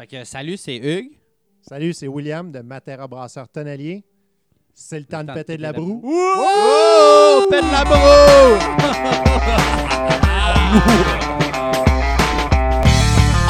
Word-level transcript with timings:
Fait 0.00 0.06
que 0.06 0.24
salut, 0.24 0.56
c'est 0.56 0.78
Hugues. 0.78 1.10
Salut, 1.60 1.92
c'est 1.92 2.08
William 2.08 2.50
de 2.50 2.60
Matera 2.60 3.06
Brasseur 3.06 3.46
Tonnelier. 3.50 4.02
C'est 4.72 4.98
le 4.98 5.04
temps 5.04 5.22
de 5.22 5.30
péter 5.30 5.58
de 5.58 5.62
la 5.62 5.74
broue. 5.74 6.00
Oh! 6.02 7.46
Pète 7.50 7.66
la 7.70 7.84
broue! 7.84 7.98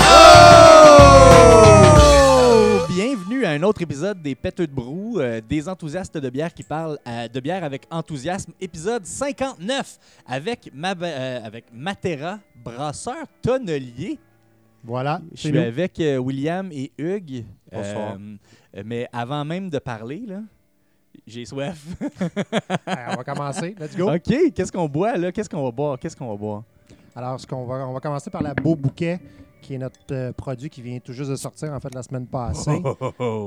Oh! 0.03 0.07
Bienvenue 2.89 3.45
à 3.45 3.51
un 3.51 3.63
autre 3.63 3.83
épisode 3.83 4.21
des 4.21 4.35
Pêteux 4.35 4.67
de 4.67 4.73
Brou, 4.73 5.21
euh, 5.21 5.41
des 5.41 5.69
enthousiastes 5.69 6.19
de 6.19 6.31
bière 6.31 6.53
qui 6.53 6.65
parlent 6.65 6.99
euh, 7.07 7.29
de 7.29 7.39
bière 7.39 7.63
avec 7.63 7.87
enthousiasme, 7.93 8.53
épisode 8.61 9.07
59 9.07 10.01
avec, 10.27 10.69
ma, 10.75 10.97
euh, 11.01 11.45
avec 11.45 11.67
Matera, 11.73 12.41
brasseur 12.57 13.25
tonnelier. 13.41 14.19
Voilà, 14.83 15.21
Je 15.35 15.41
suis 15.41 15.53
nous. 15.53 15.61
avec 15.61 15.99
euh, 16.01 16.17
William 16.19 16.71
et 16.73 16.91
Hugues. 16.99 17.45
Bonsoir. 17.71 18.17
Euh, 18.77 18.83
mais 18.85 19.07
avant 19.13 19.45
même 19.45 19.69
de 19.69 19.79
parler, 19.79 20.25
là, 20.27 20.41
j'ai 21.27 21.45
soif. 21.45 21.87
Alors, 22.87 23.13
on 23.13 23.17
va 23.17 23.25
commencer. 23.25 23.75
Let's 23.79 23.97
go. 23.97 24.11
OK, 24.11 24.53
qu'est-ce 24.55 24.73
qu'on 24.73 24.89
boit 24.89 25.17
là? 25.17 25.31
Qu'est-ce 25.33 25.51
qu'on 25.51 25.63
va 25.65 25.71
boire? 25.71 25.99
Qu'est-ce 25.99 26.17
qu'on 26.17 26.29
va 26.31 26.37
boire? 26.37 26.63
Alors, 27.15 27.39
ce 27.39 27.47
qu'on 27.47 27.67
va, 27.67 27.87
on 27.87 27.93
va 27.93 28.01
commencer 28.01 28.31
par 28.31 28.43
la 28.43 28.55
Beau 28.55 28.75
Bouquet, 28.75 29.21
qui 29.61 29.75
est 29.75 29.79
notre 29.79 29.99
euh, 30.13 30.33
produit 30.33 30.71
qui 30.71 30.81
vient 30.81 30.99
tout 31.01 31.13
juste 31.13 31.31
de 31.31 31.37
sortir, 31.37 31.73
en 31.73 31.81
fait, 31.81 31.95
la 31.95 32.03
semaine 32.03 32.27
passée. 32.27 32.81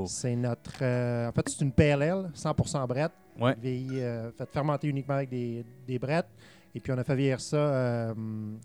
C'est 0.06 0.36
notre... 0.36 0.72
euh, 0.82 1.28
en 1.28 1.32
fait, 1.32 1.48
c'est 1.48 1.62
une 1.64 1.72
PLL, 1.72 2.30
100% 2.34 2.86
brette. 2.86 3.12
Ouais. 3.40 3.56
Vieillie, 3.60 4.00
euh, 4.00 4.30
fermenter 4.52 4.86
uniquement 4.86 5.14
avec 5.16 5.30
des, 5.30 5.64
des 5.88 5.98
brettes. 5.98 6.28
Et 6.74 6.80
puis, 6.80 6.92
on 6.92 6.98
a 6.98 7.04
fait 7.04 7.14
vieillir 7.16 7.40
ça 7.40 7.56
euh, 7.56 8.14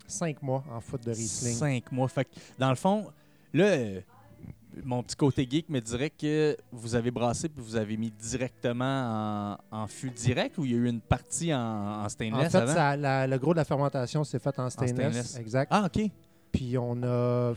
cinq 0.08 0.42
mois 0.42 0.64
en 0.72 0.80
foot 0.82 1.04
de 1.06 1.12
Riesling. 1.12 1.56
Cinq 1.56 1.92
mois. 1.92 2.08
Fait 2.08 2.26
que, 2.26 2.32
dans 2.58 2.70
le 2.70 2.76
fond, 2.76 3.06
là, 3.54 3.66
euh, 3.66 4.02
mon 4.84 5.04
petit 5.04 5.16
côté 5.16 5.48
geek 5.50 5.70
me 5.70 5.80
dirait 5.80 6.10
que 6.10 6.56
vous 6.72 6.96
avez 6.96 7.12
brassé 7.12 7.50
puis 7.50 7.62
vous 7.64 7.76
avez 7.76 7.98
mis 7.98 8.12
directement 8.12 9.58
en, 9.72 9.78
en 9.84 9.88
fût 9.88 10.10
direct 10.12 10.58
ou 10.58 10.66
il 10.66 10.72
y 10.72 10.74
a 10.76 10.78
eu 10.78 10.88
une 10.88 11.02
partie 11.02 11.54
en, 11.54 11.58
en 11.60 12.06
En 12.06 12.10
stainless 12.10 12.52
fait, 12.52 12.58
avant? 12.60 12.74
ça- 12.74 12.96
la- 12.98 13.28
le 13.28 13.38
gros 13.38 13.54
de 13.54 13.58
la 13.58 13.66
fermentation 13.66 14.24
s'est 14.24 14.40
fait 14.40 14.58
en 14.60 14.70
stainless. 14.70 14.96
stainless. 14.96 15.38
Exact. 15.38 15.70
Ah, 15.72 15.86
OK. 15.94 16.10
Puis 16.52 16.78
on 16.78 17.02
a 17.04 17.54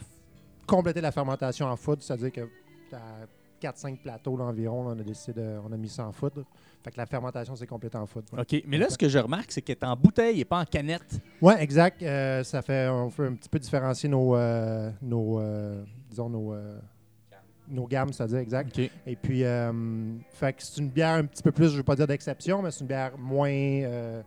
complété 0.67 1.01
la 1.01 1.13
fermentation 1.13 1.67
en 1.67 1.77
foudre, 1.77 2.03
c'est-à-dire 2.03 2.33
que 2.33 2.49
à 2.93 3.27
4-5 3.61 3.99
plateaux 4.03 4.37
là, 4.37 4.45
environ, 4.45 4.85
là, 4.89 4.95
on 4.97 5.01
a 5.01 5.03
décidé 5.05 5.41
de, 5.41 5.59
on 5.67 5.73
a 5.73 5.77
mis 5.77 5.89
ça 5.89 6.07
en 6.07 6.13
foudre. 6.13 6.45
Fait 6.85 6.91
que 6.91 6.97
la 6.97 7.07
fermentation 7.07 7.55
s'est 7.55 7.67
complétée 7.67 7.97
en 7.97 8.07
foudre. 8.07 8.27
ouais. 8.33 8.41
OK. 8.41 8.65
Mais 8.67 8.77
là, 8.77 8.91
ce 8.91 8.99
que 8.99 9.09
je 9.09 9.19
remarque, 9.19 9.53
c'est 9.53 9.63
qu'elle 9.63 9.77
est 9.81 9.85
en 9.85 9.95
bouteille 9.97 10.41
et 10.41 10.45
pas 10.45 10.61
en 10.61 10.65
canette. 10.65 11.21
Ouais, 11.41 11.63
exact. 11.63 12.03
Euh, 12.03 12.43
ça 12.43 12.61
fait, 12.61 12.89
on 12.89 13.09
fait 13.11 13.27
un 13.27 13.35
petit 13.35 13.49
peu 13.49 13.59
différencier 13.61 14.09
nos, 14.09 14.35
euh, 14.35 14.91
nos 15.01 15.39
euh, 15.39 15.85
disons 16.11 16.29
nos, 16.29 16.53
euh, 16.55 16.79
nos 17.69 17.87
gammes, 17.87 18.13
c'est-à-dire 18.13 18.39
exact. 18.39 18.77
OK. 18.77 18.91
Et 19.07 19.17
puis, 19.17 19.45
euh, 19.45 19.73
fait 20.31 20.53
que 20.55 20.63
c'est 20.63 20.81
une 20.81 20.89
bière 20.91 21.15
un 21.15 21.25
petit 21.25 21.43
peu 21.43 21.53
plus, 21.53 21.71
je 21.71 21.77
veux 21.77 21.83
pas 21.85 21.95
dire 21.97 22.07
d'exception, 22.09 22.61
mais 22.63 22.71
c'est 22.73 22.81
une 22.81 22.89
bière 22.89 23.13
moins, 23.17 23.49
euh, 23.51 24.21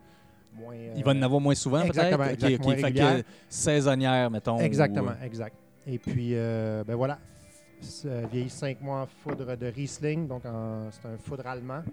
moins. 0.53 0.75
Il 0.95 1.03
va 1.03 1.11
en 1.11 1.21
avoir 1.21 1.41
moins 1.41 1.55
souvent, 1.55 1.81
peut-être? 1.81 1.97
exactement, 1.97 2.23
OK, 2.23 2.31
exact, 2.31 2.55
OK. 2.55 2.63
moins 2.65 2.75
Fait 2.77 2.93
que 2.93 3.23
saisonnière, 3.49 4.31
mettons. 4.31 4.59
Exactement, 4.59 5.11
ou- 5.21 5.25
exact. 5.25 5.55
Et 5.85 5.99
puis, 5.99 6.29
euh, 6.33 6.83
ben 6.87 6.95
voilà, 6.95 7.19
C'est, 7.81 8.07
euh, 8.07 8.23
vieilli 8.31 8.49
5 8.49 8.81
mois 8.81 9.01
en 9.01 9.05
foudre 9.05 9.55
de 9.57 9.65
Riesling, 9.67 10.27
donc 10.27 10.45
en- 10.45 10.89
c'est 10.89 11.07
un 11.07 11.17
foudre 11.17 11.45
allemand 11.45 11.83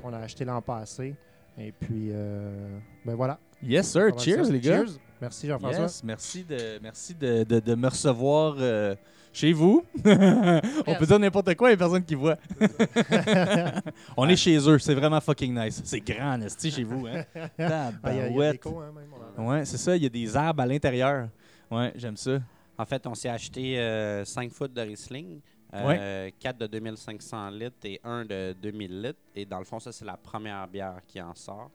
qu'on 0.00 0.12
a 0.12 0.18
acheté 0.18 0.44
l'an 0.44 0.60
passé. 0.62 1.14
Et 1.58 1.72
puis, 1.72 2.08
euh, 2.12 2.78
ben 3.04 3.14
voilà. 3.14 3.38
Yes, 3.62 3.90
sir. 3.90 4.18
Cheers, 4.18 4.44
les 4.50 4.60
gars. 4.60 4.84
Cheers. 4.86 4.98
Merci 5.20 5.46
Jean-François. 5.46 5.82
Yes, 5.82 6.02
merci 6.02 6.44
de, 6.44 6.78
merci 6.82 7.14
de, 7.14 7.44
de- 7.44 7.60
de 7.60 7.74
me 7.76 7.88
recevoir 7.88 8.56
euh, 8.58 8.96
chez 9.32 9.52
vous. 9.52 9.84
On 10.04 10.94
peut 10.98 11.06
dire 11.06 11.18
n'importe 11.20 11.54
quoi, 11.54 11.68
il 11.68 11.72
n'y 11.72 11.74
a 11.74 11.76
personne 11.76 12.04
qui 12.04 12.14
voit. 12.16 12.36
On 14.16 14.28
est 14.28 14.36
chez 14.36 14.56
eux, 14.68 14.78
c'est 14.78 14.94
vraiment 14.94 15.20
fucking 15.20 15.54
nice. 15.56 15.80
C'est 15.84 16.00
grand, 16.00 16.38
Nasty, 16.38 16.70
chez 16.70 16.84
vous. 16.84 17.06
Hein? 17.06 17.24
Ah, 17.58 17.58
il 17.58 17.62
y 17.62 17.62
a- 17.62 17.92
il 18.10 18.10
y 18.10 18.12
a, 18.12 18.22
Tabarouette. 18.22 18.52
l'écho, 18.64 18.80
hein, 18.80 18.92
même. 19.36 19.46
Ouais, 19.46 19.64
c'est 19.64 19.78
ça, 19.78 19.96
il 19.96 20.02
y 20.02 20.06
a 20.06 20.08
des 20.08 20.36
arbres 20.36 20.62
à 20.62 20.66
l'intérieur. 20.66 21.28
Ouais, 21.70 21.92
j'aime 21.96 22.16
ça. 22.16 22.38
En 22.76 22.84
fait, 22.84 23.06
on 23.06 23.14
s'est 23.14 23.28
acheté 23.28 24.22
5 24.24 24.50
foot 24.50 24.72
de 24.72 24.80
Riesling, 24.80 25.40
4 25.72 26.58
de 26.58 26.66
2500 26.66 27.50
litres 27.50 27.76
et 27.84 28.00
1 28.04 28.24
de 28.24 28.54
2000 28.60 29.02
litres. 29.02 29.18
Et 29.34 29.44
dans 29.46 29.58
le 29.58 29.64
fond, 29.64 29.80
ça, 29.80 29.90
c'est 29.92 30.04
la 30.04 30.16
première 30.16 30.66
bière 30.68 31.00
qui 31.06 31.20
en 31.20 31.34
sort. 31.34 31.70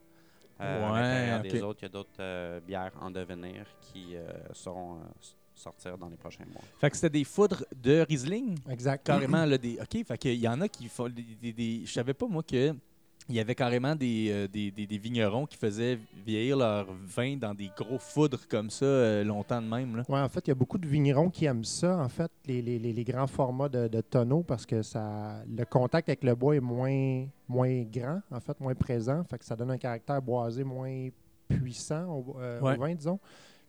Euh, 0.59 0.91
Ouais, 0.91 0.97
à 0.97 1.01
l'intérieur 1.01 1.39
ok. 1.39 1.47
des 1.51 1.61
autres, 1.61 1.79
il 1.81 1.85
y 1.85 1.85
a 1.85 1.89
d'autres 1.89 2.09
euh, 2.19 2.59
bières 2.61 2.91
en 2.99 3.11
devenir 3.11 3.65
qui 3.81 4.15
euh, 4.15 4.27
seront 4.53 4.95
euh, 4.95 5.03
sortir 5.53 5.97
dans 5.97 6.09
les 6.09 6.15
prochains 6.17 6.45
mois. 6.51 6.61
Fait 6.79 6.89
que 6.89 6.95
c'était 6.95 7.11
des 7.19 7.23
foudres 7.23 7.63
de 7.75 8.05
Riesling? 8.07 8.57
Exact. 8.69 9.05
Carrément, 9.05 9.45
là, 9.45 9.57
des. 9.57 9.79
OK, 9.79 10.03
fait 10.05 10.17
qu'il 10.17 10.35
y 10.39 10.47
en 10.47 10.59
a 10.61 10.67
qui 10.67 10.87
font. 10.89 11.09
Des, 11.09 11.21
des- 11.41 11.53
des- 11.53 11.81
je 11.85 11.91
savais 11.93 12.13
pas, 12.13 12.27
moi, 12.27 12.41
que. 12.43 12.73
Il 13.29 13.35
y 13.35 13.39
avait 13.41 13.55
carrément 13.55 13.93
des, 13.93 14.29
euh, 14.31 14.47
des, 14.47 14.71
des- 14.71 14.87
des 14.87 14.97
vignerons 14.97 15.45
qui 15.45 15.57
faisaient 15.57 15.99
vieillir 16.25 16.55
leur 16.55 16.87
vin 16.93 17.35
dans 17.35 17.53
des 17.53 17.69
gros 17.75 17.99
foudres 17.99 18.47
comme 18.47 18.69
ça 18.69 18.85
euh, 18.85 19.23
longtemps 19.25 19.61
de 19.61 19.67
même. 19.67 19.97
Là. 19.97 20.03
Ouais, 20.07 20.19
en 20.19 20.29
fait, 20.29 20.47
il 20.47 20.49
y 20.49 20.51
a 20.51 20.55
beaucoup 20.55 20.77
de 20.77 20.87
vignerons 20.87 21.29
qui 21.29 21.43
aiment 21.43 21.65
ça, 21.65 21.97
en 21.97 22.07
fait, 22.07 22.31
les, 22.45 22.61
les- 22.61 22.79
les- 22.79 23.03
grands 23.03 23.27
formats 23.27 23.67
de, 23.67 23.89
de 23.89 23.99
tonneaux, 24.01 24.43
parce 24.43 24.65
que 24.65 24.81
ça, 24.81 25.43
le 25.45 25.65
contact 25.65 26.07
avec 26.07 26.23
le 26.23 26.35
bois 26.35 26.55
est 26.55 26.61
moins, 26.61 27.25
moins 27.49 27.81
grand, 27.83 28.21
en 28.31 28.39
fait, 28.39 28.57
moins 28.61 28.75
présent. 28.75 29.23
Fait 29.25 29.37
que 29.37 29.43
ça 29.45 29.55
donne 29.57 29.71
un 29.71 29.77
caractère 29.77 30.21
boisé 30.21 30.63
moins 30.63 31.09
puissant 31.49 32.05
au, 32.07 32.37
euh, 32.39 32.61
au 32.61 32.79
vin, 32.79 32.95
disons. 32.95 33.19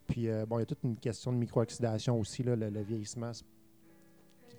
Puis, 0.07 0.29
bon, 0.47 0.59
il 0.59 0.61
y 0.61 0.63
a 0.63 0.67
toute 0.67 0.85
une 0.85 0.97
question 0.97 1.33
de 1.33 1.37
micro-oxydation 1.37 2.19
aussi, 2.19 2.43
là, 2.45 2.55
le, 2.57 2.71
le 2.71 2.81
vieillissement, 2.83 3.33
c'est 3.33 3.45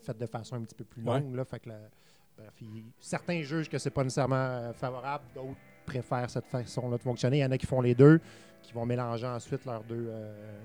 fait 0.03 0.17
de 0.17 0.25
façon 0.25 0.55
un 0.55 0.61
petit 0.61 0.75
peu 0.75 0.83
plus 0.83 1.03
Ouais. 1.03 1.19
longue. 1.19 1.35
Là, 1.35 1.43
fait 1.45 1.59
que 1.59 1.69
la- 1.69 1.89
bref, 2.39 2.53
il- 2.61 2.85
certains 2.99 3.41
jugent 3.41 3.69
que 3.69 3.77
c'est 3.77 3.89
pas 3.89 4.03
nécessairement 4.03 4.35
euh, 4.35 4.73
favorable, 4.73 5.23
d'autres 5.35 5.55
préfèrent 5.85 6.29
cette 6.29 6.45
façon-là 6.45 6.97
de 6.97 7.01
fonctionner. 7.01 7.37
Il 7.37 7.41
y 7.41 7.45
en 7.45 7.51
a 7.51 7.57
qui 7.57 7.65
font 7.65 7.81
les 7.81 7.95
deux, 7.95 8.19
qui 8.61 8.73
vont 8.73 8.85
mélanger 8.85 9.25
ensuite 9.27 9.65
leurs 9.65 9.83
deux, 9.83 10.07
euh, 10.09 10.59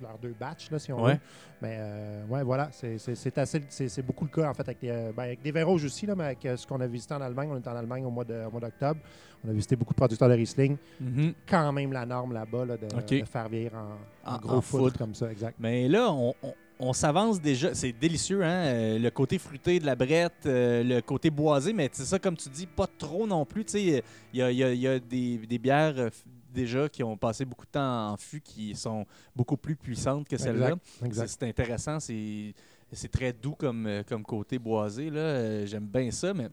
leurs 0.00 0.16
deux 0.18 0.32
batchs, 0.38 0.70
là, 0.70 0.78
si 0.78 0.92
on 0.92 1.02
Ouais. 1.02 1.14
veut. 1.14 1.20
Mais 1.60 1.76
euh, 1.78 2.26
ouais, 2.26 2.42
voilà, 2.42 2.68
c'est- 2.72 2.96
assez, 3.38 3.62
c'est 3.68 4.02
beaucoup 4.02 4.24
le 4.24 4.30
cas 4.30 4.48
en 4.48 4.54
fait 4.54 4.62
avec, 4.62 4.78
ben, 4.80 5.12
avec 5.18 5.42
des 5.42 5.50
vins 5.50 5.64
rouges 5.64 5.84
aussi, 5.84 6.06
là, 6.06 6.14
mais 6.14 6.24
avec 6.24 6.38
ce 6.56 6.66
qu'on 6.66 6.80
a 6.80 6.86
visité 6.86 7.14
en 7.14 7.20
Allemagne, 7.20 7.50
on 7.52 7.56
est 7.56 7.68
en 7.68 7.76
Allemagne 7.76 8.04
au 8.06 8.10
mois 8.10 8.24
d'octobre. 8.24 9.00
On 9.44 9.48
a 9.48 9.52
visité 9.52 9.74
beaucoup 9.76 9.92
de 9.92 9.98
producteurs 9.98 10.28
de 10.28 10.34
Riesling. 10.34 10.76
Mhm. 11.00 11.34
Quand 11.48 11.72
même 11.72 11.92
la 11.92 12.06
norme 12.06 12.32
là-bas 12.34 12.64
là, 12.64 12.76
de, 12.76 13.24
faire 13.24 13.48
vieillir 13.48 13.72
en, 13.74 14.30
en 14.30 14.34
En- 14.36 14.38
gros 14.38 14.50
en 14.56 14.60
foudre 14.60 14.84
foudre. 14.84 14.98
comme 14.98 15.14
ça, 15.14 15.30
exact. 15.32 15.56
Mais 15.58 15.88
là, 15.88 16.12
on, 16.12 16.34
on- 16.42 16.54
on 16.80 16.92
s'avance 16.92 17.40
déjà. 17.40 17.74
C'est 17.74 17.92
délicieux, 17.92 18.42
hein? 18.42 18.64
euh, 18.66 18.98
le 18.98 19.10
côté 19.10 19.38
fruité 19.38 19.78
de 19.78 19.86
la 19.86 19.94
brette, 19.94 20.46
euh, 20.46 20.82
le 20.82 21.00
côté 21.00 21.30
boisé, 21.30 21.72
mais 21.72 21.88
c'est 21.92 22.04
ça, 22.04 22.18
comme 22.18 22.36
tu 22.36 22.48
dis, 22.48 22.66
pas 22.66 22.86
trop 22.98 23.26
non 23.26 23.44
plus. 23.44 23.64
Tu 23.64 23.72
sais, 23.72 24.02
il 24.32 24.38
y 24.38 24.42
a, 24.42 24.50
y 24.50 24.64
a- 24.64 24.72
il 24.72 24.80
y 24.80 24.88
a 24.88 24.98
des, 24.98 25.38
des 25.38 25.58
bières 25.58 25.94
euh, 25.98 26.10
déjà 26.52 26.88
qui 26.88 27.02
ont 27.04 27.16
passé 27.16 27.44
beaucoup 27.44 27.66
de 27.66 27.70
temps 27.70 28.12
en 28.12 28.16
fût 28.16 28.40
qui 28.40 28.74
sont 28.74 29.06
beaucoup 29.36 29.56
plus 29.56 29.76
puissantes 29.76 30.26
que 30.28 30.36
celle-là. 30.36 30.70
C'est 31.28 31.42
intéressant, 31.44 32.00
c'est 32.00 32.54
très 33.12 33.32
doux 33.32 33.54
comme, 33.54 34.02
comme 34.08 34.24
côté 34.24 34.58
boisé. 34.58 35.10
là. 35.10 35.64
J'aime 35.66 35.86
bien 35.86 36.10
ça, 36.10 36.34
mais, 36.34 36.48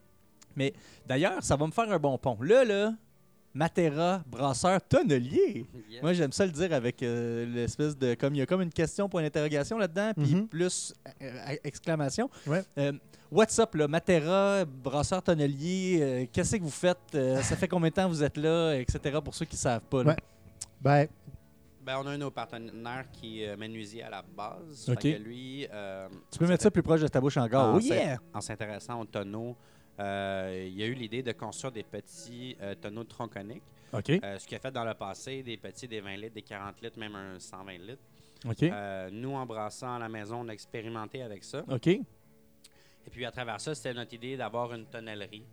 mais 0.56 0.74
d'ailleurs, 1.06 1.42
ça 1.44 1.56
va 1.56 1.66
me 1.66 1.72
faire 1.72 1.92
un 1.92 1.98
bon 2.00 2.18
pont. 2.18 2.38
Là, 2.42 2.64
là, 2.64 2.94
Matera, 3.58 4.22
brasseur, 4.28 4.80
tonnelier. 4.88 5.66
Moi, 6.04 6.14
j'aime 6.14 6.32
ça 6.32 6.46
le 6.46 6.52
dire 6.52 6.72
avec 6.74 7.02
euh, 7.02 7.44
l'espèce 7.48 7.98
de. 7.98 8.14
Comme 8.14 8.36
il 8.36 8.38
y 8.38 8.42
a 8.42 8.46
comme 8.46 8.62
une 8.62 8.72
question 8.72 9.10
pour 9.10 9.20
une 9.20 9.26
interrogation 9.26 9.80
là-dedans, 9.80 10.12
puis 10.16 10.36
Mhm. 10.36 10.48
plus 10.48 10.94
euh, 11.24 11.56
exclamation. 11.64 12.30
Ouais. 12.46 12.64
Euh, 12.78 12.92
what's 13.32 13.58
up, 13.58 13.74
là? 13.74 13.88
Matera, 13.88 14.64
brasseur 14.66 15.24
tonnelier, 15.24 15.98
euh, 16.02 16.26
qu'est-ce 16.32 16.56
que 16.58 16.62
vous 16.62 16.70
faites? 16.70 16.98
Euh, 17.16 17.42
ça 17.42 17.56
fait 17.56 17.68
combien 17.68 17.90
de 17.90 17.96
temps 17.96 18.08
vous 18.08 18.24
êtes 18.24 18.38
là, 18.38 18.74
etc. 18.76 19.18
pour 19.24 19.34
ceux 19.34 19.46
qui 19.46 19.56
ne 19.56 19.60
savent 19.60 19.82
pas. 19.90 20.04
là? 20.04 20.10
Ouais. 20.12 20.18
Ben, 20.80 21.08
Ben, 21.84 21.98
on 22.04 22.06
a 22.06 22.12
un 22.12 22.18
de 22.18 22.20
nos 22.24 22.32
partenaires 22.32 23.06
qui 23.12 23.42
est 23.42 23.48
euh, 23.50 23.58
menuisier 23.58 24.04
à 24.04 24.10
la 24.12 24.22
base. 24.22 24.86
Fait 24.86 24.96
que 24.98 25.18
lui, 25.24 25.66
euh, 25.74 26.08
Tu 26.30 26.38
peux 26.38 26.46
mettre 26.46 26.62
ça 26.62 26.70
plus 26.70 26.84
proche 26.84 27.02
de 27.02 27.08
ta 27.08 27.20
bouche 27.20 27.38
encore. 27.38 27.74
Ah, 27.74 27.74
Oh 27.76 27.80
yeah! 27.80 28.20
en 28.34 28.42
s'intéressant 28.42 29.00
aux 29.02 29.06
tonneaux, 29.06 29.56
euh, 30.00 30.70
il 30.72 30.82
a 30.82 30.86
eu 30.86 30.94
l'idée 30.94 31.24
de 31.24 31.32
construire 31.32 31.72
des 31.72 31.84
petits 31.84 32.56
euh, 32.62 32.76
tonneaux 32.76 33.04
tronconiques. 33.04 33.64
OK. 33.94 34.10
Euh, 34.10 34.38
ce 34.38 34.46
qu'il 34.48 34.58
a 34.58 34.60
fait 34.60 34.72
dans 34.72 34.84
le 34.84 34.94
passé, 34.94 35.44
des 35.44 35.58
petits, 35.58 35.88
des 35.88 36.02
20 36.02 36.18
litres, 36.18 36.34
des 36.36 36.42
40 36.42 36.82
litres, 36.82 37.00
même 37.00 37.16
un 37.16 37.40
120 37.40 37.72
litres. 37.78 38.02
Nous, 39.12 39.34
en 39.34 39.46
brassant 39.46 39.96
à 39.96 40.00
la 40.00 40.10
maison, 40.10 40.42
on 40.42 40.50
a 40.50 40.54
expérimenté 40.54 41.22
avec 41.24 41.44
ça. 41.44 41.64
OK. 41.70 41.88
Et 41.88 43.10
puis, 43.10 43.26
à 43.26 43.32
travers 43.32 43.60
ça, 43.62 43.74
c'était 43.74 43.94
notre 43.94 44.14
idée 44.14 44.36
d'avoir 44.38 44.74
une 44.74 44.86
tonnellerie. 44.86 45.46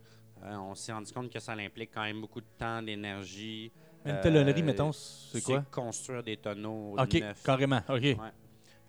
Euh, 0.42 0.56
on 0.56 0.74
s'est 0.74 0.92
rendu 0.92 1.12
compte 1.12 1.30
que 1.32 1.38
ça 1.38 1.52
implique 1.52 1.90
quand 1.94 2.02
même 2.02 2.20
beaucoup 2.20 2.40
de 2.40 2.46
temps, 2.58 2.82
d'énergie. 2.82 3.70
Une 4.04 4.10
Euh, 4.10 4.22
tonnellerie, 4.22 4.62
mettons, 4.62 4.92
c'est 4.92 5.42
quoi? 5.42 5.62
construire 5.70 6.22
des 6.22 6.36
tonneaux 6.36 6.96
OK, 6.98 7.14
neufs. 7.14 7.42
carrément. 7.42 7.80
OK. 7.88 8.02
Ouais. 8.02 8.16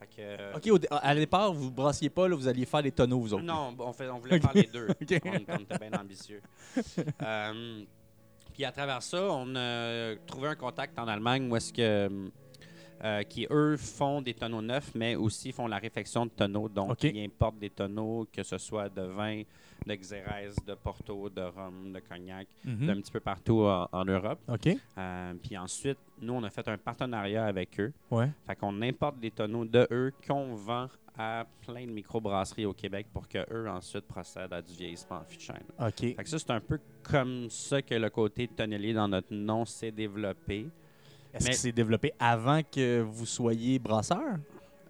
Fait 0.06 0.16
que, 0.16 0.22
euh, 0.22 0.54
OK, 0.56 0.68
au 0.68 0.96
à 0.96 1.16
départ, 1.16 1.54
vous 1.54 1.72
brassiez 1.72 2.10
pas, 2.10 2.28
là, 2.28 2.36
vous 2.36 2.48
alliez 2.48 2.66
faire 2.66 2.84
des 2.84 2.92
tonneaux, 2.92 3.19
vous 3.19 3.34
autres. 3.34 3.44
Non, 3.44 3.75
on, 3.80 3.94
fait, 3.94 4.10
on 4.10 4.19
voulait 4.19 4.40
faire 4.40 4.54
les 4.54 4.63
deux. 4.63 4.88
On, 5.25 5.54
on 5.54 5.57
était 5.60 5.80
bien 5.80 6.00
ambitieux. 6.00 6.42
Euh, 7.22 7.84
puis 8.54 8.63
à 8.66 8.72
travers 8.72 9.02
ça, 9.02 9.22
on 9.22 9.56
a 9.56 10.16
trouvé 10.25 10.50
un 10.50 10.56
contact 10.56 10.98
en 10.98 11.07
Allemagne 11.07 11.50
où 11.50 11.56
est-ce 11.56 11.74
que 11.74 12.30
euh, 13.04 13.24
qui, 13.24 13.46
eux, 13.52 13.75
font 13.78 14.22
des 14.22 14.34
tonneaux 14.34 14.62
neufs, 14.62 14.92
mais 14.96 15.16
aussi 15.16 15.52
font 15.52 15.68
la 15.68 15.78
réfection 15.78 16.25
de 16.25 16.31
tonneaux. 16.31 16.69
Donc, 16.69 17.04
ils 17.04 17.25
importent 17.25 17.60
des 17.60 17.69
tonneaux, 17.69 18.28
que 18.31 18.44
ce 18.44 18.57
soit 18.57 18.90
de 18.90 19.02
vin, 19.02 19.44
de 19.86 19.94
Xérès, 19.95 20.56
de 20.66 20.74
Porto, 20.75 21.30
de 21.30 21.42
Rhum, 21.42 21.92
de 21.94 22.00
Cognac, 22.00 22.48
Mhm. 22.66 22.88
d'un 22.88 22.95
petit 23.01 23.12
peu 23.12 23.19
partout 23.19 23.62
en, 23.62 23.88
en 23.92 24.06
Europe. 24.06 24.39
OK. 24.48 24.69
Euh, 24.98 25.33
puis 25.44 25.57
ensuite, 25.57 25.98
nous, 26.22 26.33
on 26.33 26.44
a 26.44 26.50
fait 26.50 26.68
un 26.68 26.77
partenariat 26.77 27.45
avec 27.45 27.80
eux. 27.80 27.94
Ouais. 28.12 28.30
Fait 28.48 28.56
qu'on 28.56 28.81
importe 28.81 29.19
des 29.19 29.31
tonneaux 29.31 29.66
de 29.66 29.88
eux 29.92 30.12
qu'on 30.27 30.56
vend 30.56 30.88
à 31.18 31.45
plein 31.66 31.86
de 31.86 31.92
microbrasseries 31.92 32.66
au 32.66 32.74
Québec 32.74 33.07
pour 33.13 33.27
que 33.27 33.38
eux 33.54 33.69
ensuite 33.69 34.06
procèdent 34.06 34.51
à 34.54 34.62
du 34.62 34.74
vieillissement 34.74 35.18
en 35.18 35.24
fût 35.24 35.38
de 35.38 35.42
chêne. 35.42 35.63
OK. 35.80 36.00
Fait 36.00 36.13
que 36.16 36.28
ça, 36.30 36.39
c'est 36.39 36.51
un 36.51 36.60
peu 36.60 36.80
comme 37.04 37.50
ça 37.50 37.81
que 37.81 37.95
le 37.95 38.10
côté 38.10 38.48
tonnelier 38.48 38.94
dans 38.94 39.07
notre 39.07 39.33
nom 39.33 39.63
s'est 39.66 39.92
développé. 39.92 40.68
Est-ce 41.33 41.45
Mais- 41.45 41.51
que 41.51 41.56
c'est 41.57 41.71
développé 41.71 42.12
avant 42.19 42.62
que 42.63 43.01
vous 43.01 43.25
soyez 43.25 43.78
brasseur? 43.80 44.38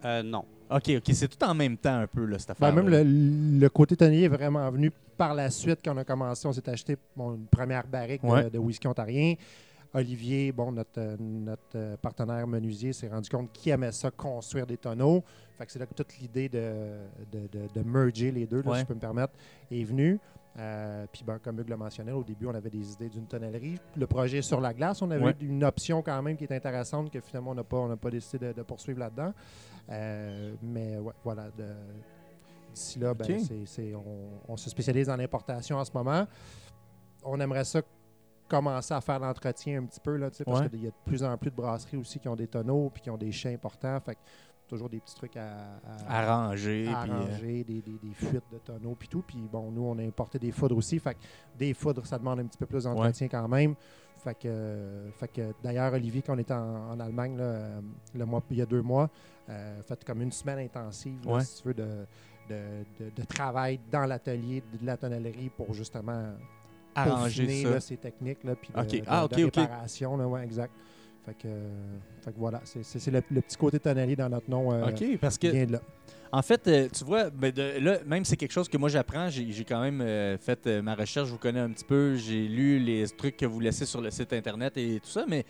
Euh, 0.04 0.22
non. 0.22 0.44
OK, 0.70 0.90
OK. 0.96 1.10
C'est 1.12 1.28
tout 1.28 1.44
en 1.44 1.54
même 1.54 1.76
temps 1.76 1.96
un 2.00 2.06
peu, 2.06 2.24
là, 2.24 2.38
cette 2.38 2.58
Ben, 2.60 2.68
affaire. 2.68 2.74
même 2.82 2.88
le, 2.88 3.58
le 3.60 3.68
côté 3.68 3.96
tonnelier 3.96 4.24
est 4.24 4.28
vraiment 4.28 4.68
venu 4.70 4.90
par 5.16 5.32
la 5.34 5.48
suite 5.50 5.78
quand 5.84 5.94
on 5.94 5.98
a 5.98 6.04
commencé. 6.04 6.46
On 6.46 6.52
s'est 6.52 6.68
acheté 6.68 6.96
bon, 7.16 7.34
une 7.36 7.46
première 7.46 7.86
barrique 7.86 8.22
de- 8.22 8.28
Ouais. 8.28 8.50
de, 8.50 8.58
whisky 8.58 8.86
ontarien. 8.88 9.34
Olivier, 9.94 10.52
bon, 10.52 10.72
notre, 10.72 10.98
euh, 10.98 11.16
notre 11.18 11.62
euh, 11.76 11.96
partenaire 11.96 12.46
menuisier, 12.46 12.92
s'est 12.92 13.08
rendu 13.08 13.30
compte 13.30 13.50
qu'il 13.52 13.72
aimait 13.72 13.92
ça, 13.92 14.10
construire 14.10 14.66
des 14.66 14.76
tonneaux. 14.76 15.22
Fait 15.56 15.64
que 15.64 15.72
c'est 15.72 15.78
là 15.78 15.86
que 15.86 15.94
toute 15.94 16.18
l'idée 16.18 16.48
de, 16.50 16.98
de, 17.32 17.38
de- 17.50 17.68
de 17.72 17.82
merger 17.88 18.30
les 18.30 18.46
deux, 18.46 18.60
là, 18.62 18.70
Ouais. 18.72 18.74
si 18.76 18.82
je 18.82 18.86
peux 18.86 18.94
me 18.94 19.00
permettre, 19.00 19.32
est 19.70 19.84
venue. 19.84 20.18
Euh, 20.58 21.06
puis, 21.12 21.22
ben, 21.24 21.38
comme 21.38 21.60
Hugues 21.60 21.68
l'a 21.68 21.76
mentionné, 21.76 22.12
au 22.12 22.24
début, 22.24 22.46
on 22.46 22.54
avait 22.54 22.70
des 22.70 22.92
idées 22.92 23.08
d'une 23.10 23.26
tonnellerie. 23.26 23.78
Le 23.96 24.06
projet 24.06 24.40
sur 24.42 24.60
la 24.60 24.72
glace, 24.74 25.00
on 25.02 25.10
avait 25.10 25.22
Ouais. 25.24 25.36
une 25.40 25.64
option 25.64 26.02
quand 26.02 26.20
même 26.22 26.36
qui 26.36 26.44
est 26.44 26.52
intéressante 26.52 27.10
que 27.10 27.20
finalement, 27.20 27.50
on 27.52 27.54
n'a 27.54 27.64
pas, 27.64 27.76
on 27.76 27.88
n'a 27.88 27.96
pas 27.96 28.10
décidé 28.10 28.48
de, 28.48 28.52
de 28.52 28.62
poursuivre 28.62 28.98
là-dedans. 28.98 29.32
Euh, 29.90 30.54
mais 30.62 30.98
ouais, 30.98 31.12
voilà. 31.24 31.50
de- 31.56 31.74
D'ici 32.74 32.98
là, 32.98 33.14
ben, 33.14 33.24
c'est- 33.64 33.94
on, 33.94 34.02
on 34.52 34.56
se 34.56 34.68
spécialise 34.68 35.08
en 35.08 35.18
importation 35.18 35.78
en 35.78 35.84
ce 35.84 35.90
moment. 35.94 36.26
On 37.24 37.40
aimerait 37.40 37.64
ça 37.64 37.80
commencer 38.48 38.92
à 38.94 39.00
faire 39.00 39.18
l'entretien 39.18 39.80
un 39.82 39.86
petit 39.86 39.98
peu, 40.00 40.16
là, 40.16 40.28
parce 40.44 40.60
qu'il 40.68 40.82
y 40.84 40.86
a 40.86 40.90
de 40.90 40.96
plus 41.04 41.24
en 41.24 41.36
plus 41.38 41.50
de 41.50 41.56
brasseries 41.56 41.96
aussi 41.96 42.18
qui 42.20 42.28
ont 42.28 42.36
des 42.36 42.46
tonneaux 42.46 42.90
puis 42.92 43.02
qui 43.02 43.10
ont 43.10 43.16
des 43.16 43.32
chais 43.32 43.54
importants. 43.54 43.98
Fait 44.00 44.18
toujours 44.68 44.88
des 44.90 44.98
petits 45.00 45.14
trucs 45.14 45.36
à, 45.36 45.78
à- 46.08 46.18
Arrangé. 46.20 46.86
à 46.88 47.02
puis, 47.02 47.10
euh, 47.10 47.14
arranger, 47.14 47.64
des, 47.64 47.80
des- 47.82 47.98
des 47.98 48.14
fuites 48.14 48.42
de 48.52 48.58
tonneaux 48.58 48.94
puis 48.98 49.08
tout. 49.08 49.22
Puis 49.26 49.48
bon, 49.50 49.70
nous, 49.70 49.82
on 49.84 49.98
a 49.98 50.02
importé 50.02 50.38
des 50.38 50.50
foudres 50.52 50.76
aussi. 50.76 50.98
Fait 50.98 51.14
que 51.14 51.20
des 51.56 51.72
foudres, 51.72 52.04
ça 52.06 52.18
demande 52.18 52.40
un 52.40 52.46
petit 52.46 52.58
peu 52.58 52.66
plus 52.66 52.84
d'entretien 52.84 53.28
quand 53.28 53.48
même. 53.48 53.74
Fait 54.26 54.34
que, 54.34 55.08
fait 55.16 55.28
que 55.28 55.52
d'ailleurs, 55.62 55.92
Olivier, 55.92 56.20
quand 56.20 56.34
on 56.34 56.38
était 56.38 56.52
en, 56.52 56.90
en 56.90 56.98
Allemagne 56.98 57.36
là, 57.36 57.80
le 58.12 58.24
mois, 58.26 58.42
il 58.50 58.56
y 58.56 58.62
a 58.62 58.66
deux 58.66 58.82
mois, 58.82 59.08
euh, 59.48 59.80
fait 59.82 60.04
comme 60.04 60.20
une 60.20 60.32
semaine 60.32 60.58
intensive, 60.58 61.24
là, 61.24 61.34
Ouais. 61.34 61.44
si 61.44 61.62
tu 61.62 61.68
veux, 61.68 61.74
de, 61.74 61.86
de, 62.50 62.56
de- 62.98 63.10
de 63.14 63.22
travail 63.22 63.78
dans 63.88 64.04
l'atelier 64.04 64.64
de 64.80 64.84
la 64.84 64.96
tonnellerie 64.96 65.48
pour 65.56 65.72
justement 65.72 66.32
arranger 66.92 67.44
peaufiner, 67.44 67.62
ça. 67.62 67.70
là, 67.70 67.80
ces 67.80 67.96
techniques 67.98 68.42
là, 68.42 68.56
puis 68.56 68.70
de, 68.72 69.04
Ah, 69.06 69.28
de 69.28 69.44
réparation. 69.44 70.16
Là, 70.16 70.26
ouais, 70.26 70.42
exact. 70.42 70.72
Fait 71.26 71.34
que, 71.34 71.48
fait 72.24 72.30
que 72.32 72.38
voilà, 72.38 72.60
c'est 72.64 73.10
le, 73.10 73.20
le 73.32 73.40
petit 73.40 73.56
côté 73.56 73.80
tonnelier 73.80 74.14
dans 74.14 74.28
notre 74.28 74.48
nom 74.48 74.72
euh, 74.72 74.88
OK, 74.88 75.18
parce 75.20 75.36
qui 75.36 75.48
que 75.48 75.52
vient 75.52 75.66
de 75.66 75.72
là. 75.72 75.80
En 76.32 76.40
fait, 76.42 76.66
euh, 76.68 76.88
tu 76.92 77.04
vois, 77.04 77.30
ben, 77.30 77.50
de- 77.52 77.78
là, 77.80 77.98
même 78.06 78.24
c'est 78.24 78.36
quelque 78.36 78.52
chose 78.52 78.68
que 78.68 78.76
moi 78.76 78.88
j'apprends. 78.88 79.28
J'ai 79.28 79.50
j'ai 79.50 79.64
quand 79.64 79.80
même 79.80 80.00
euh, 80.00 80.38
fait 80.38 80.66
euh, 80.66 80.82
ma 80.82 80.94
recherche, 80.94 81.26
je 81.26 81.32
vous 81.32 81.38
connais 81.38 81.58
un 81.60 81.70
petit 81.70 81.84
peu. 81.84 82.14
J'ai 82.16 82.46
lu 82.46 82.78
les 82.78 83.08
trucs 83.08 83.36
que 83.36 83.46
vous 83.46 83.58
laissez 83.60 83.86
sur 83.86 84.00
le 84.00 84.10
site 84.10 84.32
internet 84.32 84.76
et 84.76 85.00
tout 85.00 85.08
ça, 85.10 85.24
mais 85.26 85.44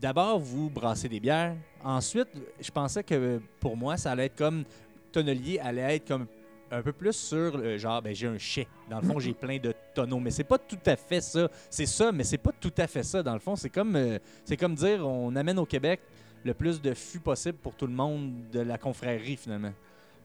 d'abord, 0.00 0.38
vous 0.38 0.70
brassez 0.70 1.08
des 1.08 1.20
bières. 1.20 1.56
Ensuite, 1.82 2.28
je 2.60 2.70
pensais 2.70 3.02
que 3.02 3.40
pour 3.58 3.76
moi, 3.76 3.96
ça 3.96 4.12
allait 4.12 4.26
être 4.26 4.36
comme 4.36 4.64
tonnelier 5.12 5.58
allait 5.58 5.96
être 5.96 6.06
comme 6.06 6.26
un 6.70 6.82
peu 6.82 6.92
plus 6.92 7.12
sur 7.14 7.56
le 7.58 7.76
genre, 7.78 8.00
ben, 8.02 8.14
j'ai 8.14 8.26
un 8.28 8.38
chai. 8.38 8.66
Dans 8.88 9.00
le 9.00 9.06
fond, 9.06 9.18
j'ai 9.18 9.34
plein 9.34 9.58
de 9.58 9.74
tonneaux, 9.94 10.20
mais 10.20 10.30
c'est 10.30 10.44
pas 10.44 10.58
tout 10.58 10.78
à 10.86 10.96
fait 10.96 11.20
ça. 11.20 11.48
C'est 11.68 11.86
ça, 11.86 12.12
mais 12.12 12.24
c'est 12.24 12.38
pas 12.38 12.52
tout 12.58 12.72
à 12.78 12.86
fait 12.86 13.02
ça. 13.02 13.22
Dans 13.22 13.34
le 13.34 13.40
fond, 13.40 13.56
c'est 13.56 13.70
comme, 13.70 13.96
euh, 13.96 14.18
c'est 14.44 14.56
comme 14.56 14.74
dire, 14.74 15.06
on 15.06 15.34
amène 15.36 15.58
au 15.58 15.66
Québec 15.66 16.00
le 16.44 16.54
plus 16.54 16.80
de 16.80 16.94
fûts 16.94 17.20
possible 17.20 17.58
pour 17.58 17.74
tout 17.74 17.86
le 17.86 17.92
monde 17.92 18.32
de 18.52 18.60
la 18.60 18.78
confrérie 18.78 19.36
finalement. 19.36 19.72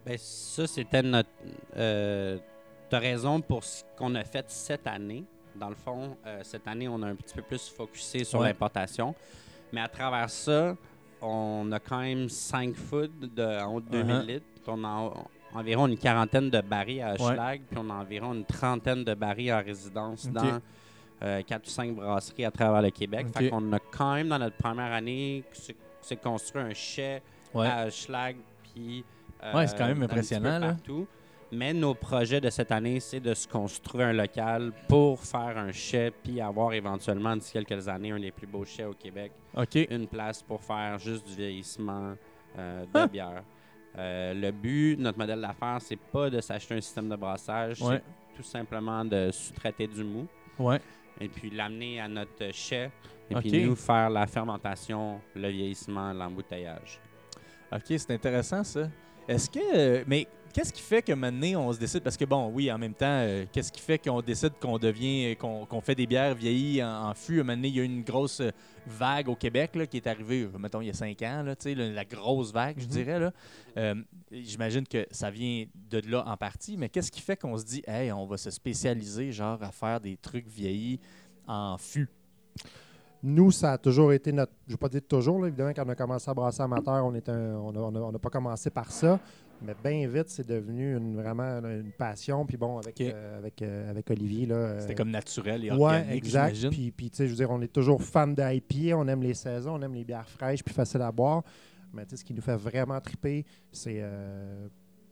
Ben, 0.05 0.17
ça, 0.19 0.67
c'était 0.67 1.01
notre. 1.01 1.29
Euh, 1.77 2.37
T'as 2.87 2.99
raison 2.99 3.41
pour 3.41 3.63
ce 3.63 3.83
qu'on 3.97 4.13
a 4.13 4.23
fait 4.23 4.45
cette 4.49 4.85
année. 4.85 5.23
Dans 5.55 5.69
le 5.69 5.75
fond, 5.75 6.15
euh, 6.27 6.41
cette 6.43 6.67
année, 6.67 6.87
on 6.87 7.01
a 7.01 7.07
un 7.07 7.15
petit 7.15 7.33
peu 7.33 7.41
plus 7.41 7.67
focusé 7.69 8.23
sur 8.23 8.39
Ouais. 8.41 8.49
l'importation. 8.49 9.15
Mais 9.73 9.81
à 9.81 9.87
travers 9.87 10.29
ça, 10.29 10.75
on 11.19 11.71
a 11.71 11.79
quand 11.79 12.01
même 12.01 12.29
5 12.29 12.75
food 12.75 13.33
de 13.33 13.43
en 13.63 13.73
haut 13.75 13.81
de 13.81 13.89
2000 13.89 14.15
Uh-huh. 14.17 14.25
litres. 14.27 14.45
On 14.67 14.83
a 14.83 14.87
en- 14.87 15.27
environ 15.55 15.87
une 15.87 15.97
quarantaine 15.97 16.49
de 16.49 16.61
barils 16.61 17.01
à 17.01 17.15
Schlag, 17.17 17.61
puis 17.69 17.79
on 17.81 17.89
a 17.89 17.93
environ 17.93 18.33
une 18.33 18.45
trentaine 18.45 19.03
de 19.03 19.13
barils 19.13 19.53
en 19.53 19.63
résidence 19.63 20.27
dans 20.29 20.59
4 21.21 21.65
ou 21.65 21.69
5 21.69 21.95
brasseries 21.95 22.45
à 22.45 22.51
travers 22.51 22.81
le 22.81 22.89
Québec. 22.91 23.27
Ok. 23.29 23.37
Fait 23.37 23.49
qu'on 23.49 23.71
a 23.73 23.79
quand 23.79 24.13
même, 24.15 24.27
dans 24.29 24.39
notre 24.39 24.57
première 24.57 24.91
année, 24.93 25.43
c'est- 25.51 25.75
construit 26.21 26.61
un 26.61 26.73
chai 26.73 27.21
Ouais. 27.53 27.67
à 27.67 27.89
Schlag, 27.89 28.35
puis 28.63 29.03
euh, 29.43 29.53
Ouais, 29.55 29.65
c'est 29.67 29.77
quand 29.77 29.87
même 29.87 30.03
impressionnant, 30.03 30.59
là. 30.59 30.67
partout. 30.73 31.07
Mais 31.51 31.73
nos 31.73 31.93
projets 31.93 32.41
de 32.41 32.49
cette 32.49 32.71
année, 32.71 32.99
c'est 32.99 33.19
de 33.19 33.33
se 33.33 33.47
construire 33.47 34.07
un 34.07 34.13
local 34.13 34.71
pour 34.89 35.19
faire 35.21 35.57
un 35.57 35.71
chai, 35.71 36.11
puis 36.23 36.41
avoir 36.41 36.73
éventuellement, 36.73 37.35
d'ici 37.35 37.53
quelques 37.53 37.87
années, 37.87 38.11
un 38.11 38.19
des 38.19 38.31
plus 38.31 38.47
beaux 38.47 38.65
chais 38.65 38.83
au 38.85 38.93
Québec. 38.93 39.31
OK. 39.55 39.75
Une 39.89 40.07
place 40.07 40.41
pour 40.43 40.61
faire 40.61 40.99
juste 40.99 41.27
du 41.27 41.35
vieillissement 41.35 42.13
euh, 42.57 42.83
de 42.83 42.87
Ah. 42.93 43.07
bière. 43.07 43.43
Euh, 43.97 44.33
le 44.33 44.51
but, 44.51 44.97
notre 44.99 45.17
modèle 45.17 45.39
d'affaires, 45.41 45.77
c'est 45.79 45.95
pas 45.99 46.29
de 46.29 46.41
s'acheter 46.41 46.75
un 46.75 46.81
système 46.81 47.07
de 47.09 47.15
brassage, 47.15 47.81
Ouais. 47.81 48.01
c'est 48.29 48.35
tout 48.37 48.43
simplement 48.47 49.05
de 49.05 49.29
sous-traiter 49.31 49.87
du 49.87 50.03
mou 50.03 50.27
Ouais. 50.59 50.79
et 51.19 51.29
puis 51.29 51.49
l'amener 51.49 51.99
à 52.01 52.07
notre 52.07 52.51
chai 52.53 52.89
et 53.29 53.35
puis 53.35 53.63
nous 53.65 53.75
faire 53.75 54.09
la 54.09 54.27
fermentation, 54.27 55.19
le 55.35 55.47
vieillissement, 55.49 56.11
l'embouteillage. 56.13 56.99
OK, 57.71 57.83
c'est 57.87 58.11
intéressant 58.11 58.63
ça. 58.63 58.87
Est-ce 59.27 59.49
que. 59.49 59.59
euh, 59.75 60.03
mais 60.07 60.27
qu'est-ce 60.55 60.71
qui 60.71 60.81
fait 60.81 61.01
que 61.01 61.11
maintenant 61.11 61.67
on 61.67 61.73
se 61.73 61.77
décide? 61.79 62.01
Parce 62.01 62.15
que, 62.15 62.23
bon, 62.23 62.49
oui, 62.53 62.71
en 62.71 62.77
même 62.77 62.93
temps, 62.93 63.05
euh, 63.09 63.45
qu'est-ce 63.51 63.71
qui 63.73 63.81
fait 63.81 63.97
qu'on 63.99 64.21
décide 64.21 64.53
qu'on 64.61 64.77
devient. 64.79 65.33
euh, 65.33 65.65
qu'on 65.65 65.81
fait 65.81 65.95
des 65.95 66.07
bières 66.07 66.33
vieillies 66.33 66.81
en, 66.81 67.09
en 67.09 67.13
fût? 67.13 67.43
Maintenant, 67.43 67.67
il 67.67 67.75
y 67.75 67.79
a 67.81 67.83
eu 67.83 67.85
une 67.85 68.03
grosse 68.03 68.39
euh, 68.39 68.51
vague 68.87 69.27
au 69.27 69.35
Québec 69.35 69.75
là, 69.75 69.85
qui 69.85 69.97
est 69.97 70.07
arrivée, 70.07 70.47
mettons, 70.57 70.79
il 70.79 70.87
y 70.87 70.89
a 70.89 70.93
cinq 70.93 71.21
ans, 71.23 71.43
là, 71.43 71.55
tu 71.57 71.63
sais, 71.63 71.75
le- 71.75 71.91
la 71.91 72.05
grosse 72.05 72.53
vague, 72.53 72.77
je 72.79 72.85
Mhm. 72.85 72.89
dirais. 72.91 73.19
là. 73.19 73.31
Euh, 73.77 73.95
J'imagine 74.31 74.87
que 74.87 75.05
ça 75.11 75.29
vient 75.29 75.65
de 75.89 76.01
là 76.09 76.23
en 76.27 76.37
partie, 76.37 76.77
mais 76.77 76.87
qu'est-ce 76.89 77.11
qui 77.11 77.21
fait 77.21 77.35
qu'on 77.37 77.57
se 77.57 77.65
dit, 77.65 77.83
hey, 77.87 78.11
on 78.11 78.25
va 78.25 78.37
se 78.37 78.49
spécialiser, 78.49 79.31
genre, 79.31 79.61
à 79.61 79.71
faire 79.71 79.99
des 79.99 80.17
trucs 80.17 80.47
vieillis 80.47 80.99
en 81.47 81.77
fût 81.77 82.09
Nous, 83.23 83.49
ça 83.49 83.71
a 83.73 83.77
toujours 83.79 84.13
été 84.13 84.31
notre. 84.31 84.51
Je 84.67 84.73
ne 84.73 84.75
vais 84.75 84.79
pas 84.79 84.89
dire 84.89 85.01
toujours, 85.07 85.39
là, 85.41 85.47
évidemment, 85.47 85.71
quand 85.75 85.83
on 85.85 85.89
a 85.89 85.95
commencé 85.95 86.29
à 86.29 86.33
brasser 86.33 86.61
amateur, 86.61 87.03
on 87.05 87.11
n'a 87.11 87.19
on 87.27 87.75
a- 87.75 87.99
on 87.99 88.11
n'a 88.11 88.19
pas 88.19 88.29
commencé 88.29 88.69
par 88.69 88.91
ça. 88.91 89.19
Mais 89.61 89.73
bien 89.83 90.07
vite, 90.07 90.29
c'est 90.29 90.45
devenu 90.47 90.95
une, 90.97 91.15
vraiment 91.15 91.43
une 91.59 91.91
passion. 91.97 92.45
Puis 92.45 92.57
bon, 92.57 92.77
avec, 92.77 92.99
euh, 93.01 93.37
avec, 93.37 93.61
euh, 93.61 93.89
avec 93.89 94.09
Olivier. 94.11 94.45
là, 94.45 94.79
C'était 94.79 94.93
euh, 94.93 94.95
comme 94.97 95.11
naturel 95.11 95.63
et 95.65 95.71
Ouais, 95.71 95.77
organique, 95.77 96.11
exact. 96.15 96.55
j'imagine. 96.55 96.69
Puis, 96.69 96.91
puis, 96.91 97.09
tu 97.09 97.17
sais, 97.17 97.25
je 97.25 97.31
veux 97.31 97.37
dire, 97.37 97.49
on 97.51 97.61
est 97.61 97.71
toujours 97.71 98.01
fan 98.03 98.35
d'IPA, 98.35 98.95
on 98.97 99.07
aime 99.07 99.23
les 99.23 99.33
saisons, 99.33 99.75
on 99.75 99.81
aime 99.81 99.93
les 99.93 100.03
bières 100.03 100.29
fraîches 100.29 100.63
puis 100.63 100.73
faciles 100.73 101.01
à 101.01 101.11
boire. 101.11 101.41
Mais 101.93 102.03
tu 102.05 102.11
sais, 102.11 102.17
ce 102.17 102.25
qui 102.25 102.33
nous 102.33 102.41
fait 102.41 102.57
vraiment 102.57 102.99
triper, 102.99 103.45
c'est 103.71 104.03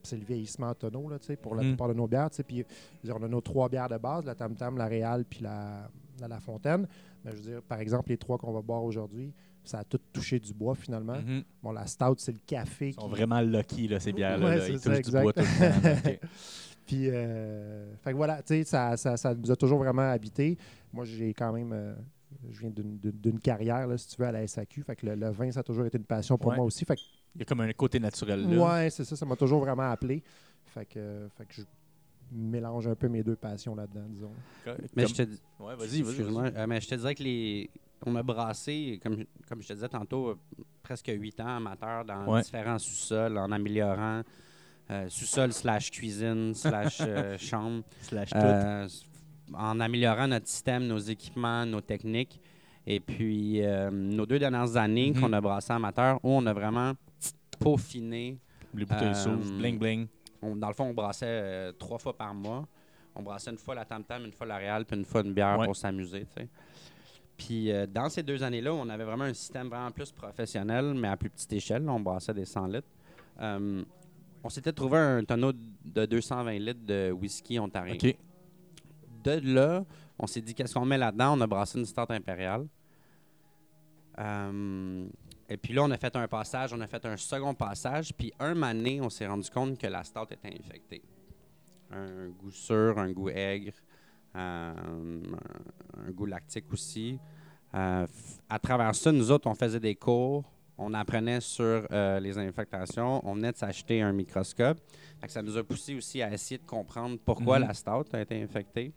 c'est 0.06 0.18
le 0.18 0.26
vieillissement 0.26 0.68
en 0.68 0.74
tonneau, 0.74 1.08
là, 1.08 1.18
tu 1.18 1.28
sais, 1.28 1.38
pour 1.38 1.56
la 1.56 1.64
Mm. 1.64 1.68
plupart 1.70 1.88
de 1.88 1.94
nos 1.94 2.08
bières. 2.08 2.30
tu 2.30 2.36
sais. 2.36 2.44
Puis, 2.44 2.58
je 2.58 3.08
veux 3.08 3.14
dire, 3.14 3.16
on 3.22 3.24
a 3.24 3.28
nos 3.30 3.40
trois 3.40 3.70
bières 3.70 3.88
de 3.88 3.98
base, 3.98 4.26
la 4.26 4.36
Tam 4.36 4.54
Tam, 4.54 4.78
la 4.78 4.88
Réal 4.88 5.24
puis 5.24 5.40
la, 5.42 5.90
la, 6.20 6.28
La 6.28 6.40
Fontaine. 6.42 6.86
Mais 7.24 7.32
je 7.32 7.38
veux 7.38 7.42
dire, 7.44 7.62
par 7.62 7.80
exemple, 7.80 8.10
les 8.10 8.18
trois 8.18 8.38
qu'on 8.38 8.52
va 8.52 8.62
boire 8.62 8.84
aujourd'hui, 8.84 9.32
ça 9.64 9.80
a 9.80 9.84
tout 9.84 10.00
touché 10.12 10.40
du 10.40 10.54
bois 10.54 10.76
finalement. 10.76 11.18
Mhm. 11.20 11.44
Bon, 11.62 11.72
la 11.72 11.86
Stout, 11.88 12.16
c'est 12.18 12.32
le 12.34 12.40
café 12.46 12.90
Ils 12.90 12.94
sont 12.94 13.02
qui, 13.08 13.10
vraiment 13.12 13.42
lucky, 13.42 13.88
là, 13.88 14.00
ces 14.00 14.12
bières-là. 14.14 14.46
Ouais, 14.46 14.58
là. 14.58 14.68
Ils 14.70 14.80
ça, 14.80 14.90
touchent 14.96 15.06
du 15.06 15.12
bois 15.12 15.34
tout 15.34 15.40
le 15.42 16.02
temps. 16.02 16.10
Puis, 16.86 17.10
euh, 17.10 17.96
fait 17.98 18.12
que 18.12 18.18
voilà, 18.18 18.38
tu 18.44 18.56
sais, 18.56 18.64
ça, 18.66 18.98
ça, 18.98 19.16
ça 19.16 19.34
nous 19.34 19.50
a 19.50 19.56
toujours 19.56 19.80
vraiment 19.80 20.02
habité. 20.12 20.58
Moi, 20.92 21.06
j'ai 21.06 21.34
quand 21.34 21.54
même, 21.54 21.72
euh, 21.72 21.96
je 22.52 22.60
viens 22.60 22.72
d'une- 22.72 23.40
carrière, 23.40 23.88
là, 23.88 23.98
si 23.98 24.08
tu 24.10 24.16
veux, 24.22 24.28
à 24.28 24.32
la 24.34 24.46
SAQ. 24.46 24.84
Fait 24.84 24.96
que 24.98 25.06
le, 25.06 25.16
le 25.16 25.30
vin, 25.30 25.50
ça 25.52 25.62
a 25.62 25.64
toujours 25.64 25.86
été 25.86 25.98
une 25.98 26.04
passion 26.04 26.38
pour 26.38 26.52
Ouais. 26.52 26.58
moi 26.58 26.66
aussi. 26.66 26.84
Fait 26.84 26.96
que, 26.96 27.02
Il 27.36 27.40
y 27.40 27.42
a 27.44 27.46
comme 27.46 27.62
un 27.62 27.72
côté 27.72 28.00
naturel 28.00 28.42
là. 28.50 28.74
ouais, 28.82 28.90
c'est 28.90 29.06
ça, 29.06 29.16
ça 29.16 29.26
m'a 29.26 29.36
toujours 29.38 29.62
vraiment 29.62 29.90
appelé. 29.90 30.22
Fait 30.66 30.86
que, 30.86 31.00
euh, 31.00 31.30
fait 31.30 31.46
que 31.46 31.54
je 31.54 31.62
mélange 32.36 32.88
un 32.88 32.96
peu 32.96 33.08
mes 33.08 33.24
deux 33.24 33.36
passions 33.36 33.76
là-dedans, 33.76 34.06
disons. 34.10 34.32
Mais 34.96 35.04
Comme- 35.04 35.08
je 35.08 35.14
te 35.16 35.22
dis, 35.24 35.42
Ouais, 35.60 35.76
vas-y, 35.76 36.02
vas-y. 36.02 36.02
Excuse-moi, 36.02 36.44
euh, 36.56 36.68
mais 36.68 36.82
je 36.82 36.88
te 36.90 36.96
disais 36.96 37.16
que 37.16 37.24
les. 37.24 37.70
On 38.06 38.16
a 38.18 38.24
brassé, 38.24 39.00
comme, 39.02 39.24
comme 39.48 39.62
je 39.62 39.68
te 39.70 39.74
disais 39.74 39.88
tantôt, 39.88 40.28
euh, 40.30 40.36
presque 40.82 41.10
huit 41.14 41.40
ans 41.40 41.56
amateur 41.58 42.04
dans 42.04 42.26
Ouais. 42.28 42.42
différents 42.42 42.78
sous-sols 42.80 43.38
en 43.38 43.50
améliorant 43.52 44.22
euh, 44.92 45.08
sous-sol 45.08 45.54
slash 45.54 45.90
cuisine 45.92 46.54
slash 46.54 46.98
euh, 47.00 47.38
chambre, 47.40 47.84
Slash 48.02 48.32
tout. 48.32 48.38
euh, 48.38 48.88
en 49.54 49.80
améliorant 49.80 50.28
notre 50.28 50.48
système, 50.50 50.86
nos 50.86 50.98
équipements, 50.98 51.66
nos 51.66 51.80
techniques. 51.80 52.42
Et 52.86 53.00
puis, 53.00 53.62
euh, 53.66 53.90
nos 53.90 54.26
deux 54.26 54.40
dernières 54.40 54.76
années 54.76 55.12
Mhm. 55.16 55.22
qu'on 55.22 55.32
a 55.32 55.40
brassé 55.40 55.72
amateur, 55.72 56.20
où 56.24 56.30
on 56.32 56.46
a 56.46 56.52
vraiment 56.54 56.92
peaufiné. 57.60 58.38
Les 58.76 58.86
bouteilles 58.86 59.08
Euh, 59.10 59.14
s'ouvrent, 59.14 59.58
bling 59.58 59.78
bling. 59.80 60.08
On- 60.44 60.56
dans 60.56 60.68
le 60.68 60.74
fond, 60.74 60.86
on 60.86 60.94
brassait 60.94 61.26
euh, 61.28 61.72
trois 61.72 61.98
fois 62.00 62.16
par 62.18 62.34
mois. 62.34 62.68
On 63.16 63.22
brassait 63.22 63.52
une 63.52 63.58
fois 63.58 63.76
la 63.76 63.86
Tam 63.86 64.04
Tam, 64.04 64.26
une 64.26 64.32
fois 64.32 64.48
la 64.48 64.58
Real, 64.58 64.86
puis 64.86 64.98
une 64.98 65.06
fois 65.06 65.22
une 65.22 65.34
bière 65.34 65.58
Ouais. 65.60 65.66
pour 65.66 65.76
s'amuser. 65.76 66.26
Puis 67.38 67.72
euh, 67.72 67.86
dans 67.88 68.10
ces 68.10 68.24
deux 68.24 68.42
années-là, 68.44 68.74
on 68.74 68.88
avait 68.90 69.04
vraiment 69.04 69.24
un 69.26 69.34
système 69.34 69.68
vraiment 69.68 69.92
plus 69.92 70.12
professionnel, 70.12 70.94
mais 70.96 71.08
à 71.08 71.18
plus 71.18 71.30
petite 71.30 71.54
échelle. 71.54 71.88
On 71.90 72.00
brassait 72.00 72.34
des 72.34 72.46
100 72.46 72.68
litres. 72.68 72.88
Euh, 73.40 73.84
on 74.44 74.50
s'était 74.50 74.74
trouvé 74.74 74.98
un 74.98 75.24
tonneau 75.24 75.52
de 75.54 76.06
220 76.06 76.60
litres 76.60 76.86
de 76.86 77.12
whisky 77.12 77.60
ontarien. 77.60 77.96
De 79.24 79.40
là, 79.54 79.86
on 80.20 80.28
s'est 80.28 80.42
dit 80.42 80.54
qu'est-ce 80.54 80.74
qu'on 80.74 80.86
met 80.86 80.98
là-dedans? 80.98 81.38
On 81.38 81.42
a 81.42 81.48
brassé 81.48 81.80
une 81.80 81.86
start 81.86 82.12
impériale. 82.12 82.68
Euh, 84.20 85.08
et 85.50 85.58
puis 85.58 85.74
là, 85.74 85.84
on 85.84 85.92
a 85.92 85.98
fait 85.98 86.16
un 86.16 86.28
passage, 86.28 86.74
on 86.74 86.80
a 86.82 86.88
fait 86.88 87.06
un 87.06 87.18
second 87.18 87.54
passage. 87.54 88.14
Puis 88.14 88.32
un 88.40 88.54
mané, 88.56 89.02
on 89.02 89.10
s'est 89.10 89.28
rendu 89.28 89.50
compte 89.50 89.78
que 89.78 89.88
la 89.88 90.04
start 90.04 90.32
était 90.32 90.54
infectée. 90.58 91.02
Un 91.92 92.30
goût 92.30 92.52
sûr, 92.52 92.98
un 92.98 93.12
goût 93.12 93.30
aigre, 93.30 93.74
euh, 94.36 94.74
un 96.08 96.12
goût 96.12 96.26
lactique 96.26 96.72
aussi. 96.72 97.20
Euh, 97.76 98.08
à 98.50 98.60
travers 98.60 98.96
ça, 98.96 99.12
nous 99.12 99.32
autres, 99.32 99.48
on 99.50 99.56
faisait 99.56 99.80
des 99.80 99.96
cours, 99.96 100.44
on 100.78 100.94
apprenait 100.94 101.42
sur 101.42 101.86
euh, 101.92 102.20
les 102.20 102.38
infectations, 102.38 103.22
on 103.28 103.36
venait 103.36 103.52
de 103.52 103.58
s'acheter 103.58 104.02
un 104.02 104.12
microscope. 104.12 104.80
Ça 105.28 105.42
nous 105.42 105.58
a 105.58 105.64
poussé 105.64 105.96
aussi 105.96 106.22
à 106.22 106.32
essayer 106.32 106.58
de 106.58 106.66
comprendre 106.66 107.18
pourquoi 107.24 107.60
Mhm. 107.60 107.68
la 107.68 107.74
stout 107.74 108.06
a 108.14 108.22
été 108.22 108.42
infectée. 108.42 108.92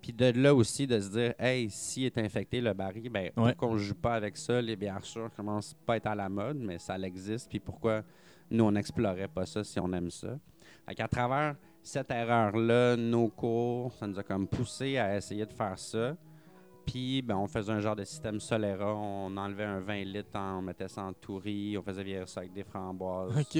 Puis 0.00 0.12
de 0.12 0.26
là 0.40 0.54
aussi, 0.54 0.86
de 0.86 0.98
se 1.00 1.08
dire, 1.10 1.34
hey, 1.38 1.68
s'il 1.70 2.04
est 2.04 2.18
infecté 2.18 2.60
le 2.60 2.72
baril, 2.72 3.08
ben, 3.10 3.30
Ouais. 3.36 3.52
pourquoi 3.52 3.68
on 3.68 3.74
ne 3.74 3.78
joue 3.78 3.94
pas 3.94 4.14
avec 4.14 4.36
ça? 4.36 4.60
Les 4.62 4.76
bières 4.76 5.04
sûres 5.04 5.30
commencent 5.36 5.74
pas 5.86 5.94
à 5.94 5.96
être 5.96 6.06
à 6.06 6.14
la 6.14 6.28
mode, 6.28 6.58
mais 6.58 6.78
ça 6.78 6.98
existe. 6.98 7.48
Puis 7.50 7.58
pourquoi 7.60 8.02
nous, 8.50 8.64
on 8.64 8.72
n'explorait 8.72 9.28
pas 9.28 9.44
ça 9.46 9.62
si 9.64 9.78
on 9.80 9.92
aime 9.92 10.10
ça? 10.10 10.38
Fait 10.86 10.94
qu'à 10.94 11.08
travers 11.08 11.56
cette 11.82 12.10
erreur-là, 12.10 12.96
nos 12.96 13.28
cours, 13.28 13.92
ça 13.94 14.06
nous 14.06 14.18
a 14.18 14.22
comme 14.22 14.46
poussé 14.46 14.98
à 14.98 15.16
essayer 15.16 15.44
de 15.46 15.52
faire 15.52 15.78
ça. 15.78 16.16
Puis, 16.86 17.20
ben, 17.20 17.36
on 17.36 17.46
faisait 17.46 17.72
un 17.72 17.80
genre 17.80 17.96
de 17.96 18.04
système 18.04 18.40
Solera. 18.40 18.94
On 18.94 19.36
enlevait 19.36 19.64
un 19.64 19.80
20 19.80 20.04
litres, 20.04 20.30
on 20.34 20.62
mettait 20.62 20.88
ça 20.88 21.02
en 21.02 21.12
tourie, 21.12 21.76
on 21.76 21.82
faisait 21.82 22.02
vieillir 22.02 22.28
ça 22.28 22.40
avec 22.40 22.52
des 22.54 22.64
framboises. 22.64 23.36
OK. 23.38 23.52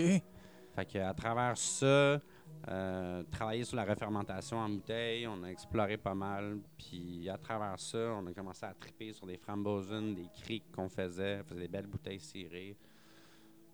Fait 0.75 0.85
que 0.87 0.99
à 0.99 1.12
travers 1.12 1.57
ça, 1.59 2.21
euh, 2.66 3.22
travailler 3.30 3.64
sur 3.64 3.76
la 3.76 3.84
refermentation 3.84 4.58
en 4.58 4.68
bouteille, 4.68 5.26
on 5.26 5.42
a 5.44 5.48
exploré 5.48 5.96
pas 5.96 6.14
mal. 6.14 6.58
Puis 6.76 7.28
à 7.28 7.38
travers 7.38 7.78
ça, 7.78 8.14
on 8.18 8.26
a 8.26 8.32
commencé 8.32 8.66
à 8.66 8.74
triper 8.74 9.12
sur 9.12 9.26
des 9.26 9.36
frambozen, 9.36 10.14
des 10.14 10.28
criques 10.42 10.70
qu'on 10.72 10.88
faisait, 10.88 11.40
on 11.40 11.44
faisait 11.44 11.60
des 11.60 11.68
belles 11.68 11.86
bouteilles 11.86 12.20
cirées. 12.20 12.76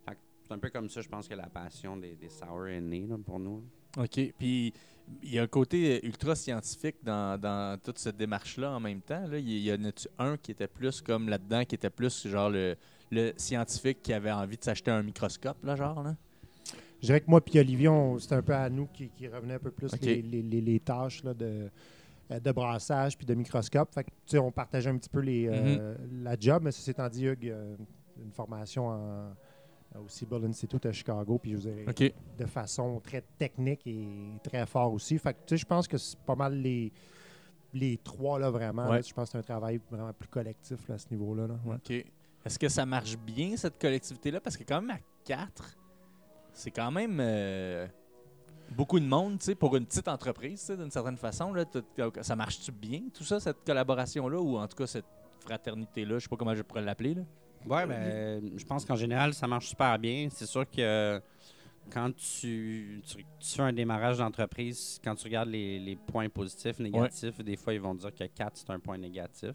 C'est 0.06 0.52
un 0.52 0.58
peu 0.58 0.68
comme 0.68 0.90
ça, 0.90 1.00
je 1.00 1.08
pense 1.08 1.26
que 1.26 1.34
la 1.34 1.48
passion 1.48 1.96
des, 1.96 2.18
sour 2.28 2.68
est 2.68 2.80
née 2.80 3.08
pour 3.24 3.40
nous. 3.40 3.64
OK. 3.96 4.20
Puis 4.38 4.74
il 5.22 5.32
y 5.32 5.38
a 5.38 5.42
un 5.42 5.46
côté 5.46 6.04
ultra 6.04 6.34
scientifique 6.34 6.96
dans, 7.02 7.80
toute 7.82 7.98
cette 7.98 8.18
démarche-là 8.18 8.72
en 8.72 8.80
même 8.80 9.00
temps. 9.00 9.24
Il 9.32 9.58
y, 9.58 9.72
en 9.72 9.82
a-tu 9.84 10.06
un 10.18 10.36
qui 10.36 10.50
était 10.50 10.68
plus 10.68 11.00
comme 11.00 11.30
là-dedans, 11.30 11.64
qui 11.64 11.74
était 11.74 11.88
plus 11.88 12.28
genre 12.28 12.50
le, 12.50 12.76
le 13.10 13.32
scientifique 13.38 14.02
qui 14.02 14.12
avait 14.12 14.32
envie 14.32 14.58
de 14.58 14.64
s'acheter 14.64 14.90
un 14.90 15.02
microscope, 15.02 15.64
là, 15.64 15.76
genre? 15.76 16.02
Là? 16.02 16.14
Je 17.00 17.06
dirais 17.06 17.20
que 17.20 17.28
moi 17.30 17.40
et 17.52 17.60
Olivier, 17.60 17.90
c'était 18.18 18.34
un 18.36 18.42
peu 18.42 18.54
à 18.54 18.68
nous 18.70 18.86
qui, 18.86 19.08
qui 19.10 19.28
revenait 19.28 19.54
un 19.54 19.58
peu 19.58 19.70
plus 19.70 19.90
les, 20.00 20.22
les- 20.22 20.42
les- 20.42 20.60
les 20.60 20.80
tâches 20.80 21.22
là, 21.22 21.34
de, 21.34 21.68
euh, 22.30 22.40
de 22.40 22.52
brassage 22.52 23.16
puis 23.18 23.26
de 23.26 23.34
microscope. 23.34 23.92
Fait 23.92 24.04
que, 24.04 24.10
tu 24.10 24.16
sais, 24.26 24.38
on 24.38 24.50
partageait 24.50 24.90
un 24.90 24.96
petit 24.96 25.10
peu 25.10 25.20
les, 25.20 25.46
euh, 25.48 25.96
la 26.22 26.36
job, 26.38 26.62
mais 26.64 26.70
ceci 26.72 26.90
étant 26.90 27.08
dit, 27.08 27.26
Hugues, 27.26 27.48
euh, 27.50 27.76
une 28.22 28.32
formation 28.32 28.86
en, 28.88 29.34
au 30.00 30.08
Siebel 30.08 30.44
Institute 30.46 30.86
à 30.86 30.92
Chicago, 30.92 31.38
puis 31.38 31.50
je 31.52 31.56
vous 31.56 31.62
dirais, 31.62 31.84
OK. 31.88 32.12
de 32.38 32.46
façon 32.46 33.00
très 33.00 33.22
technique 33.38 33.86
et 33.86 34.08
très 34.42 34.64
fort 34.66 34.92
aussi. 34.92 35.18
Fait 35.18 35.34
que, 35.34 35.38
tu 35.40 35.50
sais, 35.50 35.56
je 35.58 35.66
pense 35.66 35.86
que 35.86 35.98
c'est 35.98 36.18
pas 36.20 36.34
mal 36.34 36.54
les, 36.54 36.90
les 37.74 37.98
trois, 37.98 38.38
là, 38.38 38.50
vraiment. 38.50 38.88
Ouais. 38.88 38.96
là. 38.96 39.02
je 39.02 39.12
pense 39.12 39.26
que 39.28 39.32
c'est 39.32 39.38
un 39.38 39.42
travail 39.42 39.78
vraiment 39.90 40.12
plus 40.12 40.28
collectif 40.28 40.88
là, 40.88 40.94
à 40.94 40.98
ce 40.98 41.06
niveau-là. 41.10 41.46
là. 41.48 41.58
Ouais. 41.66 41.74
OK. 41.76 41.90
Est-ce 42.46 42.58
que 42.58 42.68
ça 42.68 42.84
marche 42.86 43.16
bien, 43.18 43.56
cette 43.56 43.78
collectivité-là? 43.80 44.40
Parce 44.40 44.56
que 44.56 44.64
quand 44.64 44.80
même, 44.80 44.90
à 44.96 45.00
4, 45.24 45.76
c'est 46.54 46.70
quand 46.70 46.90
même 46.90 47.18
euh, 47.20 47.86
beaucoup 48.70 48.98
de 48.98 49.04
monde, 49.04 49.38
pour 49.58 49.76
une 49.76 49.84
petite 49.84 50.08
entreprise, 50.08 50.70
d'une 50.70 50.90
certaine 50.90 51.16
façon. 51.16 51.52
Là, 51.52 51.64
ça 52.22 52.36
marche-tu 52.36 52.72
bien, 52.72 53.02
tout 53.12 53.24
ça, 53.24 53.40
cette 53.40 53.64
collaboration-là, 53.64 54.40
ou 54.40 54.56
en 54.56 54.66
tout 54.66 54.76
cas 54.76 54.86
cette 54.86 55.04
fraternité-là? 55.40 56.18
Je 56.18 56.24
sais 56.24 56.28
pas 56.28 56.36
comment 56.36 56.54
je 56.54 56.62
pourrais 56.62 56.82
l'appeler. 56.82 57.16
Ouais, 57.66 57.86
ben, 57.86 58.52
je 58.56 58.64
pense 58.64 58.84
qu'en 58.84 58.96
général, 58.96 59.34
ça 59.34 59.46
marche 59.46 59.68
super 59.68 59.98
bien. 59.98 60.28
C'est 60.30 60.46
sûr 60.46 60.68
que 60.68 61.20
quand 61.90 62.14
tu, 62.14 63.02
tu, 63.06 63.24
tu 63.38 63.56
fais 63.56 63.62
un 63.62 63.72
démarrage 63.72 64.18
d'entreprise, 64.18 65.00
quand 65.02 65.14
tu 65.14 65.24
regardes 65.24 65.48
les, 65.48 65.78
les 65.78 65.96
points 65.96 66.28
positifs, 66.28 66.78
négatifs, 66.78 67.42
des 67.42 67.56
fois, 67.56 67.74
ils 67.74 67.80
vont 67.80 67.94
dire 67.94 68.14
que 68.14 68.24
4, 68.24 68.56
c'est 68.56 68.70
un 68.70 68.78
point 68.78 68.98
négatif. 68.98 69.54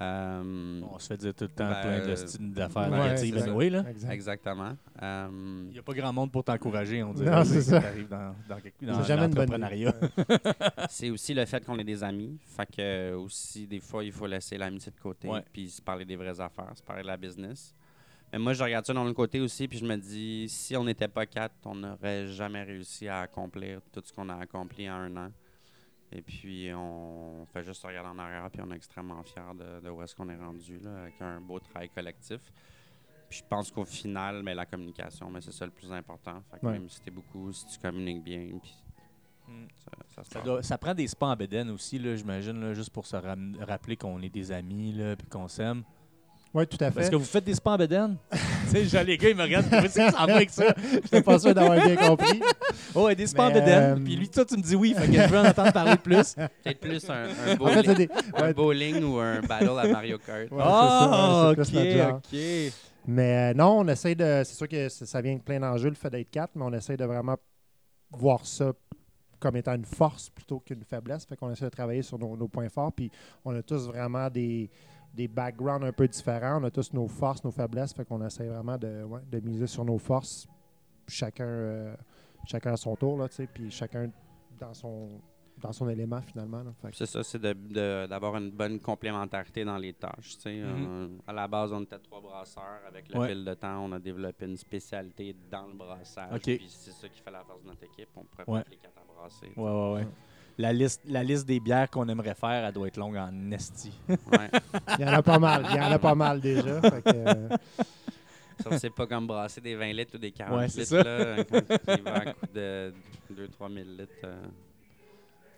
Euh, 0.00 0.80
On 0.90 0.98
se 0.98 1.08
fait 1.08 1.16
dire 1.18 1.34
tout 1.34 1.44
le 1.44 1.50
temps 1.50 1.68
Ben, 1.68 2.00
plein 2.00 2.08
de 2.08 2.14
styles 2.14 2.52
d'affaires 2.52 2.90
ouais, 2.90 3.02
négatives, 3.02 3.34
là. 3.36 3.84
Exact. 3.90 4.10
Exactement. 4.12 4.72
Euh, 5.02 5.28
Il 5.66 5.72
n'y 5.72 5.78
a 5.78 5.82
pas 5.82 5.92
grand 5.92 6.12
monde 6.12 6.32
pour 6.32 6.42
t'encourager, 6.42 7.02
on 7.02 7.12
dirait. 7.12 7.30
Non, 7.30 7.44
c'est 7.44 7.60
ça. 7.60 7.76
arrives 7.76 8.08
dans, 8.08 8.34
dans, 8.48 9.02
jamais 9.02 9.22
l'entrepreneuriat. 9.22 9.94
c'est 10.88 11.10
aussi 11.10 11.34
le 11.34 11.44
fait 11.44 11.64
qu'on 11.64 11.78
est 11.78 11.84
des 11.84 12.02
amis. 12.02 12.38
Fait 12.46 12.66
que 12.66 12.80
euh, 12.80 13.18
aussi, 13.18 13.66
des 13.66 13.80
fois, 13.80 14.02
il 14.02 14.12
faut 14.12 14.26
laisser 14.26 14.56
l'amitié 14.56 14.90
de 14.90 15.00
côté 15.00 15.28
Ouais. 15.28 15.44
puis 15.52 15.68
se 15.68 15.82
parler 15.82 16.04
des 16.06 16.16
vraies 16.16 16.40
affaires, 16.40 16.72
se 16.74 16.82
parler 16.82 17.02
de 17.02 17.06
la 17.08 17.16
business. 17.16 17.74
Mais 18.32 18.38
moi, 18.38 18.52
je 18.52 18.62
regarde 18.62 18.86
ça 18.86 18.94
dans 18.94 19.04
le 19.04 19.12
côté 19.12 19.40
aussi, 19.40 19.66
puis 19.68 19.76
je 19.78 19.84
me 19.84 19.96
dis, 19.96 20.48
si 20.48 20.76
on 20.76 20.84
n'était 20.84 21.08
pas 21.08 21.26
quatre, 21.26 21.54
on 21.64 21.74
n'aurait 21.74 22.26
jamais 22.28 22.62
réussi 22.62 23.08
à 23.08 23.20
accomplir 23.22 23.80
tout 23.92 24.00
ce 24.04 24.12
qu'on 24.12 24.28
a 24.28 24.36
accompli 24.36 24.88
en 24.88 24.94
un 24.94 25.16
an. 25.16 25.30
Et 26.12 26.22
puis, 26.22 26.70
on 26.74 27.46
fait 27.52 27.62
juste 27.62 27.84
regarder 27.84 28.10
en 28.10 28.18
arrière, 28.18 28.50
puis 28.50 28.60
on 28.62 28.70
est 28.72 28.76
extrêmement 28.76 29.22
fiers 29.22 29.54
de, 29.54 29.80
de 29.80 29.90
où 29.90 30.02
est-ce 30.02 30.14
qu'on 30.16 30.28
est 30.28 30.36
rendu, 30.36 30.78
là, 30.80 31.02
avec 31.02 31.20
un 31.20 31.40
beau 31.40 31.60
travail 31.60 31.88
collectif. 31.88 32.40
Puis 33.28 33.38
je 33.38 33.44
pense 33.48 33.70
qu'au 33.70 33.84
final, 33.84 34.42
mais 34.42 34.54
la 34.56 34.66
communication, 34.66 35.30
mais 35.30 35.40
c'est 35.40 35.52
ça 35.52 35.64
le 35.64 35.70
plus 35.70 35.92
important. 35.92 36.42
Fait 36.50 36.58
que 36.58 36.66
Ouais. 36.66 36.72
même 36.72 36.88
si 36.88 37.00
t'es 37.00 37.12
beaucoup, 37.12 37.52
si 37.52 37.64
tu 37.66 37.78
communiques 37.78 38.24
bien, 38.24 38.48
puis 38.60 38.74
Mm. 39.46 39.66
ça, 39.76 39.90
ça 40.08 40.24
se 40.24 40.30
Ça, 40.30 40.40
doit- 40.42 40.62
ça 40.64 40.78
prend 40.78 40.94
des 40.94 41.06
spas 41.08 41.28
en 41.28 41.36
bédaine 41.36 41.70
aussi, 41.70 41.98
là, 41.98 42.14
j'imagine, 42.16 42.60
là, 42.60 42.74
juste 42.74 42.90
pour 42.90 43.06
se 43.06 43.16
rappeler 43.16 43.96
qu'on 43.96 44.20
est 44.22 44.28
des 44.28 44.50
amis 44.52 44.92
là, 44.92 45.14
puis 45.16 45.26
qu'on 45.28 45.46
s'aime. 45.48 45.84
Oui, 46.52 46.66
tout 46.66 46.76
à 46.80 46.90
fait. 46.90 47.00
Est-ce 47.02 47.10
que 47.10 47.16
vous 47.16 47.24
faites 47.24 47.44
des 47.44 47.54
spas 47.54 47.72
en 47.74 47.76
bédaine? 47.76 48.16
tu 48.72 48.88
sais, 48.88 49.04
les 49.04 49.16
gars, 49.16 49.28
ils 49.28 49.36
me 49.36 49.42
regardent. 49.42 49.70
Qu'est-ce 49.70 49.94
que 49.94 50.10
ça 50.10 50.26
va 50.26 50.34
avec 50.34 50.50
ça? 50.50 50.64
Je 50.82 50.96
n'étais 50.96 51.22
pas 51.22 51.38
sûr 51.38 51.54
d'avoir 51.54 51.76
bien 51.80 51.94
compris. 51.96 52.40
Oh, 52.94 53.04
ouais, 53.04 53.14
des 53.14 53.28
spas 53.28 53.50
en 53.50 53.54
euh, 53.54 53.96
Puis 53.96 54.16
lui, 54.16 54.28
toi, 54.28 54.44
tu 54.44 54.56
me 54.56 54.62
dis 54.62 54.74
oui. 54.74 54.94
Fait 54.98 55.06
que 55.06 55.12
je 55.12 55.28
veux 55.28 55.38
en 55.38 55.46
entendre 55.46 55.72
parler 55.72 55.96
plus. 55.96 56.34
Peut-être 56.34 56.80
plus 56.80 57.08
un, 57.08 57.24
un, 57.24 57.60
En 57.60 57.66
fait, 57.68 57.82
c'est 57.82 57.86
bowling, 57.86 57.94
des- 57.94 58.08
un 58.34 58.42
ouais, 58.42 58.54
bowling 58.54 59.04
ou 59.04 59.18
un 59.18 59.40
battle 59.42 59.78
à 59.78 59.86
Mario 59.86 60.18
Kart. 60.18 60.50
Ouais, 60.50 60.58
Ah, 60.60 61.52
c'est 61.54 61.56
ça, 61.56 61.56
ouais, 61.60 61.64
c'est 61.64 61.72
plus 61.72 61.74
notre 61.94 62.08
genre. 62.08 62.16
ok, 62.16 62.24
ok. 62.32 62.72
Mais 63.06 63.50
euh, 63.52 63.54
non, 63.54 63.78
on 63.80 63.88
essaie 63.88 64.14
de. 64.16 64.42
C'est 64.44 64.54
sûr 64.56 64.68
que 64.68 64.88
ça 64.88 65.06
ça 65.06 65.20
vient 65.20 65.36
de 65.36 65.42
plein 65.42 65.60
d'enjeux, 65.60 65.88
le 65.88 65.94
fait 65.94 66.10
d'être 66.10 66.30
quatre, 66.30 66.50
mais 66.56 66.64
on 66.64 66.72
essaie 66.72 66.96
de 66.96 67.04
vraiment 67.04 67.36
voir 68.10 68.44
ça 68.44 68.72
comme 69.38 69.56
étant 69.56 69.74
une 69.74 69.84
force 69.86 70.28
plutôt 70.28 70.60
qu'une 70.60 70.82
faiblesse. 70.84 71.24
Fait 71.24 71.36
qu'on 71.36 71.50
essaie 71.50 71.64
de 71.64 71.70
travailler 71.70 72.02
sur 72.02 72.18
nos, 72.18 72.36
nos 72.36 72.48
points 72.48 72.68
forts. 72.68 72.92
Puis 72.92 73.10
on 73.44 73.54
a 73.54 73.62
tous 73.62 73.86
vraiment 73.86 74.28
des, 74.28 74.68
des 75.14 75.28
backgrounds 75.28 75.84
un 75.86 75.92
peu 75.92 76.06
différents. 76.08 76.60
On 76.60 76.64
a 76.64 76.70
tous 76.70 76.92
nos 76.92 77.08
forces, 77.08 77.42
nos 77.44 77.50
faiblesses. 77.50 77.92
Fait 77.92 78.04
qu'on 78.04 78.24
essaie 78.24 78.46
vraiment 78.46 78.78
de, 78.78 79.02
ouais, 79.04 79.20
de 79.30 79.40
miser 79.40 79.66
sur 79.66 79.84
nos 79.84 79.98
forces. 79.98 80.46
Chacun, 81.08 81.44
euh, 81.44 81.94
chacun 82.46 82.72
à 82.72 82.76
son 82.76 82.94
tour, 82.96 83.18
là, 83.18 83.28
tu 83.28 83.34
sais, 83.36 83.46
puis 83.46 83.70
chacun 83.70 84.10
dans 84.58 84.72
son, 84.72 85.20
dans 85.58 85.72
son 85.72 85.88
élément 85.88 86.20
finalement. 86.22 86.62
C'est 86.92 87.06
ça, 87.06 87.22
c'est 87.24 87.40
d'avoir 87.42 88.36
une 88.36 88.50
bonne 88.50 88.78
complémentarité 88.78 89.64
dans 89.64 89.76
les 89.76 89.92
tâches. 89.94 90.36
tu 90.36 90.40
sais. 90.42 90.56
Mhm. 90.62 90.86
Euh, 90.88 91.08
à 91.26 91.32
la 91.32 91.48
base, 91.48 91.72
on 91.72 91.82
était 91.82 91.98
trois 91.98 92.20
brasseurs. 92.20 92.80
Avec 92.86 93.12
le 93.12 93.18
Ouais. 93.18 93.28
fil 93.28 93.44
de 93.44 93.54
temps, 93.54 93.84
on 93.84 93.92
a 93.92 93.98
développé 93.98 94.46
une 94.46 94.56
spécialité 94.56 95.34
dans 95.50 95.66
le 95.66 95.74
brassage. 95.74 96.40
Puis 96.42 96.64
c'est 96.68 96.92
ça 96.92 97.08
qui 97.08 97.20
fait 97.20 97.30
la 97.32 97.42
force 97.42 97.62
de 97.62 97.68
notre 97.68 97.82
équipe. 97.84 98.08
On 98.16 98.24
pourrait 98.24 98.44
Ouais. 98.48 98.62
pas 98.62 98.70
les 98.70 98.76
quatre 98.76 98.98
à 98.98 99.12
brasser. 99.20 99.50
Ouais, 99.56 99.70
ouais, 99.70 99.92
ouais. 99.94 100.06
La 100.60 100.72
liste, 100.72 101.00
la 101.06 101.22
liste 101.22 101.46
des 101.46 101.58
bières 101.60 101.88
qu'on 101.88 102.06
aimerait 102.08 102.34
faire, 102.34 102.64
elle 102.66 102.72
doit 102.72 102.88
être 102.88 102.96
longue 102.98 103.16
en 103.16 103.50
esti. 103.52 103.90
Ouais. 104.08 104.16
Il 104.98 105.04
y 105.04 105.08
en 105.08 105.12
a 105.12 105.22
pas 105.22 105.38
mal. 105.38 105.64
Il 105.70 105.76
y 105.76 105.80
en 105.80 105.90
a 105.90 105.98
pas 105.98 106.14
mal 106.14 106.40
déjà. 106.40 106.80
Fait 106.82 107.02
que, 107.02 107.10
euh, 107.16 107.48
Ça, 108.62 108.78
c'est 108.78 108.90
pas 108.90 109.06
comme 109.06 109.26
brasser 109.26 109.60
des 109.62 109.74
20 109.74 109.92
litres 109.94 110.16
ou 110.16 110.18
des 110.18 110.32
40 110.32 110.58
Ouais, 110.58 110.68
c'est 110.68 110.80
litres. 110.80 110.96
Là, 110.96 111.44
quand 111.44 111.94
il 111.96 112.02
va 112.02 112.14
à 112.14 112.24
coup 112.34 112.46
de 112.54 112.92
2-3 113.32 113.72
000 113.72 113.86
litres. 113.98 114.12
euh, 114.24 114.42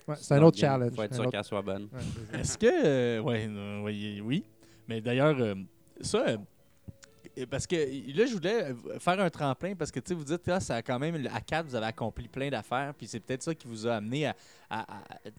ouais, 0.06 0.14
c'est 0.20 0.34
un 0.34 0.42
autre 0.42 0.58
challenge. 0.58 0.92
faut 0.94 1.02
être 1.02 1.14
sûr 1.14 1.22
autre- 1.22 1.32
qu'elle 1.32 1.44
soit 1.44 1.62
bonne. 1.62 1.88
Est-ce 2.34 2.56
que. 2.56 2.66
euh, 2.66 3.20
ouais, 3.22 3.46
euh, 3.48 3.80
oui, 3.82 4.20
oui. 4.24 4.44
Mais 4.88 5.00
d'ailleurs, 5.00 5.36
euh, 5.40 5.54
ça, 6.00 6.24
euh, 6.28 6.36
parce 7.50 7.66
que 7.66 7.76
là, 7.76 8.26
je 8.26 8.32
voulais 8.34 8.64
euh, 8.64 8.98
faire 8.98 9.18
un 9.20 9.30
tremplin 9.30 9.74
parce 9.74 9.90
que 9.90 10.00
tu 10.00 10.08
sais, 10.08 10.14
vous 10.14 10.24
dites, 10.24 10.46
ah, 10.48 10.60
ça 10.60 10.76
a 10.76 10.82
quand 10.82 10.98
même, 10.98 11.26
à 11.32 11.40
4, 11.40 11.66
vous 11.66 11.74
avez 11.74 11.86
accompli 11.86 12.28
plein 12.28 12.48
d'affaires, 12.50 12.92
puis 12.96 13.06
c'est 13.06 13.20
peut-être 13.20 13.42
ça 13.42 13.54
qui 13.54 13.66
vous 13.66 13.86
a 13.86 13.96
amené 13.96 14.26
à, 14.26 14.34
à- 14.70 14.86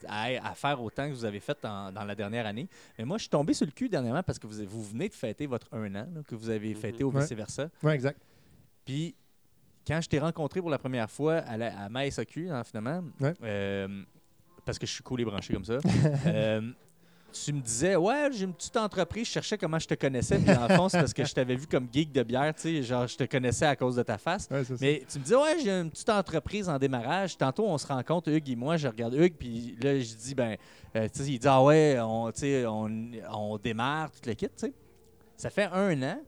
à- 0.07 0.49
à 0.49 0.53
faire 0.55 0.81
autant 0.81 1.07
que 1.07 1.13
vous 1.13 1.25
avez 1.25 1.39
fait 1.39 1.63
en- 1.65 1.91
dans 1.91 2.03
la 2.03 2.15
dernière 2.15 2.45
année. 2.45 2.67
Mais 2.97 3.05
moi, 3.05 3.17
je 3.17 3.23
suis 3.23 3.29
tombé 3.29 3.53
sur 3.53 3.65
le 3.65 3.71
cul 3.71 3.89
dernièrement 3.89 4.23
parce 4.23 4.39
que 4.39 4.47
vous, 4.47 4.65
vous 4.67 4.83
venez 4.83 5.09
de 5.09 5.13
fêter 5.13 5.45
votre 5.45 5.67
un 5.73 5.87
an, 5.95 6.07
là, 6.13 6.21
que 6.27 6.35
vous 6.35 6.49
avez 6.49 6.69
Mhm. 6.69 6.75
fêté 6.75 7.03
au 7.03 7.09
vice-versa. 7.09 7.69
Oui, 7.83 7.91
exact. 7.93 8.19
Puis, 8.85 9.15
quand 9.85 9.99
je 10.01 10.09
t'ai 10.09 10.19
rencontré 10.19 10.61
pour 10.61 10.69
la 10.69 10.79
première 10.79 11.09
fois 11.11 11.35
à, 11.37 11.57
la, 11.57 11.77
à 11.85 11.89
ma 11.89 12.05
SAQ, 12.09 12.49
hein, 12.49 12.63
finalement, 12.63 13.03
Ouais. 13.19 13.33
euh, 13.43 14.03
parce 14.65 14.79
que 14.79 14.85
je 14.85 14.93
suis 14.93 15.03
cool 15.03 15.21
et 15.21 15.25
branché 15.25 15.53
comme 15.53 15.65
ça, 15.65 15.77
euh, 16.25 16.71
tu 17.33 17.53
me 17.53 17.61
disais, 17.61 17.95
ouais, 17.95 18.29
j'ai 18.31 18.45
une 18.45 18.53
petite 18.53 18.77
entreprise, 18.77 19.27
je 19.27 19.31
cherchais 19.31 19.57
comment 19.57 19.79
je 19.79 19.87
te 19.87 19.93
connaissais. 19.95 20.37
Puis, 20.37 20.55
en 20.55 20.67
fond, 20.69 20.89
c'est 20.89 20.99
parce 20.99 21.13
que 21.13 21.25
je 21.25 21.33
t'avais 21.33 21.55
vu 21.55 21.67
comme 21.67 21.87
geek 21.91 22.11
de 22.11 22.23
bière, 22.23 22.53
tu 22.55 22.61
sais, 22.61 22.83
genre, 22.83 23.07
je 23.07 23.17
te 23.17 23.23
connaissais 23.23 23.65
à 23.65 23.75
cause 23.75 23.95
de 23.95 24.03
ta 24.03 24.17
face. 24.17 24.47
Ouais. 24.49 24.63
Mais 24.79 25.03
tu 25.11 25.19
me 25.19 25.23
disais, 25.23 25.35
ouais, 25.35 25.57
j'ai 25.63 25.71
une 25.71 25.89
petite 25.89 26.09
entreprise 26.09 26.69
en 26.69 26.77
démarrage. 26.77 27.37
Tantôt, 27.37 27.65
on 27.65 27.77
se 27.77 27.87
rencontre, 27.87 28.29
Hugues 28.29 28.49
et 28.49 28.55
moi. 28.55 28.77
Je 28.77 28.87
regarde 28.87 29.13
Hugues, 29.15 29.35
puis 29.37 29.75
là, 29.81 29.99
je 29.99 30.15
dis, 30.15 30.35
ben, 30.35 30.55
euh, 30.95 31.07
tu 31.13 31.23
sais, 31.23 31.31
il 31.31 31.39
dit, 31.39 31.47
ah 31.47 31.63
ouais, 31.63 31.97
on, 31.99 32.31
tu 32.31 32.41
sais, 32.41 32.65
on, 32.65 32.89
on 33.31 33.57
démarre, 33.57 34.11
tout 34.11 34.21
le 34.25 34.33
kit, 34.33 34.47
tu 34.47 34.53
sais. 34.57 34.73
Ça 35.35 35.49
fait 35.49 35.69
un 35.73 36.01
an. 36.03 36.19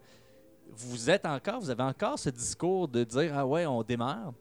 Vous 0.78 1.10
êtes 1.10 1.26
encore, 1.26 1.60
vous 1.62 1.70
avez 1.70 1.84
encore 1.84 2.20
ce 2.20 2.30
discours 2.30 2.88
de 2.88 3.04
dire, 3.04 3.32
ah 3.36 3.46
ouais, 3.46 3.66
on 3.66 3.82
démarre. 3.84 4.34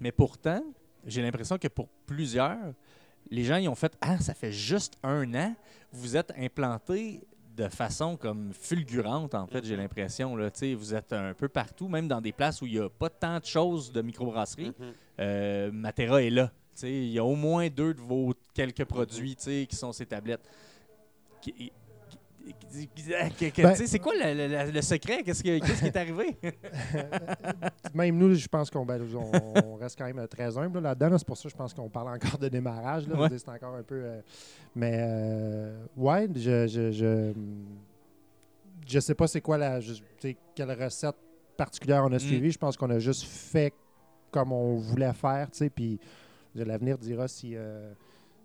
Mais 0.00 0.10
pourtant, 0.10 0.62
j'ai 1.06 1.22
l'impression 1.22 1.58
que 1.58 1.68
pour 1.68 1.88
plusieurs, 2.06 2.72
les 3.30 3.44
gens, 3.44 3.56
ils 3.56 3.68
ont 3.68 3.74
fait, 3.74 3.92
ah, 4.00 4.18
ça 4.18 4.34
fait 4.34 4.52
juste 4.52 4.94
un 5.02 5.32
an. 5.34 5.54
Vous 5.92 6.16
êtes 6.16 6.32
implanté 6.38 7.20
de 7.56 7.68
façon 7.68 8.16
comme 8.16 8.52
fulgurante, 8.52 9.34
en 9.34 9.46
fait, 9.46 9.64
j'ai 9.64 9.76
l'impression. 9.76 10.36
Là, 10.36 10.50
Tu 10.50 10.58
sais, 10.60 10.74
vous 10.74 10.94
êtes 10.94 11.12
un 11.12 11.34
peu 11.34 11.48
partout, 11.48 11.88
même 11.88 12.06
dans 12.06 12.20
des 12.20 12.30
places 12.32 12.62
où 12.62 12.66
il 12.66 12.74
n'y 12.74 12.78
a 12.78 12.88
pas 12.88 13.10
tant 13.10 13.40
de 13.40 13.44
choses 13.44 13.90
de 13.92 14.00
microbrasserie. 14.00 14.72
Mhm. 14.78 14.92
Euh, 15.20 15.72
Matera 15.72 16.22
est 16.22 16.30
là. 16.30 16.52
Tu 16.74 16.82
sais, 16.82 16.92
Il 16.92 17.08
y 17.10 17.18
a 17.18 17.24
au 17.24 17.34
moins 17.34 17.68
deux 17.68 17.94
de 17.94 18.00
vos 18.00 18.32
quelques 18.54 18.84
produits 18.84 19.34
tu 19.34 19.42
sais, 19.42 19.66
qui 19.68 19.74
sont 19.74 19.92
ces 19.92 20.06
tablettes. 20.06 20.48
Qui- 21.40 21.72
Ben- 23.62 23.74
c'est 23.86 23.98
quoi 23.98 24.12
le, 24.14 24.46
le- 24.66 24.70
le 24.72 24.82
secret? 24.82 25.22
Qu'est-ce 25.22 25.42
qui, 25.42 25.60
qu'est-ce 25.60 25.80
qui 25.80 25.86
est 25.86 25.96
arrivé? 25.96 26.36
Même 27.94 28.16
nous, 28.16 28.34
je 28.34 28.46
pense 28.48 28.70
qu'on 28.70 28.84
ben, 28.84 29.00
on, 29.64 29.74
reste 29.76 29.98
quand 29.98 30.06
même 30.06 30.18
euh, 30.18 30.26
très 30.26 30.56
humble 30.56 30.78
là, 30.80 30.90
là-dedans. 30.90 31.10
là. 31.10 31.18
C'est 31.18 31.26
pour 31.26 31.36
ça 31.36 31.44
que 31.44 31.50
je 31.50 31.56
pense 31.56 31.74
qu'on 31.74 31.88
parle 31.88 32.08
encore 32.08 32.38
de 32.38 32.48
démarrage. 32.48 33.06
Là. 33.08 33.16
Ouais. 33.20 33.28
C'est 33.36 33.48
encore 33.48 33.74
un 33.74 33.82
peu. 33.82 34.00
euh, 34.02 34.20
mais 34.74 34.96
euh, 34.98 35.84
ouais, 35.96 36.28
je, 36.34 36.66
je, 36.66 36.92
je, 36.92 37.32
je 38.86 39.00
sais 39.00 39.14
pas 39.14 39.26
c'est 39.26 39.40
quoi 39.40 39.58
la. 39.58 39.80
je- 39.80 39.94
quelle 40.54 40.72
recette 40.72 41.16
particulière 41.56 42.04
on 42.04 42.12
a 42.12 42.16
Mm. 42.16 42.20
suivi. 42.20 42.50
Je 42.50 42.58
pense 42.58 42.76
qu'on 42.76 42.90
a 42.90 42.98
juste 42.98 43.24
fait 43.24 43.72
comme 44.30 44.52
on 44.52 44.76
voulait 44.76 45.12
faire. 45.12 45.48
Puis 45.74 45.98
l'avenir 46.54 46.98
dira 46.98 47.28
si. 47.28 47.52
euh, 47.56 47.92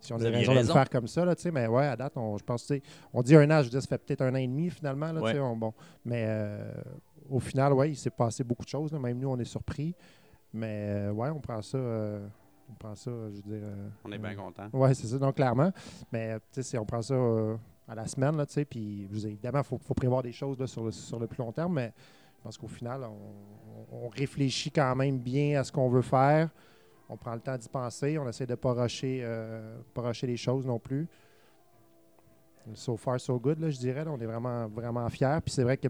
si 0.03 0.13
on 0.13 0.17
a 0.17 0.29
raison, 0.29 0.53
de 0.53 0.59
le 0.59 0.63
faire 0.65 0.89
comme 0.89 1.07
ça, 1.07 1.25
là, 1.25 1.33
mais 1.51 1.67
ouais, 1.67 1.85
à 1.87 1.95
date, 1.95 2.13
on, 2.17 2.37
je 2.37 2.43
pense, 2.43 2.71
on 3.13 3.21
dit 3.21 3.35
un 3.35 3.49
an, 3.51 3.59
je 3.59 3.63
veux 3.65 3.69
dire, 3.71 3.81
ça 3.81 3.87
fait 3.87 3.97
peut-être 3.97 4.21
un 4.21 4.33
an 4.33 4.37
et 4.37 4.47
demi 4.47 4.69
finalement, 4.69 5.11
là, 5.11 5.21
Ouais. 5.21 5.39
on- 5.39 5.55
bon, 5.55 5.73
mais 6.05 6.25
euh, 6.27 6.71
au 7.29 7.39
final, 7.39 7.73
ouais, 7.73 7.91
il 7.91 7.95
s'est 7.95 8.09
passé 8.09 8.43
beaucoup 8.43 8.63
de 8.65 8.69
choses. 8.69 8.91
là. 8.91 8.99
Même 8.99 9.17
nous, 9.19 9.29
on 9.29 9.37
est 9.39 9.45
surpris. 9.45 9.95
Mais 10.53 10.87
euh, 10.89 11.11
ouais, 11.11 11.29
on 11.29 11.39
prend 11.39 11.61
ça. 11.61 11.77
euh, 11.77 12.27
on 12.69 12.73
prend 12.75 12.95
ça, 12.95 13.09
je 13.29 13.35
veux 13.37 13.41
dire. 13.41 13.63
euh, 13.63 13.87
On 14.05 14.11
est 14.11 14.17
bien 14.17 14.35
content. 14.35 14.67
Ouais, 14.73 14.93
c'est 14.93 15.07
ça, 15.07 15.17
donc 15.17 15.35
clairement. 15.35 15.71
Mais 16.11 16.37
on 16.77 16.85
prend 16.85 17.01
ça 17.01 17.15
à 17.87 17.95
la 17.95 18.05
semaine, 18.07 18.35
là. 18.37 18.45
Puis 18.69 19.07
évidemment, 19.11 19.59
il 19.59 19.63
faut, 19.65 19.77
faut 19.79 19.93
prévoir 19.93 20.21
des 20.21 20.31
choses 20.31 20.59
là, 20.59 20.67
sur, 20.67 20.83
le, 20.83 20.91
sur 20.91 21.19
le 21.19 21.27
plus 21.27 21.37
long 21.39 21.51
terme. 21.51 21.73
Mais 21.73 21.91
je 22.37 22.43
pense 22.43 22.57
qu'au 22.57 22.67
final, 22.67 23.01
on 23.91 24.09
réfléchit 24.09 24.69
quand 24.71 24.95
même 24.95 25.17
bien 25.17 25.59
à 25.59 25.63
ce 25.63 25.71
qu'on 25.71 25.89
veut 25.89 26.01
faire. 26.01 26.49
On 27.09 27.17
prend 27.17 27.33
le 27.33 27.39
temps 27.41 27.57
d'y 27.57 27.69
penser. 27.69 28.17
On 28.17 28.27
essaie 28.27 28.45
de 28.45 28.51
ne 28.51 28.55
pas 28.55 28.73
rusher, 28.73 29.21
euh, 29.23 29.77
pas 29.93 30.01
rusher 30.01 30.27
les 30.27 30.37
choses 30.37 30.65
non 30.65 30.79
plus. 30.79 31.07
So 32.75 32.95
far, 32.95 33.19
so 33.19 33.37
good, 33.39 33.59
là, 33.59 33.69
je 33.69 33.77
dirais. 33.77 34.05
là. 34.05 34.11
on 34.11 34.19
est 34.19 34.25
vraiment, 34.25 34.67
vraiment 34.69 35.07
fiers. 35.09 35.39
Puis 35.43 35.53
c'est 35.53 35.63
vrai 35.63 35.75
que 35.77 35.89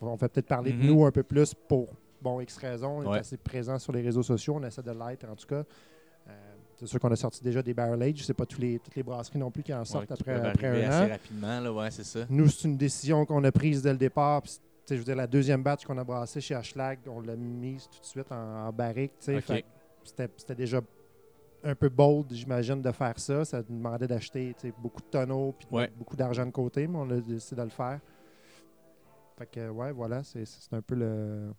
on 0.00 0.16
fait 0.16 0.28
peut-être 0.28 0.46
parler 0.46 0.72
Mhm. 0.72 0.80
de 0.82 0.86
nous 0.86 1.04
un 1.06 1.10
peu 1.10 1.22
plus 1.22 1.54
pour 1.54 1.88
bon 2.20 2.40
X 2.40 2.56
raisons. 2.58 2.98
On 2.98 3.10
Ouais. 3.10 3.16
est 3.16 3.20
assez 3.20 3.36
présent 3.38 3.78
sur 3.78 3.92
les 3.92 4.02
réseaux 4.02 4.22
sociaux. 4.22 4.56
On 4.56 4.62
essaie 4.64 4.82
de 4.82 4.90
l'être, 4.90 5.26
en 5.28 5.34
tout 5.34 5.46
cas. 5.46 5.62
Euh, 6.28 6.32
c'est 6.78 6.86
sûr 6.86 7.00
qu'on 7.00 7.10
a 7.10 7.16
sorti 7.16 7.42
déjà 7.42 7.62
des 7.62 7.72
barrel 7.72 8.02
age. 8.02 8.22
C'est 8.24 8.34
pas 8.34 8.44
tous 8.44 8.60
les, 8.60 8.78
toutes 8.78 8.94
les 8.94 9.02
brasseries 9.02 9.38
non 9.38 9.50
plus 9.50 9.62
qui 9.62 9.72
en 9.72 9.84
sortent 9.86 10.10
Ouais, 10.10 10.16
après, 10.20 10.34
après 10.48 10.84
un 10.84 10.88
assez 10.90 11.06
an. 11.06 11.12
rapidement, 11.14 11.60
là, 11.60 11.72
ouais, 11.72 11.90
c'est 11.90 12.04
ça. 12.04 12.20
Nous, 12.28 12.48
c'est 12.48 12.68
une 12.68 12.76
décision 12.76 13.24
qu'on 13.24 13.42
a 13.44 13.52
prise 13.52 13.80
dès 13.82 13.92
le 13.92 13.98
départ. 13.98 14.42
Puis, 14.42 14.58
je 14.90 14.94
veux 14.96 15.04
dire, 15.04 15.16
la 15.16 15.26
deuxième 15.26 15.62
batch 15.62 15.84
qu'on 15.86 15.96
a 15.96 16.04
brassée 16.04 16.40
chez 16.42 16.54
Ashlag, 16.54 16.98
on 17.06 17.20
l'a 17.20 17.36
mise 17.36 17.88
tout 17.88 18.00
de 18.00 18.04
suite 18.06 18.30
en, 18.30 18.66
en 18.68 18.72
barrique. 18.72 19.12
Fait 19.20 19.64
C'était 20.06 20.54
déjà 20.54 20.80
un 21.64 21.74
peu 21.74 21.88
bold, 21.88 22.32
j'imagine, 22.32 22.80
de 22.80 22.92
faire 22.92 23.18
ça. 23.18 23.44
Ça 23.44 23.62
nous 23.68 23.76
demandait 23.76 24.06
d'acheter 24.06 24.54
beaucoup 24.78 25.00
de 25.02 25.06
tonneaux 25.08 25.52
puis 25.58 25.66
Ouais. 25.70 25.90
beaucoup 25.96 26.16
d'argent 26.16 26.46
de 26.46 26.50
côté, 26.52 26.86
mais 26.86 26.98
on 26.98 27.10
a 27.10 27.20
décidé 27.20 27.56
de 27.60 27.64
le 27.64 27.70
faire. 27.70 28.00
Fait 29.38 29.46
que, 29.46 29.68
ouais, 29.68 29.92
voilà, 29.92 30.22
c'est 30.22 30.44
c'est 30.46 30.72
un 30.74 30.80
peu 30.82 30.94
le, 30.94 31.52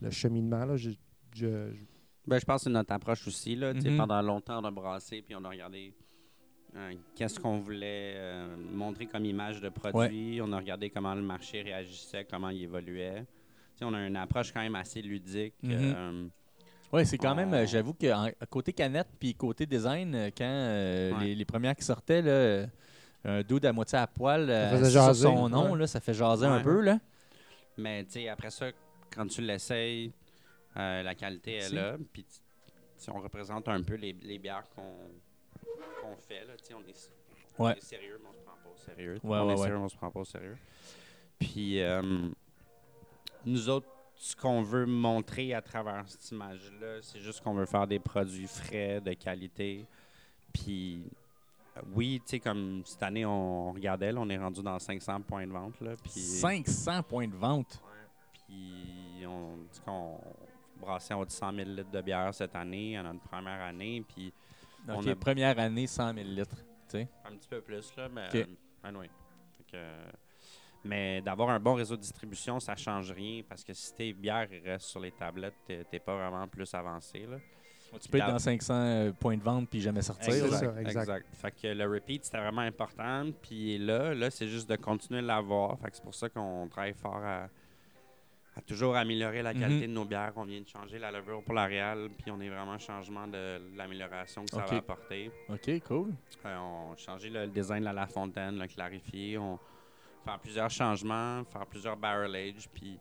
le 0.00 0.10
cheminement. 0.10 0.64
Là. 0.64 0.76
Je, 0.76 0.90
je- 0.90 0.96
je- 1.72 1.84
Ben, 2.26 2.38
je 2.38 2.44
pense 2.44 2.60
que 2.60 2.64
c'est 2.64 2.70
notre 2.70 2.92
approche 2.92 3.26
aussi. 3.26 3.56
Là. 3.56 3.72
Mhm. 3.74 3.96
Pendant 3.96 4.20
longtemps, 4.22 4.60
on 4.60 4.64
a 4.64 4.70
brassé 4.70 5.22
puis 5.22 5.34
on 5.34 5.44
a 5.44 5.48
regardé 5.48 5.94
euh, 6.76 6.92
qu'est-ce 7.14 7.40
qu'on 7.40 7.58
voulait 7.58 8.12
euh, 8.16 8.56
montrer 8.72 9.06
comme 9.06 9.24
image 9.24 9.60
de 9.62 9.70
produit. 9.70 10.38
On 10.42 10.52
a 10.52 10.58
regardé 10.58 10.90
comment 10.90 11.14
le 11.14 11.22
marché 11.22 11.62
réagissait, 11.62 12.26
comment 12.30 12.50
il 12.50 12.62
évoluait. 12.64 13.24
On 13.80 13.94
a 13.94 14.06
une 14.06 14.16
approche 14.16 14.52
quand 14.52 14.60
même 14.60 14.74
assez 14.74 15.00
ludique. 15.00 15.54
Mhm. 15.62 15.72
euh, 15.72 16.28
Oui, 16.92 17.04
c'est 17.04 17.18
quand 17.18 17.34
même, 17.34 17.52
euh, 17.52 17.66
j'avoue 17.66 17.92
que 17.94 18.10
en- 18.12 18.30
côté 18.48 18.72
canette 18.72 19.08
puis 19.20 19.34
côté 19.34 19.66
design, 19.66 20.14
euh, 20.14 20.30
quand 20.36 20.44
euh, 20.44 21.12
Ouais. 21.18 21.24
les, 21.26 21.34
les 21.34 21.44
premières 21.44 21.76
qui 21.76 21.84
sortaient, 21.84 22.22
là, 22.22 22.30
euh, 22.30 22.66
un 23.24 23.42
dude 23.42 23.66
à 23.66 23.72
moitié 23.72 23.98
à 23.98 24.06
poil 24.06 24.48
euh, 24.48 24.70
faisait 24.70 24.82
assis 24.84 24.92
sur 24.92 25.02
jaser, 25.02 25.22
son 25.24 25.48
nom, 25.50 25.72
ouais. 25.72 25.78
là, 25.80 25.86
ça 25.86 26.00
fait 26.00 26.14
jaser 26.14 26.46
un 26.46 26.56
Ouais. 26.58 26.62
peu. 26.62 26.80
Là. 26.80 26.98
mais 27.76 28.04
tu 28.04 28.12
sais, 28.12 28.28
après 28.28 28.50
ça, 28.50 28.66
quand 29.14 29.26
tu 29.26 29.40
l'essayes, 29.42 30.12
euh, 30.76 31.02
la 31.02 31.14
qualité 31.14 31.56
est 31.56 31.68
Si. 31.68 31.74
là. 31.74 31.96
Puis 32.12 32.24
tu- 32.24 32.38
tu 32.38 32.40
sais, 32.96 33.10
on 33.12 33.20
représente 33.20 33.68
un 33.68 33.82
peu 33.82 33.94
les, 33.94 34.12
les 34.22 34.38
bières 34.38 34.64
qu'on 34.74 34.82
qu'on 36.02 36.16
fait. 36.16 36.44
Là. 36.46 36.54
Tu 36.56 36.64
sais, 36.66 36.74
On, 36.74 36.80
est, 36.80 37.10
on 37.58 37.64
Ouais. 37.66 37.76
est 37.76 37.84
sérieux, 37.84 38.18
mais 38.22 38.28
on 38.30 38.32
se 38.34 38.40
prend 38.40 38.54
pas 38.64 38.70
au 38.70 38.76
sérieux. 38.76 39.14
Ouais, 39.22 39.38
on 39.38 39.46
ouais, 39.46 39.52
est 39.52 39.56
ouais. 39.56 39.62
sérieux, 39.62 39.76
mais 39.78 39.84
on 39.84 39.88
se 39.88 39.96
prend 39.96 40.10
pas 40.10 40.20
au 40.20 40.24
sérieux. 40.24 40.56
Puis 41.38 41.80
euh, 41.82 42.02
nous 43.44 43.68
autres, 43.68 43.88
ce 44.20 44.34
qu'on 44.34 44.62
veut 44.62 44.84
montrer 44.84 45.54
à 45.54 45.62
travers 45.62 46.02
cette 46.08 46.30
image-là, 46.32 46.98
c'est 47.02 47.20
juste 47.20 47.40
qu'on 47.40 47.54
veut 47.54 47.66
faire 47.66 47.86
des 47.86 48.00
produits 48.00 48.48
frais, 48.48 49.00
de 49.00 49.12
qualité. 49.12 49.86
Puis 50.52 51.04
euh, 51.76 51.80
oui, 51.94 52.20
tu 52.24 52.30
sais, 52.30 52.40
comme 52.40 52.82
cette 52.84 53.02
année, 53.04 53.24
on 53.24 53.72
regardait, 53.72 54.10
là, 54.10 54.20
on 54.20 54.28
est 54.28 54.36
rendu 54.38 54.60
dans 54.60 54.78
500 54.78 55.20
points 55.22 55.46
de 55.46 55.52
vente. 55.52 55.80
Là, 55.80 55.92
puis, 56.02 56.10
500 56.20 57.02
points 57.04 57.28
de 57.28 57.36
vente? 57.36 57.80
puis 58.48 59.26
on 59.26 59.56
dit 59.70 59.80
qu'on 59.84 60.18
brassait 60.80 61.12
en 61.14 61.20
haut 61.20 61.24
de 61.26 61.30
100 61.30 61.52
000 61.54 61.68
litres 61.70 61.90
de 61.90 62.00
bière 62.00 62.32
cette 62.34 62.56
année, 62.56 62.96
à 62.96 63.02
notre 63.02 63.20
première 63.20 63.60
année. 63.60 64.02
Puis 64.08 64.32
On 64.88 65.06
a- 65.06 65.14
première 65.14 65.58
année, 65.58 65.86
100 65.86 66.14
000 66.14 66.26
litres. 66.28 66.56
tu 66.56 66.98
sais. 66.98 67.08
un 67.24 67.36
petit 67.36 67.48
peu 67.48 67.60
plus, 67.60 67.94
là, 67.96 68.08
mais. 68.08 68.26
Ok. 68.28 68.34
euh, 68.34 68.44
anyway. 68.88 69.10
Fait 69.58 69.64
que, 69.64 69.76
euh, 69.76 70.10
mais 70.84 71.20
d'avoir 71.20 71.50
un 71.50 71.60
bon 71.60 71.74
réseau 71.74 71.96
de 71.96 72.00
distribution, 72.00 72.60
ça 72.60 72.76
change 72.76 73.12
rien 73.12 73.42
parce 73.48 73.64
que 73.64 73.72
si 73.72 73.94
tes 73.94 74.12
bières 74.12 74.48
restent 74.64 74.86
sur 74.88 75.00
les 75.00 75.10
tablettes, 75.12 75.54
t'es 75.66 75.98
pas 75.98 76.16
vraiment 76.16 76.46
plus 76.48 76.72
avancé. 76.74 77.26
Là. 77.28 77.38
Tu 78.00 78.08
peux 78.10 78.18
être 78.18 78.26
La- 78.26 78.32
dans 78.32 78.38
500 78.38 78.74
euh, 78.74 79.12
points 79.12 79.36
de 79.38 79.42
vente 79.42 79.68
puis 79.70 79.80
jamais 79.80 80.02
sortir. 80.02 80.30
C'est 80.32 80.50
là. 80.50 80.58
ça, 80.58 80.80
exact. 80.82 81.26
Fait 81.34 81.50
que 81.50 81.68
le 81.68 81.86
repeat, 81.90 82.24
c'était 82.24 82.38
vraiment 82.38 82.60
important. 82.60 83.30
Puis 83.42 83.78
là, 83.78 84.14
là 84.14 84.30
c'est 84.30 84.46
juste 84.48 84.68
de 84.68 84.76
continuer 84.76 85.22
de 85.22 85.26
l'avoir. 85.26 85.78
Fait 85.78 85.90
que 85.90 85.96
c'est 85.96 86.02
pour 86.04 86.14
ça 86.14 86.28
qu'on 86.28 86.68
travaille 86.68 86.92
fort 86.92 87.16
à, 87.24 87.48
à 88.56 88.60
toujours 88.66 88.94
améliorer 88.94 89.40
la 89.42 89.54
qualité 89.54 89.86
Mhm. 89.86 89.94
de 89.94 89.98
nos 89.98 90.04
bières. 90.04 90.32
On 90.36 90.44
vient 90.44 90.60
de 90.60 90.68
changer 90.68 90.98
la 90.98 91.10
levure 91.10 91.42
pour 91.42 91.54
la 91.54 91.66
Real, 91.66 92.10
puis 92.18 92.30
on 92.30 92.38
est 92.40 92.48
vraiment 92.50 92.72
en 92.72 92.78
changement 92.78 93.26
de 93.26 93.58
l'amélioration 93.76 94.44
que 94.44 94.50
ça 94.50 94.64
va 94.66 94.76
apporter. 94.76 95.30
OK, 95.48 95.80
cool. 95.86 96.12
Euh, 96.44 96.56
on 96.58 96.92
a 96.92 96.96
changé 96.96 97.30
le 97.30 97.46
design 97.46 97.84
de 97.84 97.90
la 97.90 98.06
fontaine, 98.06 98.58
le 98.58 98.66
clarifié. 98.66 99.38
On 99.38 99.58
faire 100.28 100.38
plusieurs 100.38 100.70
changements, 100.70 101.42
faire 101.44 101.66
plusieurs 101.66 101.96
barrel 101.96 102.34
age. 102.36 102.68
Puis 102.74 102.98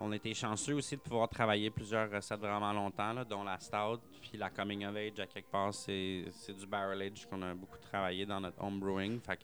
on 0.00 0.10
était 0.12 0.32
chanceux 0.34 0.74
aussi 0.74 0.96
de 0.96 1.00
pouvoir 1.02 1.28
travailler 1.28 1.70
plusieurs 1.70 2.10
recettes 2.10 2.40
vraiment 2.40 2.72
longtemps, 2.72 3.12
là, 3.12 3.24
dont 3.24 3.44
la 3.44 3.58
stout. 3.60 4.00
Puis 4.22 4.38
la 4.38 4.48
coming 4.50 4.86
of 4.86 4.96
age, 4.96 5.20
à 5.20 5.26
quelque 5.26 5.50
part, 5.50 5.74
c'est 5.74 6.24
du 6.58 6.66
barrel 6.66 7.02
age 7.02 7.26
qu'on 7.28 7.42
a 7.42 7.54
beaucoup 7.54 7.78
travaillé 7.78 8.24
dans 8.24 8.40
notre 8.40 8.62
home 8.62 8.80
brewing. 8.80 9.20
Fait 9.20 9.36
que 9.36 9.42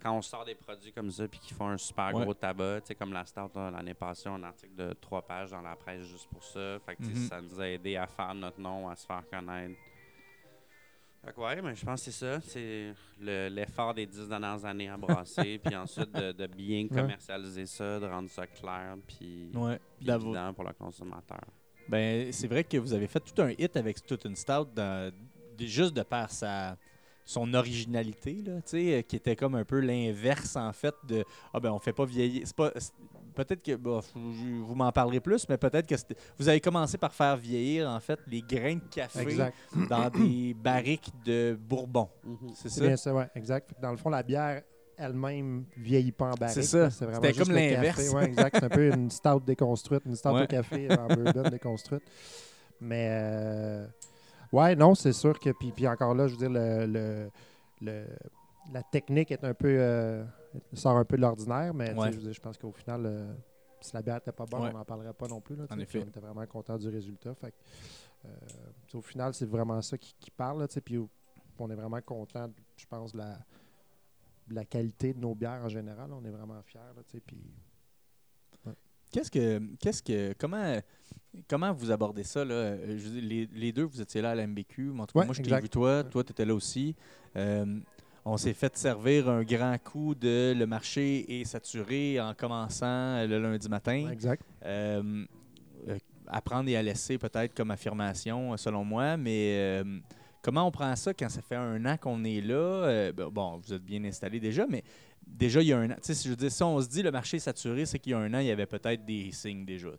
quand 0.00 0.12
on 0.12 0.22
sort 0.22 0.44
des 0.44 0.54
produits 0.54 0.92
comme 0.92 1.10
ça 1.10 1.26
puis 1.26 1.40
qui 1.40 1.52
font 1.52 1.68
un 1.68 1.78
super 1.78 2.14
Ouais. 2.14 2.22
gros 2.22 2.34
tabac, 2.34 2.80
tu 2.82 2.88
sais, 2.88 2.94
comme 2.94 3.12
la 3.12 3.24
stout 3.26 3.50
l'année 3.56 3.94
passée, 3.94 4.28
un 4.28 4.42
article 4.44 4.74
de 4.76 4.92
trois 4.92 5.22
pages 5.22 5.50
dans 5.50 5.62
la 5.62 5.74
presse 5.74 6.06
juste 6.06 6.28
pour 6.30 6.44
ça. 6.44 6.78
Fait 6.86 6.94
que 6.96 7.02
Mhm. 7.02 7.14
ça 7.28 7.40
nous 7.40 7.60
a 7.60 7.68
aidé 7.68 7.96
à 7.96 8.06
faire 8.06 8.34
notre 8.34 8.60
nom, 8.60 8.88
à 8.88 8.94
se 8.94 9.04
faire 9.06 9.24
connaître. 9.28 9.74
Ouais, 11.36 11.60
mais 11.62 11.74
je 11.74 11.84
pense 11.84 12.04
que 12.04 12.10
c'est 12.10 12.24
ça. 12.26 12.40
C'est 12.40 12.92
le- 13.20 13.48
l'effort 13.48 13.92
des 13.94 14.06
dix 14.06 14.28
dernières 14.28 14.64
années 14.64 14.88
à 14.88 14.96
brasser, 14.96 15.58
puis 15.64 15.74
ensuite 15.76 16.12
de, 16.12 16.32
de 16.32 16.46
bien 16.46 16.86
commercialiser 16.88 17.66
ça, 17.66 17.98
de 18.00 18.06
rendre 18.06 18.28
ça 18.30 18.46
clair, 18.46 18.96
puis, 19.06 19.50
Ouais. 19.54 19.78
puis 19.98 20.06
D'avoir- 20.06 20.34
évident 20.34 20.54
pour 20.54 20.64
le 20.64 20.72
consommateur. 20.72 21.40
Ben, 21.88 22.32
c'est 22.32 22.48
vrai 22.48 22.64
que 22.64 22.76
vous 22.78 22.92
avez 22.92 23.06
fait 23.06 23.20
tout 23.20 23.40
un 23.42 23.50
hit 23.58 23.76
avec 23.76 24.04
toute 24.04 24.24
une 24.24 24.36
stout, 24.36 24.68
dans- 24.74 25.12
de- 25.58 25.66
juste 25.66 25.94
de 25.94 26.02
par 26.02 26.30
sa 26.30 26.76
son 27.28 27.52
originalité, 27.54 28.34
là, 28.46 28.56
tu 28.62 28.68
sais, 28.70 28.98
euh, 28.98 29.02
qui 29.02 29.16
était 29.16 29.34
comme 29.34 29.56
un 29.56 29.64
peu 29.64 29.80
l'inverse, 29.80 30.54
en 30.54 30.72
fait, 30.72 30.94
de 31.08 31.24
«Ah 31.52 31.58
ben, 31.58 31.72
on 31.72 31.80
fait 31.80 31.92
pas 31.92 32.04
vieillir...» 32.04 32.42
C'est 32.46 32.54
pas... 32.54 32.72
Peut-être 33.36 33.62
que... 33.62 33.76
bah, 33.76 34.00
vous 34.14 34.74
m'en 34.74 34.90
parlerez 34.90 35.20
plus, 35.20 35.48
mais 35.48 35.56
peut-être 35.56 35.86
que 35.86 35.94
vous 36.38 36.48
avez 36.48 36.60
commencé 36.60 36.98
par 36.98 37.14
faire 37.14 37.36
vieillir, 37.36 37.88
en 37.88 38.00
fait, 38.00 38.18
les 38.26 38.40
grains 38.42 38.74
de 38.76 38.88
café 38.90 39.20
Exact. 39.20 39.54
dans 39.88 40.10
des 40.10 40.54
barriques 40.64 41.12
de 41.24 41.56
bourbon. 41.60 42.08
C'est 42.54 42.68
C'est 42.68 42.80
ça? 42.80 42.86
bien 42.86 42.96
ça, 42.96 43.14
ouais, 43.14 43.28
exact. 43.36 43.70
Dans 43.80 43.92
le 43.92 43.96
fond, 43.96 44.10
la 44.10 44.22
bière 44.24 44.62
elle-même 44.98 45.66
vieillit 45.76 46.10
pas 46.12 46.30
en 46.30 46.34
barrique. 46.34 46.54
C'est 46.54 46.62
ça. 46.62 46.88
C'était 46.90 47.32
comme 47.34 47.52
l'inverse. 47.52 48.08
Ouais, 48.14 48.24
exact. 48.24 48.56
C'est 48.58 48.64
un 48.64 48.68
peu 48.70 48.88
une 48.92 49.10
stout 49.20 49.40
déconstruite, 49.40 50.02
une 50.06 50.16
stout 50.16 50.30
Ouais. 50.30 50.44
au 50.44 50.46
café 50.46 50.88
en 50.90 51.06
bourbon 51.06 51.48
déconstruite. 51.50 52.02
Mais 52.80 53.08
euh, 53.10 53.86
ouais, 54.52 54.74
non, 54.74 54.94
c'est 54.94 55.12
sûr 55.12 55.38
que 55.38 55.50
puis, 55.50 55.70
puis 55.72 55.86
encore 55.86 56.14
là, 56.14 56.26
je 56.28 56.32
veux 56.32 56.38
dire 56.38 56.50
le, 56.50 56.86
le- 56.86 57.30
le- 57.82 58.06
la 58.72 58.82
technique 58.82 59.30
est 59.30 59.44
un 59.44 59.54
peu 59.54 59.68
euh, 59.78 60.24
sort 60.72 60.96
un 60.96 61.04
peu 61.04 61.16
de 61.16 61.22
l'ordinaire, 61.22 61.72
mais 61.74 61.92
Ouais. 61.94 62.10
je, 62.12 62.16
veux 62.16 62.22
dire, 62.22 62.32
je 62.32 62.40
pense 62.40 62.56
qu'au 62.58 62.72
final, 62.72 63.02
euh, 63.06 63.34
si 63.80 63.94
la 63.94 64.02
bière 64.02 64.16
n'était 64.16 64.32
pas 64.32 64.46
bonne, 64.46 64.62
Ouais. 64.62 64.70
on 64.72 64.78
n'en 64.78 64.84
parlerait 64.84 65.12
pas 65.14 65.28
non 65.28 65.40
plus. 65.40 65.56
Là, 65.56 65.64
En 65.70 65.78
effet. 65.78 66.02
On 66.04 66.08
était 66.08 66.20
vraiment 66.20 66.46
content 66.46 66.76
du 66.76 66.88
résultat. 66.88 67.34
Fait 67.34 67.54
euh, 68.24 68.28
au 68.94 69.02
final, 69.02 69.34
c'est 69.34 69.46
vraiment 69.46 69.80
ça 69.82 69.96
qui, 69.98 70.14
qui 70.18 70.30
parle. 70.30 70.60
là, 70.60 70.66
Puis 70.84 70.98
on 71.58 71.70
est 71.70 71.74
vraiment 71.74 72.00
content, 72.00 72.50
je 72.76 72.86
pense, 72.86 73.12
de 73.12 73.18
la, 73.18 73.38
de 74.48 74.54
la 74.54 74.64
qualité 74.64 75.12
de 75.14 75.18
nos 75.20 75.34
bières 75.34 75.62
en 75.64 75.68
général. 75.68 76.12
On 76.12 76.24
est 76.24 76.30
vraiment 76.30 76.60
fiers. 76.62 76.80
Puis 77.26 77.42
Qu'est-ce 79.12 79.30
que, 79.30 79.58
qu'est-ce 79.76 80.02
que, 80.02 80.34
comment, 80.36 80.78
comment 81.48 81.72
vous 81.72 81.90
abordez 81.92 82.24
ça 82.24 82.44
là? 82.44 82.54
Euh, 82.54 82.98
je 82.98 83.08
les, 83.20 83.46
les 83.52 83.72
deux, 83.72 83.84
vous 83.84 84.00
étiez 84.00 84.20
là 84.20 84.30
à 84.32 84.34
la 84.34 84.46
MBQ. 84.46 84.90
En 84.98 85.06
tout 85.06 85.12
cas, 85.14 85.20
Ouais, 85.20 85.26
moi, 85.26 85.34
je 85.34 85.42
t'ai 85.42 85.60
vu 85.60 85.68
toi. 85.68 86.02
Toi, 86.04 86.24
tu 86.24 86.32
étais 86.32 86.44
là 86.44 86.54
aussi. 86.54 86.96
Euh, 87.36 87.78
on 88.26 88.36
s'est 88.36 88.54
fait 88.54 88.76
servir 88.76 89.28
un 89.28 89.44
grand 89.44 89.78
coup 89.82 90.14
de 90.14 90.52
le 90.54 90.66
marché 90.66 91.40
est 91.40 91.44
saturé 91.44 92.20
en 92.20 92.34
commençant 92.34 92.86
euh, 92.86 93.26
le 93.26 93.38
lundi 93.40 93.68
matin. 93.68 94.08
exact. 94.10 94.42
Euh, 94.64 95.24
euh, 95.88 95.96
à 96.26 96.40
prendre 96.42 96.68
et 96.68 96.76
à 96.76 96.82
laisser 96.82 97.18
peut-être 97.18 97.54
comme 97.54 97.70
affirmation, 97.70 98.52
euh, 98.52 98.56
selon 98.56 98.84
moi, 98.84 99.16
mais 99.16 99.54
euh, 99.56 100.00
comment 100.42 100.66
on 100.66 100.72
prend 100.72 100.94
ça 100.96 101.14
quand 101.14 101.28
ça 101.28 101.40
fait 101.40 101.54
un 101.54 101.84
an 101.86 101.96
qu'on 101.96 102.24
est 102.24 102.40
là? 102.40 102.54
Euh, 102.54 103.12
ben, 103.12 103.28
bon, 103.28 103.60
vous 103.64 103.72
êtes 103.72 103.84
bien 103.84 104.02
installé 104.02 104.40
déjà, 104.40 104.66
mais 104.68 104.82
déjà, 105.24 105.62
il 105.62 105.68
y 105.68 105.72
a 105.72 105.78
un 105.78 105.88
an. 105.88 105.94
Tu 105.94 106.02
sais, 106.02 106.14
si 106.14 106.28
je 106.28 106.34
dire, 106.34 106.50
si 106.50 106.62
on 106.64 106.80
se 106.80 106.88
dit 106.88 107.04
le 107.04 107.12
marché 107.12 107.36
est 107.36 107.40
saturé, 107.40 107.86
c'est 107.86 108.00
qu'il 108.00 108.10
y 108.10 108.14
a 108.16 108.18
un 108.18 108.34
an, 108.34 108.40
il 108.40 108.46
y 108.46 108.50
avait 108.50 108.66
peut-être 108.66 109.04
des 109.04 109.30
signes 109.30 109.64
déjà. 109.64 109.90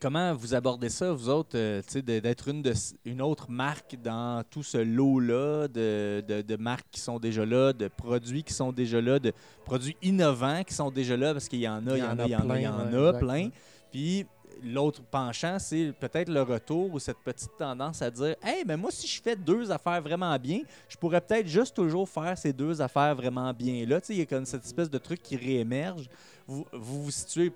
Comment 0.00 0.34
vous 0.34 0.54
abordez 0.54 0.88
ça, 0.88 1.12
vous 1.12 1.28
autres, 1.28 1.56
euh, 1.56 1.82
d'être 2.02 2.48
une, 2.48 2.62
de, 2.62 2.72
une 3.04 3.20
autre 3.22 3.50
marque 3.50 3.96
dans 4.02 4.42
tout 4.50 4.62
ce 4.62 4.78
lot-là 4.78 5.68
de, 5.68 6.24
de- 6.26 6.42
de 6.42 6.56
marques 6.56 6.86
qui 6.90 7.00
sont 7.00 7.18
déjà 7.18 7.44
là, 7.44 7.72
de 7.72 7.88
produits 7.88 8.42
qui 8.42 8.54
sont 8.54 8.72
déjà 8.72 9.00
là, 9.00 9.18
de 9.18 9.32
produits 9.64 9.96
innovants 10.02 10.62
qui 10.64 10.74
sont 10.74 10.90
déjà 10.90 11.16
là, 11.16 11.32
parce 11.32 11.48
qu'il 11.48 11.60
y 11.60 11.68
en 11.68 11.86
a, 11.86 11.96
il 11.96 12.00
y 12.00 12.02
en 12.02 12.18
a, 12.18 12.24
il 12.26 12.30
y 12.30 12.36
en 12.36 12.50
a, 12.50 12.58
il 12.58 12.62
y 12.62 12.68
en 12.68 12.78
a 12.94 13.12
plein. 13.18 13.48
Puis 13.92 14.26
l'autre 14.62 15.02
penchant, 15.02 15.58
c'est 15.58 15.92
peut-être 15.98 16.28
le 16.28 16.42
retour 16.42 16.92
ou 16.92 16.98
cette 16.98 17.18
petite 17.24 17.56
tendance 17.58 18.02
à 18.02 18.10
dire 18.10 18.36
Hey, 18.42 18.62
mais 18.66 18.76
moi, 18.76 18.90
si 18.90 19.06
je 19.06 19.20
fais 19.22 19.36
deux 19.36 19.70
affaires 19.70 20.02
vraiment 20.02 20.36
bien, 20.38 20.60
je 20.88 20.96
pourrais 20.96 21.20
peut-être 21.20 21.46
juste 21.46 21.74
toujours 21.76 22.08
faire 22.08 22.36
ces 22.36 22.52
deux 22.52 22.80
affaires 22.80 23.14
vraiment 23.14 23.52
bien 23.54 23.86
là. 23.86 24.00
Il 24.08 24.16
y 24.18 24.20
a 24.22 24.26
comme 24.26 24.44
cette 24.44 24.64
espèce 24.64 24.90
de 24.90 24.98
truc 24.98 25.22
qui 25.22 25.36
réémerge. 25.36 26.08
Vous 26.46 26.66
vous, 26.72 27.04
vous 27.04 27.10
situez. 27.10 27.52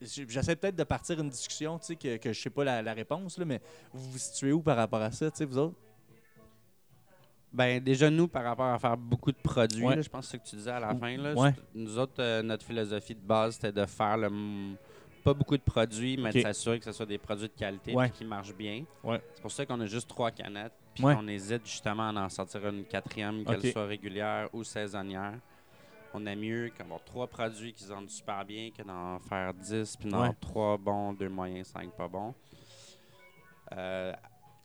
J'essaie 0.00 0.56
peut-être 0.56 0.76
de 0.76 0.84
partir 0.84 1.18
une 1.20 1.28
discussion, 1.30 1.78
tu 1.78 1.86
sais, 1.86 1.96
que, 1.96 2.16
que 2.16 2.32
je 2.32 2.40
sais 2.40 2.50
pas 2.50 2.64
la, 2.64 2.82
la 2.82 2.92
réponse, 2.94 3.38
là, 3.38 3.44
mais 3.44 3.60
vous 3.92 4.12
vous 4.12 4.18
situez 4.18 4.52
où 4.52 4.60
par 4.62 4.76
rapport 4.76 5.00
à 5.02 5.10
ça, 5.10 5.30
tu 5.30 5.38
sais, 5.38 5.44
vous 5.44 5.58
autres? 5.58 5.76
Ben, 7.52 7.80
déjà, 7.82 8.10
nous, 8.10 8.26
par 8.26 8.42
rapport 8.42 8.66
à 8.66 8.78
faire 8.80 8.96
beaucoup 8.96 9.30
de 9.30 9.36
produits, 9.36 9.84
Ouais. 9.84 9.94
là, 9.96 10.02
je 10.02 10.08
pense 10.08 10.26
que 10.26 10.30
c'est 10.32 10.38
ce 10.38 10.42
que 10.42 10.48
tu 10.50 10.56
disais 10.56 10.72
à 10.72 10.80
la 10.80 10.92
fin. 10.94 11.16
Là, 11.16 11.34
Ouais. 11.34 11.54
Nous 11.72 11.98
autres, 11.98 12.14
euh, 12.20 12.42
notre 12.42 12.66
philosophie 12.66 13.14
de 13.14 13.20
base, 13.20 13.54
c'était 13.54 13.70
de 13.72 13.86
faire 13.86 14.16
le 14.16 14.74
pas 15.22 15.32
beaucoup 15.32 15.56
de 15.56 15.62
produits, 15.62 16.18
mais 16.18 16.30
de 16.32 16.40
s'assurer 16.42 16.78
que 16.78 16.84
ce 16.84 16.92
soit 16.92 17.06
des 17.06 17.16
produits 17.16 17.48
de 17.48 17.54
qualité 17.54 17.94
Ouais. 17.94 18.10
qui 18.10 18.24
marchent 18.26 18.54
bien. 18.54 18.84
C'est 19.34 19.40
pour 19.40 19.50
ça 19.52 19.64
qu'on 19.64 19.80
a 19.80 19.86
juste 19.86 20.06
trois 20.08 20.30
canettes. 20.30 20.72
Puis 20.94 21.02
Ouais. 21.02 21.14
on 21.18 21.26
hésite 21.28 21.64
justement 21.64 22.10
à 22.10 22.24
en 22.24 22.28
sortir 22.28 22.66
une 22.68 22.84
quatrième, 22.84 23.42
qu'elle 23.44 23.72
soit 23.72 23.86
régulière 23.86 24.48
ou 24.52 24.62
saisonnière. 24.64 25.38
On 26.16 26.24
a 26.26 26.34
mieux 26.36 26.70
qu'avoir 26.76 27.02
trois 27.04 27.26
produits 27.26 27.72
qui 27.72 27.82
se 27.82 27.88
vendent 27.88 28.08
super 28.08 28.44
bien 28.44 28.70
que 28.70 28.82
d'en 28.82 29.18
faire 29.18 29.52
dix, 29.52 29.96
puis 29.96 30.08
d'en 30.08 30.18
Ouais. 30.18 30.22
avoir 30.28 30.38
trois 30.40 30.76
bons, 30.78 31.12
deux 31.12 31.28
moyens, 31.28 31.66
cinq 31.68 31.90
pas 31.96 32.06
bons. 32.08 32.34
Euh, 33.72 34.12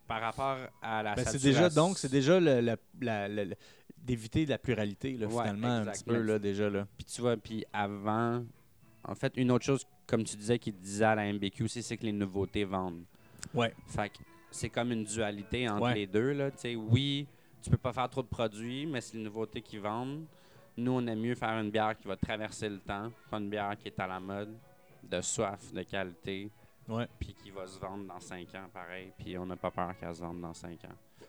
par 0.07 0.21
rapport 0.21 0.57
à 0.81 1.03
la 1.03 1.15
Ben, 1.15 1.25
c'est 1.25 1.41
déjà, 1.41 1.69
donc, 1.69 1.97
c'est 1.97 2.09
déjà 2.11 2.39
le- 2.39 2.75
la- 3.01 3.45
d'éviter 3.97 4.45
la 4.45 4.57
pluralité, 4.57 5.13
là, 5.17 5.27
Ouais, 5.27 5.43
finalement, 5.43 5.67
un 5.67 5.85
petit 5.85 6.03
peu, 6.03 6.21
là, 6.21 6.39
déjà. 6.39 6.69
Là. 6.69 6.87
Puis 6.97 7.05
tu 7.05 7.21
vois, 7.21 7.37
puis 7.37 7.65
avant, 7.73 8.43
en 9.03 9.15
fait, 9.15 9.33
une 9.37 9.51
autre 9.51 9.65
chose, 9.65 9.85
comme 10.07 10.23
tu 10.23 10.35
disais, 10.35 10.57
qui 10.59 10.71
disait 10.71 11.05
à 11.05 11.15
la 11.15 11.25
MBQ 11.33 11.63
aussi, 11.63 11.83
c'est 11.83 11.97
que 11.97 12.05
les 12.05 12.11
nouveautés 12.11 12.63
vendent. 12.63 13.03
Ouais. 13.53 13.73
Fait 13.87 14.09
que 14.09 14.17
c'est 14.51 14.69
comme 14.69 14.91
une 14.91 15.03
dualité 15.03 15.69
entre 15.69 15.81
Ouais. 15.83 15.95
les 15.95 16.07
deux. 16.07 16.31
Là. 16.33 16.49
Tu 16.51 16.57
sais, 16.59 16.75
oui, 16.75 17.27
tu 17.61 17.69
peux 17.69 17.77
pas 17.77 17.93
faire 17.93 18.09
trop 18.09 18.21
de 18.23 18.27
produits, 18.27 18.85
mais 18.85 19.01
c'est 19.01 19.17
les 19.17 19.23
nouveautés 19.23 19.61
qui 19.61 19.77
vendent. 19.77 20.25
Nous, 20.79 20.91
on 20.93 21.05
aime 21.07 21.19
mieux 21.19 21.35
faire 21.35 21.59
une 21.59 21.69
bière 21.69 21.97
qui 21.97 22.07
va 22.07 22.15
traverser 22.15 22.69
le 22.69 22.79
temps, 22.79 23.11
pas 23.29 23.37
une 23.37 23.49
bière 23.49 23.75
qui 23.77 23.89
est 23.89 23.99
à 23.99 24.07
la 24.07 24.19
mode, 24.19 24.55
de 25.03 25.21
soif, 25.21 25.73
de 25.73 25.83
qualité, 25.83 26.49
puis 27.19 27.33
qui 27.33 27.51
va 27.51 27.67
se 27.67 27.77
vendre 27.77 28.07
dans 28.07 28.19
5 28.19 28.47
ans, 28.55 28.69
pareil. 28.73 29.11
Puis 29.17 29.37
on 29.37 29.45
n'a 29.45 29.57
pas 29.57 29.71
peur 29.71 29.93
qu'elle 29.99 30.15
se 30.15 30.21
vende 30.21 30.39
dans 30.39 30.53
5 30.53 30.71
ans. 30.85 31.25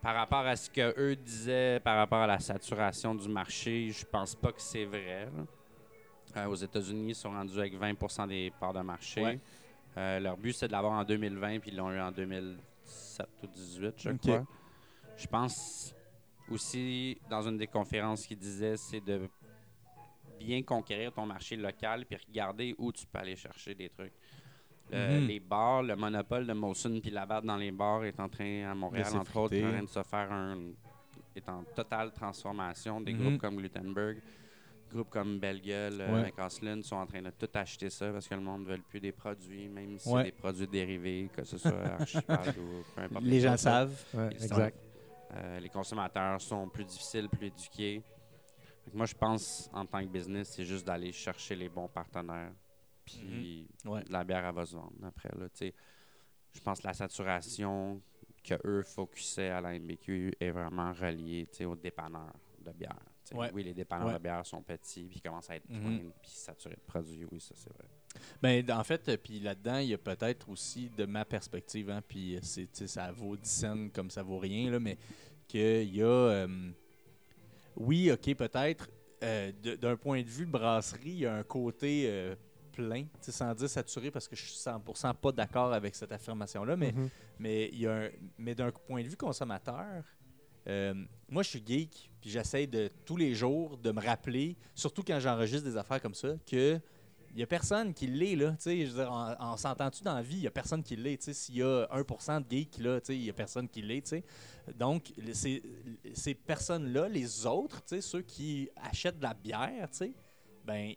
Par 0.00 0.14
rapport 0.14 0.46
à 0.46 0.56
ce 0.56 0.70
que 0.70 0.94
eux 0.98 1.16
disaient 1.16 1.80
par 1.80 1.96
rapport 1.96 2.20
à 2.20 2.26
la 2.26 2.38
saturation 2.38 3.14
du 3.14 3.28
marché, 3.28 3.90
je 3.90 4.06
pense 4.06 4.34
pas 4.34 4.52
que 4.52 4.60
c'est 4.60 4.84
vrai. 4.84 5.28
Euh, 6.36 6.46
aux 6.46 6.54
États-Unis, 6.54 7.08
ils 7.10 7.14
sont 7.14 7.30
rendus 7.30 7.58
avec 7.58 7.78
20% 7.78 8.28
des 8.28 8.52
parts 8.58 8.72
de 8.72 8.80
marché. 8.80 9.22
Ouais. 9.22 9.40
Euh, 9.96 10.20
leur 10.20 10.36
but, 10.36 10.52
c'est 10.52 10.68
de 10.68 10.72
l'avoir 10.72 10.92
en 10.92 11.04
2020, 11.04 11.60
puis 11.60 11.70
ils 11.70 11.76
l'ont 11.76 11.90
eu 11.90 12.00
en 12.00 12.12
2017 12.12 13.26
ou 13.42 13.46
2018, 13.46 13.94
je 13.98 14.10
crois. 14.10 14.46
Je 15.16 15.26
pense 15.26 15.95
aussi, 16.50 17.18
dans 17.28 17.42
une 17.48 17.56
des 17.56 17.66
conférences 17.66 18.26
qui 18.26 18.36
disait, 18.36 18.76
c'est 18.76 19.00
de 19.04 19.28
bien 20.38 20.62
conquérir 20.62 21.12
ton 21.12 21.26
marché 21.26 21.56
local, 21.56 22.04
puis 22.06 22.18
regarder 22.28 22.74
où 22.78 22.92
tu 22.92 23.06
peux 23.06 23.18
aller 23.18 23.36
chercher 23.36 23.74
des 23.74 23.88
trucs. 23.88 24.12
Le- 24.90 25.20
Mhm. 25.20 25.26
Les 25.26 25.40
bars, 25.40 25.82
le 25.82 25.96
monopole 25.96 26.46
de 26.46 26.52
Molson 26.52 27.00
puis 27.00 27.10
Labatt 27.10 27.44
dans 27.44 27.56
les 27.56 27.72
bars 27.72 28.04
est 28.04 28.20
en 28.20 28.28
train, 28.28 28.70
à 28.70 28.74
Montréal, 28.74 29.06
entre 29.16 29.36
autres, 29.38 29.56
en 29.56 29.70
train 29.70 29.82
de 29.82 29.88
se 29.88 30.02
faire 30.02 30.30
un. 30.32 30.58
est 31.34 31.48
en 31.50 31.64
totale 31.64 32.12
transformation. 32.14 32.98
Des 33.02 33.12
Mhm. 33.12 33.20
groupes 33.20 33.38
comme 33.42 33.56
Glutenberg, 33.56 34.22
groupes 34.90 35.10
comme 35.10 35.38
Belle 35.38 35.60
Gueule, 35.60 36.00
euh, 36.00 36.14
Ouais. 36.14 36.22
McCaslin 36.22 36.80
sont 36.80 36.96
en 36.96 37.04
train 37.06 37.20
de 37.20 37.28
tout 37.30 37.48
acheter 37.52 37.90
ça 37.90 38.10
parce 38.10 38.26
que 38.26 38.34
le 38.34 38.40
monde 38.40 38.62
ne 38.62 38.66
veut 38.74 38.78
plus 38.88 39.00
des 39.00 39.12
produits, 39.12 39.68
même 39.68 39.98
si 39.98 40.08
Ouais. 40.08 40.20
c'est 40.22 40.30
des 40.30 40.32
produits 40.32 40.66
dérivés, 40.66 41.28
que 41.36 41.44
ce 41.44 41.58
soit 41.58 41.72
Archipel 42.00 42.38
ou 42.58 42.82
peu 42.94 43.02
importe. 43.02 43.24
Les 43.24 43.40
gens 43.40 43.56
savent. 43.58 44.02
Ouais, 44.14 44.30
sont- 44.38 44.44
exact. 44.46 44.78
Euh, 45.32 45.58
les 45.60 45.68
consommateurs 45.68 46.40
sont 46.40 46.68
plus 46.68 46.84
difficiles, 46.84 47.28
plus 47.28 47.48
éduqués. 47.48 48.02
Moi, 48.92 49.06
je 49.06 49.14
pense, 49.14 49.68
en 49.72 49.84
tant 49.84 50.00
que 50.00 50.08
business, 50.08 50.50
c'est 50.54 50.64
juste 50.64 50.86
d'aller 50.86 51.12
chercher 51.12 51.56
les 51.56 51.68
bons 51.68 51.88
partenaires. 51.88 52.52
Puis 53.04 53.68
Mhm. 53.84 53.90
Ouais. 53.90 54.04
la 54.08 54.24
bière, 54.24 54.44
elle 54.46 54.54
va 54.54 54.64
se 54.64 54.74
vendre 54.74 54.92
après. 55.04 55.30
Là, 55.36 55.48
je 56.52 56.60
pense 56.60 56.80
que 56.80 56.86
la 56.86 56.94
saturation 56.94 58.00
que 58.42 58.54
eux 58.64 58.82
focusaient 58.82 59.50
à 59.50 59.60
la 59.60 59.74
MBQ 59.78 60.32
est 60.40 60.50
vraiment 60.50 60.92
reliée 60.92 61.48
aux 61.64 61.74
dépanneurs 61.76 62.32
de 62.60 62.70
bière. 62.72 62.96
Ouais. 63.34 63.50
Oui, 63.52 63.64
les 63.64 63.74
dépanneurs 63.74 64.06
Ouais. 64.08 64.14
de 64.14 64.18
bière 64.18 64.46
sont 64.46 64.62
petits, 64.62 65.04
puis 65.04 65.16
ils 65.18 65.22
commencent 65.22 65.50
à 65.50 65.56
être 65.56 65.66
pleins, 65.66 66.10
puis 66.22 66.30
saturés 66.30 66.76
de 66.76 66.80
produits. 66.86 67.24
Oui, 67.24 67.40
ça, 67.40 67.54
c'est 67.56 67.72
vrai. 67.72 67.88
Ben, 68.42 68.68
en 68.70 68.84
fait, 68.84 69.08
euh, 69.08 69.16
puis 69.16 69.40
là-dedans, 69.40 69.78
il 69.78 69.88
y 69.88 69.94
a 69.94 69.98
peut-être 69.98 70.48
aussi, 70.48 70.90
de 70.90 71.04
ma 71.06 71.24
perspective, 71.24 71.90
hein, 71.90 72.02
puis 72.06 72.36
euh, 72.36 72.40
ça 72.86 73.10
vaut 73.12 73.36
10 73.36 73.48
cents 73.50 73.88
comme 73.92 74.10
ça 74.10 74.22
vaut 74.22 74.38
rien, 74.38 74.70
là, 74.70 74.78
mais 74.80 74.98
qu'il 75.48 75.94
y 75.94 76.02
a. 76.02 76.06
euh, 76.06 76.70
oui, 77.76 78.10
OK, 78.10 78.34
peut-être, 78.34 78.88
euh, 79.22 79.52
d'un 79.80 79.96
point 79.96 80.22
de 80.22 80.28
vue 80.28 80.46
brasserie, 80.46 81.00
il 81.10 81.18
y 81.18 81.26
a 81.26 81.34
un 81.34 81.42
côté 81.42 82.04
euh, 82.06 82.34
plein, 82.72 83.04
sans 83.20 83.54
dire 83.54 83.68
saturé, 83.68 84.10
parce 84.10 84.28
que 84.28 84.36
je 84.36 84.42
suis 84.44 84.56
100% 84.56 85.14
pas 85.14 85.32
d'accord 85.32 85.72
avec 85.72 85.94
cette 85.94 86.12
affirmation-là, 86.12 86.76
mais 86.76 86.92
Mhm. 86.92 87.08
mais, 87.38 87.68
il 87.72 87.80
y 87.80 87.86
a 87.86 87.92
un- 88.04 88.10
mais 88.38 88.54
d'un 88.54 88.70
point 88.70 89.02
de 89.02 89.08
vue 89.08 89.16
consommateur, 89.16 90.04
euh, 90.68 90.94
moi 91.28 91.42
je 91.42 91.50
suis 91.50 91.62
geek, 91.64 92.10
puis 92.20 92.30
j'essaie 92.30 92.66
de 92.66 92.90
tous 93.04 93.16
les 93.16 93.34
jours 93.34 93.76
de 93.76 93.90
me 93.92 94.00
rappeler, 94.00 94.56
surtout 94.74 95.02
quand 95.02 95.20
j'enregistre 95.20 95.64
des 95.68 95.76
affaires 95.76 96.00
comme 96.00 96.14
ça, 96.14 96.34
que 96.46 96.80
il 97.34 97.40
y 97.40 97.42
a 97.42 97.46
personne 97.46 97.92
qui 97.92 98.06
l'est, 98.06 98.36
là. 98.36 98.50
Tu 98.52 98.56
sais, 98.60 98.86
je 98.86 98.92
veux 98.92 99.02
dire, 99.02 99.12
en, 99.12 99.34
en 99.38 99.56
s'entend-tu 99.56 100.02
dans 100.02 100.14
la 100.14 100.22
vie, 100.22 100.36
il 100.38 100.42
y 100.42 100.46
a 100.46 100.50
personne 100.50 100.82
qui 100.82 100.96
l'est. 100.96 101.16
Tu 101.18 101.24
sais, 101.24 101.32
s'il 101.34 101.56
y 101.56 101.62
a 101.62 101.86
1% 101.86 102.40
de 102.40 102.50
geeks, 102.50 102.78
là, 102.78 103.00
tu 103.00 103.06
sais, 103.06 103.16
il 103.16 103.24
y 103.24 103.30
a 103.30 103.32
personne 103.32 103.68
qui 103.68 103.82
l'est, 103.82 104.02
tu 104.02 104.08
sais. 104.10 104.24
Donc, 104.74 105.12
ces, 105.32 105.62
ces 106.14 106.34
personnes-là, 106.34 107.08
les 107.08 107.46
autres, 107.46 107.80
tu 107.82 107.96
sais, 107.96 108.00
ceux 108.00 108.22
qui 108.22 108.68
achètent 108.76 109.18
de 109.18 109.22
la 109.24 109.34
bière, 109.34 109.88
tu 109.90 109.96
sais, 109.98 110.12
ben, 110.64 110.92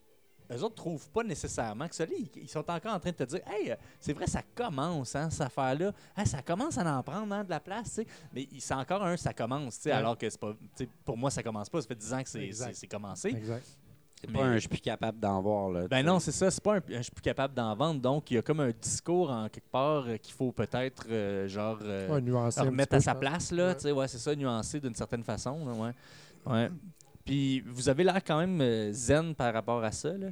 eux 0.52 0.64
autres 0.64 0.74
trouvent 0.76 1.08
pas 1.12 1.22
nécessairement 1.24 1.88
que 1.88 1.94
ça 1.94 2.06
l'est. 2.08 2.36
Ils- 2.36 2.50
sont 2.50 2.68
encore 2.72 2.94
en 2.96 3.00
train 3.00 3.12
de 3.12 3.16
te 3.18 3.24
dire, 3.24 3.42
hey, 3.46 3.76
c'est 4.00 4.14
vrai, 4.14 4.26
ça 4.26 4.42
commence, 4.56 5.16
hein, 5.16 5.30
cette 5.30 5.42
affaire-là. 5.42 5.94
Hey, 6.18 6.26
ça 6.26 6.42
commence 6.42 6.76
à 6.80 6.98
en 6.98 7.04
prendre 7.04 7.32
hein, 7.36 7.44
de 7.44 7.52
la 7.52 7.60
place, 7.60 7.90
tu 7.90 7.96
sais. 8.02 8.08
Mais 8.34 8.48
c'est 8.58 8.74
encore 8.74 9.04
un, 9.04 9.16
ça 9.16 9.32
commence, 9.32 9.76
tu 9.76 9.82
sais, 9.84 9.90
Ouais. 9.92 9.96
alors 9.98 10.18
que 10.18 10.28
c'est 10.28 10.40
pas, 10.40 10.56
pour 11.06 11.18
moi, 11.18 11.30
ça 11.30 11.44
commence 11.44 11.70
pas. 11.70 11.80
Ça 11.82 11.88
fait 11.88 11.94
10 11.96 12.14
ans 12.14 12.24
que 12.24 12.30
c'est 12.74 12.88
commencé. 12.88 13.30
Exact. 13.30 13.64
C'est 14.22 14.32
pas 14.32 14.44
un 14.44 14.54
je 14.56 14.60
suis 14.60 14.70
plus 14.70 14.82
capable 14.82 15.20
d'en 15.20 15.42
voir. 15.42 15.70
Là, 15.70 15.88
Ben 15.88 16.06
non, 16.06 16.20
c'est 16.20 16.32
ça. 16.34 16.52
C'est 16.52 16.62
pas 16.64 16.76
un, 16.78 16.82
je 16.90 17.02
suis 17.02 17.12
plus 17.12 17.22
capable 17.22 17.54
d'en 17.54 17.74
vendre. 17.76 18.02
Donc, 18.02 18.30
il 18.32 18.34
y 18.36 18.38
a 18.38 18.42
comme 18.42 18.60
un 18.60 18.72
discours 18.72 19.30
en 19.32 19.48
quelque 19.48 19.70
part 19.72 20.06
euh, 20.08 20.18
qu'il 20.18 20.34
faut 20.34 20.52
peut-être, 20.52 21.06
euh, 21.10 21.48
genre, 21.48 21.80
euh, 21.84 22.10
Ouais, 22.10 22.22
nuancer 22.22 22.62
remettre 22.62 22.96
à 22.96 23.00
sa 23.00 23.14
pense. 23.14 23.20
place, 23.22 23.52
là. 23.52 23.68
Ouais. 23.70 23.76
Tu 23.76 23.82
sais, 23.82 23.92
ouais, 23.94 24.08
c'est 24.10 24.18
ça, 24.18 24.36
nuancer 24.36 24.80
d'une 24.82 24.96
certaine 24.96 25.24
façon, 25.24 25.66
là, 25.66 25.72
ouais. 25.74 25.92
Ouais. 26.46 26.70
Puis, 27.24 27.62
vous 27.62 27.88
avez 27.88 28.04
l'air 28.04 28.22
quand 28.24 28.40
même 28.40 28.60
euh, 28.62 28.92
zen 28.92 29.34
par 29.36 29.54
rapport 29.54 29.84
à 29.84 29.92
ça, 29.92 30.12
là. 30.18 30.28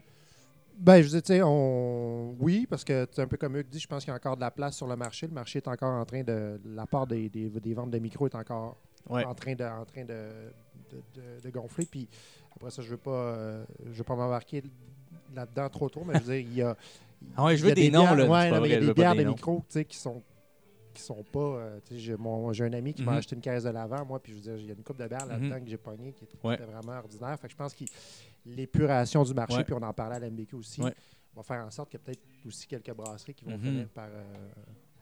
Ben, 0.80 1.02
je 1.02 1.17
tu 1.17 1.26
sais, 1.26 1.41
on... 1.43 2.36
oui, 2.39 2.67
parce 2.69 2.84
que 2.84 3.08
c'est 3.12 3.21
un 3.23 3.28
peu 3.28 3.38
comme 3.38 3.56
Hugues 3.58 3.67
dit, 3.69 3.80
je 3.80 3.88
pense 3.88 4.04
qu'il 4.04 4.12
y 4.12 4.13
a 4.13 4.15
encore 4.17 4.36
de 4.36 4.41
la 4.41 4.52
place 4.52 4.76
sur 4.76 4.86
le 4.86 4.95
marché. 4.95 5.26
Le 5.26 5.34
marché 5.34 5.58
est 5.58 5.67
encore 5.67 5.91
en 5.93 6.06
train 6.06 6.21
de. 6.23 6.62
La 6.65 6.86
part 6.86 7.08
des, 7.08 7.30
des, 7.30 7.50
des 7.50 7.73
ventes 7.73 7.89
de 7.89 7.97
micros 7.97 8.28
est 8.28 8.36
encore 8.36 8.78
Ouais. 9.10 9.23
en 9.26 9.34
train 9.34 9.56
de, 9.56 9.63
en 9.63 9.86
train 9.86 10.04
de, 10.04 10.13
de, 10.91 10.97
de- 11.15 11.41
de 11.41 11.50
gonfler. 11.50 11.86
Puis 11.89 12.08
après 12.58 12.72
ça, 12.72 12.82
je 12.82 12.88
ne 12.88 12.91
veux 12.91 12.98
pas, 12.98 13.12
euh, 13.12 13.65
je 13.86 13.91
veux 13.98 14.04
pas 14.04 14.15
m'embarquer 14.15 14.63
là-dedans 15.36 15.70
trop 15.70 15.89
tôt, 15.89 16.04
mais 16.06 16.15
je 16.15 16.20
veux 16.24 16.34
dire, 16.34 16.48
il 16.50 16.54
y 16.56 16.62
a. 16.62 16.76
Ah 17.36 17.46
ouais, 17.46 17.58
je 17.58 17.63
veux 17.63 17.72
a 17.72 17.76
des 17.76 17.91
noms, 17.91 18.02
bières- 18.02 18.15
là. 18.15 18.24
Ouais, 18.30 18.52
non, 18.52 18.65
il 18.65 18.72
y 18.72 18.74
a 18.74 18.80
des 18.80 18.93
bières 18.93 19.15
des 19.15 19.24
de 19.24 19.30
sais, 19.74 19.86
qui 19.86 19.98
sont 19.98 20.22
qui 20.93 21.04
sont 21.04 21.24
pas. 21.32 21.39
euh, 21.39 21.80
j'ai, 21.91 22.15
un 22.65 22.74
ami 22.74 22.91
qui 22.93 23.04
Mhm. 23.04 23.06
m'a 23.10 23.15
acheté 23.17 23.36
une 23.36 23.41
caisse 23.41 23.63
de 23.63 23.70
l'avant, 23.70 24.04
moi, 24.04 24.20
puis 24.20 24.32
je 24.32 24.38
veux 24.38 24.41
dire, 24.43 24.56
il 24.58 24.65
y 24.65 24.72
a 24.72 24.74
une 24.74 24.84
coupe 24.84 24.98
de 24.98 25.06
là-dedans 25.28 25.56
Mhm. 25.56 25.63
que 25.63 25.70
j'ai 25.70 25.78
pogné 25.78 26.12
qui 26.12 26.24
était, 26.24 26.38
qui 26.38 26.48
Ouais. 26.48 26.56
était 26.56 26.63
vraiment 26.65 26.93
ordinaire. 26.98 27.38
Fait 27.39 27.48
que 27.48 27.52
je 27.54 27.58
pense 27.58 27.74
que 27.76 27.84
l'épuration 28.46 29.24
du 29.24 29.34
marché, 29.34 29.63
puis 29.63 29.74
on 29.74 29.82
en 29.84 29.93
parlait 29.93 30.15
à 30.15 30.20
l'MBQ 30.20 30.56
aussi, 30.56 30.82
va 31.36 31.43
faire 31.43 31.63
en 31.65 31.70
sorte 31.70 31.89
qu'il 31.91 32.00
y 32.00 32.02
a 32.02 32.06
peut-être 32.06 32.24
aussi 32.48 32.65
quelques 32.65 32.91
brasseries 32.93 33.36
qui 33.36 33.46
vont 33.46 33.52
Mhm. 33.52 33.62
finir 33.62 33.88
par, 33.89 34.08
euh, 34.08 34.48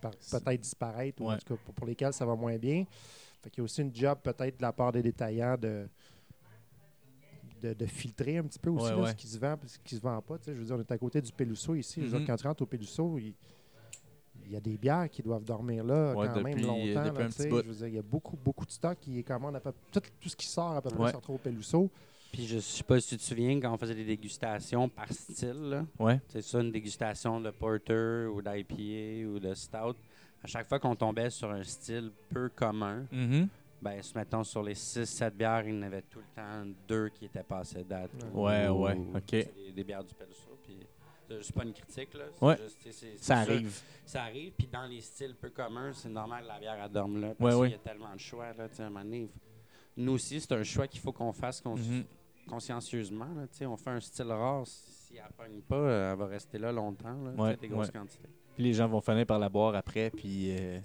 par 0.01 0.11
peut-être 0.11 0.61
disparaître, 0.61 1.21
ou 1.21 1.31
en 1.31 1.37
tout 1.37 1.53
cas 1.55 1.61
pour, 1.63 1.73
pour 1.73 1.87
lesquelles 1.87 2.11
ça 2.13 2.25
va 2.25 2.35
moins 2.35 2.57
bien. 2.57 2.83
Fait 3.41 3.49
qu'il 3.49 3.59
y 3.59 3.61
a 3.61 3.63
aussi 3.63 3.81
une 3.81 3.95
job 3.95 4.17
peut-être 4.21 4.57
de 4.57 4.61
la 4.63 4.73
part 4.73 4.91
des 4.91 5.01
détaillants 5.01 5.55
de, 5.57 5.87
de, 7.69 7.73
de 7.73 7.85
filtrer 7.85 8.37
un 8.37 8.43
petit 8.43 8.59
peu 8.59 8.69
aussi 8.69 8.85
Ouais, 8.85 8.91
là, 8.91 8.97
ouais. 9.01 9.09
ce 9.11 9.15
qui 9.15 9.27
se 9.27 9.37
vend 9.39 9.53
et 9.63 9.67
ce 9.67 9.79
qui 9.83 9.95
se 9.95 10.01
vend 10.01 10.21
pas. 10.21 10.37
Tu 10.37 10.45
sais, 10.45 10.53
je 10.53 10.59
veux 10.59 10.65
dire, 10.65 10.75
on 10.75 10.79
est 10.79 10.91
à 10.91 10.97
côté 10.97 11.21
du 11.21 11.31
Peluso 11.31 11.75
ici. 11.75 11.95
Je 12.01 12.05
veux 12.05 12.11
dire, 12.11 12.19
Mhm. 12.21 12.27
quand 12.27 12.35
tu 12.35 12.47
rentres 12.47 12.61
au 12.63 12.65
Peluso, 12.65 13.17
il, 13.17 13.33
il 14.45 14.51
y 14.51 14.55
a 14.55 14.59
des 14.59 14.77
bières 14.77 15.09
qui 15.09 15.23
doivent 15.23 15.43
dormir 15.43 15.83
là 15.83 16.13
Ouais, 16.15 16.27
quand 16.27 16.41
même 16.41 16.59
longtemps. 16.59 16.75
là, 16.75 17.29
je 17.29 17.67
veux 17.67 17.73
dire, 17.75 17.87
il 17.87 17.95
y 17.95 17.99
a 17.99 18.01
beaucoup, 18.03 18.37
beaucoup 18.37 18.65
de 18.65 18.71
stock 18.71 18.97
qui 19.01 19.19
est 19.19 19.23
commande. 19.23 19.55
à 19.55 19.59
peu- 19.59 19.73
Tout, 19.91 20.01
tout 20.19 20.29
ce 20.29 20.35
qui 20.35 20.45
sort 20.47 20.73
à 20.73 20.81
peu 20.81 20.89
près 20.89 21.03
Ouais. 21.03 21.11
se 21.11 21.15
retrouve 21.15 21.35
au 21.35 21.39
Peluso. 21.39 21.89
Puis 22.31 22.45
je 22.47 22.59
sais 22.59 22.83
pas 22.83 22.99
si 22.99 23.09
tu 23.09 23.17
te 23.17 23.21
souviens 23.23 23.59
quand 23.61 23.73
on 23.73 23.77
faisait 23.77 23.95
des 23.95 24.03
dégustations 24.03 24.89
par 24.89 25.11
style. 25.11 25.85
C'est 26.27 26.41
ça, 26.41 26.59
une 26.59 26.71
dégustation 26.71 27.39
de 27.39 27.49
porter 27.49 28.27
ou 28.27 28.41
d'IPA 28.41 29.27
ou 29.29 29.39
de 29.39 29.53
stout. 29.53 29.95
À 30.43 30.47
chaque 30.47 30.67
fois 30.67 30.77
qu'on 30.79 30.95
tombait 30.95 31.29
sur 31.29 31.49
un 31.49 31.63
style 31.63 32.11
peu 32.29 32.49
commun, 32.49 33.05
Mhm. 33.11 33.47
Ben, 33.81 34.01
se 34.01 34.17
mettons 34.17 34.43
sur 34.43 34.63
les 34.63 34.73
6-7 34.73 35.31
bières, 35.31 35.67
il 35.67 35.75
y 35.75 35.77
en 35.77 35.81
avait 35.83 36.01
tout 36.03 36.19
le 36.19 36.25
temps 36.35 36.65
deux 36.87 37.09
qui 37.09 37.25
étaient 37.25 37.43
passées 37.43 37.83
date. 37.83 38.11
Ouais, 38.33 38.67
ou- 38.67 38.83
ouais, 38.85 38.93
ou 38.95 39.15
ok. 39.17 39.23
c'est 39.29 39.53
Des, 39.55 39.71
des 39.73 39.83
bières 39.83 40.03
du 40.03 40.13
Peluso. 40.13 40.57
Puis 40.63 40.77
c'est 41.27 41.43
c'est 41.43 41.55
pas 41.55 41.63
une 41.63 41.73
critique, 41.73 42.13
là. 42.13 42.25
Ouais. 42.41 42.57
juste, 42.83 43.17
Ça 43.17 43.43
sûr, 43.43 43.53
arrive. 43.53 43.81
Ça 44.05 44.23
arrive, 44.23 44.51
puis 44.53 44.67
dans 44.67 44.85
les 44.85 45.01
styles 45.01 45.35
peu 45.35 45.49
communs, 45.49 45.91
c'est 45.93 46.09
normal 46.09 46.43
que 46.43 46.47
la 46.49 46.59
bière 46.59 46.77
elle 46.83 46.91
dorme 46.91 47.19
là. 47.21 47.33
Parce 47.37 47.55
ouais. 47.55 47.67
qu'il 47.69 47.77
y 47.77 47.79
a 47.79 47.83
tellement 47.83 48.13
de 48.13 48.19
choix, 48.19 48.53
là, 48.53 48.69
tu 48.69 48.75
sais, 48.75 48.83
à 48.83 48.87
un 48.87 48.89
moment 48.89 49.03
donné, 49.05 49.29
Nous 49.97 50.11
aussi, 50.11 50.41
c'est 50.41 50.51
un 50.51 50.63
choix 50.63 50.87
qu'il 50.87 50.99
faut 50.99 51.13
qu'on 51.13 51.31
fasse 51.31 51.61
cons- 51.61 51.77
Mhm. 51.77 52.03
consciencieusement. 52.49 53.25
Là, 53.35 53.47
tu 53.47 53.57
sais, 53.57 53.65
on 53.65 53.77
fait 53.77 53.89
un 53.91 53.99
style 53.99 54.27
rare, 54.31 54.63
si 54.67 55.15
elle 55.15 55.23
ne 55.23 55.29
pogne 55.31 55.61
pas, 55.61 56.11
elle 56.11 56.17
va 56.17 56.25
rester 56.27 56.57
là 56.57 56.71
longtemps, 56.71 57.15
là, 57.37 57.55
des 57.55 57.67
grosses 57.67 57.91
quantités. 57.91 58.29
Puis 58.55 58.63
les 58.63 58.73
gens 58.73 58.87
vont 58.87 59.01
finir 59.01 59.25
par 59.25 59.39
la 59.39 59.49
boire 59.49 59.75
après, 59.75 60.09
puis... 60.11 60.55
euh, 60.57 60.79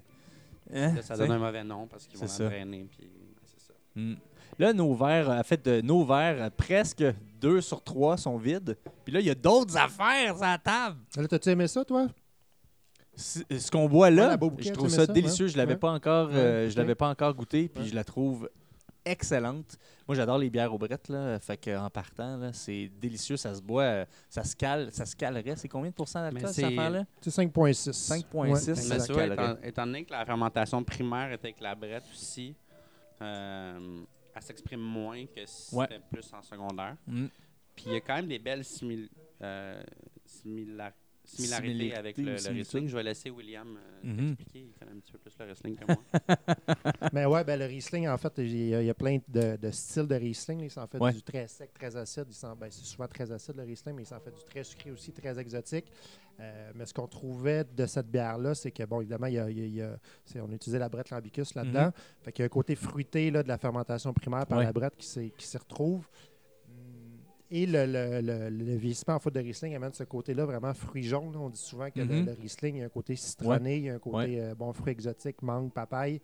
hein, 0.74 0.94
Là, 0.94 1.02
ça 1.02 1.16
donne 1.16 1.32
un 1.32 1.38
mauvais 1.38 1.64
nom 1.64 1.86
parce 1.86 2.06
qu'ils 2.06 2.18
vont 2.18 2.26
drainer. 2.26 2.86
Puis, 2.90 3.08
ben, 3.08 3.42
c'est 3.44 3.60
ça. 3.60 3.74
Mm. 3.94 4.14
Là, 4.58 4.72
nos 4.72 4.94
verres, 4.94 5.30
en 5.30 5.42
fait, 5.42 5.64
de 5.64 5.80
nos 5.80 6.04
verres, 6.04 6.42
euh, 6.42 6.50
presque 6.54 7.04
deux 7.40 7.60
sur 7.60 7.82
trois 7.82 8.16
sont 8.16 8.36
vides. 8.36 8.76
Puis 9.04 9.12
là, 9.14 9.20
il 9.20 9.26
y 9.26 9.30
a 9.30 9.34
d'autres 9.34 9.76
affaires 9.76 10.34
sur 10.36 10.44
la 10.44 10.58
table. 10.58 10.98
Là, 11.16 11.28
t'as-tu 11.28 11.48
aimé 11.50 11.66
ça, 11.66 11.84
toi? 11.84 12.08
Ce 13.16 13.70
qu'on 13.70 13.88
boit 13.88 14.10
là, 14.10 14.36
bouquet, 14.36 14.68
je 14.68 14.72
trouve 14.72 14.88
ça 14.88 15.06
ça, 15.06 15.12
délicieux. 15.12 15.46
ouais. 15.46 15.52
Je 15.52 15.56
l'avais 15.58 15.72
Ouais. 15.74 15.78
pas 15.78 15.90
encore, 15.90 16.30
euh, 16.32 16.70
je 16.70 16.76
l'avais 16.76 16.94
pas 16.94 17.08
encore 17.08 17.34
goûté, 17.34 17.68
puis 17.68 17.82
Ouais. 17.84 17.88
je 17.90 17.94
la 17.94 18.04
trouve 18.04 18.48
excellente. 19.04 19.76
Moi, 20.06 20.14
j'adore 20.16 20.38
les 20.38 20.50
bières 20.50 20.72
au 20.74 20.78
brett 20.78 21.08
là. 21.08 21.38
Fait 21.40 21.56
que 21.56 21.76
en 21.76 21.88
partant 21.90 22.36
là, 22.36 22.52
c'est 22.52 22.88
délicieux, 23.00 23.36
ça 23.36 23.54
se 23.54 23.62
boit, 23.62 23.82
euh, 23.82 24.04
ça 24.28 24.44
se 24.44 24.54
cale, 24.56 24.90
ça 24.92 25.06
se 25.06 25.14
calerait. 25.16 25.56
C'est 25.56 25.68
combien 25.68 25.90
de 25.90 25.94
pourcents 25.94 26.20
d'alcool 26.20 26.48
cette 26.48 26.54
c'est- 26.56 26.64
affaire-là? 26.64 27.04
C'est 27.20 27.30
5,6. 27.30 27.92
5,6, 27.92 28.68
Ouais, 28.70 28.98
ça 28.98 29.26
étant, 29.26 29.56
étant 29.62 29.86
donné 29.86 30.04
que 30.04 30.12
la 30.12 30.24
fermentation 30.24 30.82
primaire 30.84 31.32
était 31.32 31.48
avec 31.48 31.60
la 31.60 31.74
brette 31.74 32.04
aussi, 32.12 32.54
euh, 33.22 34.00
elle 34.34 34.42
s'exprime 34.42 34.80
moins 34.80 35.26
que 35.26 35.44
si 35.46 35.74
Ouais. 35.74 35.86
c'était 35.88 36.02
plus 36.10 36.32
en 36.32 36.42
secondaire. 36.42 36.96
Mm. 37.06 37.26
Puis 37.74 37.84
il 37.86 37.92
y 37.92 37.96
a 37.96 38.00
quand 38.00 38.16
même 38.16 38.28
des 38.28 38.38
belles 38.38 38.64
simil- 38.64 39.08
euh, 39.42 39.82
simila- 40.26 40.92
similarités 41.36 41.68
Similarités 41.72 41.96
avec 41.96 42.16
le, 42.18 42.24
le 42.24 42.54
wrestling. 42.56 42.88
Je 42.88 42.96
vais 42.96 43.02
laisser 43.02 43.30
William 43.30 43.76
euh, 43.76 44.06
Mhm. 44.06 44.16
t'expliquer. 44.36 44.60
Il 44.68 44.72
connaît 44.78 44.92
un 44.96 45.00
petit 45.00 45.12
peu 45.12 45.18
plus 45.18 45.36
le 45.38 45.44
wrestling 45.46 45.76
que 45.76 45.84
moi. 45.86 45.96
Mais 47.12 47.26
ouais, 47.26 47.44
ben, 47.44 47.58
le 47.58 47.66
Riesling, 47.66 48.08
en 48.08 48.16
fait, 48.18 48.32
il 48.38 48.68
y 48.68 48.74
a, 48.74 48.82
il 48.82 48.86
y 48.86 48.90
a 48.90 48.94
plein 48.94 49.18
de, 49.28 49.56
de 49.56 49.70
styles 49.70 50.06
de 50.06 50.14
Riesling. 50.14 50.60
Il 50.60 50.70
s'en 50.70 50.86
fait 50.86 50.98
Ouais. 50.98 51.12
du 51.12 51.22
très 51.22 51.46
sec, 51.48 51.72
très 51.74 51.94
acide. 51.96 52.26
Ben, 52.58 52.68
c'est 52.70 52.84
souvent 52.84 53.08
très 53.08 53.30
acide, 53.30 53.56
le 53.56 53.62
Riesling, 53.64 53.94
mais 53.96 54.02
il 54.02 54.06
s'en 54.06 54.20
fait 54.20 54.30
du 54.30 54.42
très 54.44 54.64
sucré 54.64 54.90
aussi, 54.90 55.12
très 55.12 55.38
exotique. 55.38 55.86
Euh, 56.38 56.70
mais 56.74 56.86
ce 56.86 56.94
qu'on 56.94 57.06
trouvait 57.06 57.64
de 57.64 57.84
cette 57.84 58.10
bière-là, 58.10 58.54
c'est 58.54 58.70
que, 58.70 58.82
bon, 58.84 59.00
évidemment, 59.02 59.26
il 59.26 59.34
y 59.34 59.38
a, 59.38 59.50
il 59.50 59.58
y 59.58 59.62
a- 59.62 59.66
il 59.66 59.74
y 59.74 59.82
a- 59.82 59.98
c'est- 60.24 60.40
on 60.40 60.48
a 60.50 60.54
utilisé 60.54 60.78
la 60.78 60.88
brette 60.88 61.10
lambicus 61.10 61.54
là-dedans. 61.54 61.90
Fait 62.22 62.32
qu'il 62.32 62.42
y 62.42 62.44
a 62.44 62.46
un 62.46 62.48
côté 62.48 62.74
fruité 62.76 63.30
là, 63.30 63.42
de 63.42 63.48
la 63.48 63.58
fermentation 63.58 64.12
primaire 64.14 64.46
par 64.46 64.58
Ouais. 64.58 64.64
la 64.64 64.72
brette 64.72 64.96
qui 64.96 65.06
s'y 65.06 65.58
retrouve. 65.58 66.06
Et 67.52 67.66
le, 67.66 67.84
le, 67.84 68.20
le, 68.20 68.48
le 68.48 68.76
vieillissement 68.76 69.14
en 69.14 69.18
faute 69.18 69.34
de 69.34 69.40
Riesling 69.40 69.74
amène 69.74 69.92
ce 69.92 70.04
côté-là 70.04 70.44
vraiment 70.44 70.72
fruit 70.72 71.02
jaune. 71.02 71.34
On 71.36 71.48
dit 71.50 71.58
souvent 71.60 71.90
que 71.90 71.98
le- 71.98 72.04
Mhm. 72.04 72.26
le, 72.26 72.32
Riesling, 72.32 72.76
il 72.76 72.78
y 72.78 72.82
a 72.82 72.86
un 72.86 72.90
côté 72.90 73.16
citronné, 73.16 73.76
il 73.78 73.84
y 73.84 73.90
a 73.90 73.94
un 73.94 73.98
côté 73.98 74.16
Ouais. 74.16 74.40
euh, 74.40 74.54
bon 74.54 74.72
fruit 74.72 74.92
exotique, 74.92 75.42
mangue, 75.42 75.72
papaye. 75.72 76.20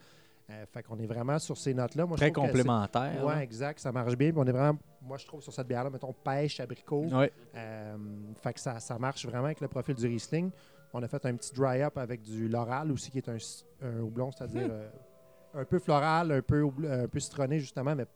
Euh, 0.49 0.65
fait 0.73 0.85
qu'on 0.85 0.97
est 1.01 1.07
vraiment 1.07 1.41
sur 1.41 1.57
ces 1.59 1.75
notes-là. 1.75 2.07
Très 2.17 2.31
trouve 2.31 2.45
que 2.47 2.53
c'est- 2.53 2.59
complémentaire. 2.59 3.25
Ouais, 3.25 3.35
là. 3.35 3.43
exact. 3.43 3.81
Ça 3.81 3.91
marche 3.91 4.17
bien. 4.17 4.31
Puis 4.31 4.39
on 4.41 4.45
est 4.47 4.53
vraiment, 4.53 4.79
moi, 5.03 5.17
je 5.17 5.27
trouve 5.27 5.43
sur 5.43 5.53
cette 5.53 5.67
bière-là, 5.67 5.91
mettons, 5.91 6.13
pêche, 6.13 6.61
abricot. 6.61 7.07
Ouais. 7.09 7.33
Euh, 7.57 7.97
fait 8.41 8.53
que 8.53 8.61
ça, 8.61 8.79
ça 8.79 8.97
marche 8.97 9.27
vraiment 9.27 9.47
avec 9.47 9.61
le 9.61 9.67
profil 9.67 9.97
du 9.97 10.07
Riesling. 10.07 10.51
On 10.93 11.03
a 11.03 11.09
fait 11.09 11.27
un 11.27 11.35
petit 11.35 11.53
dry-up 11.53 11.99
avec 11.99 12.23
du 12.23 12.47
Loral 12.49 12.93
aussi, 12.93 13.11
qui 13.11 13.19
est 13.19 13.29
un, 13.29 14.01
houblon, 14.01 14.31
c'est-à-dire 14.31 14.69
euh, 14.71 14.89
un 15.55 15.65
peu 15.65 15.81
floral, 15.81 16.31
un 16.31 16.43
peu, 16.43 16.65
un 16.89 17.09
peu 17.09 17.19
citronné, 17.19 17.59
justement, 17.59 17.97
mais 17.97 18.07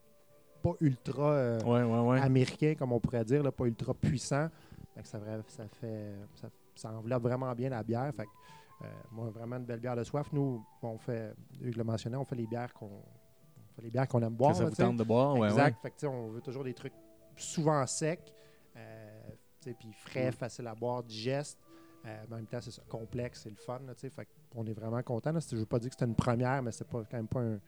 pas 0.62 0.72
ultra 0.80 1.32
euh, 1.32 1.60
Ouais, 1.62 1.82
ouais, 1.82 2.08
ouais. 2.08 2.20
américain, 2.20 2.74
comme 2.78 2.92
on 2.92 3.00
pourrait 3.00 3.24
dire, 3.24 3.42
là, 3.42 3.50
pas 3.52 3.64
ultra 3.64 3.94
puissant. 3.94 4.48
Fait 4.94 5.02
que 5.02 5.08
ça, 5.08 5.18
fait, 5.80 6.14
ça, 6.34 6.48
ça 6.74 6.92
enveloppe 6.92 7.22
vraiment 7.22 7.52
bien 7.54 7.70
la 7.70 7.82
bière. 7.82 8.12
Fait 8.14 8.24
que, 8.24 8.30
euh, 8.84 8.88
moi, 9.12 9.30
vraiment 9.30 9.56
une 9.56 9.64
belle 9.64 9.80
bière 9.80 9.96
de 9.96 10.04
soif. 10.04 10.28
Nous, 10.32 10.64
on 10.82 10.98
fait, 10.98 11.34
Hugues 11.62 11.76
le 11.76 11.84
mentionnait, 11.84 12.16
on 12.16 12.24
fait 12.24 12.36
les 12.36 12.46
bières 12.46 12.72
qu'on 12.74 12.90
les 13.82 13.90
bières 13.90 14.06
qu'on 14.08 14.20
aime 14.22 14.34
boire. 14.34 14.50
Que 14.52 14.58
ça 14.58 14.64
là, 14.64 14.68
vous 14.70 14.76
tente 14.76 14.96
de 14.98 15.04
boire, 15.04 15.34
ouais, 15.38 15.48
exact. 15.48 15.80
Fait 15.80 15.90
que, 15.90 16.06
on 16.06 16.28
veut 16.28 16.42
toujours 16.42 16.64
des 16.64 16.74
trucs 16.74 16.92
souvent 17.36 17.86
secs, 17.86 18.34
euh, 18.76 19.20
puis 19.62 19.92
frais, 19.92 20.28
Mm. 20.28 20.32
faciles 20.32 20.66
à 20.66 20.74
boire, 20.74 21.02
digeste. 21.02 21.58
Euh, 22.04 22.24
mais 22.28 22.34
en 22.34 22.36
même 22.38 22.46
temps, 22.46 22.60
c'est 22.60 22.86
complexe, 22.88 23.40
c'est 23.42 23.50
le 23.50 23.56
fun. 23.56 23.78
Là, 23.86 23.94
fait 23.94 24.28
on 24.54 24.66
est 24.66 24.72
vraiment 24.72 25.02
content. 25.02 25.30
Je 25.38 25.54
ne 25.54 25.60
veux 25.60 25.66
pas 25.66 25.78
dire 25.78 25.90
que 25.90 25.94
c'était 25.94 26.06
une 26.10 26.14
première, 26.14 26.62
mais 26.62 26.72
c'est 26.72 26.86
pas 26.86 27.02
quand 27.10 27.16
même 27.16 27.28
pas 27.28 27.40
un. 27.40 27.58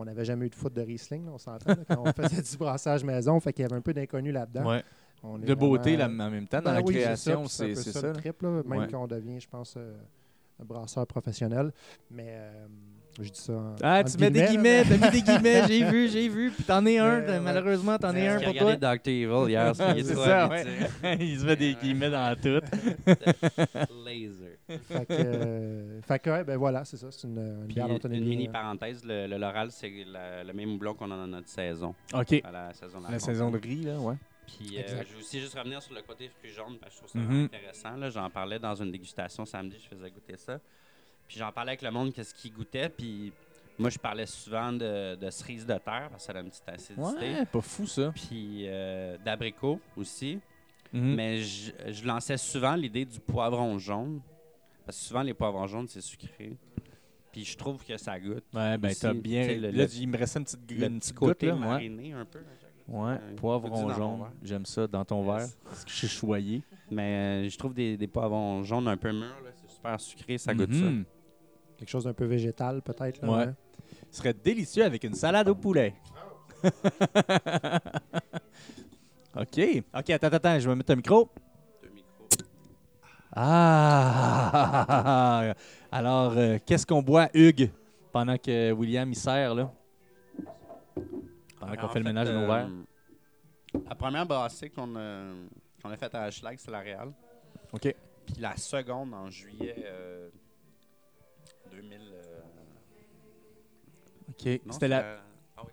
On 0.00 0.04
n'avait 0.06 0.24
jamais 0.24 0.46
eu 0.46 0.50
de 0.50 0.54
foot 0.54 0.72
de 0.72 0.80
Riesling, 0.80 1.26
là, 1.26 1.32
on 1.34 1.38
s'entend, 1.38 1.74
quand 1.88 2.02
on 2.06 2.12
faisait 2.28 2.40
du 2.42 2.56
brassage 2.56 3.04
maison. 3.04 3.38
Fait 3.40 3.52
qu'il 3.52 3.62
y 3.62 3.66
avait 3.66 3.76
un 3.76 3.80
peu 3.82 3.92
d'inconnu 3.92 4.32
là-dedans. 4.32 4.68
ouais. 4.68 4.82
On 5.22 5.40
est 5.42 5.44
De 5.44 5.52
beauté 5.54 5.98
là, 5.98 6.06
en 6.06 6.30
même 6.30 6.46
temps, 6.48 6.58
dans 6.62 6.64
Ben 6.70 6.74
la 6.74 6.80
oui, 6.80 6.94
c'est 6.94 7.00
création, 7.02 7.46
c'est 7.46 7.74
c'est 7.74 7.92
ça. 7.92 8.00
ça. 8.00 8.06
le 8.06 8.12
trip, 8.14 8.40
là, 8.40 8.62
même 8.64 8.78
Ouais. 8.80 8.88
quand 8.90 9.02
on 9.02 9.06
devient, 9.06 9.38
je 9.38 9.48
pense, 9.48 9.74
euh, 9.76 9.94
un 10.60 10.64
brasseur 10.64 11.06
professionnel. 11.06 11.72
Mais 12.10 12.28
euh, 12.30 12.66
je 13.18 13.28
dis 13.30 13.40
ça. 13.40 13.52
en- 13.52 13.74
Ah, 13.82 14.04
tu 14.04 14.16
mets 14.18 14.30
des 14.30 14.42
guillemets, 14.42 14.82
t'as 14.84 14.96
mis 14.96 15.10
des 15.10 15.22
guillemets, 15.22 15.62
j'ai 15.68 15.84
vu, 15.90 16.08
j'ai 16.08 16.28
vu. 16.28 16.50
Puis 16.50 16.64
t'en 16.64 16.84
es 16.86 16.98
un, 16.98 17.20
ouais. 17.20 17.40
malheureusement, 17.40 17.98
t'en 17.98 18.14
es 18.14 18.26
un 18.28 18.38
J'ai 18.38 18.44
pour 18.44 18.54
regardé 18.54 18.78
toi. 18.78 18.96
Dr. 18.96 19.08
Evil 19.10 19.50
hier, 19.50 19.74
C'est 19.76 20.14
ça. 20.14 20.50
Il 21.20 21.38
se 21.40 21.44
met 21.44 21.56
des 21.56 21.74
guillemets 21.74 22.10
dans 22.10 22.36
tout. 22.40 22.60
Laser. 24.04 24.56
fait 24.82 25.06
que, 25.06 25.12
euh, 25.12 26.00
fait 26.02 26.18
que, 26.18 26.30
ouais, 26.30 26.44
ben 26.44 26.56
voilà, 26.56 26.84
c'est 26.84 26.96
ça. 26.96 27.08
C'est 27.10 27.26
une, 27.26 27.38
une 27.38 27.66
Puis, 27.68 27.80
une 28.16 28.24
mini 28.28 28.48
euh, 28.48 28.52
parenthèse, 28.52 29.04
le, 29.04 29.26
le 29.26 29.36
Loral, 29.38 29.70
c'est 29.70 29.90
la- 30.06 30.44
le 30.44 30.52
même 30.52 30.72
houblon 30.74 30.94
qu'on 30.94 31.10
a 31.10 31.16
dans 31.16 31.26
notre 31.26 31.48
saison, 31.48 31.94
OK. 32.14 32.40
à 32.44 32.50
la 32.52 32.72
saison 32.74 33.00
de 33.00 33.10
La 33.10 33.18
saison 33.18 33.50
de 33.50 33.58
riz, 33.58 33.82
là, 33.82 33.98
ouais. 33.98 34.14
Puis 34.46 34.78
euh, 34.78 34.82
je 34.88 34.94
vais 35.14 35.20
aussi 35.20 35.40
juste 35.40 35.56
revenir 35.56 35.80
sur 35.80 35.94
le 35.94 36.02
côté 36.02 36.28
fruits 36.38 36.50
jaunes, 36.52 36.76
parce 36.80 36.92
que 36.94 37.02
je 37.02 37.06
trouve 37.06 37.10
ça 37.12 37.18
vraiment 37.24 37.38
Mhm. 37.40 37.44
intéressant. 37.54 37.96
là. 37.96 38.10
J'en 38.10 38.28
parlais 38.30 38.58
dans 38.58 38.74
une 38.74 38.90
dégustation 38.90 39.44
samedi, 39.44 39.76
je 39.80 39.88
faisais 39.96 40.10
goûter 40.10 40.36
ça. 40.36 40.58
Puis 41.30 41.38
j'en 41.38 41.52
parlais 41.52 41.70
avec 41.70 41.82
le 41.82 41.92
monde, 41.92 42.12
qu'est-ce 42.12 42.34
qu'ils 42.34 42.52
goûtait. 42.52 42.88
Puis 42.88 43.32
moi, 43.78 43.88
je 43.88 43.98
parlais 44.00 44.26
souvent 44.26 44.72
de, 44.72 45.14
de 45.14 45.30
cerises 45.30 45.64
de 45.64 45.74
terre, 45.74 46.08
parce 46.10 46.26
que 46.26 46.32
ça 46.32 46.36
a 46.36 46.40
une 46.42 46.48
petite 46.50 46.68
acidité. 46.68 47.04
Ouais, 47.34 47.46
pas 47.46 47.60
fou 47.60 47.86
ça. 47.86 48.10
Puis 48.12 48.64
euh, 48.66 49.16
d'abricot 49.24 49.80
aussi. 49.96 50.40
Mhm. 50.92 51.14
Mais 51.14 51.40
je, 51.40 51.70
je 51.86 52.04
lançais 52.04 52.36
souvent 52.36 52.74
l'idée 52.74 53.04
du 53.04 53.20
poivron 53.20 53.78
jaune. 53.78 54.20
Parce 54.84 54.98
que 54.98 55.04
souvent, 55.04 55.22
les 55.22 55.34
poivrons 55.34 55.68
jaunes, 55.68 55.86
c'est 55.86 56.00
sucré. 56.00 56.56
Puis 57.30 57.44
je 57.44 57.56
trouve 57.56 57.84
que 57.84 57.96
ça 57.96 58.18
goûte. 58.18 58.42
Ouais, 58.52 58.76
ben 58.76 58.92
t'as 59.00 59.14
bien. 59.14 59.46
le- 59.56 59.70
là, 59.70 59.84
il 59.94 60.08
me 60.08 60.18
restait 60.18 60.40
une 60.40 60.44
petite, 60.46 60.68
Le 60.68 60.86
une 60.86 60.98
petit 60.98 61.12
petite 61.12 61.14
goutte, 61.14 61.28
côté 61.28 61.46
là. 61.46 61.54
Ouais, 61.54 62.12
un 62.12 62.24
peu. 62.24 62.40
ouais. 62.88 63.12
Euh, 63.12 63.34
poivron 63.36 63.88
jaune. 63.94 64.24
J'aime 64.42 64.66
ça 64.66 64.88
dans 64.88 65.04
ton 65.04 65.24
Yes. 65.24 65.26
verre. 65.46 65.48
Parce 65.64 65.84
que 65.84 65.90
je 65.92 65.96
suis 65.96 66.08
choyé. 66.08 66.62
Mais 66.90 67.44
euh, 67.46 67.48
je 67.48 67.56
trouve 67.56 67.72
des, 67.72 67.96
des 67.96 68.08
poivrons 68.08 68.64
jaunes 68.64 68.88
un 68.88 68.96
peu 68.96 69.12
mûrs. 69.12 69.20
là, 69.44 69.50
C'est 69.54 69.72
super 69.72 70.00
sucré, 70.00 70.38
ça 70.38 70.52
goûte 70.54 70.70
Mhm. 70.70 71.04
Quelque 71.80 71.88
chose 71.88 72.04
d'un 72.04 72.12
peu 72.12 72.26
végétal, 72.26 72.82
peut-être. 72.82 73.26
Ouais. 73.26 73.48
Ce 74.10 74.18
serait 74.18 74.34
délicieux 74.34 74.84
avec 74.84 75.02
une 75.02 75.14
salade 75.14 75.48
au 75.48 75.54
poulet. 75.54 75.94
OK. 79.34 79.58
OK, 79.94 80.10
attends, 80.10 80.26
attends, 80.26 80.60
je 80.60 80.68
vais 80.68 80.76
mettre 80.76 80.92
un 80.92 80.96
micro. 80.96 81.30
Deux 81.82 81.88
micros. 81.88 82.26
Ah! 83.34 85.54
Alors, 85.90 86.36
euh, 86.36 86.58
qu'est-ce 86.66 86.86
qu'on 86.86 87.00
boit, 87.00 87.30
Hugues, 87.32 87.70
pendant 88.12 88.36
que 88.36 88.72
William 88.72 89.10
y 89.10 89.14
sert, 89.14 89.54
là? 89.54 89.72
Pendant 91.58 91.76
qu'on 91.76 91.88
fait 91.88 92.00
le 92.00 92.04
ménage 92.04 92.28
de 92.28 92.34
nos 92.34 92.42
euh, 92.42 92.46
verres. 92.46 92.68
La 93.88 93.94
première 93.94 94.26
brassée 94.26 94.68
qu'on 94.68 94.96
a, 94.96 95.32
qu'on 95.82 95.88
a 95.88 95.96
faite 95.96 96.14
à 96.14 96.30
Schlag, 96.30 96.58
c'est 96.58 96.70
la 96.70 96.80
Real. 96.80 97.10
OK. 97.72 97.96
Puis 98.26 98.34
la 98.38 98.54
seconde 98.58 99.14
en 99.14 99.30
juillet 99.30 99.76
euh, 99.78 100.28
2000. 101.70 101.98
euh, 102.12 102.40
OK. 104.28 104.60
C'était 104.70 104.88
la... 104.88 105.00
c'est 105.02 105.06
Ah 105.56 105.62
oui. 105.64 105.72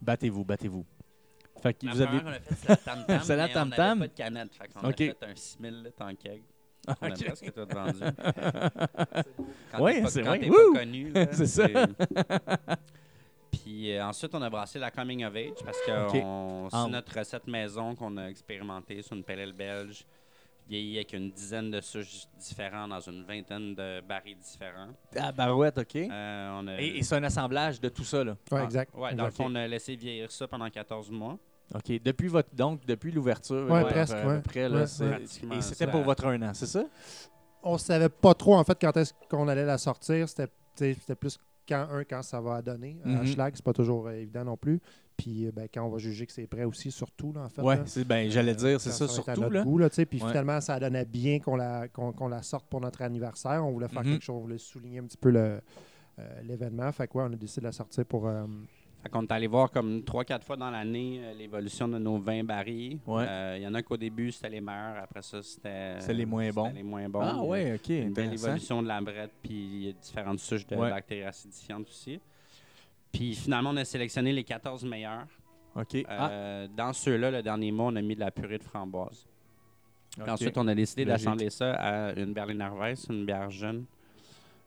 Battez-vous, 0.00 0.44
battez-vous. 0.44 0.84
Fait 1.62 1.74
que 1.74 1.86
vous 1.88 2.00
avez... 2.00 2.20
qu'on 2.20 2.28
a 2.28 2.38
c'est 2.56 2.68
la 2.68 2.76
Tam 2.76 3.04
Tam. 3.06 3.20
C'est 3.24 3.36
la 3.36 3.48
Tam 3.48 3.68
on 3.72 3.76
Tam? 3.76 3.98
n'avait 3.98 4.00
pas 4.00 4.14
de 4.14 4.18
canette. 4.18 4.54
Fait 4.54 4.68
qu'on 4.68 4.88
Ok. 4.88 4.92
a 4.92 4.96
fait 4.96 5.16
un 5.24 5.34
6000 5.34 5.82
litres 5.82 6.02
en 6.04 6.14
keg. 6.14 6.42
On 6.86 6.92
a 6.92 7.08
OK. 7.08 7.24
presque 7.24 7.52
tout 7.52 7.66
vendu. 7.74 7.98
Quand 9.72 9.80
Ouais, 9.82 9.94
t'es 9.94 10.02
pas- 10.02 10.08
c'est 10.10 10.22
quand 10.22 10.28
vrai. 10.28 10.38
t'es 10.38 10.48
pas 10.48 10.78
connu. 10.78 11.12
C'est 11.32 11.46
ça. 11.46 11.66
Puis 13.50 13.92
euh, 13.92 14.04
ensuite, 14.06 14.34
on 14.34 14.42
a 14.42 14.48
brassé 14.50 14.78
la 14.78 14.90
Coming 14.90 15.24
of 15.24 15.34
Age 15.34 15.50
parce 15.64 15.78
que 15.84 16.06
Ok. 16.06 16.14
on- 16.24 16.68
Ah. 16.72 16.82
c'est 16.84 16.90
notre 16.92 17.18
recette 17.18 17.46
maison 17.46 17.94
qu'on 17.94 18.16
a 18.18 18.28
expérimentée 18.28 19.02
sur 19.02 19.16
une 19.16 19.24
pelle 19.24 19.52
belge, 19.52 20.04
vieillie 20.68 20.96
avec 20.96 21.12
une 21.14 21.30
dizaine 21.30 21.70
de 21.70 21.80
souches 21.80 22.26
différentes 22.38 22.90
dans 22.90 23.00
une 23.00 23.24
vingtaine 23.24 23.74
de 23.74 24.00
barils 24.00 24.36
différents. 24.38 24.88
Ah, 25.16 25.32
barouette, 25.32 25.78
OK. 25.78 25.96
Euh, 25.96 26.50
on 26.60 26.66
a, 26.68 26.80
Et, 26.80 26.98
et 26.98 27.02
c'est 27.02 27.16
un 27.16 27.24
assemblage 27.24 27.80
de 27.80 27.88
tout 27.88 28.04
ça, 28.04 28.22
là. 28.22 28.36
Ah, 28.50 28.64
exact. 28.64 28.94
Ouais, 28.94 29.14
dans 29.14 29.24
le 29.24 29.30
fond, 29.30 29.46
on 29.48 29.54
a 29.54 29.66
laissé 29.66 29.96
vieillir 29.96 30.30
ça 30.30 30.46
pendant 30.46 30.68
14 30.68 31.10
mois. 31.10 31.38
OK. 31.74 32.00
Depuis 32.02 32.28
votre... 32.28 32.54
Donc, 32.54 32.84
depuis 32.86 33.10
l'ouverture, 33.12 33.70
Ouais, 33.70 33.82
euh, 33.82 33.84
presque, 33.84 34.14
à 34.14 34.22
peu 34.22 34.28
ouais. 34.28 34.40
près, 34.40 34.68
là, 34.68 34.84
Et 35.54 35.60
c'était 35.62 35.86
pour 35.86 36.02
votre 36.02 36.26
un 36.26 36.40
an, 36.42 36.52
c'est 36.54 36.66
ça? 36.66 36.84
On 37.62 37.76
savait 37.78 38.08
pas 38.08 38.34
trop, 38.34 38.54
en 38.54 38.64
fait, 38.64 38.78
quand 38.80 38.96
est-ce 38.96 39.12
qu'on 39.28 39.48
allait 39.48 39.64
la 39.66 39.78
sortir. 39.78 40.28
C'était 40.28 41.14
plus 41.18 41.38
quand, 41.68 41.86
un, 41.90 42.04
quand 42.04 42.22
ça 42.22 42.40
va 42.40 42.62
donner. 42.62 42.98
À 43.04 43.08
Mhm. 43.08 43.26
Schlag, 43.26 43.52
c'est 43.56 43.64
pas 43.64 43.72
toujours 43.72 44.06
euh, 44.06 44.12
évident 44.12 44.44
non 44.44 44.56
plus. 44.56 44.80
Puis 45.18 45.46
euh, 45.46 45.50
ben, 45.52 45.66
quand 45.72 45.82
on 45.84 45.90
va 45.90 45.98
juger 45.98 46.24
que 46.26 46.32
c'est 46.32 46.46
prêt 46.46 46.64
aussi, 46.64 46.90
surtout, 46.92 47.32
là, 47.32 47.42
en 47.42 47.48
fait. 47.48 47.60
Ouais, 47.60 47.80
c'est 47.86 48.04
ben 48.06 48.30
j'allais 48.30 48.54
dire, 48.54 48.80
c'est 48.80 48.90
ça, 48.92 49.04
à 49.04 49.08
surtout 49.08 49.40
notre 49.40 49.52
là. 49.52 49.64
goût, 49.64 49.76
là, 49.76 49.90
tu 49.90 49.96
sais. 49.96 50.06
puis 50.06 50.22
Ouais. 50.22 50.28
finalement, 50.28 50.60
ça 50.60 50.78
donnait 50.78 51.04
bien 51.04 51.40
qu'on 51.40 51.56
la, 51.56 51.88
qu'on, 51.88 52.12
qu'on 52.12 52.28
la 52.28 52.40
sorte 52.42 52.66
pour 52.68 52.80
notre 52.80 53.02
anniversaire. 53.02 53.62
On 53.66 53.72
voulait 53.72 53.88
faire 53.88 54.04
Mhm. 54.04 54.12
quelque 54.12 54.22
chose, 54.24 54.36
on 54.36 54.40
voulait 54.42 54.58
souligner 54.58 55.00
un 55.00 55.04
petit 55.04 55.16
peu 55.16 55.30
le, 55.30 55.60
euh, 56.20 56.40
l'événement. 56.44 56.90
Fait 56.92 57.08
quoi, 57.08 57.24
on 57.28 57.32
a 57.32 57.36
décidé 57.36 57.62
de 57.62 57.66
la 57.66 57.72
sortir 57.72 58.04
pour. 58.06 58.28
euh, 58.28 58.46
Fait 59.02 59.08
qu'on 59.10 59.22
est 59.22 59.30
allé 59.32 59.46
voir 59.46 59.70
comme 59.70 60.02
3-4 60.02 60.42
fois 60.44 60.56
dans 60.56 60.70
l'année 60.70 61.20
euh, 61.22 61.32
l'évolution 61.34 61.86
de 61.88 61.98
nos 61.98 62.18
20 62.18 62.42
barils. 62.44 62.98
Ouais. 63.06 63.24
Euh, 63.28 63.54
Il 63.56 63.62
y 63.62 63.66
en 63.66 63.74
a 63.74 63.82
qu'au 63.82 63.96
début, 63.96 64.30
c'était 64.32 64.48
les 64.50 64.60
meilleurs. 64.60 64.96
Après 65.02 65.22
ça, 65.22 65.40
c'était... 65.42 66.00
C'était 66.00 66.14
les 66.14 66.26
moins 66.26 66.50
bons. 66.50 66.72
Les 66.72 66.82
moins 66.82 67.08
bons. 67.08 67.20
Ah 67.22 67.42
ouais, 67.42 67.74
OK, 67.74 67.88
Une 67.90 68.12
belle 68.12 68.34
évolution 68.34 68.82
de 68.82 68.88
la 68.88 69.00
brette, 69.00 69.32
puis 69.42 69.52
il 69.54 69.82
y 69.84 69.88
a 69.88 69.92
différentes 69.92 70.38
souches 70.40 70.66
de 70.66 70.74
Ouais. 70.76 70.90
bactéries 70.90 71.22
acidifiantes 71.24 71.88
aussi. 71.88 72.20
Puis 73.12 73.34
finalement, 73.34 73.70
on 73.70 73.76
a 73.76 73.84
sélectionné 73.84 74.32
les 74.32 74.44
14 74.44 74.84
meilleurs. 74.84 75.26
OK. 75.74 75.96
Ah, 76.08 76.28
Euh, 76.30 76.68
Dans 76.76 76.92
ceux-là, 76.92 77.30
le 77.30 77.42
dernier 77.42 77.70
mois, 77.72 77.86
on 77.86 77.96
a 77.96 78.02
mis 78.02 78.14
de 78.14 78.20
la 78.20 78.30
purée 78.30 78.58
de 78.58 78.62
framboise. 78.64 79.26
Puis 80.12 80.22
OK. 80.22 80.28
ensuite, 80.28 80.58
on 80.58 80.66
a 80.68 80.74
décidé 80.74 81.04
d'assembler 81.04 81.50
ça 81.50 81.74
à 81.74 82.12
une 82.14 82.32
Berliner 82.32 82.70
Weiss, 82.78 83.06
une 83.08 83.24
bière 83.24 83.50
jeune, 83.50 83.84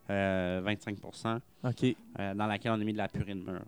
euh, 0.10 0.62
25% 0.62 1.40
OK. 1.64 1.96
euh, 2.20 2.34
dans 2.34 2.48
laquelle 2.48 2.72
on 2.72 2.82
a 2.82 2.84
mis 2.84 2.94
de 2.94 2.98
la 2.98 3.08
purée 3.08 3.34
de 3.34 3.40
mûre. 3.44 3.66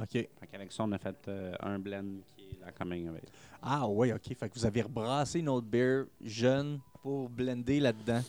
OK. 0.00 0.28
Avec 0.52 0.72
ça, 0.72 0.84
on 0.84 0.92
a 0.92 0.98
fait 0.98 1.16
euh, 1.28 1.54
un 1.60 1.78
blend 1.78 2.04
qui 2.36 2.44
est 2.44 2.64
la 2.64 2.72
Coming 2.72 3.08
of. 3.08 3.16
Ah 3.62 3.86
ouais, 3.88 4.12
OK. 4.12 4.34
Fait 4.34 4.48
que 4.48 4.54
vous 4.54 4.66
avez 4.66 4.82
rebrassé 4.82 5.40
une 5.40 5.48
autre 5.48 5.66
bière 5.66 6.04
jeune 6.24 6.80
pour 7.02 7.28
blender 7.28 7.80
là-dedans. 7.80 8.22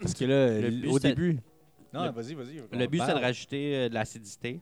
Parce 0.00 0.14
que 0.14 0.24
là, 0.24 0.60
Le 0.68 0.88
au 0.90 0.98
début... 0.98 1.38
Non, 1.92 2.04
le- 2.04 2.10
vas-y, 2.10 2.34
vas-y. 2.34 2.62
Le 2.72 2.86
but, 2.86 3.00
c'est 3.04 3.14
de 3.14 3.20
rajouter 3.20 3.88
de 3.88 3.94
l'acidité. 3.94 4.60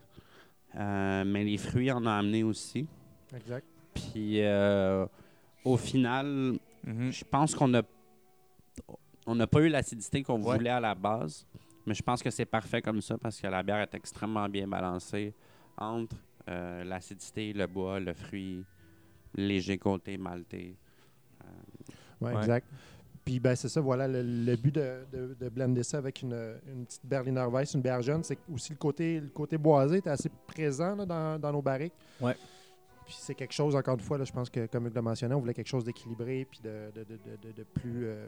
Euh, 0.75 1.23
mais 1.25 1.43
les 1.43 1.57
fruits, 1.57 1.91
on 1.91 2.05
a 2.05 2.13
amené 2.13 2.43
aussi. 2.43 2.87
exact. 3.35 3.65
Puis 3.93 4.41
euh, 4.41 5.05
au 5.65 5.77
final, 5.77 6.57
Mhm. 6.83 7.11
je 7.11 7.23
pense 7.25 7.53
qu'on 7.55 7.73
a 7.75 7.81
on 9.27 9.35
n'a 9.35 9.45
pas 9.45 9.61
eu 9.61 9.67
l'acidité 9.69 10.23
qu'on 10.23 10.41
Ouais. 10.41 10.55
voulait 10.57 10.69
à 10.71 10.79
la 10.79 10.95
base, 10.95 11.45
mais 11.85 11.93
je 11.93 12.01
pense 12.01 12.23
que 12.23 12.31
c'est 12.31 12.45
parfait 12.45 12.81
comme 12.81 13.01
ça 13.01 13.17
parce 13.19 13.39
que 13.39 13.45
la 13.47 13.61
bière 13.61 13.79
est 13.81 13.93
extrêmement 13.93 14.49
bien 14.49 14.67
balancée 14.67 15.33
entre 15.77 16.15
euh, 16.49 16.83
l'acidité, 16.83 17.53
le 17.53 17.67
bois, 17.67 17.99
le 17.99 18.13
fruit, 18.13 18.65
léger 19.35 19.77
côté 19.77 20.17
maltais. 20.17 20.75
Ouais, 22.19 22.33
Ouais. 22.33 22.37
exact. 22.41 22.67
Puis 23.23 23.39
ben, 23.39 23.55
c'est 23.55 23.69
ça, 23.69 23.79
voilà, 23.81 24.07
le, 24.07 24.23
le 24.23 24.55
but 24.55 24.73
de, 24.73 25.05
de, 25.13 25.35
de 25.39 25.49
blender 25.49 25.83
ça 25.83 25.99
avec 25.99 26.21
une, 26.23 26.33
une 26.67 26.85
petite 26.85 27.05
Berliner 27.05 27.45
Weiss, 27.51 27.73
une 27.75 27.81
bière 27.81 28.01
jeune, 28.01 28.23
c'est 28.23 28.35
que 28.35 28.41
aussi 28.51 28.71
le 28.73 28.77
côté, 28.79 29.19
le 29.19 29.29
côté 29.29 29.57
boisé 29.57 29.97
est 29.97 30.07
assez 30.07 30.29
présent 30.47 30.95
là, 30.95 31.05
dans, 31.05 31.39
dans 31.39 31.51
nos 31.51 31.61
barriques. 31.61 31.93
Ouais. 32.19 32.35
Puis 33.05 33.15
c'est 33.19 33.35
quelque 33.35 33.53
chose, 33.53 33.75
encore 33.75 33.93
une 33.95 33.99
fois, 33.99 34.17
là, 34.17 34.23
je 34.23 34.31
pense 34.31 34.49
que 34.49 34.65
comme 34.65 34.87
Hugues 34.87 34.95
l'a 34.95 35.01
mentionné, 35.03 35.35
on 35.35 35.39
voulait 35.39 35.53
quelque 35.53 35.67
chose 35.67 35.83
d'équilibré 35.85 36.47
puis 36.49 36.59
de, 36.63 36.91
de, 36.95 37.03
de, 37.03 37.15
de- 37.17 37.47
de- 37.47 37.51
de 37.57 37.63
plus 37.63 38.05
euh, 38.05 38.25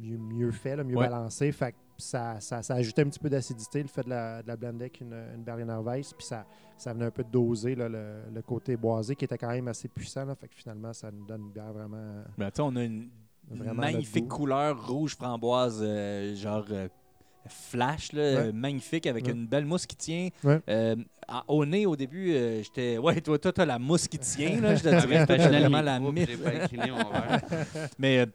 mieux, 0.00 0.16
mieux 0.16 0.50
fait, 0.52 0.76
là, 0.76 0.84
mieux 0.84 0.96
Ouais. 0.96 1.08
balancé. 1.08 1.50
Fait 1.52 1.72
que 1.72 1.76
ça, 1.98 2.40
ça, 2.40 2.62
ça 2.62 2.74
ajoutait 2.76 3.02
un 3.02 3.08
petit 3.10 3.18
peu 3.18 3.28
d'acidité, 3.28 3.82
le 3.82 3.88
fait 3.88 4.04
de 4.04 4.10
la, 4.10 4.42
de 4.42 4.48
la 4.48 4.56
blender 4.56 4.84
avec 4.84 5.00
une, 5.02 5.12
une 5.34 5.42
Berliner 5.42 5.78
Weiss. 5.84 6.14
Puis 6.14 6.26
ça, 6.26 6.46
ça 6.78 6.92
venait 6.94 7.06
un 7.06 7.10
peu 7.10 7.24
doser 7.24 7.74
là, 7.74 7.88
le, 7.88 8.22
le 8.32 8.40
côté 8.42 8.76
boisé 8.76 9.14
qui 9.16 9.24
était 9.26 9.36
quand 9.36 9.50
même 9.50 9.68
assez 9.68 9.88
puissant. 9.88 10.24
Là, 10.24 10.34
fait 10.34 10.48
que 10.48 10.54
finalement, 10.54 10.92
ça 10.94 11.10
nous 11.10 11.26
donne 11.26 11.42
une 11.42 11.52
bière 11.52 11.72
vraiment. 11.72 12.22
Ben, 12.38 12.50
tu 12.50 12.56
sais, 12.56 12.62
on 12.62 12.74
a 12.76 12.84
une 12.84 13.10
Vraiment 13.48 13.74
magnifique 13.82 14.28
couleur 14.28 14.86
rouge 14.86 15.16
framboise, 15.16 15.80
euh, 15.82 16.34
genre 16.36 16.64
euh, 16.70 16.88
flash, 17.48 18.12
là, 18.12 18.20
Ouais. 18.22 18.36
euh, 18.48 18.52
magnifique, 18.52 19.06
avec 19.06 19.26
Ouais. 19.26 19.32
une 19.32 19.46
belle 19.46 19.64
mousse 19.66 19.86
qui 19.86 19.96
tient. 19.96 20.28
Ouais. 20.44 20.60
Euh, 20.68 20.96
à- 21.26 21.42
au 21.48 21.64
nez, 21.64 21.86
au 21.86 21.96
début, 21.96 22.32
euh, 22.32 22.62
j'étais. 22.62 22.98
Ouais, 22.98 23.20
toi, 23.20 23.38
toi, 23.38 23.52
t'as 23.52 23.64
la 23.64 23.78
mousse 23.78 24.06
qui 24.06 24.18
tient, 24.18 24.60
là, 24.60 24.74
je 24.76 24.82
te 24.82 24.88
dirais. 25.06 25.26
La 25.82 25.98
micro, 25.98 26.12
puis 26.12 26.20
mythe. 26.20 26.30
j'ai 26.30 26.36
pas 26.36 26.64
incliné 26.64 26.90
mon 26.90 27.10
verre. 27.10 27.40
Mais 27.98 28.18
euh, 28.20 28.26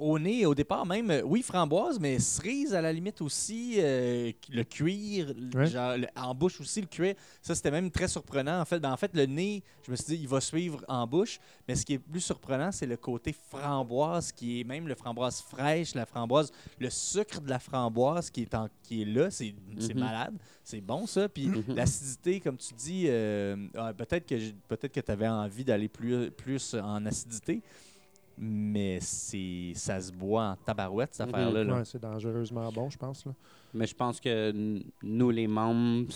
au 0.00 0.18
nez, 0.18 0.46
au 0.46 0.54
départ, 0.54 0.84
même, 0.86 1.10
euh, 1.10 1.22
oui, 1.22 1.42
framboise, 1.42 1.98
mais 2.00 2.18
cerise 2.18 2.74
à 2.74 2.80
la 2.80 2.92
limite 2.92 3.20
aussi, 3.20 3.74
euh, 3.78 4.32
le 4.50 4.62
cuir, 4.64 5.32
Ouais. 5.54 5.66
genre, 5.66 5.96
le- 5.96 6.06
en 6.16 6.34
bouche 6.34 6.60
aussi, 6.60 6.80
le 6.80 6.86
cuir. 6.86 7.14
Ça, 7.42 7.54
c'était 7.54 7.70
même 7.70 7.90
très 7.90 8.08
surprenant. 8.08 8.60
En 8.60 8.64
fait, 8.64 8.80
Ben, 8.80 8.92
en 8.92 8.96
fait, 8.96 9.10
le 9.14 9.26
nez, 9.26 9.62
je 9.86 9.90
me 9.90 9.96
suis 9.96 10.06
dit, 10.16 10.22
il 10.22 10.28
va 10.28 10.40
suivre 10.40 10.84
en 10.88 11.06
bouche. 11.06 11.38
Mais 11.68 11.74
ce 11.76 11.84
qui 11.86 11.94
est 11.94 11.98
plus 11.98 12.20
surprenant, 12.20 12.70
c'est 12.72 12.86
le 12.86 12.96
côté 12.96 13.32
framboise, 13.32 14.32
qui 14.32 14.60
est 14.60 14.64
même 14.64 14.86
le 14.88 14.94
framboise 14.94 15.40
fraîche, 15.40 15.94
la 15.94 16.06
framboise, 16.06 16.52
le 16.78 16.90
sucre 16.90 17.40
de 17.40 17.48
la 17.48 17.58
framboise 17.58 18.30
qui 18.30 18.42
est, 18.42 18.54
en, 18.54 18.68
qui 18.82 19.02
est 19.02 19.06
là. 19.06 19.30
C'est 19.30 19.54
c'est 19.78 19.94
Mhm. 19.94 20.00
malade. 20.00 20.34
C'est 20.62 20.80
bon, 20.80 21.06
ça. 21.06 21.28
Puis 21.28 21.46
Mhm. 21.48 21.74
l'acidité, 21.74 22.40
comme 22.40 22.56
tu 22.56 22.74
dis, 22.74 23.04
euh, 23.08 23.56
ah, 23.76 23.92
peut-être 23.92 24.26
que, 24.26 24.38
j- 24.38 24.54
peut 24.68 24.76
que 24.76 25.00
tu 25.00 25.10
avais 25.10 25.28
envie 25.28 25.64
d'aller 25.64 25.88
plus, 25.88 26.30
plus 26.30 26.74
en 26.74 27.04
acidité. 27.06 27.62
Mais 28.36 28.98
c'est 29.00 29.72
ça 29.74 30.00
se 30.00 30.10
boit 30.12 30.50
en 30.50 30.56
tabarouette, 30.56 31.14
cette 31.14 31.28
Mhm. 31.28 31.34
affaire-là. 31.34 31.64
là. 31.64 31.74
Ouais, 31.76 31.84
c'est 31.84 32.00
dangereusement 32.02 32.70
bon, 32.72 32.90
je 32.90 32.98
pense. 32.98 33.24
Là. 33.26 33.32
Mais 33.72 33.86
je 33.86 33.94
pense 33.94 34.20
que 34.20 34.52
nous, 35.02 35.30
les 35.30 35.46
membres, 35.46 36.12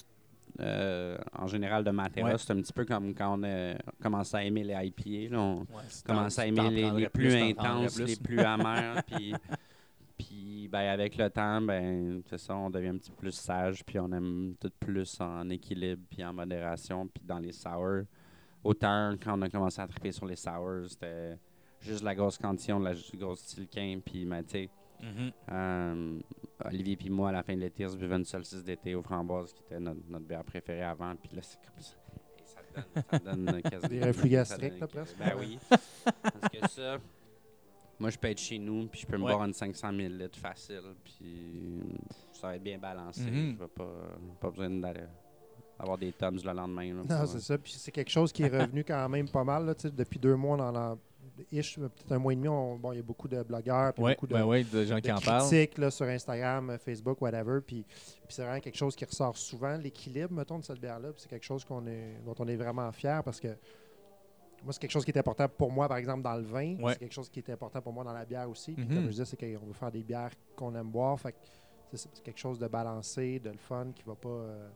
euh, 0.61 1.17
en 1.37 1.47
général 1.47 1.85
de 1.85 1.91
Matera, 1.91 2.31
Ouais. 2.31 2.39
c'est 2.39 2.53
un 2.53 2.57
petit 2.57 2.73
peu 2.73 2.85
comme 2.85 3.15
quand 3.15 3.39
on 3.39 3.43
a 3.45 3.75
commencé 4.03 4.37
à 4.37 4.45
aimer 4.45 4.65
les 4.65 4.75
IPA. 4.75 5.31
là. 5.37 5.41
on 5.41 5.61
Ouais, 5.61 5.67
commence 6.05 6.39
à 6.39 6.47
aimer 6.47 6.71
les, 6.71 7.09
plus, 7.09 7.35
intenses, 7.37 7.95
plus. 7.95 8.05
les 8.07 8.17
plus 8.17 8.41
amers. 8.41 9.03
puis, 9.07 9.35
puis 10.17 10.69
ben, 10.71 10.89
avec 10.89 11.17
le 11.17 11.31
temps, 11.31 11.61
ben, 11.61 12.21
c'est 12.29 12.39
ça, 12.39 12.57
on 12.57 12.71
devient 12.71 12.89
un 12.89 12.97
petit 12.99 13.11
peu 13.11 13.17
plus 13.19 13.33
sage, 13.35 13.85
puis 13.85 14.01
on 14.01 14.11
aime 14.11 14.55
tout 14.61 14.71
plus 14.81 15.21
en 15.21 15.49
équilibre, 15.51 16.03
puis 16.11 16.25
en 16.25 16.33
modération, 16.33 17.07
puis 17.07 17.23
dans 17.25 17.39
les 17.39 17.53
sours. 17.53 18.03
autant 18.65 19.15
quand 19.23 19.39
on 19.39 19.43
a 19.43 19.49
commencé 19.49 19.81
à 19.81 19.87
triper 19.87 20.11
sur 20.11 20.27
les 20.27 20.35
sours, 20.35 20.87
c'était 20.89 21.39
juste 21.81 22.03
la 22.03 22.15
grosse 22.15 22.39
condition, 22.39 22.79
la 22.79 22.93
grosse 23.15 23.45
tilquin, 23.47 24.01
puis, 24.05 24.25
mais 24.25 24.43
tu 24.45 24.51
sais, 24.51 24.71
Mhm. 25.01 25.31
euh, 25.53 26.19
Olivier 26.65 26.97
puis 26.97 27.09
moi, 27.09 27.29
à 27.29 27.33
la 27.33 27.43
fin 27.45 27.55
de 27.55 27.61
l'été, 27.61 27.87
on 27.87 27.91
se 27.91 27.97
buvait 27.97 28.17
une 28.17 28.25
solstice 28.25 28.65
d'été 28.65 28.97
aux 28.97 29.03
framboises, 29.03 29.53
qui 29.53 29.63
était 29.63 29.79
notre, 29.79 30.01
notre 30.09 30.27
bière 30.27 30.43
préférée 30.43 30.83
avant. 30.83 31.15
Puis 31.15 31.31
là, 31.37 31.43
c'est 31.43 31.59
comme 31.61 31.81
ça. 31.81 31.95
Et 32.41 32.45
ça 32.45 32.61
donne, 32.75 33.11
ça 33.11 33.19
donne 33.53 33.63
quasiment- 33.63 33.89
Des 33.89 34.05
reflux 34.05 34.29
gastriques, 34.29 34.81
là, 34.81 34.87
presque. 34.89 35.17
Ben 35.19 35.35
oui. 35.39 35.57
Parce 35.71 36.49
que 36.53 36.69
ça, 36.69 36.99
moi, 38.01 38.11
je 38.11 38.19
peux 38.19 38.27
être 38.29 38.41
chez 38.41 38.59
nous, 38.59 38.89
puis 38.89 39.03
je 39.03 39.07
peux 39.07 39.17
me 39.19 39.23
Ouais. 39.25 39.33
boire 39.33 39.45
une 39.47 39.53
500 39.55 39.93
ml 39.93 40.31
facile, 40.35 40.83
puis 41.05 41.81
ça 42.33 42.49
va 42.49 42.57
être 42.57 42.63
bien 42.65 42.79
balancé. 42.79 43.23
Mhm. 43.31 43.53
Je 43.55 43.59
vais 43.63 43.69
pas, 43.69 43.95
pas 44.41 44.51
besoin 44.51 44.71
d'aller 44.71 45.05
avoir 45.79 45.97
des 45.97 46.13
tums 46.13 46.41
le 46.45 46.53
lendemain. 46.53 46.93
là, 46.93 47.03
Non, 47.21 47.27
c'est 47.27 47.39
ça. 47.41 47.57
Puis 47.57 47.73
c'est 47.77 47.93
quelque 47.93 48.11
chose 48.11 48.33
qui 48.33 48.43
est 48.43 48.49
revenu 48.49 48.83
quand 48.83 49.09
même 49.09 49.29
pas 49.29 49.45
mal. 49.45 49.65
Là, 49.65 49.75
depuis 49.93 50.19
deux 50.19 50.35
mois, 50.35 50.57
dans 50.57 50.73
la, 50.73 50.97
ish, 51.53 51.77
peut-être 51.79 52.13
un 52.13 52.19
mois 52.19 52.33
et 52.33 52.37
demi, 52.37 52.49
on- 52.49 52.77
bon, 52.77 52.93
il 52.93 52.97
y 52.97 52.99
a 52.99 53.03
beaucoup 53.03 53.29
de 53.29 53.43
blogueurs, 53.43 53.93
puis 53.93 54.03
Ouais, 54.03 54.15
beaucoup 54.15 54.27
de, 54.27 54.35
ben 54.35 54.45
ouais, 54.45 54.65
de 54.65 54.85
gens 54.85 54.97
de 54.97 55.01
qui 55.01 55.13
en 55.13 55.19
parlent. 55.21 55.47
critiques 55.49 55.79
là, 55.79 55.91
sur 55.91 56.07
Instagram, 56.07 56.71
euh, 56.71 56.79
Facebook, 56.79 57.21
whatever. 57.23 57.61
Puis, 57.67 57.83
puis 57.85 58.27
c'est 58.29 58.43
vraiment 58.43 58.61
quelque 58.61 58.77
chose 58.77 58.95
qui 58.97 59.05
ressort 59.05 59.37
souvent, 59.37 59.77
l'équilibre, 59.77 60.33
mettons, 60.33 60.59
de 60.59 60.65
cette 60.65 60.81
bière-là. 60.81 61.11
C'est 61.17 61.29
quelque 61.29 61.45
chose 61.47 61.65
qu'on 61.65 61.87
est, 61.87 62.21
dont 62.25 62.35
on 62.39 62.49
est 62.49 62.57
vraiment 62.57 62.91
fier 62.93 63.23
parce 63.25 63.41
que 63.41 63.49
moi, 64.65 64.73
c'est 64.73 64.81
quelque 64.81 64.91
chose 64.91 65.05
qui 65.05 65.13
est 65.13 65.19
important 65.19 65.49
pour 65.49 65.71
moi, 65.71 65.87
par 65.89 65.99
exemple, 65.99 66.23
dans 66.23 66.35
le 66.35 66.43
vin. 66.43 66.77
Ouais. 66.81 66.93
C'est 66.95 66.99
quelque 66.99 67.13
chose 67.15 67.29
qui 67.29 67.39
est 67.39 67.51
important 67.51 67.81
pour 67.81 67.93
moi 67.93 68.03
dans 68.05 68.13
la 68.13 68.25
bière 68.25 68.51
aussi. 68.51 68.73
Puis 68.73 68.87
comme 68.89 69.05
je 69.05 69.11
disais, 69.11 69.25
c'est 69.25 69.37
qu'on 69.37 69.67
veut 69.67 69.73
faire 69.73 69.93
des 69.93 70.03
bières 70.03 70.33
qu'on 70.57 70.75
aime 70.75 70.91
boire. 70.91 71.19
Fait 71.21 71.33
que 71.33 71.39
c'est 71.93 72.09
c'est 72.13 72.23
quelque 72.23 72.39
chose 72.41 72.59
de 72.59 72.67
balancé, 72.67 73.39
de 73.39 73.51
le 73.51 73.57
fun, 73.59 73.87
qui 73.95 74.03
va 74.05 74.15
pas... 74.15 74.29
euh, 74.29 74.69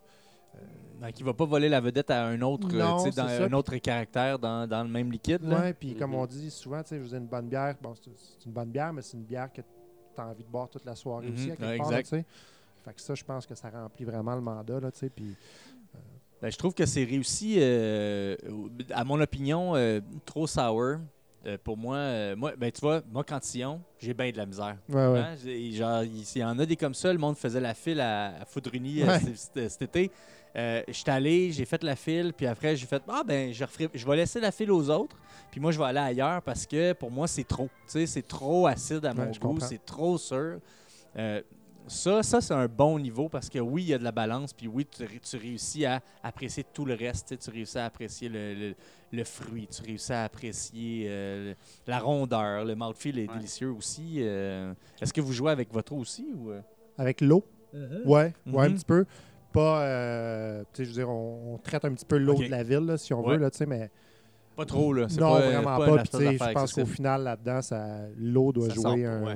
Ben, 1.00 1.10
qui 1.10 1.24
va 1.24 1.34
pas 1.34 1.44
voler 1.46 1.68
la 1.68 1.80
vedette 1.80 2.10
à 2.12 2.24
un 2.26 2.40
autre, 2.42 2.68
euh, 2.72 2.78
Non, 2.78 2.96
dans 2.96 3.10
ça. 3.10 3.44
un 3.44 3.52
autre 3.54 3.76
caractère 3.78 4.38
dans, 4.38 4.68
dans 4.68 4.84
le 4.84 4.88
même 4.88 5.10
liquide. 5.10 5.42
là. 5.42 5.60
Ouais, 5.60 5.72
puis 5.74 5.96
comme 5.96 6.10
Mhm. 6.12 6.16
on 6.18 6.26
dit 6.26 6.48
souvent, 6.50 6.80
tu 6.82 6.90
sais, 6.90 6.98
je 6.98 7.02
vous 7.02 7.14
ai 7.14 7.18
une 7.18 7.26
bonne 7.26 7.48
bière. 7.48 7.74
Bon, 7.82 7.92
c'est 7.96 8.46
une 8.46 8.52
bonne 8.52 8.70
bière, 8.70 8.92
mais 8.92 9.02
c'est 9.02 9.16
une 9.16 9.24
bière 9.24 9.52
que 9.52 9.62
tu 9.62 10.20
as 10.20 10.26
envie 10.26 10.44
de 10.44 10.48
boire 10.48 10.68
toute 10.68 10.84
la 10.84 10.94
soirée 10.94 11.26
Mhm, 11.26 11.34
aussi, 11.34 11.50
à 11.50 11.56
quelque 11.56 11.68
ouais, 11.70 11.78
part. 11.78 12.24
Fait 12.84 12.94
que 12.94 13.00
ça, 13.00 13.14
je 13.16 13.24
pense 13.24 13.46
que 13.46 13.54
ça 13.56 13.68
remplit 13.70 14.04
vraiment 14.04 14.34
le 14.36 14.40
mandat, 14.40 14.78
là, 14.78 14.90
tu 14.92 14.98
sais. 15.00 15.10
Puis 15.10 15.34
Ben, 16.40 16.50
je 16.50 16.58
trouve 16.58 16.74
que 16.74 16.86
c'est 16.86 17.04
réussi, 17.04 17.56
euh, 17.58 18.36
à 18.90 19.04
mon 19.04 19.20
opinion, 19.20 19.74
euh, 19.76 20.00
trop 20.24 20.46
sour. 20.46 20.98
Euh, 21.44 21.58
pour 21.62 21.76
moi, 21.76 21.96
euh, 21.96 22.36
moi 22.36 22.52
ben, 22.56 22.70
tu 22.70 22.80
vois, 22.80 23.00
moi, 23.10 23.24
Cantillon, 23.24 23.80
j'ai 23.98 24.14
bien 24.14 24.30
de 24.30 24.36
la 24.36 24.46
misère. 24.46 24.76
Ouais, 24.88 25.06
ouais. 25.08 25.18
Hein, 25.18 25.34
Genre, 25.72 26.02
il 26.04 26.22
il 26.22 26.38
y 26.38 26.44
en 26.44 26.56
a 26.58 26.66
des 26.66 26.76
comme 26.76 26.94
ça. 26.94 27.12
Le 27.12 27.18
monde 27.18 27.36
faisait 27.36 27.60
la 27.60 27.74
file 27.74 28.00
à, 28.00 28.26
à 28.40 28.44
euh, 28.44 29.06
Ouais. 29.08 29.68
cet 29.68 29.82
été. 29.82 30.10
Euh, 30.54 30.82
J'étais 30.88 31.10
allé, 31.10 31.50
j'ai 31.52 31.64
fait 31.64 31.82
la 31.82 31.96
file, 31.96 32.32
puis 32.36 32.46
après, 32.46 32.76
j'ai 32.76 32.86
fait 32.86 33.02
Ah, 33.08 33.22
ben, 33.26 33.52
je, 33.52 33.64
referai- 33.64 33.88
je 33.94 34.06
vais 34.06 34.16
laisser 34.16 34.38
la 34.40 34.52
file 34.52 34.70
aux 34.70 34.90
autres, 34.90 35.16
puis 35.50 35.60
moi, 35.60 35.72
je 35.72 35.78
vais 35.78 35.84
aller 35.86 35.98
ailleurs 35.98 36.42
parce 36.42 36.66
que 36.66 36.92
pour 36.92 37.10
moi, 37.10 37.26
c'est 37.26 37.44
trop. 37.44 37.68
Tu 37.86 37.92
sais, 37.92 38.06
c'est 38.06 38.26
trop 38.26 38.66
acide 38.66 39.04
à 39.06 39.14
mon 39.14 39.22
Ouais, 39.26 39.32
je 39.32 39.40
goût, 39.40 39.58
c'est 39.60 39.84
trop 39.84 40.18
sûr. 40.18 40.58
Euh, 41.16 41.40
ça, 41.88 42.22
ça 42.22 42.40
c'est 42.40 42.54
un 42.54 42.68
bon 42.68 42.98
niveau 42.98 43.28
parce 43.28 43.48
que 43.48 43.58
oui, 43.58 43.82
il 43.82 43.88
y 43.88 43.94
a 43.94 43.98
de 43.98 44.04
la 44.04 44.12
balance, 44.12 44.52
puis 44.52 44.68
oui, 44.68 44.86
tu, 44.86 45.02
ré- 45.04 45.20
tu 45.20 45.36
réussis 45.36 45.84
à 45.86 46.00
apprécier 46.22 46.64
tout 46.72 46.84
le 46.84 46.94
reste. 46.94 47.36
tu 47.38 47.50
réussis 47.50 47.78
à 47.78 47.86
apprécier 47.86 48.28
le, 48.28 48.54
le- 48.54 48.74
le 49.10 49.24
fruit, 49.24 49.66
tu 49.68 49.82
réussis 49.82 50.12
à 50.12 50.24
apprécier 50.24 51.06
euh, 51.08 51.54
la 51.86 51.98
rondeur. 51.98 52.64
Le 52.64 52.74
mouthfeel 52.74 53.18
est 53.18 53.28
Ouais. 53.28 53.36
délicieux 53.36 53.70
aussi. 53.70 54.16
euh. 54.18 54.72
Est-ce 55.00 55.12
que 55.12 55.20
vous 55.22 55.32
jouez 55.32 55.50
avec 55.50 55.72
votre 55.72 55.92
eau 55.92 55.96
aussi 55.98 56.26
ou? 56.34 56.50
Avec 56.98 57.20
l'eau, 57.22 57.44
ouais, 58.04 58.32
ouais, 58.46 58.66
un 58.66 58.68
Mhm. 58.68 58.74
petit 58.76 58.84
peu. 58.84 59.04
Pas, 59.52 59.82
euh, 59.82 60.64
tu 60.72 60.84
je 60.84 60.88
veux 60.90 60.94
dire, 60.94 61.08
on, 61.10 61.54
on 61.54 61.58
traite 61.58 61.84
un 61.84 61.92
petit 61.92 62.04
peu 62.06 62.16
l'eau 62.18 62.34
de 62.34 62.48
la 62.50 62.62
ville, 62.62 62.86
là, 62.86 62.96
si 62.96 63.12
on 63.12 63.22
Ouais. 63.24 63.32
veut, 63.34 63.42
là, 63.42 63.50
tu 63.50 63.58
mais 63.66 63.90
Pas 64.56 64.64
trop, 64.66 64.92
là. 64.92 65.06
Non, 65.18 65.32
pas, 65.32 65.40
vraiment 65.40 65.78
pas. 65.78 65.86
pas. 65.96 66.02
tu 66.02 66.16
je 66.20 66.52
pense 66.52 66.72
qu'au 66.74 66.84
final, 66.86 67.22
là-dedans, 67.24 67.60
l'eau 68.18 68.52
doit 68.52 68.68
Ça 68.68 68.74
jouer 68.74 69.06
un, 69.06 69.20
pas, 69.20 69.26
ouais. 69.26 69.32
un- 69.32 69.34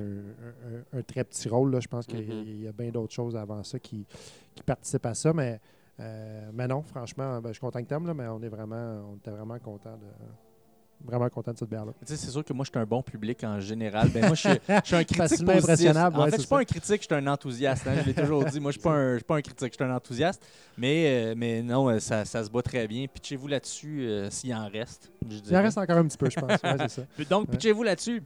un- 0.97 0.99
un 0.99 1.03
très 1.03 1.25
petit 1.25 1.49
rôle. 1.49 1.71
Là. 1.73 1.81
Je 1.81 1.89
pense 1.89 2.07
qu'il 2.07 2.21
y 2.21 2.31
a- 2.31 2.35
Mhm. 2.35 2.43
il 2.47 2.63
y 2.65 2.69
a 2.69 2.73
bien 2.73 2.91
d'autres 2.91 3.13
choses 3.15 3.35
avant 3.37 3.63
ça 3.63 3.79
qui, 3.79 4.07
qui 4.55 4.63
participent 4.63 5.07
à 5.07 5.15
ça. 5.15 5.33
Mais, 5.33 5.61
euh, 6.01 6.51
mais 6.53 6.67
non, 6.69 6.83
franchement, 6.83 7.41
ben, 7.41 7.49
je 7.49 7.55
suis 7.55 7.61
content 7.61 7.83
que 7.83 7.93
là, 7.95 8.15
mais 8.15 8.27
on 8.29 8.43
est 8.43 8.49
vraiment, 8.49 9.11
on 9.13 9.17
était 9.17 9.31
vraiment 9.31 9.59
content 9.59 9.93
de, 9.97 10.07
vraiment 11.05 11.29
content 11.29 11.53
de 11.53 11.59
cette 11.59 11.69
bière-là. 11.69 11.93
C'est 12.05 12.17
sûr 12.17 12.45
que 12.45 12.53
moi, 12.53 12.65
je 12.65 12.71
suis 12.71 12.79
un 12.79 12.87
bon 12.87 13.03
public 13.03 13.43
en 13.45 13.61
général. 13.61 14.09
Ben, 14.09 14.27
moi, 14.27 14.35
je 14.35 14.41
suis, 14.49 14.51
je 14.69 14.81
suis 14.87 14.97
un 14.97 15.05
critique 15.05 15.19
positif. 15.45 15.49
impressionnable, 15.49 16.17
En 16.17 16.25
ouais, 16.25 16.31
fait, 16.31 16.37
je 16.37 16.41
suis 16.43 16.49
pas 16.49 16.57
ça. 16.57 16.61
un 16.63 16.65
critique, 16.65 17.03
je 17.03 17.07
suis 17.07 17.15
un 17.15 17.27
enthousiaste. 17.27 17.87
hein, 17.87 17.93
je 18.01 18.07
l'ai 18.07 18.15
toujours 18.15 18.45
dit. 18.45 18.59
Moi, 18.61 18.71
je 18.73 18.79
suis 18.79 18.83
pas 18.83 18.93
un, 18.95 19.13
je 19.13 19.17
suis 19.17 19.25
pas 19.25 19.37
un 19.37 19.43
critique, 19.43 19.73
je 19.79 19.85
suis 19.85 19.91
un 19.93 19.95
enthousiaste. 19.95 20.45
Mais, 20.77 21.05
euh, 21.07 21.35
mais 21.37 21.63
non, 21.63 21.89
euh, 21.89 21.99
ça, 22.01 22.25
ça 22.25 22.43
se 22.45 22.51
bat 22.51 22.63
très 22.63 22.87
bien. 22.89 23.07
Pitchez-vous 23.07 23.47
là-dessus 23.49 24.03
euh, 24.03 24.31
s'il 24.31 24.55
en 24.55 24.69
reste. 24.69 25.11
Il 25.29 25.57
en 25.57 25.63
reste 25.63 25.79
encore 25.79 25.99
un 25.99 26.07
petit 26.07 26.19
peu, 26.19 26.29
je 26.31 26.41
pense. 26.41 26.51
Ouais, 26.63 26.89
ça. 26.89 27.03
Donc, 27.31 27.51
pitchez-vous 27.51 27.83
là-dessus. 27.83 28.23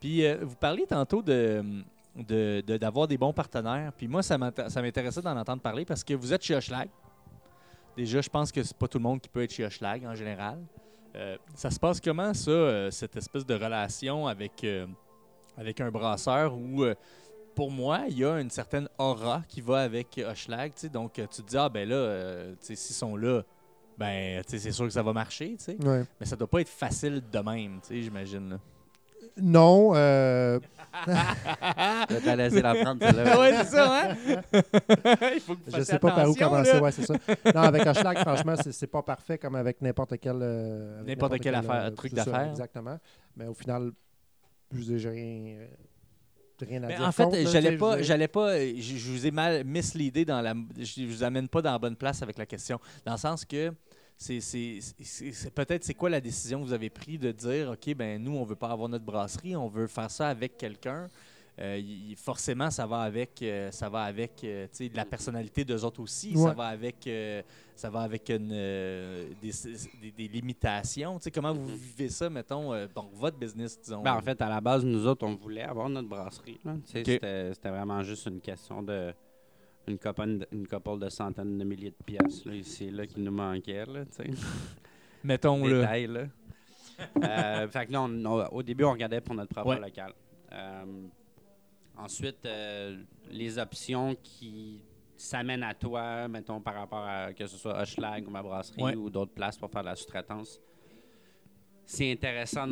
Puis, 0.00 0.24
euh, 0.26 0.38
vous 0.42 0.56
parliez 0.56 0.86
tantôt 0.86 1.22
de 1.22 1.62
de- 2.16 2.62
de- 2.64 2.76
d'avoir 2.76 3.08
des 3.08 3.18
bons 3.18 3.32
partenaires. 3.32 3.92
Puis 3.96 4.06
moi, 4.06 4.22
ça 4.22 4.38
m'intéressait 4.38 5.20
d'en 5.20 5.36
entendre 5.36 5.60
parler 5.60 5.84
parce 5.84 6.04
que 6.04 6.14
vous 6.14 6.32
êtes 6.32 6.42
chez 6.44 6.54
Hochelag. 6.54 6.88
Déjà, 7.96 8.20
je 8.20 8.28
pense 8.28 8.52
que 8.52 8.62
c'est 8.62 8.76
pas 8.76 8.86
tout 8.88 8.98
le 8.98 9.02
monde 9.02 9.20
qui 9.20 9.28
peut 9.28 9.42
être 9.42 9.52
chez 9.52 9.64
Hochelag 9.64 10.04
en 10.04 10.14
général. 10.14 10.58
Euh, 11.16 11.36
ça 11.54 11.70
se 11.70 11.78
passe 11.78 12.00
comment, 12.00 12.34
ça, 12.34 12.50
euh, 12.50 12.90
cette 12.90 13.16
espèce 13.16 13.46
de 13.46 13.54
relation 13.54 14.26
avec, 14.26 14.64
euh, 14.64 14.86
avec 15.56 15.80
un 15.80 15.90
brasseur 15.90 16.54
où, 16.54 16.84
pour 17.54 17.70
moi, 17.70 18.02
il 18.08 18.18
y 18.18 18.24
a 18.24 18.40
une 18.40 18.50
certaine 18.50 18.88
aura 18.98 19.42
qui 19.48 19.60
va 19.60 19.80
avec 19.80 20.20
Hochelag. 20.24 20.74
tu 20.74 20.80
sais? 20.80 20.88
Donc, 20.88 21.12
tu 21.14 21.26
te 21.26 21.42
dis, 21.42 21.56
ah 21.56 21.68
ben 21.68 21.88
là, 21.88 22.46
s'ils 22.60 22.76
sont 22.76 23.16
là, 23.16 23.42
ben, 23.96 24.42
c'est 24.46 24.72
sûr 24.72 24.86
que 24.86 24.92
ça 24.92 25.02
va 25.02 25.12
marcher. 25.12 25.56
tu 25.56 25.64
sais. 25.64 25.76
Ouais. 25.86 26.04
Mais 26.18 26.26
ça 26.26 26.34
doit 26.34 26.48
pas 26.48 26.60
être 26.60 26.68
facile 26.68 27.22
de 27.30 27.38
même, 27.38 27.80
tu 27.80 27.88
sais, 27.88 28.02
j'imagine. 28.02 28.58
Non, 29.40 29.92
euh, 29.94 30.60
Je 31.06 32.14
vais 32.14 32.50
te 32.50 32.60
la 32.60 32.74
prendre, 32.74 33.02
celle-là. 33.04 33.38
ouais, 33.40 33.52
c'est 33.56 33.64
ça, 33.64 34.00
hein? 34.10 34.14
Il 35.34 35.40
faut 35.40 35.56
que 35.56 35.70
vous 35.70 35.76
je 35.76 35.82
sais 35.82 35.98
pas 35.98 36.12
par 36.12 36.30
où 36.30 36.34
commencer. 36.34 36.72
là. 36.74 36.82
Ouais, 36.82 36.92
c'est 36.92 37.04
ça. 37.04 37.14
Non, 37.54 37.62
avec 37.62 37.84
Hochelag, 37.86 38.18
franchement, 38.18 38.54
c'est 38.70 38.86
pas 38.86 39.02
parfait 39.02 39.38
comme 39.38 39.56
avec 39.56 39.82
n'importe 39.82 40.14
quel. 40.20 40.36
euh, 40.40 41.02
N'importe 41.04 41.38
quelle 41.40 41.54
affaire, 41.56 41.86
euh, 41.86 41.90
truc 41.90 42.14
d'affaires. 42.14 42.50
Exactement. 42.50 42.98
Mais 43.36 43.46
au 43.46 43.54
final, 43.54 43.90
j'ai 44.72 45.08
rien, 45.08 45.56
euh, 45.58 45.66
rien 46.60 46.82
à 46.84 46.86
Mais 46.86 46.96
dire. 46.96 47.06
en 47.08 47.12
fait, 47.12 47.46
j'allais 47.48 47.72
je 47.72 47.76
pas, 47.78 47.96
dire. 47.96 48.04
j'allais 48.04 48.28
pas, 48.28 48.50
euh, 48.54 48.72
je, 48.76 48.96
je 48.96 49.10
vous 49.10 49.26
ai 49.26 49.30
mal 49.32 49.64
misleadé 49.64 50.24
dans 50.24 50.40
la, 50.40 50.54
je, 50.78 50.84
je 50.84 51.06
vous 51.06 51.24
amène 51.24 51.48
pas 51.48 51.60
dans 51.60 51.72
la 51.72 51.78
bonne 51.78 51.96
place 51.96 52.22
avec 52.22 52.38
la 52.38 52.46
question, 52.46 52.78
dans 53.04 53.12
le 53.12 53.18
sens 53.18 53.44
que 53.44 53.72
c'est, 54.16 54.78
peut-être 55.54 55.84
c'est 55.84 55.94
quoi 55.94 56.10
la 56.10 56.20
décision 56.20 56.60
que 56.60 56.66
vous 56.66 56.72
avez 56.72 56.90
prise 56.90 57.18
de 57.20 57.32
dire, 57.32 57.70
ok, 57.72 57.94
ben 57.94 58.22
nous 58.22 58.32
on 58.36 58.44
veut 58.44 58.56
pas 58.56 58.70
avoir 58.70 58.88
notre 58.88 59.04
brasserie, 59.04 59.56
on 59.56 59.68
veut 59.68 59.86
faire 59.86 60.10
ça 60.10 60.28
avec 60.28 60.56
quelqu'un. 60.56 61.08
Euh, 61.60 61.80
forcément, 62.16 62.68
ça 62.68 62.84
va 62.84 63.02
avec, 63.02 63.40
euh, 63.42 63.70
ça 63.70 63.88
va 63.88 64.02
avec, 64.02 64.42
euh, 64.42 64.64
tu 64.66 64.70
sais, 64.72 64.88
de 64.88 64.96
la 64.96 65.04
personnalité 65.04 65.64
d'eux 65.64 65.84
autres 65.84 66.00
aussi. 66.02 66.36
Ça 66.36 66.52
va 66.52 66.66
avec, 66.66 67.06
euh, 67.06 67.42
ça 67.76 67.90
va 67.90 68.00
avec 68.00 68.28
une, 68.28 68.50
euh, 68.52 69.28
des, 69.40 69.52
des- 70.02 70.10
des 70.10 70.26
limitations. 70.26 71.16
Tu 71.18 71.24
sais, 71.24 71.30
comment 71.30 71.54
vous 71.54 71.66
vivez 71.76 72.08
ça, 72.08 72.28
mettons, 72.28 72.72
euh, 72.72 72.88
bon, 72.92 73.08
votre 73.14 73.36
business, 73.36 73.80
disons? 73.80 74.02
Ben, 74.02 74.14
en 74.14 74.20
fait, 74.20 74.42
à 74.42 74.48
la 74.48 74.60
base, 74.60 74.84
nous 74.84 75.06
autres, 75.06 75.24
on 75.24 75.36
voulait 75.36 75.62
avoir 75.62 75.88
notre 75.88 76.08
brasserie. 76.08 76.58
c'était 76.84 77.70
vraiment 77.70 78.02
juste 78.02 78.26
une 78.26 78.40
question 78.40 78.82
de 78.82 79.14
une 79.86 79.98
couple, 79.98 80.46
une 80.52 80.66
couple 80.66 80.98
de 80.98 81.08
centaines 81.08 81.58
de 81.58 81.64
milliers 81.64 81.90
de 81.90 82.04
pièces 82.04 82.44
là, 82.44 82.54
ici 82.54 82.90
là, 82.90 83.06
qui 83.06 83.20
nous 83.20 83.32
manquaient. 83.32 83.84
Là, 83.86 84.04
tu 84.06 84.12
sais. 84.12 84.30
mettons 85.24 85.64
là. 85.66 85.80
Détail, 85.80 86.06
là. 86.06 86.26
Euh, 87.22 87.68
fait 87.68 87.86
que 87.86 87.96
on- 87.96 88.46
au 88.56 88.62
début, 88.62 88.84
on 88.84 88.92
regardait 88.92 89.20
pour 89.20 89.34
notre 89.34 89.52
propre 89.52 89.70
Ouais. 89.70 89.80
local. 89.80 90.12
Euh, 90.52 90.84
ensuite, 91.96 92.46
euh, 92.46 93.02
les 93.30 93.58
options 93.58 94.14
qui 94.22 94.80
s'amènent 95.16 95.62
à 95.64 95.74
toi, 95.74 96.28
mettons 96.28 96.60
par 96.60 96.74
rapport 96.74 97.04
à 97.04 97.32
que 97.32 97.46
ce 97.46 97.56
soit 97.56 97.80
Hochelag 97.80 98.26
ou 98.26 98.30
ma 98.30 98.42
brasserie 98.42 98.82
Ouais. 98.82 98.94
ou 98.96 99.10
d'autres 99.10 99.32
places 99.32 99.58
pour 99.58 99.70
faire 99.70 99.82
de 99.82 99.88
la 99.88 99.96
sous-traitance, 99.96 100.60
c'est 101.84 102.10
intéressant. 102.12 102.68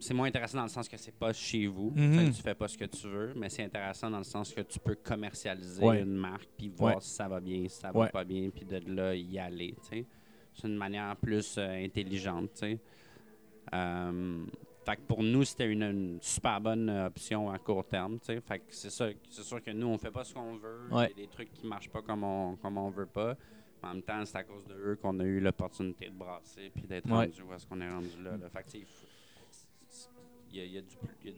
C'est 0.00 0.14
moins 0.14 0.28
intéressant 0.28 0.58
dans 0.58 0.64
le 0.64 0.68
sens 0.70 0.88
que 0.88 0.96
c'est 0.96 1.14
pas 1.14 1.32
chez 1.32 1.66
vous. 1.66 1.92
Fait 1.94 2.00
que 2.30 2.36
tu 2.36 2.42
fais 2.42 2.54
pas 2.54 2.66
ce 2.68 2.76
que 2.78 2.86
tu 2.86 3.06
veux, 3.06 3.32
mais 3.36 3.48
c'est 3.50 3.62
intéressant 3.64 4.10
dans 4.10 4.18
le 4.18 4.24
sens 4.24 4.52
que 4.52 4.62
tu 4.62 4.78
peux 4.80 4.94
commercialiser 4.96 5.84
Ouais. 5.84 6.00
une 6.02 6.14
marque 6.16 6.48
puis 6.56 6.68
voir 6.68 6.96
Ouais. 6.96 7.00
si 7.02 7.10
ça 7.10 7.28
va 7.28 7.38
bien, 7.40 7.68
si 7.68 7.76
ça 7.80 7.92
va 7.92 8.00
Ouais. 8.00 8.08
pas 8.10 8.24
bien, 8.24 8.48
puis 8.50 8.64
de 8.64 8.80
là 8.92 9.14
y 9.14 9.38
aller. 9.38 9.74
C'est 9.82 10.04
une 10.66 10.76
manière 10.76 11.14
plus 11.16 11.56
euh, 11.58 11.84
intelligente. 11.84 12.64
Euh, 13.72 14.44
fait 14.84 14.96
que 14.96 15.02
pour 15.02 15.22
nous, 15.22 15.44
c'était 15.44 15.70
une, 15.70 15.82
une 15.82 16.18
super 16.22 16.60
bonne 16.60 16.88
euh, 16.88 17.06
option 17.06 17.50
à 17.50 17.58
court 17.58 17.86
terme. 17.86 18.18
Fait 18.20 18.40
que 18.58 18.64
c'est 18.70 18.90
ça. 18.90 19.08
C'est 19.28 19.42
sûr 19.42 19.62
que 19.62 19.70
nous, 19.70 19.86
on 19.86 19.98
fait 19.98 20.10
pas 20.10 20.24
ce 20.24 20.34
qu'on 20.34 20.56
veut. 20.56 20.80
Il 20.90 20.96
y 20.96 21.00
a 21.00 21.08
des 21.14 21.28
trucs 21.28 21.52
qui 21.52 21.66
marchent 21.66 21.90
pas 21.90 22.02
comme 22.02 22.24
on, 22.24 22.56
comme 22.56 22.78
on 22.78 22.90
veut 22.90 23.06
pas. 23.06 23.36
En 23.82 23.94
même 23.94 24.02
temps, 24.02 24.24
c'est 24.24 24.36
à 24.38 24.44
cause 24.44 24.64
de 24.66 24.74
eux 24.74 24.98
qu'on 25.00 25.18
a 25.20 25.24
eu 25.24 25.40
l'opportunité 25.40 26.06
de 26.08 26.14
brasser 26.14 26.70
puis 26.74 26.82
d'être 26.86 27.08
rendu 27.08 27.42
où 27.42 27.52
est-ce 27.54 27.66
qu'on 27.66 27.80
est 27.80 27.88
rendu 27.90 28.08
là. 28.22 28.36
là. 28.36 28.48
Fait 28.50 28.62
que, 28.62 28.78
y 30.58 30.60
a, 30.60 30.64
il 30.64 30.72
y 30.72 30.78
a 30.78 30.80
du- 30.82 30.96
il 31.24 31.30
y 31.30 31.32
a 31.32 31.36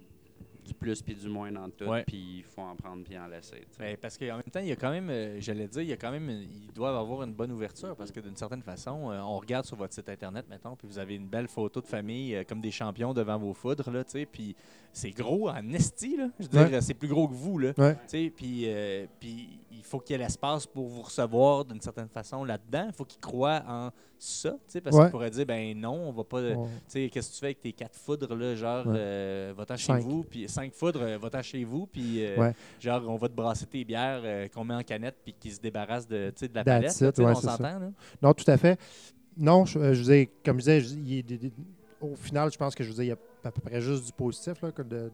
du 0.65 0.75
plus 0.75 1.03
puis 1.03 1.15
du 1.15 1.29
moins 1.29 1.51
dans 1.51 1.69
tout, 1.71 1.85
Ouais. 1.87 2.05
puis 2.07 2.37
il 2.39 2.45
faut 2.45 2.63
en 2.63 2.77
prendre 2.77 3.03
puis 3.05 3.19
en 3.19 3.27
laisser. 3.27 3.57
tu 3.61 3.67
sais. 3.77 3.79
Ben, 3.81 3.97
parce 4.01 4.17
qu'en 4.17 4.37
même 4.37 4.43
temps, 4.45 4.61
il 4.61 4.69
y 4.69 4.73
a 4.73 4.77
quand 4.77 4.91
même, 4.93 5.11
euh, 5.11 5.41
j'allais 5.41 5.67
dire, 5.67 5.83
il 5.83 5.89
y 5.89 5.93
a 5.93 5.97
quand 5.97 6.13
même, 6.13 6.29
ils 6.31 6.73
doivent 6.73 6.95
avoir 6.97 7.25
une 7.25 7.35
bonne 7.35 7.51
ouverture 7.51 7.97
parce 7.97 8.13
que 8.13 8.21
d'une 8.21 8.37
certaine 8.37 8.63
façon, 8.63 9.11
euh, 9.11 9.21
on 9.21 9.39
regarde 9.39 9.65
sur 9.67 9.77
votre 9.77 9.93
site 9.93 10.09
internet, 10.09 10.47
mettons, 10.49 10.77
puis 10.77 10.87
vous 10.87 10.99
avez 10.99 11.17
une 11.17 11.27
belle 11.27 11.49
photo 11.49 11.81
de 11.81 11.87
famille 11.87 12.37
euh, 12.37 12.45
comme 12.45 12.61
des 12.61 12.71
champions 12.71 13.13
devant 13.13 13.39
vos 13.39 13.53
foudres, 13.55 13.91
là, 13.91 14.05
tu 14.05 14.13
sais, 14.13 14.27
puis 14.27 14.55
c'est 14.93 15.11
gros 15.11 15.49
en 15.49 15.73
esti, 15.73 16.17
là. 16.17 16.29
Je 16.39 16.47
veux 16.49 16.69
dire, 16.69 16.83
c'est 16.83 16.95
plus 16.95 17.09
gros 17.09 17.29
que 17.29 17.35
vous, 17.35 17.59
là. 17.59 17.73
Puis, 18.09 18.63
euh, 18.67 19.07
puis 19.19 19.59
il 19.71 19.83
faut 19.85 19.99
qu'il 19.99 20.15
y 20.17 20.21
ait 20.21 20.23
l'espace 20.23 20.67
pour 20.67 20.87
vous 20.87 21.03
recevoir 21.03 21.65
d'une 21.65 21.81
certaine 21.81 22.09
façon 22.09 22.45
là-dedans. 22.45 22.85
Il 22.89 22.93
faut 22.95 23.05
qu'ils 23.05 23.21
croient 23.21 23.63
en 23.67 23.91
ça, 24.19 24.55
parce 24.85 24.95
Ouais. 24.97 25.03
qu'ils 25.03 25.11
pourraient 25.11 25.31
dire, 25.31 25.45
ben 25.47 25.77
non, 25.77 26.09
on 26.09 26.13
va 26.13 26.23
pas. 26.23 26.41
Tu 26.53 26.57
sais, 26.87 27.09
qu'est-ce 27.11 27.31
que 27.31 27.35
tu 27.35 27.41
fais 27.41 27.47
avec 27.47 27.61
tes 27.61 27.73
quatre 27.73 27.97
foudres, 27.99 28.35
là, 28.37 28.55
genre, 28.55 28.87
Ouais. 28.87 28.95
euh, 28.97 29.55
va-t'en 29.57 29.77
chez 29.77 29.99
vous, 29.99 30.23
puis 30.23 30.49
cinq 30.49 30.73
foudres, 30.73 31.03
euh, 31.03 31.19
va-t'en 31.19 31.43
chez 31.43 31.65
vous, 31.65 31.87
puis 31.87 32.25
euh, 32.25 32.53
genre, 32.79 33.03
on 33.09 33.17
va 33.17 33.29
te 33.29 33.35
brasser 33.35 33.67
tes 33.67 33.85
bières 33.85 34.21
euh, 34.25 34.47
qu'on 34.49 34.65
met 34.65 34.75
en 34.75 34.83
canette, 34.85 35.17
puis 35.25 35.35
qu'ils 35.39 35.53
se 35.55 35.61
débarrassent 35.61 36.07
de, 36.07 36.33
de 36.41 36.49
la 36.55 36.63
palette, 36.63 37.01
it, 37.01 37.19
on 37.19 37.35
s'entend? 37.35 37.93
Non, 38.23 38.33
tout 38.33 38.49
à 38.49 38.57
fait. 38.57 38.79
Non, 39.37 39.65
je, 39.65 39.79
euh, 39.79 39.95
je 39.95 40.03
veux 40.05 40.15
dire, 40.15 40.27
comme 40.45 40.59
je 40.61 40.65
disais, 40.65 40.81
je- 40.83 40.95
il 40.95 41.19
est 41.19 41.23
des- 41.25 41.39
des- 41.39 41.53
au 42.03 42.17
final, 42.17 42.51
je 42.53 42.59
pense 42.59 42.75
que 42.75 42.83
je 42.85 42.89
veux 42.89 42.95
dire, 42.95 43.05
il 43.05 43.09
y 43.09 43.13
a 43.13 43.17
à 43.45 43.51
peu 43.51 43.61
près 43.61 43.81
juste 43.81 44.07
du 44.07 44.13
positif 44.13 44.61
là, 44.63 44.71
que, 44.73 44.83
de- 44.83 45.11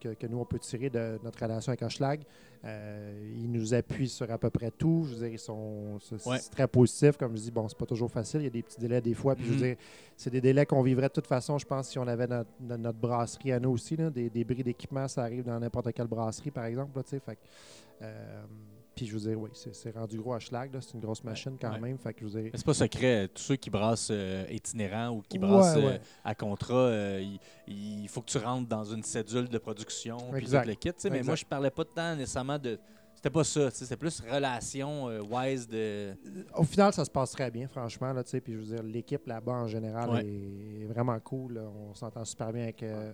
que- 0.00 0.14
que 0.14 0.26
nous, 0.26 0.38
on 0.38 0.44
peut 0.44 0.58
tirer 0.58 0.88
de 0.90 1.18
notre 1.22 1.38
relation 1.42 1.70
avec 1.70 1.82
Hochelag. 1.82 2.22
Euh, 2.64 3.34
ils 3.36 3.50
nous 3.50 3.74
appuient 3.74 4.08
sur 4.08 4.30
à 4.30 4.38
peu 4.38 4.48
près 4.50 4.70
tout. 4.70 5.04
Je 5.08 5.14
veux 5.14 5.18
dire, 5.20 5.28
ils 5.34 5.38
sont 5.38 5.98
c'est 6.00 6.26
Ouais. 6.26 6.38
très 6.50 6.66
positif. 6.66 7.16
Comme 7.16 7.36
je 7.36 7.42
dis, 7.42 7.50
bon, 7.50 7.68
c'est 7.68 7.76
pas 7.78 7.84
toujours 7.86 8.10
facile. 8.10 8.40
Il 8.40 8.44
y 8.44 8.48
a 8.48 8.50
des 8.50 8.62
petits 8.62 8.80
délais 8.80 9.00
des 9.00 9.14
fois. 9.14 9.34
Puis 9.34 9.44
je 9.44 9.50
veux 9.50 9.56
Mhm. 9.56 9.62
dire, 9.62 9.76
c'est 10.16 10.30
des 10.30 10.40
délais 10.40 10.64
qu'on 10.66 10.82
vivrait 10.82 11.08
de 11.08 11.12
toute 11.12 11.26
façon, 11.26 11.58
je 11.58 11.66
pense, 11.66 11.88
si 11.90 11.98
on 11.98 12.06
avait 12.06 12.26
notre, 12.26 12.98
brasserie 12.98 13.52
à 13.52 13.60
nous 13.60 13.70
aussi. 13.70 13.96
là. 13.96 14.10
des, 14.10 14.30
des 14.30 14.44
bris 14.44 14.62
d'équipement, 14.62 15.06
ça 15.06 15.22
arrive 15.22 15.44
dans 15.44 15.58
n'importe 15.60 15.92
quelle 15.92 16.06
brasserie, 16.06 16.50
par 16.50 16.64
exemple. 16.64 16.96
là. 16.96 17.02
Fait 17.04 17.38
euh, 18.02 18.42
puis 18.96 19.06
je 19.06 19.12
veux 19.16 19.20
dire, 19.30 19.38
oui, 19.38 19.50
c'est 19.52 19.94
rendu 19.94 20.16
gros 20.18 20.34
Hochelag. 20.34 20.72
là. 20.74 20.80
C'est 20.80 20.94
une 20.94 21.00
grosse 21.00 21.22
machine 21.22 21.56
quand 21.60 21.70
Ouais. 21.70 21.78
même. 21.80 21.98
Fait 21.98 22.14
que 22.14 22.26
je 22.26 22.38
dire, 22.40 22.50
c'est 22.54 22.64
pas 22.64 22.74
secret. 22.74 23.28
Tous 23.28 23.42
ceux 23.42 23.56
qui 23.56 23.70
brassent 23.70 24.08
euh, 24.10 24.44
itinérants 24.50 25.10
ou 25.10 25.22
qui 25.28 25.38
Ouais, 25.38 25.46
brassent 25.46 25.76
euh, 25.76 25.98
à 26.24 26.34
contrat, 26.34 26.74
euh, 26.74 27.22
il, 27.68 28.02
il 28.02 28.08
faut 28.08 28.22
que 28.22 28.30
tu 28.30 28.38
rentres 28.38 28.66
dans 28.68 28.84
une 28.84 29.02
cédule 29.02 29.48
de 29.48 29.58
production, 29.58 30.16
puis 30.32 30.46
tout 30.46 30.52
le 30.52 30.74
kit. 30.74 30.90
Mais 31.10 31.22
moi, 31.22 31.34
je 31.36 31.44
parlais 31.44 31.70
pas 31.70 31.84
tant 31.84 32.16
nécessairement 32.16 32.58
de. 32.58 32.78
C'était 33.14 33.30
pas 33.30 33.44
ça. 33.44 33.70
C'était 33.70 33.96
plus 33.96 34.20
relation 34.20 35.08
euh, 35.08 35.20
wise 35.22 35.66
de. 35.68 36.14
Au 36.54 36.64
final, 36.64 36.92
ça 36.92 37.04
se 37.04 37.10
passe 37.10 37.32
très 37.32 37.50
bien, 37.50 37.66
franchement. 37.68 38.12
Là, 38.12 38.22
puis 38.24 38.40
je 38.52 38.56
veux 38.58 38.64
dire, 38.76 38.82
l'équipe 38.82 39.26
là-bas 39.26 39.52
en 39.52 39.68
général 39.68 40.24
est 40.26 40.84
vraiment 40.86 41.18
cool. 41.20 41.54
là. 41.54 41.62
On 41.62 41.94
s'entend 41.94 42.24
super 42.24 42.52
bien 42.52 42.64
avec, 42.64 42.82
euh, 42.82 43.12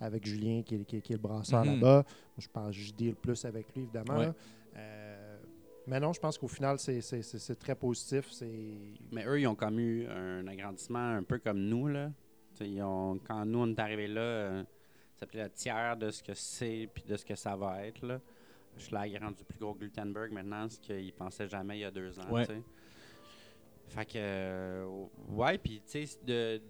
avec 0.00 0.26
Julien, 0.26 0.62
qui 0.62 0.74
est, 0.76 0.84
qui 0.84 0.96
est- 0.96 1.00
qui 1.02 1.12
est 1.12 1.16
le 1.16 1.22
brasseur 1.22 1.64
Mhm. 1.64 1.74
là-bas. 1.74 2.04
Je 2.38 2.48
pense 2.52 2.74
je 2.74 2.92
deal 2.92 3.14
plus 3.14 3.44
avec 3.44 3.66
lui, 3.74 3.82
évidemment. 3.82 4.20
Euh, 4.20 5.21
mais 5.86 5.98
non, 6.00 6.12
je 6.12 6.20
pense 6.20 6.38
qu'au 6.38 6.48
final, 6.48 6.78
c'est- 6.78 7.00
c'est 7.00 7.22
c'est- 7.22 7.38
c'est 7.38 7.56
très 7.56 7.74
positif. 7.74 8.30
C'est 8.30 8.48
Mais 9.10 9.24
eux, 9.26 9.40
ils 9.40 9.46
ont 9.46 9.54
comme 9.54 9.78
eu 9.80 10.06
un 10.08 10.46
agrandissement 10.46 11.16
un 11.16 11.22
peu 11.22 11.38
comme 11.38 11.60
nous. 11.60 11.88
Là. 11.88 12.10
Ils 12.60 12.82
ont, 12.82 13.18
quand 13.26 13.44
nous, 13.44 13.58
on 13.60 13.68
est 13.68 13.78
arrivés 13.80 14.06
là, 14.08 14.20
euh, 14.20 14.62
ça 15.14 15.20
s'appelait 15.20 15.44
le 15.44 15.50
tiers 15.50 15.96
de 15.96 16.10
ce 16.10 16.22
que 16.22 16.34
c'est 16.34 16.88
puis 16.94 17.02
de 17.04 17.16
ce 17.16 17.24
que 17.24 17.34
ça 17.34 17.56
va 17.56 17.84
être. 17.86 18.06
Là. 18.06 18.20
Schlag 18.78 19.12
est 19.12 19.18
rendu 19.18 19.42
plus 19.44 19.58
gros 19.58 19.74
que 19.74 19.84
Gutenberg 19.84 20.32
maintenant, 20.32 20.68
ce 20.68 20.78
qu'ils 20.78 21.12
pensaient 21.12 21.48
jamais 21.48 21.78
il 21.78 21.80
y 21.80 21.84
a 21.84 21.90
deux 21.90 22.18
ans. 22.20 22.30
Ouais. 22.30 22.46
Fait 23.88 24.06
que, 24.06 24.12
euh, 24.16 25.04
ouais, 25.28 25.58
puis 25.58 25.82
tu 25.86 26.06
sais, 26.06 26.18
de, 26.24 26.60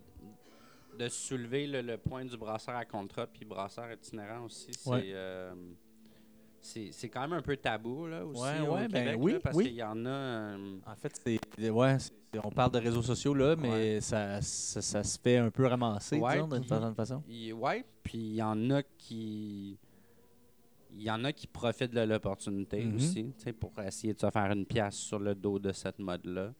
de 0.98 1.08
soulever 1.08 1.66
le, 1.68 1.80
le 1.82 1.96
point 1.96 2.24
du 2.24 2.36
brasseur 2.36 2.74
à 2.74 2.84
contrat 2.84 3.26
puis 3.28 3.44
brasseur 3.44 3.92
itinérant 3.92 4.44
aussi, 4.46 4.72
c'est. 4.72 4.88
Ouais. 4.90 5.02
euh, 5.12 5.54
c'est 6.62 7.08
quand 7.08 7.22
même 7.22 7.32
un 7.34 7.42
peu 7.42 7.56
tabou 7.56 8.06
là 8.06 8.24
aussi 8.24 8.40
Ouais, 8.40 8.60
au 8.60 8.74
ouais, 8.74 8.88
ben 8.88 9.04
Québec 9.04 9.16
oui, 9.20 9.32
là, 9.32 9.40
parce 9.40 9.56
oui. 9.56 9.64
qu'il 9.66 9.74
y 9.74 9.82
en 9.82 10.06
a 10.06 10.08
euh, 10.10 10.76
En 10.86 10.94
fait, 10.96 11.20
c'est. 11.58 11.70
Ouais, 11.70 11.96
on 12.44 12.50
parle 12.50 12.70
de 12.72 12.78
réseaux 12.78 13.02
sociaux 13.02 13.34
là, 13.34 13.56
mais 13.56 14.00
ça, 14.00 14.40
ça, 14.40 14.80
ça 14.80 15.02
se 15.04 15.18
fait 15.18 15.36
un 15.38 15.50
peu 15.50 15.66
ramasser, 15.66 16.18
d'une 16.18 16.64
certaine 16.64 16.94
façon. 16.94 17.22
Ouais, 17.56 17.84
puis 18.02 18.18
il 18.18 18.34
y 18.36 18.42
en 18.42 18.70
a 18.70 18.82
qui. 18.82 19.76
Il 20.94 21.02
y 21.02 21.10
en 21.10 21.24
a 21.24 21.32
qui 21.32 21.46
profitent 21.46 21.94
de 21.94 22.00
l'opportunité 22.02 22.84
Mhm. 22.84 22.96
aussi, 22.96 23.32
pour 23.58 23.72
essayer 23.82 24.12
de 24.12 24.20
se 24.20 24.30
faire 24.30 24.52
une 24.52 24.66
pièce 24.66 24.96
sur 24.96 25.18
le 25.18 25.34
dos 25.34 25.58
de 25.58 25.72
cette 25.72 25.98
mode-là. 25.98 26.52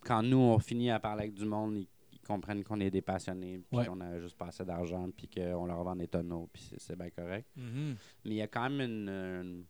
Quand 0.00 0.22
nous, 0.24 0.38
on 0.38 0.58
finit 0.58 0.90
à 0.90 0.98
parler 0.98 1.22
avec 1.24 1.34
du 1.34 1.44
monde, 1.44 1.76
ils 1.76 1.86
comprennent 2.30 2.62
qu'on 2.64 2.80
est 2.80 2.90
des 2.90 3.02
passionnés, 3.02 3.58
puis 3.58 3.78
Ouais. 3.78 3.86
qu'on 3.86 4.00
a 4.00 4.18
juste 4.20 4.36
pas 4.36 4.46
assez 4.46 4.64
d'argent, 4.64 5.08
puis 5.16 5.28
qu'on 5.28 5.66
leur 5.66 5.82
vend 5.82 5.96
des 5.96 6.08
tonneaux, 6.08 6.48
puis 6.52 6.70
c'est- 6.78 6.96
bien 6.96 7.10
correct. 7.10 7.48
Mhm. 7.56 7.96
Mais 8.24 8.30
il 8.30 8.34
y 8.34 8.42
a 8.42 8.46
quand 8.48 8.68
même 8.70 8.80
une. 8.80 9.08
une- 9.08 9.64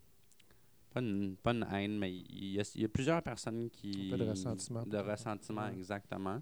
pas, 0.92 1.00
une 1.00 1.36
pas 1.36 1.52
une 1.52 1.66
haine, 1.72 1.98
mais 1.98 2.12
il 2.12 2.54
y, 2.54 2.60
a, 2.60 2.72
il 2.74 2.82
y 2.82 2.84
a 2.84 2.88
plusieurs 2.88 3.22
personnes 3.22 3.70
qui. 3.70 4.08
Un 4.08 4.16
peu 4.16 4.24
de 4.24 4.28
ressentiment, 4.30 4.82
De 4.84 4.98
ressentiment, 4.98 5.66
Ouais. 5.66 5.74
exactement. 5.74 6.40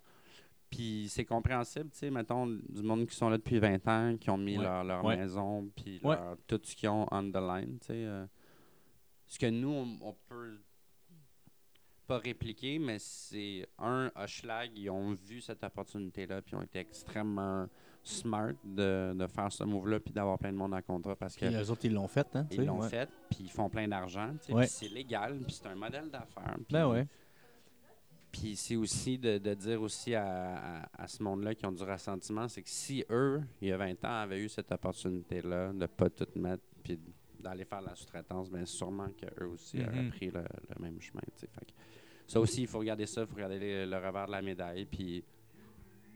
Puis 0.70 1.06
c'est 1.08 1.24
compréhensible, 1.24 1.90
tu 1.90 1.98
sais, 1.98 2.10
mettons, 2.10 2.46
du 2.46 2.82
monde 2.82 3.06
qui 3.06 3.14
sont 3.16 3.28
là 3.30 3.36
depuis 3.38 3.58
20 3.58 3.86
ans, 3.88 4.16
qui 4.18 4.28
ont 4.30 4.36
mis 4.38 4.56
Ouais. 4.58 4.64
leur, 4.64 4.84
leur 4.84 5.04
Ouais. 5.04 5.16
maison, 5.16 5.68
puis 5.76 5.98
leur- 6.02 6.36
tout 6.46 6.60
ce 6.62 6.74
qu'ils 6.76 6.88
ont 6.90 7.06
on 7.10 7.30
the 7.30 7.36
line, 7.36 7.78
tu 7.80 7.86
sais. 7.88 8.04
euh. 8.04 8.26
ce 9.30 9.38
que 9.38 9.46
nous, 9.50 9.68
on, 9.68 9.98
on 10.00 10.14
peut 10.28 10.58
pas 12.08 12.18
répliquer, 12.18 12.78
mais 12.78 12.98
c'est 12.98 13.68
un, 13.78 14.10
Hochelag, 14.16 14.70
ils 14.76 14.88
ont 14.90 15.12
vu 15.14 15.40
cette 15.40 15.62
opportunité-là, 15.62 16.40
puis 16.42 16.52
ils 16.54 16.56
ont 16.56 16.62
été 16.62 16.78
extrêmement 16.80 17.66
smart 18.02 18.52
de, 18.64 19.12
de 19.14 19.26
faire 19.26 19.52
ce 19.52 19.62
move-là, 19.64 20.00
puis 20.00 20.12
d'avoir 20.12 20.38
plein 20.38 20.50
de 20.52 20.56
monde 20.56 20.72
en 20.74 20.80
contrat, 20.82 21.14
parce 21.14 21.36
que 21.36 21.44
Puis 21.46 21.54
eux 21.54 21.70
autres, 21.70 21.84
ils 21.84 21.92
l'ont 21.92 22.08
fait, 22.08 22.26
hein? 22.34 22.46
ils 22.50 22.64
l'ont 22.64 22.80
ouais. 22.80 22.88
fait, 22.88 23.08
puis 23.30 23.40
ils 23.42 23.50
font 23.50 23.68
plein 23.68 23.86
d'argent. 23.86 24.34
Ouais. 24.48 24.66
C'est 24.66 24.88
légal, 24.88 25.38
puis 25.46 25.52
c'est 25.52 25.66
un 25.68 25.74
modèle 25.74 26.08
d'affaires. 26.10 26.56
Ben 26.70 26.88
ouais. 26.88 27.06
Puis 28.32 28.56
c'est 28.56 28.76
aussi 28.76 29.18
de, 29.18 29.38
de 29.38 29.54
dire 29.54 29.80
aussi 29.80 30.14
à, 30.14 30.24
à- 30.82 31.02
à 31.02 31.06
ce 31.08 31.22
monde-là 31.22 31.54
qui 31.54 31.64
ont 31.66 31.72
du 31.72 31.82
ressentiment, 31.82 32.46
c'est 32.48 32.62
que 32.62 32.68
si 32.70 33.04
eux, 33.10 33.42
il 33.60 33.68
y 33.68 33.72
a 33.72 33.76
20 33.78 34.04
ans, 34.04 34.20
avaient 34.22 34.40
eu 34.40 34.48
cette 34.48 34.70
opportunité-là 34.70 35.68
de 35.72 35.78
ne 35.78 35.86
pas 35.86 36.10
tout 36.10 36.26
mettre, 36.36 36.62
puis 36.82 36.98
d'aller 37.40 37.64
faire 37.64 37.80
la 37.80 37.94
sous-traitance, 37.94 38.50
bien 38.50 38.66
sûrement 38.66 39.08
qu'eux 39.16 39.46
aussi 39.46 39.80
auraient 39.82 40.02
Mhm. 40.02 40.10
pris 40.10 40.30
le, 40.30 40.42
le 40.42 40.82
même 40.82 41.00
chemin. 41.00 41.22
tu 41.34 41.40
sais. 41.40 41.48
Fait 41.54 41.64
que 41.66 41.72
ça 42.28 42.38
aussi, 42.40 42.62
il 42.62 42.66
faut 42.68 42.78
regarder 42.78 43.06
ça, 43.06 43.22
il 43.22 43.26
faut 43.26 43.34
regarder 43.34 43.58
le, 43.58 43.86
le 43.90 43.96
revers 43.96 44.26
de 44.26 44.32
la 44.32 44.42
médaille. 44.42 44.84
Puis 44.86 45.24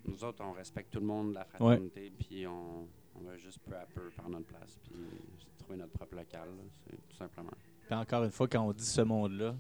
nous 0.05 0.23
autres, 0.25 0.45
on 0.45 0.53
respecte 0.53 0.93
tout 0.93 1.01
le 1.01 1.07
monde, 1.07 1.33
la 1.35 1.45
fraternité, 1.45 2.13
puis 2.17 2.47
on, 2.47 2.87
on 3.17 3.21
va 3.25 3.37
juste 3.37 3.59
peu 3.69 3.75
à 3.75 3.87
peu 3.87 4.09
faire 4.11 4.29
notre 4.29 4.47
place, 4.47 4.79
puis 4.85 4.93
trouver 5.59 5.77
notre 5.79 5.93
propre 5.93 6.17
local, 6.17 6.49
là, 6.49 6.63
c'est 6.87 7.09
tout 7.09 7.17
simplement. 7.17 7.53
Puis 7.87 7.95
encore 7.95 8.25
une 8.25 8.31
fois, 8.31 8.47
quand 8.49 8.61
on 8.63 8.73
dit 8.73 8.85
ce 8.85 9.01
monde-là, 9.01 9.55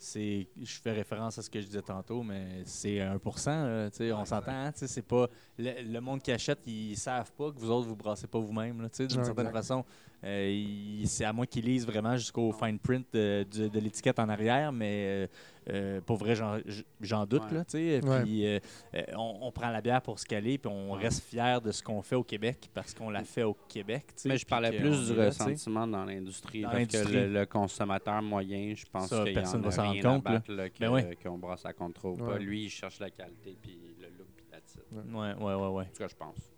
c'est, 0.00 0.46
je 0.56 0.74
fais 0.80 0.92
référence 0.92 1.38
à 1.38 1.42
ce 1.42 1.50
que 1.50 1.60
je 1.60 1.66
disais 1.66 1.82
tantôt, 1.82 2.22
mais 2.22 2.62
c'est 2.64 2.98
1%. 2.98 3.46
là, 3.46 3.90
tu 3.90 3.96
sais, 3.96 4.12
on 4.12 4.20
Ouais, 4.20 4.24
s'entend, 4.26 4.52
hein, 4.52 4.70
tu 4.70 4.78
sais, 4.78 4.86
c'est 4.86 5.02
pas 5.02 5.26
le, 5.58 5.82
le 5.82 6.00
monde 6.00 6.22
qui 6.22 6.30
achète, 6.30 6.64
ils 6.68 6.96
savent 6.96 7.32
pas 7.32 7.50
que 7.50 7.58
vous 7.58 7.68
autres 7.68 7.88
vous 7.88 7.96
brassez 7.96 8.28
pas 8.28 8.38
vous-même. 8.38 8.80
là, 8.80 8.88
tu 8.88 8.96
sais, 8.98 9.06
D'une 9.08 9.18
Ouais, 9.18 9.24
certaine 9.24 9.46
exact. 9.46 9.58
façon, 9.58 9.84
Euh, 10.24 10.64
c'est 11.04 11.24
à 11.24 11.32
moins 11.32 11.46
qu'ils 11.46 11.64
lisent 11.64 11.86
vraiment 11.86 12.16
jusqu'au 12.16 12.50
fine 12.52 12.78
print 12.78 13.06
de, 13.12 13.44
du- 13.48 13.70
de 13.70 13.78
l'étiquette 13.78 14.18
en 14.18 14.28
arrière, 14.28 14.72
mais 14.72 15.04
euh, 15.06 15.26
euh, 15.70 16.00
pour 16.00 16.16
vrai, 16.16 16.34
j'en, 16.34 17.24
doute. 17.26 17.42
Ouais. 17.52 17.58
Là. 17.58 17.64
Ouais. 17.72 18.24
Euh, 18.26 18.58
euh, 18.94 19.02
on, 19.16 19.38
on 19.42 19.52
prend 19.52 19.70
la 19.70 19.80
bière 19.80 20.02
pour 20.02 20.18
se 20.18 20.26
caler, 20.26 20.58
puis 20.58 20.68
on 20.72 20.94
Ouais. 20.94 21.02
reste 21.04 21.22
fier 21.22 21.60
de 21.60 21.70
ce 21.70 21.82
qu'on 21.82 22.02
fait 22.02 22.16
au 22.16 22.24
Québec 22.24 22.68
parce 22.74 22.94
qu'on 22.94 23.10
l'a 23.10 23.22
fait 23.22 23.44
au 23.44 23.54
Québec. 23.68 24.06
Mais 24.24 24.38
je 24.38 24.46
parlais 24.46 24.72
plus 24.76 25.06
du 25.12 25.20
est 25.20 25.26
ressentiment 25.26 25.86
dans 25.86 26.04
l'industrie. 26.04 26.62
Parce 26.62 26.86
que 26.86 27.08
le, 27.12 27.32
le 27.32 27.46
consommateur 27.46 28.20
moyen, 28.22 28.74
je 28.74 28.86
pense 28.90 29.08
qu'il 29.10 29.28
y 29.28 29.34
personne 29.34 29.60
en 29.60 29.62
va 29.64 29.68
a 29.68 29.72
s'en 29.72 29.82
rendre 29.82 29.92
rien 29.94 30.02
compte, 30.02 30.26
à 30.26 30.30
battre 30.32 30.52
là, 30.52 30.68
que- 30.68 30.78
Ben 30.80 30.90
ouais. 30.90 31.16
qu'on 31.22 31.38
brasse 31.38 31.64
à 31.64 31.72
contre 31.72 32.06
ou 32.06 32.16
pas. 32.16 32.38
Lui, 32.38 32.64
il 32.64 32.70
cherche 32.70 32.98
la 32.98 33.10
qualité 33.10 33.56
puis 33.62 33.78
le 34.00 34.06
look 34.18 34.26
puis 34.34 34.46
la 34.50 34.60
titre. 34.60 34.82
Ouais, 34.92 35.34
ouais, 35.34 35.54
ouais, 35.54 35.68
ouais. 35.76 35.84
En 35.84 35.86
tout 35.86 35.98
cas, 35.98 36.08
je 36.08 36.16
pense. 36.16 36.50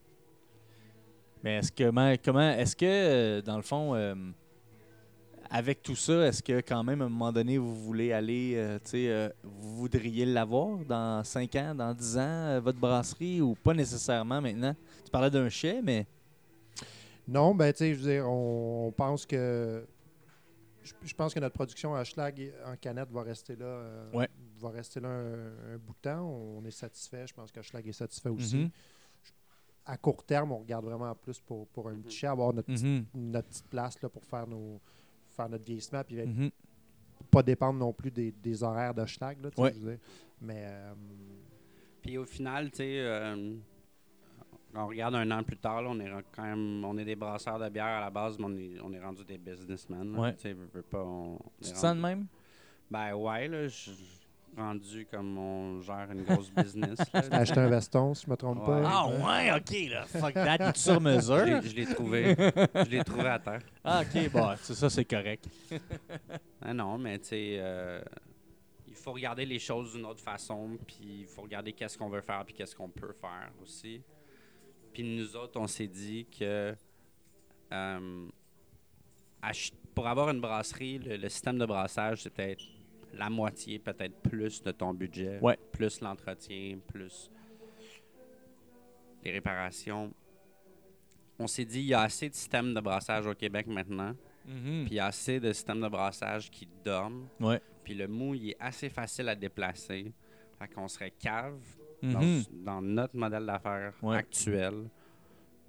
Mais 1.43 1.57
est-ce 1.57 1.73
que, 1.73 2.17
comment, 2.25 2.51
est-ce 2.51 2.77
que, 2.77 2.85
euh, 2.87 3.43
dans 3.43 3.57
le 3.57 3.63
fond, 3.63 3.95
euh, 3.95 4.15
avec 5.51 5.83
tout 5.83 5.97
ça, 5.97 6.29
est-ce 6.29 6.43
que 6.43 6.61
quand 6.61 6.85
même, 6.85 7.03
à 7.03 7.07
un 7.07 7.09
moment 7.09 7.33
donné, 7.33 7.59
vous 7.59 7.75
voulez 7.75 8.13
aller, 8.13 8.55
euh, 8.55 8.79
tu 8.85 8.91
sais, 8.91 9.09
euh, 9.09 9.29
vous 9.43 9.77
voudriez 9.77 10.25
l'avoir 10.25 10.79
dans 10.85 11.25
5 11.25 11.55
ans, 11.57 11.75
dans 11.75 11.93
10 11.93 12.19
ans, 12.19 12.61
votre 12.61 12.79
brasserie, 12.79 13.41
ou 13.41 13.55
pas 13.55 13.75
nécessairement 13.75 14.41
maintenant? 14.41 14.77
Tu 15.05 15.11
parlais 15.11 15.31
d'un 15.31 15.49
chai, 15.49 15.81
mais... 15.83 16.07
Non, 17.27 17.55
ben 17.55 17.73
tu 17.73 17.79
sais, 17.79 17.95
je 17.95 18.01
veux 18.01 18.13
dire, 18.13 18.29
on, 18.29 18.89
on 18.89 18.93
pense 18.93 19.25
que 19.27 19.85
je, 20.83 20.93
je 21.05 21.15
pense 21.15 21.35
que 21.35 21.41
notre 21.41 21.55
production 21.55 21.95
à 21.95 22.05
Schlag 22.05 22.53
en 22.67 22.77
canette 22.77 23.11
va 23.11 23.23
rester 23.23 23.55
là. 23.57 23.83
Ouais. 24.13 24.29
Va 24.59 24.71
rester 24.71 25.01
là 25.01 25.09
un, 25.09 25.75
un 25.75 25.79
bout 25.79 25.93
de 25.93 26.01
temps. 26.01 26.23
On 26.23 26.65
est 26.65 26.71
satisfait. 26.71 27.27
Je 27.27 27.35
pense 27.35 27.53
que 27.53 27.63
Schlag 27.63 27.87
est 27.87 27.93
satisfait 27.93 28.31
aussi. 28.31 28.57
Mhm. 28.57 28.71
À 29.87 29.97
court 29.97 30.23
terme, 30.25 30.53
on 30.53 30.59
regarde 30.59 30.85
vraiment 30.85 31.15
plus 31.15 31.41
pour, 31.41 31.67
pour 31.69 31.89
un 31.89 31.97
petit 31.97 32.17
chai, 32.19 32.27
avoir 32.27 32.53
notre, 32.53 32.67
petite- 32.69 32.85
Mhm. 32.87 33.05
notre 33.15 33.49
petite 33.49 33.69
place 33.69 34.01
là, 34.03 34.09
pour 34.09 34.25
faire 34.25 34.47
nos 34.47 34.81
faire 35.31 35.49
notre 35.49 35.65
vieillissement 35.65 36.03
puis 36.05 36.17
Mhm. 36.27 36.51
pas 37.31 37.43
dépendre 37.43 37.79
non 37.79 37.93
plus 37.93 38.11
des, 38.11 38.31
des 38.33 38.63
horaires 38.63 38.93
de 38.95 39.05
Schlag. 39.07 39.41
Là, 39.43 39.51
tu 39.51 39.57
sais, 39.63 39.85
Ouais. 39.85 39.99
Mais 40.41 40.65
euh, 40.67 40.93
Puis 42.03 42.19
au 42.19 42.25
final, 42.25 42.71
tu 42.71 42.79
sais, 42.79 42.99
euh, 43.01 43.55
on 44.75 44.87
regarde 44.87 45.15
un 45.15 45.31
an 45.31 45.43
plus 45.43 45.57
tard, 45.57 45.83
là, 45.83 45.91
on 45.91 46.01
est 46.01 46.11
quand 46.35 46.43
même, 46.43 46.85
on 46.85 46.97
est 46.99 47.05
des 47.05 47.17
brasseurs 47.17 47.59
de 47.59 47.69
bière 47.69 47.85
à 47.87 48.01
la 48.01 48.11
base, 48.11 48.39
mais 48.39 48.45
on 48.47 48.57
est, 48.57 48.81
on 48.83 48.93
est 48.93 49.01
rendu 49.01 49.25
des 49.25 49.39
businessmen. 49.39 50.13
là. 50.13 50.21
Ouais. 50.21 50.37
Veux- 50.53 50.69
veux 50.73 50.83
pas, 50.83 51.03
on- 51.05 51.35
on 51.35 51.39
Tu 51.63 51.73
te 51.73 51.77
sens 51.79 51.95
de 51.97 52.01
même? 52.01 52.27
Ben 52.91 53.15
ouais, 53.15 53.49
là, 53.49 53.65
je 53.69 53.69
suis 53.93 54.20
rendu 54.57 55.07
comme 55.11 55.39
on 55.39 55.81
gère 55.81 56.09
une 56.11 56.23
grosse 56.25 56.51
business. 56.51 56.99
acheté 57.31 57.61
un 57.61 57.69
veston, 57.69 58.15
si 58.15 58.27
je 58.27 58.31
me 58.31 58.37
trompe 58.37 58.59
Ouais. 58.61 58.83
pas. 58.83 58.83
Ah 58.85 59.07
ouais, 59.09 59.53
ok, 59.53 59.91
là. 59.91 60.07
Fuck 60.07 60.35
that, 60.35 60.57
il 60.57 60.63
est 60.63 60.77
sur 60.77 60.95
Je 60.95 60.99
mesure. 61.01 61.45
l'ai- 61.45 61.63
je 61.69 61.77
l'ai 61.77 61.87
trouvé. 61.87 62.35
Je 62.37 62.91
l'ai 62.91 63.05
trouvé 63.05 63.29
à 63.29 63.39
terre. 63.39 63.63
Ah, 63.85 64.03
ok, 64.03 64.31
bon, 64.33 64.51
c'est 64.61 64.75
ça, 64.75 64.91
c'est 64.91 65.05
correct. 65.05 65.49
Ah 66.63 66.75
non, 66.75 66.99
mais 66.99 67.19
tu 67.19 67.29
sais, 67.29 67.57
euh, 67.59 68.03
il 68.87 68.95
faut 68.95 69.13
regarder 69.13 69.47
les 69.47 69.59
choses 69.59 69.95
d'une 69.95 70.05
autre 70.05 70.21
façon, 70.23 70.77
puis 70.87 71.21
il 71.21 71.27
faut 71.27 71.41
regarder 71.43 71.73
qu'est-ce 71.73 71.97
qu'on 71.97 72.11
veut 72.11 72.21
faire, 72.21 72.45
puis 72.45 72.53
qu'est-ce 72.55 72.77
qu'on 72.77 72.91
peut 72.91 73.15
faire 73.19 73.51
aussi. 73.63 74.03
Puis 74.93 75.03
nous 75.03 75.37
autres, 75.37 75.59
on 75.59 75.67
s'est 75.67 75.87
dit 75.87 76.27
que 76.39 76.75
euh, 77.73 78.29
pour 79.95 80.07
avoir 80.07 80.29
une 80.31 80.41
brasserie, 80.41 80.99
le, 80.99 81.17
le 81.17 81.29
système 81.31 81.59
de 81.59 81.65
brassage, 81.65 82.23
c'était 82.25 82.57
la 83.15 83.29
moitié, 83.31 83.79
peut-être 83.79 84.17
plus 84.23 84.63
de 84.63 84.71
ton 84.71 84.93
budget, 84.95 85.39
Ouais. 85.41 85.59
plus 85.73 86.01
l'entretien, 86.01 86.79
plus 86.87 87.31
les 89.25 89.33
réparations. 89.33 90.13
On 91.39 91.47
s'est 91.47 91.65
dit, 91.65 91.81
il 91.81 91.87
y 91.87 91.95
a 91.95 92.03
assez 92.03 92.29
de 92.29 92.35
systèmes 92.35 92.75
de 92.75 92.81
brassage 92.81 93.27
au 93.27 93.35
Québec 93.35 93.67
maintenant. 93.67 94.15
Mhm. 94.47 94.85
Puis 94.85 94.91
il 94.91 94.95
y 94.95 94.99
a 95.01 95.07
assez 95.07 95.41
de 95.41 95.53
systèmes 95.53 95.81
de 95.81 95.89
brassage 95.89 96.51
qui 96.51 96.69
dorment. 96.85 97.29
Ouais. 97.39 97.61
Puis 97.85 97.95
le 97.95 98.09
mou, 98.09 98.35
il 98.35 98.51
est 98.51 98.57
assez 98.61 98.89
facile 98.89 99.29
à 99.29 99.35
déplacer. 99.35 100.13
Fait 100.59 100.69
qu'on 100.69 100.89
serait 100.89 101.11
cave 101.13 101.59
dans, 102.03 102.21
Mhm. 102.21 102.43
dans 102.65 102.83
notre 102.83 103.17
modèle 103.17 103.47
d'affaires 103.47 103.95
Ouais. 104.03 104.17
actuel 104.17 104.89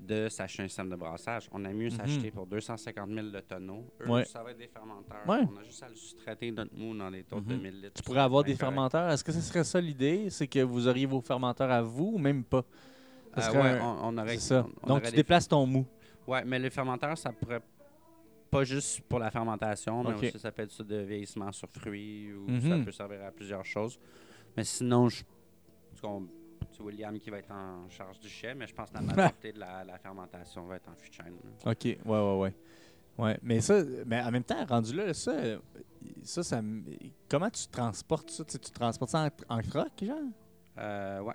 de 0.02 0.28
s'acheter 0.30 0.64
un 0.64 0.68
système 0.68 0.90
de 0.90 0.96
brassage. 0.96 1.48
On 1.52 1.64
a 1.64 1.70
mieux 1.72 1.86
Mhm. 1.90 1.92
s'acheter 1.98 2.32
pour 2.32 2.48
250 2.48 3.08
000 3.10 3.28
le 3.32 3.42
tonneau. 3.44 3.86
Eux, 4.02 4.10
Ouais. 4.10 4.26
ça 4.26 4.42
va 4.42 4.50
être 4.52 4.58
des 4.58 4.68
fermenteurs. 4.68 5.22
Ouais. 5.28 5.42
On 5.54 5.58
a 5.60 5.64
juste 5.64 5.84
à 5.84 5.90
le 5.90 5.96
sous-traiter 5.96 6.52
notre 6.52 6.76
mou 6.76 6.98
dans 6.98 7.12
des 7.12 7.24
taux 7.24 7.36
de 7.40 7.42
Mhm. 7.42 7.48
2000 7.62 7.82
litres. 7.82 7.94
Tu 7.96 8.04
pourrais 8.04 8.22
avoir 8.22 8.44
des 8.44 8.54
correct. 8.54 8.60
fermenteurs. 8.60 9.12
Est-ce 9.12 9.24
que 9.24 9.32
ce 9.32 9.42
serait 9.42 9.64
ça 9.64 9.80
l'idée? 9.80 10.30
C'est 10.32 10.48
que 10.48 10.60
vous 10.60 10.88
auriez 10.88 11.06
vos 11.06 11.22
fermenteurs 11.22 11.70
à 11.70 11.82
vous 11.84 12.14
ou 12.16 12.18
même 12.18 12.44
pas? 12.44 12.64
Euh, 13.38 13.52
ouais, 13.54 13.58
un- 13.80 13.82
on, 14.02 14.16
on 14.16 14.18
aurait, 14.18 14.38
ça. 14.40 14.66
on- 14.66 14.72
on 14.84 14.88
Donc, 14.88 15.02
aurait 15.02 15.10
tu 15.12 15.16
déplaces 15.16 15.48
ton 15.48 15.66
mou. 15.68 15.86
Ouais, 16.28 16.44
mais 16.46 16.58
les 16.60 16.70
fermenteurs, 16.72 17.18
ça 17.18 17.32
pourrait 17.32 17.62
pas 18.50 18.64
juste 18.64 19.02
pour 19.02 19.20
la 19.20 19.30
fermentation, 19.32 20.04
mais 20.04 20.14
aussi 20.16 20.38
ça 20.40 20.52
peut 20.52 20.64
être 20.64 20.72
ça 20.72 20.84
de 20.84 20.98
vieillissement 20.98 21.52
sur 21.52 21.70
fruits 21.70 22.34
ou 22.34 22.50
Mhm. 22.50 22.62
ça 22.80 22.84
peut 22.86 22.92
servir 22.92 23.24
à 23.24 23.32
plusieurs 23.32 23.64
choses. 23.64 23.98
Mais 24.58 24.64
sinon, 24.66 25.08
je, 25.10 25.24
William 26.82 27.18
qui 27.20 27.30
va 27.30 27.38
être 27.40 27.52
en 27.52 27.88
charge 27.90 28.20
du 28.20 28.28
chai, 28.30 28.54
mais 28.54 28.68
je 28.68 28.74
pense 28.74 28.90
que 28.90 28.96
la 28.96 29.02
majorité 29.02 29.52
de 29.54 29.60
la, 29.60 29.84
la 29.84 29.98
fermentation 29.98 30.66
va 30.66 30.76
être 30.76 30.90
en 30.90 30.96
fût 30.96 31.10
de 31.10 31.14
chêne. 31.16 31.34
OK, 31.66 31.84
ouais, 31.86 31.98
ouais, 32.06 32.38
ouais. 32.40 32.54
Ouais, 33.18 33.40
mais 33.44 33.60
ça, 33.62 33.82
mais 34.06 34.22
en 34.22 34.32
même 34.32 34.44
temps, 34.44 34.66
rendu 34.66 34.96
là, 34.96 35.14
ça, 35.14 35.32
euh, 35.32 35.60
ça, 36.24 36.44
ça 36.44 36.62
me- 36.62 36.84
comment 37.30 37.50
tu 37.50 37.68
transportes 37.68 38.30
ça? 38.32 38.44
Tu, 38.46 38.54
sais, 38.54 38.60
tu 38.60 38.72
transportes 38.72 39.12
ça 39.12 39.28
en, 39.50 39.58
en 39.58 39.62
troc, 39.62 39.92
genre? 40.02 40.18
Euh, 40.78 41.20
ouais. 41.22 41.34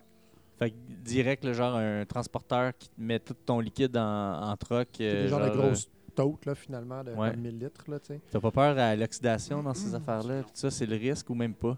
Fait 0.59 0.71
que 0.71 0.77
direct, 1.05 1.45
le 1.45 1.53
genre, 1.53 1.77
un 1.77 2.05
transporteur 2.07 2.73
qui 2.79 2.89
te 2.89 2.99
met 3.01 3.21
tout 3.21 3.35
ton 3.35 3.61
liquide 3.61 3.95
en, 3.97 4.41
en 4.51 4.57
troc. 4.57 4.89
C'est 4.97 5.05
euh, 5.05 5.17
des 5.19 5.23
de 5.25 5.29
genre, 5.29 5.41
euh, 5.43 5.51
grosses 5.51 5.91
totes, 6.15 6.47
là, 6.47 6.55
finalement, 6.55 7.05
de 7.05 7.13
Ouais. 7.13 7.31
comme 7.33 7.41
1000 7.41 7.59
litres, 7.59 7.85
là, 7.91 8.01
tu 8.01 8.07
sais. 8.15 8.21
T'as 8.31 8.41
pas 8.41 8.51
peur 8.51 8.79
à 8.79 8.97
l'oxydation 8.97 9.63
dans 9.63 9.75
ces 9.75 9.95
affaires-là? 9.95 10.43
Puis 10.45 10.53
ça, 10.55 10.71
c'est 10.71 10.87
le 10.87 10.97
risque 10.97 11.29
ou 11.29 11.35
même 11.35 11.55
pas? 11.55 11.77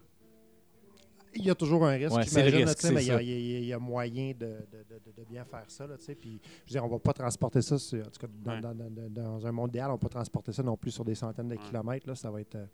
Il 1.39 1.45
y 1.47 1.51
a 1.51 1.55
toujours 1.55 1.85
un 1.87 1.93
risque, 1.93 2.17
Ouais, 2.17 2.25
j'imagine, 2.25 2.67
mais 2.95 3.03
il 3.05 3.09
y 3.09 3.11
a- 3.13 3.23
il 3.23 3.65
y, 3.69 3.75
moyen 3.77 4.33
de, 4.33 4.35
de- 4.47 4.85
de- 4.89 5.01
de- 5.07 5.13
de 5.17 5.25
bien 5.29 5.45
faire 5.45 5.65
ça. 5.69 5.87
Là, 5.87 5.97
tu 5.97 6.05
sais, 6.05 6.15
puis, 6.15 6.41
je 6.67 6.75
veux 6.75 6.81
dire, 6.81 6.85
on 6.85 6.89
va 6.89 6.99
pas 6.99 7.13
transporter 7.13 7.63
ça, 7.63 7.79
sur- 7.79 8.01
en 8.07 8.11
tout 8.11 8.21
cas, 8.21 8.27
dans, 8.43 8.53
Ouais. 8.53 8.61
dans- 8.61 8.75
dans- 8.75 9.11
dans 9.11 9.47
un 9.47 9.53
monde 9.53 9.71
idéal, 9.71 9.89
on 9.91 9.95
va 9.95 9.99
pas 9.99 10.09
transporter 10.09 10.53
ça 10.53 10.63
non 10.63 10.77
plus 10.77 10.91
sur 10.91 11.05
des 11.05 11.15
centaines 11.15 11.49
de 11.49 11.57
Ouais. 11.57 11.63
kilomètres. 11.63 12.07
Là, 12.09 12.15
ça 12.15 12.31
va 12.31 12.41
être, 12.41 12.57
euh, 12.57 12.67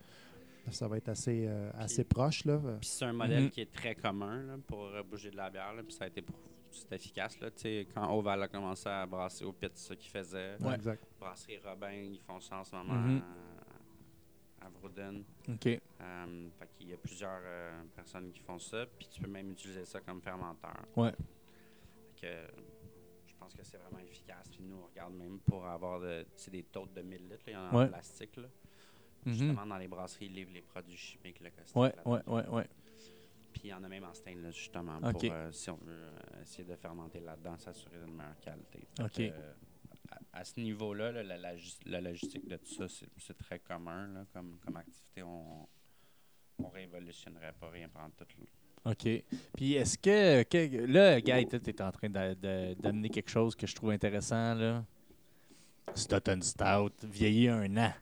ça 0.71 0.89
va 0.89 0.97
être 0.97 1.09
assez, 1.11 1.45
euh, 1.47 1.71
assez 1.79 2.05
proche. 2.05 2.45
Là. 2.47 2.59
Puis 2.81 2.89
c'est 2.89 3.05
un 3.05 3.13
modèle 3.13 3.45
Mhm. 3.45 3.51
qui 3.51 3.61
est 3.61 3.73
très 3.73 3.95
commun 3.95 4.43
là, 4.43 4.55
pour 4.67 4.85
euh, 4.87 5.03
bouger 5.03 5.31
de 5.31 5.37
la 5.37 5.51
bière. 5.51 5.75
là, 5.75 5.83
puis 5.83 5.93
ça 5.95 6.05
a 6.05 6.07
été 6.09 6.25
c'est 6.77 6.93
efficace. 6.93 7.39
Là, 7.41 7.51
Tu 7.53 7.61
sais, 7.63 7.87
quand 7.95 8.13
Oval 8.19 8.43
a 8.43 8.49
commencé 8.49 8.89
à 8.89 9.07
brasser 9.07 9.45
au 9.45 9.53
pit, 9.53 9.71
c'est 9.75 9.89
ça 9.91 9.95
qu'ils 9.97 10.11
faisaient. 10.11 10.57
Ouais. 10.61 10.77
Brasserie 11.21 11.59
Robin, 11.65 11.93
ils 11.93 12.19
font 12.27 12.41
ça 12.41 12.57
en 12.59 12.65
ce 12.65 12.75
moment 12.75 12.95
Mhm. 12.95 13.23
À. 14.65 15.53
OK. 15.53 15.67
Euh, 15.67 16.49
fait 16.59 16.69
qu'il 16.77 16.89
y 16.89 16.93
a 16.93 16.97
plusieurs 16.97 17.41
euh, 17.45 17.83
personnes 17.95 18.31
qui 18.33 18.41
font 18.41 18.59
ça, 18.59 18.87
puis 18.99 19.09
tu 19.09 19.21
peux 19.21 19.29
même 19.31 19.51
utiliser 19.51 19.85
ça 19.85 20.01
comme 20.01 20.21
fermenteur. 20.21 20.77
Ouais. 20.97 21.13
Fait 21.13 22.27
que, 22.27 22.53
je 23.27 23.35
pense 23.39 23.55
que 23.55 23.63
c'est 23.65 23.79
vraiment 23.79 23.99
efficace. 23.99 24.49
Puis 24.49 24.61
nous, 24.63 24.77
on 24.77 24.87
regarde 24.87 25.15
même 25.15 25.39
pour 25.41 25.67
avoir 25.67 26.01
de, 26.01 26.27
des 26.51 26.63
totes 26.65 26.93
de 26.95 27.03
1000 27.03 27.29
litres, 27.29 27.45
là, 27.47 27.53
il 27.53 27.53
y 27.53 27.57
en 27.57 27.67
a 27.67 27.75
Ouais. 27.77 27.85
en 27.85 27.89
plastique. 27.89 28.37
Là. 28.37 28.49
Mhm. 29.27 29.33
Justement, 29.35 29.67
dans 29.67 29.79
les 29.79 29.89
brasseries, 29.89 30.27
ils 30.27 30.35
livrent 30.35 30.53
les 30.53 30.63
produits 30.63 30.97
chimiques, 30.97 31.41
le 31.41 31.51
caustique. 31.51 31.77
Ouais, 31.77 31.95
ouais, 32.05 32.21
ouais, 32.27 32.49
ouais. 32.49 32.69
Puis 33.53 33.63
il 33.65 33.69
y 33.71 33.75
en 33.75 33.85
a 33.85 33.89
même 33.89 34.05
en 34.05 34.13
stainless, 34.13 34.55
justement, 34.57 35.01
pour 35.01 35.23
euh, 35.25 35.53
si 35.53 35.71
on 35.71 35.77
veut 35.77 35.93
euh, 35.93 36.43
essayer 36.43 36.65
de 36.65 36.75
fermenter 36.75 37.21
là-dedans, 37.21 37.57
s'assurer 37.57 37.99
d'une 38.05 38.15
meilleure 38.15 38.39
qualité. 38.41 38.87
Fait 38.97 39.03
Ok. 39.05 39.13
que, 39.33 39.41
à, 40.33 40.45
ce 40.45 40.61
niveau-là, 40.61 41.13
là, 41.13 41.23
la, 41.23 42.01
logistique 42.01 42.47
de 42.47 42.57
tout 42.57 42.75
ça, 42.75 42.87
c'est, 42.89 43.39
très 43.39 43.59
commun 43.59 44.27
comme, 44.33 44.59
activité. 44.77 45.23
On 45.23 45.67
on 46.59 46.69
révolutionnerait 46.69 47.55
pas 47.59 47.71
rien 47.71 47.89
pendant 47.89 48.11
tout. 48.11 48.27
là. 48.39 48.93
OK. 48.93 49.25
Puis 49.57 49.75
est-ce 49.75 49.99
que, 49.99 50.87
là, 50.87 51.21
Guy, 51.21 51.49
tu 51.49 51.57
es 51.57 51.83
en 51.83 51.91
train 51.91 52.11
d'amener 52.11 53.09
quelque 53.09 53.31
chose 53.31 53.55
que 53.55 53.67
je 53.67 53.75
trouve 53.75 53.91
intéressant, 53.91 54.55
là. 54.55 54.85
Stout, 55.95 56.93
vieilli 57.03 57.49
un 57.49 57.77
an. 57.77 57.93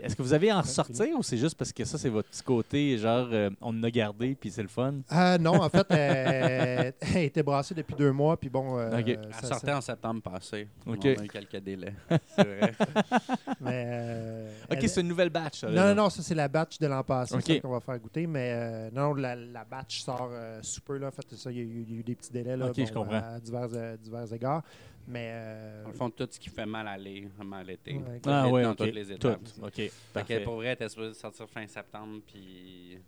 Est-ce 0.00 0.16
que 0.16 0.22
vous 0.22 0.32
avez 0.32 0.50
à 0.50 0.58
en 0.58 0.62
ressortir 0.62 1.06
ou 1.16 1.22
c'est 1.22 1.36
juste 1.36 1.56
parce 1.56 1.72
que 1.72 1.84
ça, 1.84 1.98
c'est 1.98 2.08
votre 2.08 2.28
petit 2.28 2.42
côté, 2.42 2.98
genre, 2.98 3.28
euh, 3.32 3.50
on 3.60 3.68
en 3.78 3.82
a 3.84 3.90
gardé 3.90 4.34
puis 4.34 4.50
c'est 4.50 4.62
le 4.62 4.68
fun? 4.68 4.94
Ah, 5.08 5.38
non, 5.38 5.62
en 5.62 5.68
fait, 5.68 5.86
elle, 5.90 6.94
elle 7.00 7.22
était 7.24 7.42
brassée 7.42 7.74
depuis 7.74 7.94
deux 7.94 8.10
mois. 8.12 8.36
Puis 8.36 8.48
bon, 8.50 8.78
euh. 8.78 8.90
Elle 9.06 9.18
ça- 9.40 9.46
sortait 9.48 9.66
ça- 9.68 9.76
en 9.78 9.80
septembre 9.80 10.22
passé. 10.22 10.68
Ok. 10.86 10.98
On 11.00 11.20
a 11.20 11.24
eu 11.24 11.28
quelques 11.28 11.56
délais. 11.58 11.94
c'est 12.36 12.44
vrai. 12.46 12.74
mais, 13.60 13.84
euh, 13.86 14.50
OK, 14.70 14.78
elle- 14.82 14.88
c'est 14.88 15.00
une 15.00 15.08
nouvelle 15.08 15.30
batch, 15.30 15.60
ça, 15.60 15.68
Non, 15.68 15.74
là. 15.74 15.94
non, 15.94 16.02
non, 16.04 16.10
ça 16.10 16.22
c'est 16.22 16.34
la 16.34 16.48
batch 16.48 16.78
de 16.78 16.86
l'an 16.86 17.02
passé 17.02 17.60
qu'on 17.60 17.70
va 17.70 17.80
faire 17.80 17.98
goûter. 17.98 18.26
Mais 18.26 18.52
euh, 18.54 18.90
non, 18.92 19.14
la, 19.14 19.36
la 19.36 19.64
batch 19.64 20.00
sort 20.02 20.30
euh, 20.32 20.58
super. 20.62 20.96
Là. 20.98 21.08
En 21.08 21.10
fait, 21.10 21.34
ça, 21.36 21.50
il 21.50 21.56
y, 21.56 21.60
a 21.60 21.62
eu- 21.62 21.84
il 21.88 21.92
y 21.94 21.96
a 21.96 22.00
eu 22.00 22.02
des 22.02 22.14
petits 22.14 22.32
délais 22.32 22.56
là, 22.56 22.66
Ok, 22.66 22.74
je 22.84 22.92
comprends. 22.92 23.14
à 23.16 23.38
divers, 23.40 23.68
euh, 23.74 23.96
divers 23.96 24.32
égards. 24.32 24.62
Mais 25.06 25.30
euh, 25.32 25.82
Dans 25.82 25.88
le 25.90 25.94
fond, 25.94 26.10
tout 26.10 26.26
ce 26.30 26.38
qui 26.40 26.48
fait 26.48 26.64
mal 26.66 26.88
aller, 26.88 27.28
a 27.38 27.44
mal 27.44 27.68
été. 27.70 27.94
Ouais. 27.94 28.20
Ah 28.26 28.48
ouais, 28.48 28.62
dans 28.62 28.70
OK. 28.72 28.76
toutes 28.78 28.94
les 28.94 29.12
étapes. 29.12 29.40
Tout. 29.44 29.64
OK, 29.64 29.74
Fait 29.74 29.92
parfait. 30.12 30.38
que 30.40 30.44
pour 30.44 30.54
vrai, 30.56 30.66
elle 30.68 30.72
était 30.74 30.88
supposée 30.88 31.14
sortir 31.14 31.48
fin 31.48 31.66
septembre, 31.66 32.20
puis 32.26 32.98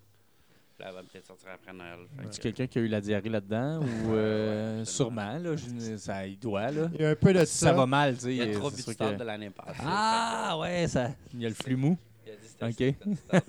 là, 0.79 0.87
elle 0.89 0.95
va 0.95 1.03
peut-être 1.03 1.27
sortir 1.27 1.49
après 1.55 1.73
Noël. 1.73 2.01
Est-ce 2.23 2.39
que- 2.39 2.43
quelqu'un 2.43 2.67
qui 2.67 2.79
a 2.79 2.83
eu 2.83 2.89
la 2.89 3.01
diarrhée 3.01 3.31
là-dedans 3.31 3.81
ou 3.83 4.13
euh, 4.15 4.79
ouais, 4.81 4.85
sûrement, 4.85 5.39
là, 5.39 5.57
je- 5.57 5.97
ça 5.97 6.27
il 6.27 6.39
doit, 6.39 6.71
là. 6.71 6.91
il 6.95 7.01
y 7.01 7.05
a 7.05 7.11
un 7.11 7.15
peu 7.17 7.33
de 7.33 7.45
Si 7.47 7.59
ça 7.59 7.73
va 7.73 7.87
mal, 7.87 8.15
tu 8.17 8.21
sais. 8.21 8.31
Il 8.33 8.37
y 8.37 8.43
a 8.43 8.53
trop 8.59 8.71
de 8.71 8.77
que- 8.77 9.17
de 9.19 9.25
l'année 9.25 9.51
passée. 9.51 9.81
Ah, 9.83 10.57
ouais, 10.61 10.87
ça. 10.89 11.13
Il 11.33 11.41
y 11.41 11.47
a 11.47 11.49
le 11.49 11.55
flux 11.55 11.77
mou. 11.77 11.97
Il 12.27 12.33
a 12.33 12.37
dit 12.37 12.47
c'était 12.47 12.95
Ok. 12.95 13.41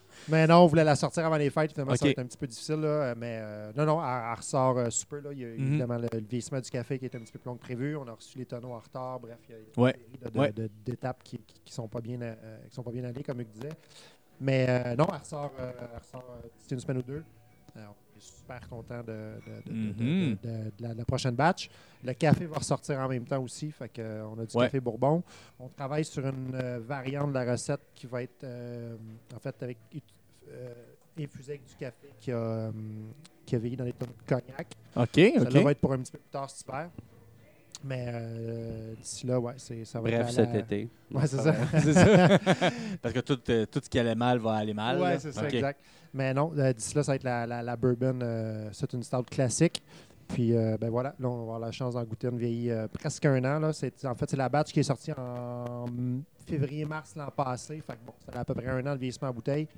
Mais 0.28 0.46
non, 0.46 0.56
on 0.62 0.66
voulait 0.66 0.84
la 0.84 0.96
sortir 0.96 1.24
avant 1.26 1.36
les 1.36 1.50
fêtes. 1.50 1.72
Finalement, 1.72 1.92
Ok. 1.92 1.98
ça 1.98 2.04
va 2.06 2.10
être 2.12 2.18
un 2.18 2.24
petit 2.26 2.38
peu 2.38 2.46
difficile. 2.46 2.76
Là, 2.76 3.14
mais 3.14 3.38
euh, 3.42 3.72
non, 3.76 3.84
non, 3.86 4.02
elle, 4.02 4.22
elle 4.30 4.36
ressort 4.36 4.78
euh, 4.78 4.90
super. 4.90 5.22
Là. 5.22 5.32
Il 5.32 5.38
y 5.38 5.44
a 5.44 5.48
Mhm. 5.48 5.66
évidemment 5.66 5.98
le, 5.98 6.08
le 6.12 6.18
vieillissement 6.20 6.60
du 6.60 6.70
café 6.70 6.98
qui 6.98 7.04
est 7.04 7.14
un 7.14 7.20
petit 7.20 7.32
peu 7.32 7.38
plus 7.38 7.48
long 7.48 7.56
que 7.56 7.62
prévu. 7.62 7.96
On 7.96 8.06
a 8.08 8.12
reçu 8.12 8.38
les 8.38 8.46
tonneaux 8.46 8.72
en 8.72 8.78
retard. 8.78 9.20
Bref, 9.20 9.38
il 9.48 9.52
y 9.52 9.54
a 9.54 9.58
il 9.60 9.64
y 9.64 9.80
a 9.80 9.82
Ouais. 9.82 9.94
une 9.96 10.18
série 10.18 10.18
de- 10.24 10.30
de- 10.30 10.38
Ouais. 10.38 10.52
de- 10.52 10.70
d'étapes 10.84 11.22
qui 11.22 11.36
ne 11.38 11.70
sont, 11.70 11.88
pas 11.88 12.00
bien, 12.00 12.20
euh, 12.22 12.58
qui 12.68 12.74
sont 12.74 12.82
pas 12.82 12.90
bien 12.92 13.04
allées, 13.04 13.22
comme 13.22 13.40
Hugues 13.40 13.50
disait. 13.52 13.68
Mais 14.40 14.94
non, 14.96 15.06
elle 15.10 15.18
ressort, 15.20 15.52
ressort 15.96 16.38
d'ici 16.58 16.74
une 16.74 16.80
semaine 16.80 16.98
ou 16.98 17.02
deux. 17.02 17.24
Alors, 17.76 17.94
on 18.14 18.18
est 18.18 18.20
super 18.22 18.68
content 18.68 19.00
de, 19.02 19.34
de- 19.66 19.72
Mhm. 19.72 20.36
de- 20.42 20.96
la, 20.96 21.04
prochaine 21.04 21.34
batch. 21.34 21.68
Le 22.04 22.12
café 22.14 22.46
va 22.46 22.58
ressortir 22.58 22.98
en 23.00 23.08
même 23.08 23.24
temps 23.24 23.42
aussi. 23.42 23.70
Fait 23.72 23.88
que, 23.88 24.22
on 24.22 24.38
a 24.38 24.44
du 24.46 24.56
Ouais. 24.56 24.66
café 24.66 24.80
Bourbon. 24.80 25.22
On 25.58 25.68
travaille 25.68 26.04
sur 26.04 26.24
une 26.26 26.54
euh, 26.54 26.80
variante 26.80 27.30
de 27.30 27.34
la 27.34 27.52
recette 27.52 27.80
qui 27.94 28.06
va 28.06 28.22
être 28.22 28.44
euh, 28.44 28.96
en 29.34 29.38
fait 29.38 29.60
avec 29.62 29.78
euh, 30.50 30.72
infusée 31.18 31.52
avec 31.52 31.64
du 31.66 31.74
café 31.76 32.08
qui 32.20 32.32
a, 32.32 32.36
euh, 32.36 32.70
qui 33.46 33.54
a 33.56 33.58
vieilli 33.58 33.76
dans 33.76 33.84
des 33.84 33.92
tonnes 33.92 34.08
de 34.08 34.28
cognac. 34.28 34.66
OK, 34.96 35.32
Ça 35.36 35.42
OK. 35.42 35.64
va 35.64 35.70
être 35.72 35.80
pour 35.80 35.92
un 35.92 35.98
petit 35.98 36.12
peu 36.12 36.18
plus 36.18 36.30
tard 36.30 36.50
cet 36.50 36.66
hiver. 36.66 36.90
Mais 37.86 38.06
euh, 38.08 38.94
d'ici 38.94 39.26
là, 39.26 39.38
ouais, 39.38 39.52
c'est, 39.58 39.84
ça 39.84 40.00
va 40.00 40.08
Bref, 40.08 40.22
être 40.28 40.32
cet 40.32 40.52
la- 40.52 40.58
été. 40.60 40.88
Ouais, 41.12 41.26
c'est 41.26 41.36
ça. 41.36 41.54
c'est 41.82 41.92
ça. 41.92 42.38
Parce 43.02 43.12
que 43.14 43.20
tout, 43.20 43.38
euh, 43.50 43.66
tout 43.66 43.80
ce 43.84 43.90
qui 43.90 43.98
allait 43.98 44.14
mal 44.14 44.38
va 44.38 44.54
aller 44.54 44.72
mal. 44.72 44.96
Ouais, 44.98 45.10
là. 45.14 45.18
c'est 45.18 45.32
ça, 45.32 45.46
exact. 45.48 45.80
Mais 46.14 46.32
non, 46.32 46.50
euh, 46.56 46.72
d'ici 46.72 46.94
là, 46.96 47.02
ça 47.02 47.12
va 47.12 47.16
être 47.16 47.24
la, 47.24 47.46
la, 47.46 47.62
la 47.62 47.76
bourbon. 47.76 48.18
euh, 48.22 48.70
c'est 48.72 48.90
une 48.94 49.02
stout 49.02 49.24
classique. 49.30 49.82
Puis, 50.28 50.56
euh, 50.56 50.78
ben 50.80 50.88
voilà, 50.88 51.14
là, 51.18 51.28
on 51.28 51.36
va 51.36 51.42
avoir 51.42 51.58
la 51.58 51.72
chance 51.72 51.92
d'en 51.92 52.04
goûter 52.04 52.28
une 52.28 52.38
vieillie 52.38 52.70
euh, 52.70 52.88
presque 52.88 53.26
un 53.26 53.44
an. 53.44 53.58
Là. 53.58 53.74
C'est, 53.74 54.02
en 54.06 54.14
fait, 54.14 54.30
c'est 54.30 54.36
la 54.38 54.48
batch 54.48 54.72
qui 54.72 54.80
est 54.80 54.84
sortie 54.84 55.12
en 55.12 55.84
février-mars 56.46 57.14
l'an 57.16 57.30
passé. 57.36 57.82
Fait 57.86 57.92
que 57.94 58.06
bon, 58.06 58.14
ça 58.24 58.38
a 58.38 58.40
à 58.40 58.44
peu 58.46 58.54
près 58.54 58.68
un 58.68 58.86
an 58.86 58.94
de 58.94 58.98
vieillissement 59.00 59.28
en 59.28 59.34
bouteille. 59.34 59.68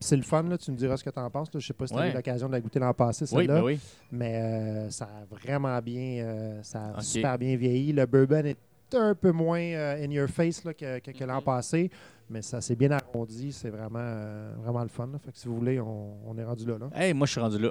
C'est 0.00 0.16
le 0.16 0.22
fun, 0.22 0.42
là, 0.44 0.58
tu 0.58 0.70
me 0.70 0.76
diras 0.76 0.96
ce 0.96 1.04
que 1.04 1.10
tu 1.10 1.18
en 1.18 1.30
penses. 1.30 1.52
là. 1.52 1.60
Je 1.60 1.66
sais 1.66 1.72
pas 1.74 1.86
si 1.86 1.92
tu 1.94 1.98
as 1.98 2.02
Ouais. 2.02 2.10
eu 2.10 2.14
l'occasion 2.14 2.46
de 2.48 2.52
la 2.52 2.60
goûter 2.60 2.78
l'an 2.78 2.92
passé, 2.94 3.24
Oui, 3.24 3.28
celle-là. 3.28 3.54
ben 3.54 3.62
oui. 3.64 3.80
Mais 4.12 4.36
euh, 4.36 4.90
ça 4.90 5.04
a 5.06 5.24
vraiment 5.24 5.78
bien, 5.80 6.24
euh, 6.24 6.62
ça 6.62 6.94
a 6.96 7.00
super 7.00 7.38
bien 7.38 7.56
vieilli. 7.56 7.92
Le 7.92 8.04
bourbon 8.06 8.44
est 8.44 8.58
un 8.94 9.14
peu 9.14 9.32
moins 9.32 9.60
euh, 9.60 10.04
in 10.04 10.10
your 10.10 10.28
face 10.28 10.62
là, 10.64 10.72
que, 10.74 10.98
que- 11.00 11.10
que 11.10 11.24
l'an 11.24 11.40
passé, 11.42 11.90
mais 12.30 12.42
ça 12.42 12.60
s'est 12.60 12.76
bien 12.76 12.90
arrondi. 12.92 13.52
C'est 13.52 13.70
vraiment, 13.70 14.52
vraiment 14.62 14.82
le 14.82 14.88
fun. 14.88 15.06
là. 15.12 15.18
Fait 15.18 15.32
que 15.32 15.38
si 15.38 15.48
vous 15.48 15.56
voulez, 15.56 15.80
on, 15.80 16.14
on 16.28 16.36
est 16.38 16.44
rendu 16.44 16.66
là. 16.66 16.78
là. 16.78 16.90
Hey, 16.94 17.12
moi, 17.14 17.26
je 17.26 17.32
suis 17.32 17.40
rendu 17.40 17.58
là. 17.58 17.70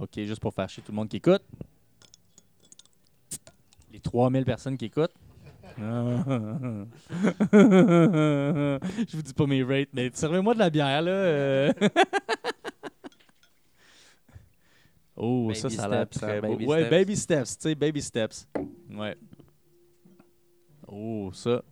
OK, 0.00 0.10
juste 0.16 0.40
pour 0.40 0.54
faire 0.54 0.68
chier 0.68 0.82
tout 0.82 0.92
le 0.92 0.96
monde 0.96 1.08
qui 1.08 1.16
écoute. 1.16 1.42
Les 3.92 4.00
3000 4.00 4.44
personnes 4.44 4.76
qui 4.76 4.86
écoutent. 4.86 5.12
je 7.52 9.16
vous 9.16 9.22
dis 9.22 9.34
pas 9.34 9.46
mes 9.46 9.62
rates, 9.62 9.88
mais 9.92 10.10
servez-moi 10.12 10.54
de 10.54 10.58
la 10.58 10.70
bière, 10.70 11.02
là. 11.02 11.10
euh. 11.10 11.72
oh, 15.16 15.46
Baby 15.48 15.58
ça, 15.58 15.70
ça 15.70 15.84
a 15.84 15.88
l'air 15.88 16.06
steps, 16.06 16.18
très 16.20 16.38
hein, 16.38 16.40
beau. 16.40 16.48
baby 16.52 16.66
ouais, 16.66 16.78
steps. 16.80 16.90
baby 16.90 17.16
steps, 17.16 17.58
tu 17.58 17.62
sais, 17.68 17.74
baby 17.74 18.02
steps. 18.02 18.48
Ouais. 18.94 19.16
Oh, 20.86 21.30
ça. 21.32 21.62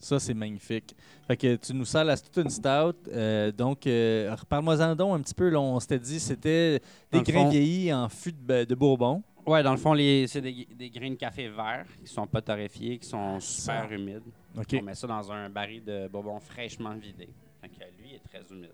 Ça, 0.00 0.20
c'est 0.20 0.34
magnifique. 0.34 0.94
Fait 1.26 1.36
que 1.36 1.56
tu 1.56 1.74
nous 1.74 1.84
sers 1.84 2.04
la 2.04 2.14
Stoughton 2.16 2.48
Stout. 2.48 2.94
euh, 3.12 3.50
donc, 3.50 3.84
euh, 3.88 4.32
reparle-moi-en 4.38 4.94
donc 4.94 5.18
un 5.18 5.20
petit 5.22 5.34
peu. 5.34 5.48
Là, 5.48 5.58
on 5.60 5.80
s'était 5.80 5.98
dit 5.98 6.20
c'était 6.20 6.80
des 7.10 7.20
grains 7.22 7.42
fond- 7.46 7.48
vieillis 7.50 7.92
en 7.92 8.08
fût 8.08 8.30
de, 8.32 8.62
de 8.64 8.74
Bourbon. 8.76 9.24
Ouais, 9.48 9.62
dans 9.62 9.72
le 9.72 9.78
fond, 9.78 9.94
c'est 10.26 10.40
des, 10.40 10.66
des 10.76 10.90
grains 10.90 11.10
de 11.10 11.14
café 11.14 11.48
verts 11.48 11.86
qui 12.04 12.12
sont 12.12 12.26
pas 12.26 12.42
torréfiés, 12.42 12.98
qui 12.98 13.08
sont 13.08 13.40
super 13.40 13.88
Ça. 13.88 13.94
humides. 13.94 14.22
On 14.56 14.82
met 14.82 14.94
ça 14.94 15.06
dans 15.06 15.32
un 15.32 15.48
baril 15.48 15.84
de 15.84 16.06
bourbon 16.08 16.38
fraîchement 16.38 16.94
vidé. 16.94 17.28
Que 17.62 18.02
lui 18.02 18.14
est 18.14 18.20
très 18.20 18.42
humide. 18.54 18.72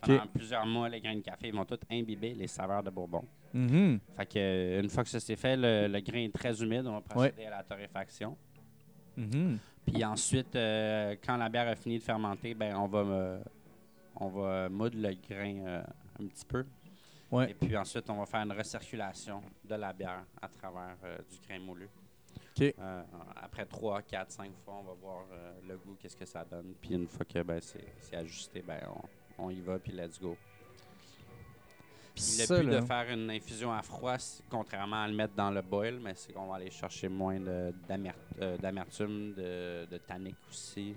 Pendant 0.00 0.26
plusieurs 0.26 0.66
mois, 0.66 0.88
les 0.88 1.00
grains 1.00 1.14
de 1.16 1.20
café 1.20 1.50
vont 1.50 1.64
tous 1.64 1.78
imbiber 1.90 2.34
les 2.34 2.46
saveurs 2.46 2.82
de 2.82 2.90
bourbon. 2.90 3.24
Mhm. 3.54 4.00
Fait 4.16 4.26
que, 4.26 4.80
une 4.82 4.88
fois 4.88 5.04
que 5.04 5.10
ça 5.10 5.20
c'est 5.20 5.36
fait, 5.36 5.56
le, 5.56 5.86
le 5.88 6.00
grain 6.00 6.24
est 6.24 6.32
très 6.34 6.60
humide. 6.62 6.86
On 6.86 6.92
va 6.94 7.00
procéder 7.02 7.44
à 7.46 7.50
la 7.50 7.62
torréfaction. 7.62 8.36
Mhm. 9.16 9.58
Puis 9.86 10.04
ensuite, 10.04 10.54
euh, 10.56 11.16
quand 11.24 11.36
la 11.36 11.48
bière 11.48 11.68
a 11.68 11.74
fini 11.76 11.98
de 11.98 12.02
fermenter, 12.02 12.54
ben 12.54 12.74
on 12.76 12.86
va 12.86 12.98
euh, 13.00 13.40
on 14.16 14.28
va 14.28 14.68
moudre 14.68 14.96
le 14.98 15.14
grain 15.28 15.56
euh, 15.66 15.82
un 16.20 16.26
petit 16.26 16.44
peu. 16.46 16.64
Ouais. 17.32 17.50
Et 17.50 17.54
puis 17.54 17.76
ensuite, 17.76 18.08
on 18.10 18.16
va 18.18 18.26
faire 18.26 18.42
une 18.42 18.52
recirculation 18.52 19.42
de 19.64 19.74
la 19.74 19.92
bière 19.92 20.24
à 20.40 20.48
travers 20.48 20.96
euh, 21.04 21.18
du 21.30 21.38
grain 21.48 21.58
moulu. 21.58 21.88
Euh, 22.60 23.02
après 23.42 23.64
3, 23.64 24.02
4, 24.02 24.30
5 24.30 24.52
fois, 24.64 24.74
on 24.80 24.82
va 24.82 24.92
voir 24.92 25.24
euh, 25.32 25.54
le 25.66 25.76
goût, 25.78 25.96
qu'est-ce 25.98 26.16
que 26.16 26.26
ça 26.26 26.44
donne. 26.44 26.74
Puis 26.80 26.94
une 26.94 27.08
fois 27.08 27.24
que 27.24 27.42
ben, 27.42 27.60
c'est 27.60 27.94
c'est 27.98 28.14
ajusté, 28.16 28.62
ben, 28.62 28.80
on, 29.38 29.46
on 29.46 29.50
y 29.50 29.60
va, 29.60 29.78
puis 29.78 29.92
let's 29.92 30.20
go. 30.20 30.36
Puis 32.14 32.24
le 32.40 32.56
but 32.62 32.68
là. 32.70 32.80
de 32.80 32.86
faire 32.86 33.10
une 33.10 33.30
infusion 33.30 33.72
à 33.72 33.80
froid, 33.80 34.16
contrairement 34.50 35.02
à 35.02 35.08
le 35.08 35.14
mettre 35.14 35.34
dans 35.34 35.50
le 35.50 35.62
boil, 35.62 35.98
mais 35.98 36.14
c'est 36.14 36.32
qu'on 36.34 36.46
va 36.46 36.56
aller 36.56 36.70
chercher 36.70 37.08
moins 37.08 37.40
de- 37.40 37.72
d'amertume, 38.60 39.32
de, 39.32 39.86
de 39.90 39.96
tannique 39.96 40.36
aussi, 40.50 40.94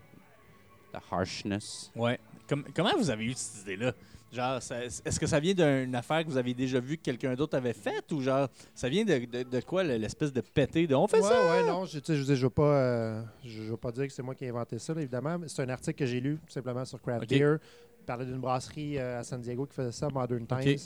de 0.94 1.00
harshness. 1.10 1.90
Ouais. 1.96 2.20
Comme- 2.48 2.66
comment 2.76 2.91
vous 2.98 3.10
avez 3.10 3.26
eu 3.26 3.34
cette 3.34 3.64
idée-là? 3.64 3.93
Genre, 4.34 4.58
est-ce 4.58 5.20
que 5.20 5.28
ça 5.28 5.39
vient 5.39 5.54
d'une 5.54 5.96
affaire 5.96 6.24
que 6.26 6.30
vous 6.30 6.36
avez 6.38 6.54
déjà 6.54 6.80
vu 6.80 6.98
que 6.98 7.04
quelqu'un 7.04 7.36
d'autre 7.36 7.56
avait 7.56 7.72
faite 7.74 8.12
ou 8.12 8.22
genre, 8.22 8.50
ça 8.74 8.89
vient 8.89 9.06
de, 9.06 9.24
de- 9.26 9.43
de 9.43 9.60
quoi 9.62 9.84
le- 9.84 9.96
l'espèce 9.96 10.34
de 10.34 10.41
pété 10.41 10.88
de 10.88 10.96
on 10.96 11.08
fait 11.08 11.22
ouais, 11.22 11.30
ça? 11.30 11.50
ouais, 11.52 11.64
non, 11.66 11.86
je, 11.86 12.00
je 12.06 12.14
je 12.14 12.32
ne 12.32 12.36
veux, 12.36 12.50
pas, 12.50 12.76
euh, 12.76 13.22
je 13.46 13.62
veux 13.62 13.78
pas 13.78 13.91
dire 13.93 14.08
que 14.08 14.12
c'est 14.12 14.24
moi 14.24 14.36
qui 14.36 14.43
ai 14.43 14.50
inventé 14.50 14.78
ça, 14.78 14.93
là, 14.93 15.02
évidemment. 15.02 15.39
mais 15.39 15.48
C'est 15.48 15.62
un 15.62 15.70
article 15.70 15.98
que 15.98 16.06
j'ai 16.06 16.20
lu 16.20 16.38
tout 16.46 16.52
simplement 16.52 16.84
sur 16.84 17.02
Craft 17.02 17.24
Ok. 17.24 17.30
Beer. 17.30 17.58
Il 18.02 18.06
parlait 18.06 18.26
d'une 18.26 18.39
brasserie 18.41 18.98
euh, 19.00 19.20
à 19.20 19.24
San 19.24 19.39
Diego 19.39 19.66
qui 19.68 19.74
faisait 19.76 19.91
ça, 19.93 20.10
Modern 20.10 20.46
Times. 20.46 20.80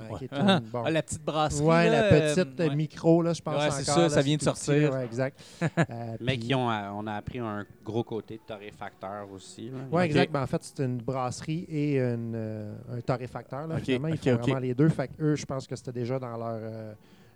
Euh, 0.00 0.08
Ouais. 0.10 0.18
qui 0.18 0.24
est 0.24 0.32
une- 0.32 0.60
bon. 0.72 0.82
Ah, 0.84 0.90
la 0.90 1.02
petite 1.02 1.24
brasserie. 1.24 1.66
Là, 1.66 1.90
la 1.90 2.02
euh, 2.12 2.34
petite 2.34 2.58
ouais. 2.58 2.74
micro, 2.74 3.22
là, 3.22 3.32
je 3.32 3.40
pense. 3.42 3.54
Ouais, 3.62 3.70
c'est 3.70 3.82
encore, 3.82 3.94
ça, 3.94 4.00
là, 4.02 4.08
ça 4.08 4.22
vient 4.22 4.36
de 4.36 4.42
sortir. 4.42 4.92
ouais, 4.92 5.04
exact. 5.04 5.40
Euh, 5.78 6.16
Mais 6.20 6.36
puis- 6.36 6.48
qui 6.48 6.54
ont, 6.54 6.70
euh, 6.70 6.90
on 6.94 7.06
a 7.06 7.14
appris 7.14 7.38
un 7.38 7.64
gros 7.84 8.02
côté 8.04 8.34
de 8.36 8.42
torréfacteur 8.46 9.30
aussi. 9.32 9.70
Oui, 9.92 10.00
Ok. 10.00 10.04
exact. 10.06 10.32
Ben, 10.32 10.42
en 10.42 10.46
fait, 10.46 10.62
c'est 10.62 10.84
une 10.84 10.98
brasserie 10.98 11.64
et 11.68 11.98
une, 11.98 12.32
euh, 12.34 12.74
un 12.92 13.00
torréfacteur. 13.00 13.66
Là, 13.66 13.76
Ok, 13.76 13.82
finalement, 13.84 14.08
ils 14.08 14.18
font 14.18 14.36
vraiment 14.36 14.58
les 14.58 14.74
deux. 14.74 14.88
Fait 14.88 15.10
eux, 15.20 15.36
je 15.36 15.44
pense 15.46 15.66
que 15.66 15.76
c'était 15.76 15.92
déjà 15.92 16.18
dans 16.18 16.36
leur 16.36 16.58
euh, 16.60 16.92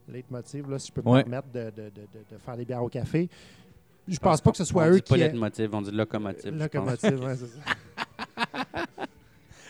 leitmotiv, 0.09 0.71
là, 0.71 0.79
si 0.79 0.89
je 0.89 0.93
peux 0.93 1.03
me 1.03 1.15
Ouais. 1.15 1.23
permettre 1.23 1.49
de, 1.53 1.65
de- 1.71 1.71
de- 1.71 1.91
de- 1.91 2.35
de 2.35 2.39
faire 2.39 2.57
des 2.57 2.65
bières 2.65 2.83
au 2.83 2.89
café. 2.89 3.29
Je 4.07 4.19
pense 4.19 4.41
pas 4.41 4.51
que 4.53 4.57
ce 4.57 4.65
soit 4.65 4.85
on 4.85 4.89
eux 4.89 4.95
dit 4.97 5.03
pas 5.03 5.17
qui... 5.17 5.21
leitmotiv, 5.21 5.75
on 5.75 5.83
dit 5.83 5.91
locomotive. 5.91 6.53
pense. 6.53 6.61
Locomotive, 6.63 7.23
ouais, 7.25 7.37
c'est 7.37 7.47
ça. 7.47 8.67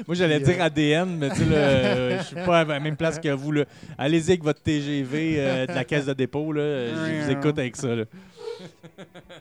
Moi, 0.07 0.15
j'allais 0.15 0.41
dire 0.41 0.57
euh, 0.61 0.65
ADN, 0.65 1.17
mais 1.19 1.29
tu 1.31 1.37
sais, 1.37 1.45
euh, 1.53 2.19
je 2.19 2.23
suis 2.25 2.37
pas 2.37 2.61
à 2.61 2.65
la 2.65 2.81
même 2.81 2.97
place 2.97 3.19
que 3.19 3.29
vous. 3.29 3.53
là. 3.53 3.65
Allez-y 3.97 4.31
avec 4.31 4.43
votre 4.45 4.63
TGV 4.63 5.37
euh, 5.39 5.67
de 5.67 5.73
la 5.73 5.85
caisse 5.85 6.07
de 6.07 6.13
dépôt. 6.13 6.53
Là. 6.53 6.89
Je 6.89 7.25
vous 7.25 7.31
écoute 7.31 7.59
avec 7.59 7.77
ça. 7.77 7.95
là. 7.95 8.05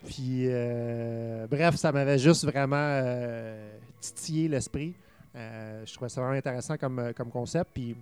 Puis, 0.06 0.44
euh, 0.46 1.46
bref, 1.50 1.76
ça 1.76 1.92
m'avait 1.92 2.18
juste 2.18 2.44
vraiment 2.44 2.76
euh, 2.78 3.70
titillé 4.00 4.48
l'esprit. 4.48 4.94
Euh, 5.36 5.82
je 5.86 5.92
trouvais 5.94 6.08
ça 6.08 6.20
vraiment 6.20 6.36
intéressant 6.36 6.76
comme, 6.76 7.12
comme 7.16 7.30
concept, 7.30 7.70
puis 7.74 7.96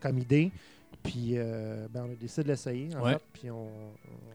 comme 0.00 0.18
idée. 0.18 0.50
Puis, 1.02 1.32
euh, 1.34 1.86
ben, 1.92 2.04
on 2.08 2.12
a 2.12 2.14
décidé 2.14 2.44
de 2.44 2.48
l'essayer, 2.48 2.88
en 2.96 3.02
Ouais. 3.04 3.12
fait. 3.14 3.22
Puis, 3.32 3.50
on, 3.50 3.68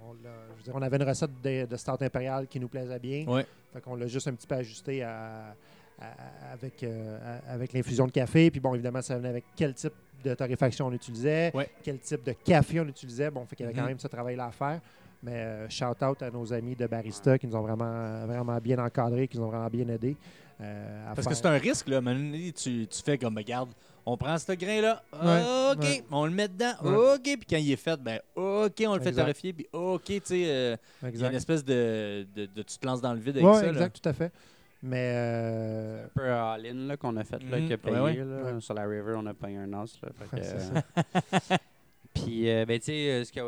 on, 0.08 0.14
l'a- 0.24 0.30
je 0.54 0.58
veux 0.58 0.64
dire, 0.64 0.74
on 0.76 0.82
avait 0.82 0.98
une 0.98 1.04
recette 1.04 1.32
de, 1.44 1.66
de 1.66 1.76
Stout 1.76 1.98
Impérial 2.02 2.48
qui 2.48 2.60
nous 2.60 2.68
plaisait 2.70 3.00
bien. 3.00 3.26
Ouais. 3.28 3.46
Fait 3.74 3.82
qu'on 3.82 3.96
l'a 3.96 4.08
juste 4.08 4.28
un 4.28 4.34
petit 4.34 4.48
peu 4.48 4.56
ajusté 4.56 5.04
à- 5.04 5.10
à- 5.52 5.56
avec, 6.52 6.84
euh, 6.84 7.40
avec 7.48 7.74
l'infusion 7.74 8.06
de 8.08 8.12
café. 8.12 8.50
Puis, 8.52 8.60
bon, 8.60 8.74
évidemment, 8.74 9.02
ça 9.02 9.18
venait 9.18 9.30
avec 9.30 9.46
quel 9.56 9.74
type 9.74 9.94
de 10.24 10.34
torréfaction 10.34 10.88
on 10.88 10.92
utilisait, 10.94 11.52
Ouais. 11.54 11.70
quel 11.84 12.00
type 12.00 12.24
de 12.24 12.32
café 12.34 12.80
on 12.80 12.88
utilisait. 12.88 13.30
Bon, 13.30 13.46
fait 13.46 13.56
qu'il 13.56 13.66
y 13.66 13.70
avait 13.70 13.78
quand 13.80 13.86
même 13.86 14.00
ce 14.00 14.08
travail-là 14.08 14.46
à 14.48 14.52
faire. 14.52 14.80
Mais 15.22 15.36
euh, 15.36 15.70
shout 15.70 16.04
out 16.04 16.22
à 16.22 16.30
nos 16.30 16.52
amis 16.52 16.76
de 16.76 16.86
Barista 16.86 17.38
qui 17.38 17.48
nous 17.48 17.56
ont 17.56 17.62
vraiment, 17.62 18.26
vraiment 18.26 18.58
bien 18.58 18.78
encadrés, 18.80 19.28
qui 19.28 19.38
nous 19.38 19.46
ont 19.46 19.50
vraiment 19.50 19.70
bien 19.70 19.88
aidés. 19.88 20.18
euh, 20.62 21.12
à 21.12 21.16
Parce 21.16 21.28
que 21.28 21.34
c'est 21.34 21.46
un 21.46 21.58
risque. 21.58 21.88
Là. 21.88 22.02
Tu, 22.02 22.88
tu 22.88 23.02
fais 23.06 23.18
comme, 23.18 23.38
regarde, 23.38 23.70
on 24.06 24.18
prend 24.18 24.38
ce 24.38 24.52
grain-là. 24.52 25.02
Ouais, 25.14 25.72
OK. 25.76 25.82
ouais. 25.82 26.04
On 26.12 26.26
le 26.26 26.32
met 26.32 26.48
dedans. 26.50 26.74
Ouais. 26.84 27.14
OK. 27.16 27.24
Puis 27.24 27.46
quand 27.50 27.58
il 27.58 27.72
est 27.72 27.78
fait, 27.78 27.98
ben 28.02 28.20
OK, 28.36 28.84
on 28.86 28.96
le 28.96 29.02
fait 29.02 29.14
torréfier. 29.14 29.54
Puis 29.54 29.66
OK, 29.72 30.04
tu 30.06 30.22
sais, 30.26 30.44
euh, 30.46 30.76
il 31.04 31.18
y 31.20 31.24
a 31.24 31.30
une 31.30 31.36
espèce 31.36 31.64
de, 31.64 32.28
de, 32.36 32.46
de- 32.46 32.62
Tu 32.64 32.78
te 32.78 32.86
lances 32.86 33.00
dans 33.02 33.14
le 33.14 33.20
vide 33.20 33.38
avec 33.38 33.56
ça. 33.56 33.62
là. 33.64 33.70
exact, 33.70 34.02
tout 34.02 34.10
à 34.10 34.14
fait. 34.14 34.32
Mais 34.86 35.12
euh, 35.16 36.06
un 36.06 36.10
peu 36.10 36.30
all-in 36.30 36.74
là, 36.88 36.98
qu'on 36.98 37.16
a 37.16 37.24
fait, 37.24 37.42
là, 37.44 37.58
Mhm. 37.60 37.68
qui 37.68 37.74
a 37.74 37.78
payé. 37.78 37.96
Ouais, 37.96 38.02
ouais. 38.02 38.16
là. 38.26 38.54
Ouais. 38.54 38.60
Sur 38.62 38.74
la 38.74 38.84
River, 38.86 39.14
on 39.18 39.26
a 39.26 39.34
payé 39.34 39.58
un 39.58 39.72
os. 39.74 39.98
Là, 40.02 40.10
fait 40.14 40.26
que, 40.30 40.36
Ouais, 40.36 40.44
c'est 40.44 41.54
euh. 41.54 41.58
Puis, 42.14 42.50
euh, 42.50 42.66
ben, 42.66 42.78
tu 42.80 42.86
sais, 42.86 43.10
euh, 43.12 43.24
ce 43.24 43.32
que 43.32 43.40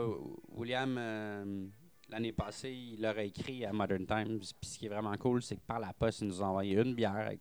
William, 0.56 0.96
euh, 0.98 1.66
l'année 2.10 2.32
passée, 2.32 2.72
il 2.72 3.02
leur 3.02 3.18
a 3.18 3.24
écrit 3.24 3.66
à 3.66 3.74
Modern 3.74 4.06
Times. 4.06 4.40
Puis, 4.60 4.70
ce 4.70 4.80
qui 4.80 4.86
est 4.86 4.90
vraiment 4.90 5.16
cool, 5.18 5.42
c'est 5.44 5.56
que 5.56 5.62
par 5.68 5.80
la 5.80 5.94
poste, 5.94 6.22
ils 6.22 6.28
nous 6.28 6.42
ont 6.42 6.46
envoyé 6.48 6.76
une 6.82 6.96
bière, 6.96 7.14
avec, 7.16 7.40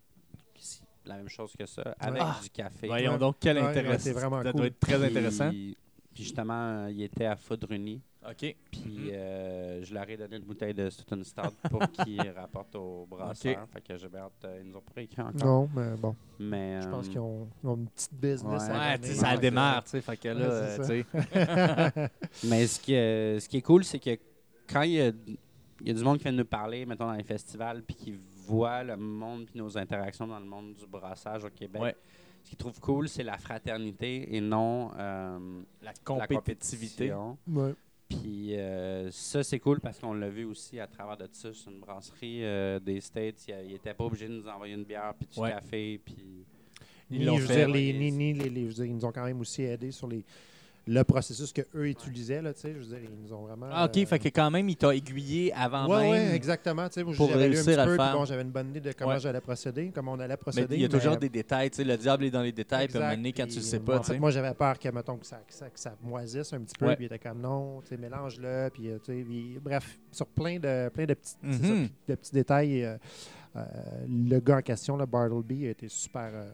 c'est 0.58 0.82
la 1.06 1.16
même 1.16 1.28
chose 1.28 1.52
que 1.58 1.64
ça, 1.66 1.94
avec 1.98 2.20
Ah, 2.24 2.38
du 2.42 2.50
café. 2.50 2.86
Voyons 2.88 3.16
donc, 3.16 3.36
quel 3.40 3.58
intérêt. 3.58 3.90
ouais, 3.90 3.98
c'est 3.98 4.12
vraiment 4.12 4.42
ça 4.42 4.50
cool. 4.50 4.58
doit 4.58 4.66
être 4.66 4.80
très 4.80 4.96
Puis- 4.96 5.04
intéressant. 5.06 5.48
Puis, 5.50 5.76
justement, 6.14 6.84
euh, 6.84 6.90
il 6.90 7.02
était 7.02 7.26
à 7.26 7.36
Foudreny. 7.36 8.02
OK. 8.28 8.56
Puis, 8.70 8.80
Mhm. 8.84 9.10
euh, 9.12 9.82
je 9.84 9.92
leur 9.94 10.08
ai 10.08 10.16
donné 10.16 10.36
une 10.36 10.44
bouteille 10.44 10.72
de 10.74 10.88
Sutton 10.90 11.22
Stout 11.22 11.52
pour 11.70 11.80
qu'ils 11.92 12.30
rapportent 12.30 12.74
au 12.76 13.06
brasseur. 13.08 13.66
Fait 13.72 13.80
que 13.82 13.96
j'ai 13.98 14.08
bien 14.08 14.20
hâte. 14.20 14.32
euh, 14.44 14.60
Ils 14.64 14.70
nous 14.70 14.76
ont 14.78 14.82
pas 14.94 15.02
écrit 15.02 15.20
encore. 15.22 15.44
non, 15.44 15.68
mais 15.74 15.96
bon, 15.96 16.16
Mais, 16.38 16.80
je 16.82 16.88
pense 16.88 17.06
euh, 17.06 17.10
qu'ils 17.10 17.20
ont, 17.20 17.48
une 17.64 17.86
petite 17.88 18.14
business. 18.14 18.62
Ouais. 18.62 18.70
à 18.70 18.78
Ouais, 18.92 18.98
donner. 18.98 19.08
tu 19.08 19.14
sais, 19.14 19.20
ça 19.20 19.36
démarre, 19.36 19.84
tu 19.84 19.90
sais. 19.90 20.00
Fait 20.00 20.16
que 20.16 20.28
là, 20.28 20.34
Ouais, 20.34 20.44
euh, 20.52 20.76
tu 20.78 20.84
sais. 20.84 22.10
Mais 22.48 22.66
ce 22.66 22.80
qui, 22.80 22.94
est, 22.94 23.40
ce 23.40 23.48
qui 23.48 23.58
est 23.58 23.62
cool, 23.62 23.84
c'est 23.84 23.98
que 23.98 24.18
quand 24.70 24.82
il 24.82 24.92
y, 24.92 25.00
a, 25.02 25.08
il 25.80 25.88
y 25.88 25.90
a 25.90 25.94
du 25.94 26.02
monde 26.02 26.16
qui 26.18 26.24
vient 26.24 26.32
nous 26.32 26.44
parler, 26.44 26.86
mettons, 26.86 27.06
dans 27.06 27.12
les 27.12 27.22
festivals, 27.24 27.82
puis 27.82 27.94
qui 27.94 28.14
voit 28.46 28.82
le 28.82 28.96
monde 28.96 29.46
puis 29.46 29.58
nos 29.58 29.76
interactions 29.76 30.26
dans 30.26 30.38
le 30.40 30.46
monde 30.46 30.74
du 30.74 30.86
brassage 30.86 31.44
au 31.44 31.50
Québec, 31.50 31.82
Ouais. 31.82 31.96
ce 32.42 32.48
qu'ils 32.50 32.58
trouvent 32.58 32.80
cool, 32.80 33.08
c'est 33.08 33.22
la 33.22 33.38
fraternité 33.38 34.34
et 34.34 34.40
non 34.40 34.90
euh, 34.98 35.62
La 35.82 35.90
la 35.90 36.26
compétitivité. 36.26 37.08
compétition. 37.10 37.38
Ouais. 37.48 37.74
Puis 38.08 38.56
euh, 38.56 39.10
ça, 39.10 39.42
c'est 39.42 39.58
cool 39.58 39.80
parce 39.80 39.98
qu'on 39.98 40.14
l'a 40.14 40.28
vu 40.28 40.44
aussi 40.44 40.78
à 40.78 40.86
travers 40.86 41.16
de 41.16 41.26
ça. 41.32 41.50
C'est 41.52 41.70
une 41.70 41.80
brasserie 41.80 42.44
euh, 42.44 42.78
des 42.78 43.00
States. 43.00 43.46
Ils 43.48 43.72
n'étaient 43.72 43.94
pas 43.94 44.04
obligés 44.04 44.28
de 44.28 44.34
nous 44.34 44.46
envoyer 44.48 44.74
une 44.74 44.84
bière 44.84 45.14
puis 45.18 45.28
du 45.32 45.40
Ouais. 45.40 45.50
café. 45.50 46.00
Puis... 46.04 46.44
Ils 47.10 47.18
Ni, 47.20 47.24
l'ont 47.24 47.36
je 47.36 47.42
veux 47.42 47.48
fait. 47.48 47.56
dire, 47.66 47.68
les, 47.68 47.92
les, 47.92 48.10
les- 48.10 48.34
je 48.62 48.66
veux 48.68 48.72
dire, 48.74 48.84
ils 48.86 48.94
nous 48.94 49.04
ont 49.04 49.12
quand 49.12 49.24
même 49.24 49.40
aussi 49.40 49.62
aidé 49.62 49.90
sur 49.90 50.06
les, 50.08 50.24
le 50.86 51.02
processus 51.02 51.52
qu'eux 51.52 51.86
utilisaient. 51.88 52.42
Là, 52.42 52.52
tu 52.52 52.60
sais, 52.60 52.72
je 52.74 52.78
veux 52.80 52.84
dire, 52.84 52.98
ils 53.02 53.18
nous 53.22 53.32
ont 53.32 53.42
vraiment. 53.46 53.66
Ah, 53.70 53.86
OK. 53.86 53.96
euh, 53.96 54.06
Fait 54.06 54.18
que 54.18 54.28
quand 54.28 54.50
même, 54.50 54.68
il 54.68 54.76
t'a 54.76 54.94
aiguillé 54.94 55.52
avant 55.54 55.88
Ouais, 55.88 56.02
même. 56.02 56.10
ouais, 56.10 56.34
exactement. 56.36 56.86
Tu 56.88 56.94
sais, 56.94 57.04
moi, 57.04 57.14
pour 57.16 57.28
j'avais 57.30 57.48
lu 57.48 57.54
un 57.54 57.62
réussir 57.62 57.72
petit 57.72 57.80
à 57.80 57.86
le 57.86 57.96
faire. 57.96 58.12
bon, 58.12 58.24
j'avais 58.26 58.42
une 58.42 58.50
bonne 58.50 58.68
idée 58.68 58.80
de 58.80 58.92
comment 58.92 59.12
Ouais. 59.12 59.20
j'allais 59.20 59.40
procéder, 59.40 59.90
comment 59.94 60.12
on 60.12 60.18
allait 60.20 60.28
Mais 60.28 60.36
procéder. 60.36 60.74
il 60.76 60.82
y 60.82 60.84
a 60.84 60.88
toujours 60.88 61.12
mais- 61.12 61.18
des 61.20 61.28
détails. 61.30 61.70
Tu 61.70 61.76
sais, 61.76 61.84
le 61.84 61.96
diable 61.96 62.24
est 62.24 62.30
dans 62.30 62.42
les 62.42 62.52
détails. 62.52 62.88
Puis 62.88 62.96
à 62.96 63.00
un 63.00 63.00
moment 63.02 63.12
Exact, 63.12 63.16
donné, 63.22 63.32
quand 63.32 63.46
tu 63.46 63.56
le 63.56 63.62
sais 63.64 63.78
moi, 63.78 63.86
pas, 63.86 63.96
en 63.96 64.00
tu 64.00 64.06
fait, 64.08 64.12
sais. 64.12 64.18
moi, 64.18 64.30
j'avais 64.30 64.54
peur 64.54 64.78
que, 64.78 64.88
mettons, 64.90 65.16
que 65.16 65.26
ça, 65.26 65.36
que 65.46 65.54
ça, 65.54 65.70
que 65.70 65.80
ça 65.80 65.96
moisisse 66.02 66.52
un 66.52 66.60
petit 66.60 66.76
peu. 66.78 66.86
Ouais. 66.86 66.96
Puis 66.96 67.04
il 67.04 67.06
était 67.06 67.18
comme 67.18 67.40
non, 67.40 67.80
tu 67.80 67.88
sais, 67.88 67.96
mélange-le. 67.96 68.68
Puis, 68.72 68.90
euh, 68.90 68.98
tu 69.04 69.12
sais, 69.12 69.24
puis, 69.26 69.58
bref, 69.62 69.98
sur 70.12 70.26
plein 70.26 70.58
de, 70.58 70.90
plein 70.90 71.06
de, 71.06 71.14
petits, 71.14 71.32
ça, 71.32 71.46
Mhm. 71.46 71.88
de 72.08 72.14
petits 72.14 72.32
détails, 72.32 72.84
euh, 72.84 72.96
euh, 73.56 73.62
le 74.08 74.38
gars 74.40 74.58
en 74.58 74.62
question, 74.62 74.96
le 74.96 75.06
Bartleby, 75.06 75.66
a 75.66 75.70
été 75.70 75.88
super, 75.88 76.30
euh, 76.34 76.50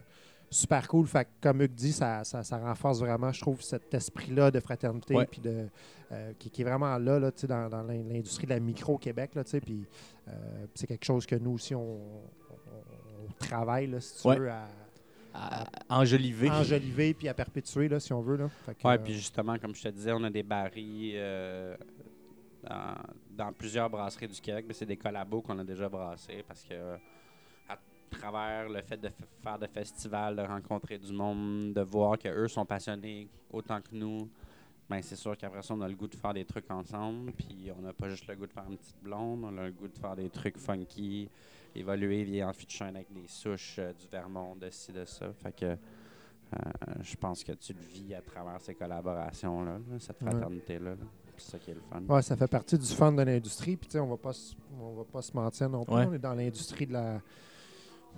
super 0.51 0.87
cool. 0.87 1.07
Fait 1.07 1.25
que, 1.25 1.29
comme 1.41 1.61
Hugues 1.61 1.73
dit, 1.73 1.93
ça, 1.93 2.23
ça, 2.23 2.43
ça 2.43 2.57
renforce 2.59 2.99
vraiment, 2.99 3.31
je 3.31 3.41
trouve, 3.41 3.61
cet 3.61 3.91
esprit-là 3.93 4.51
de 4.51 4.59
fraternité 4.59 5.15
Ouais. 5.15 5.25
puis 5.25 5.39
de, 5.41 5.67
euh, 6.11 6.33
qui, 6.37 6.49
qui 6.51 6.61
est 6.61 6.65
vraiment 6.65 6.97
là, 6.97 7.19
là 7.19 7.31
dans, 7.47 7.69
dans 7.69 7.81
l'in- 7.83 8.03
l'industrie 8.03 8.45
de 8.45 8.51
la 8.53 8.59
micro 8.59 8.95
au 8.95 8.97
Québec. 8.97 9.31
Là, 9.33 9.43
puis, 9.45 9.85
euh, 10.27 10.31
c'est 10.75 10.85
quelque 10.87 11.05
chose 11.05 11.25
que 11.25 11.35
nous 11.35 11.51
aussi, 11.53 11.73
on, 11.73 11.81
on- 11.81 13.25
on 13.29 13.31
travaille, 13.39 13.87
là, 13.87 13.99
si 14.01 14.21
tu 14.21 14.27
Ouais. 14.27 14.37
veux, 14.37 14.49
à 14.51 14.67
À- 15.33 15.65
enjolivé. 15.89 16.49
enjoliver 16.51 17.13
puis 17.13 17.29
à 17.29 17.33
perpétuer, 17.33 17.87
là, 17.87 18.01
si 18.01 18.11
on 18.11 18.19
veut. 18.21 18.37
Ouais, 18.37 18.75
euh, 18.85 18.97
puis 18.97 19.13
justement, 19.13 19.57
comme 19.57 19.73
je 19.73 19.83
te 19.83 19.87
disais, 19.87 20.11
on 20.11 20.23
a 20.25 20.29
des 20.29 20.43
barils 20.43 21.13
euh, 21.15 21.77
dans, 22.63 22.95
dans 23.45 23.53
plusieurs 23.53 23.89
brasseries 23.89 24.27
du 24.27 24.41
Québec, 24.41 24.65
mais 24.67 24.73
c'est 24.73 24.85
des 24.85 24.97
collabos 24.97 25.41
qu'on 25.41 25.57
a 25.59 25.63
déjà 25.63 25.87
brassés 25.87 26.43
parce 26.45 26.63
que 26.63 26.73
travers 28.11 28.69
le 28.69 28.81
fait 28.81 28.97
de 28.97 29.09
faire 29.41 29.57
des 29.59 29.67
festivals, 29.67 30.35
de 30.35 30.41
rencontrer 30.41 30.97
du 30.97 31.11
monde, 31.13 31.73
de 31.73 31.81
voir 31.81 32.17
qu'eux 32.17 32.47
sont 32.47 32.65
passionnés 32.65 33.27
autant 33.51 33.79
que 33.81 33.93
nous, 33.93 34.29
ben 34.89 35.01
c'est 35.01 35.15
sûr 35.15 35.37
qu'après 35.37 35.61
ça, 35.61 35.73
on 35.73 35.81
a 35.81 35.87
le 35.87 35.95
goût 35.95 36.07
de 36.07 36.15
faire 36.15 36.33
des 36.33 36.45
trucs 36.45 36.69
ensemble. 36.69 37.31
Puis 37.31 37.71
on 37.77 37.81
n'a 37.81 37.93
pas 37.93 38.09
juste 38.09 38.27
le 38.27 38.35
goût 38.35 38.45
de 38.47 38.51
faire 38.51 38.65
une 38.69 38.77
petite 38.77 39.01
blonde, 39.01 39.43
on 39.45 39.57
a 39.57 39.63
le 39.65 39.71
goût 39.71 39.87
de 39.87 39.97
faire 39.97 40.15
des 40.15 40.29
trucs 40.29 40.57
funky, 40.57 41.29
évoluer, 41.75 42.23
vieillir 42.23 42.47
en 42.49 42.53
feature 42.53 42.87
avec 42.87 43.11
des 43.13 43.27
souches, 43.27 43.77
euh, 43.79 43.93
du 43.93 44.05
Vermont, 44.11 44.55
de 44.55 44.69
ci, 44.69 44.91
de 44.91 45.05
ça. 45.05 45.31
Fait 45.41 45.55
que 45.55 45.65
euh, 45.65 45.77
je 47.01 47.15
pense 47.15 47.43
que 47.45 47.53
tu 47.53 47.71
le 47.73 47.79
vis 47.79 48.13
à 48.13 48.21
travers 48.21 48.59
ces 48.59 48.75
collaborations-là, 48.75 49.77
là, 49.77 49.99
cette 49.99 50.17
fraternité-là. 50.19 50.91
là. 50.91 50.95
C'est 51.37 51.51
ça 51.51 51.57
qui 51.59 51.71
est 51.71 51.75
le 51.75 51.79
fun. 51.89 52.01
Ouais, 52.13 52.21
ça 52.21 52.35
fait 52.35 52.47
partie 52.49 52.77
du 52.77 52.85
fun 52.93 53.13
de 53.13 53.21
l'industrie. 53.23 53.75
Puis, 53.77 53.87
tu 53.87 53.93
sais, 53.93 53.99
on 53.99 54.07
va 54.07 54.17
pas 54.17 54.33
se- 54.33 54.53
on 54.79 54.93
va 54.95 55.03
pas 55.05 55.21
se 55.23 55.31
mentir 55.35 55.69
non 55.69 55.83
plus. 55.85 55.95
Ouais. 55.95 56.05
On 56.07 56.13
est 56.13 56.19
dans 56.19 56.33
l'industrie 56.35 56.85
de 56.85 56.93
la. 56.93 57.21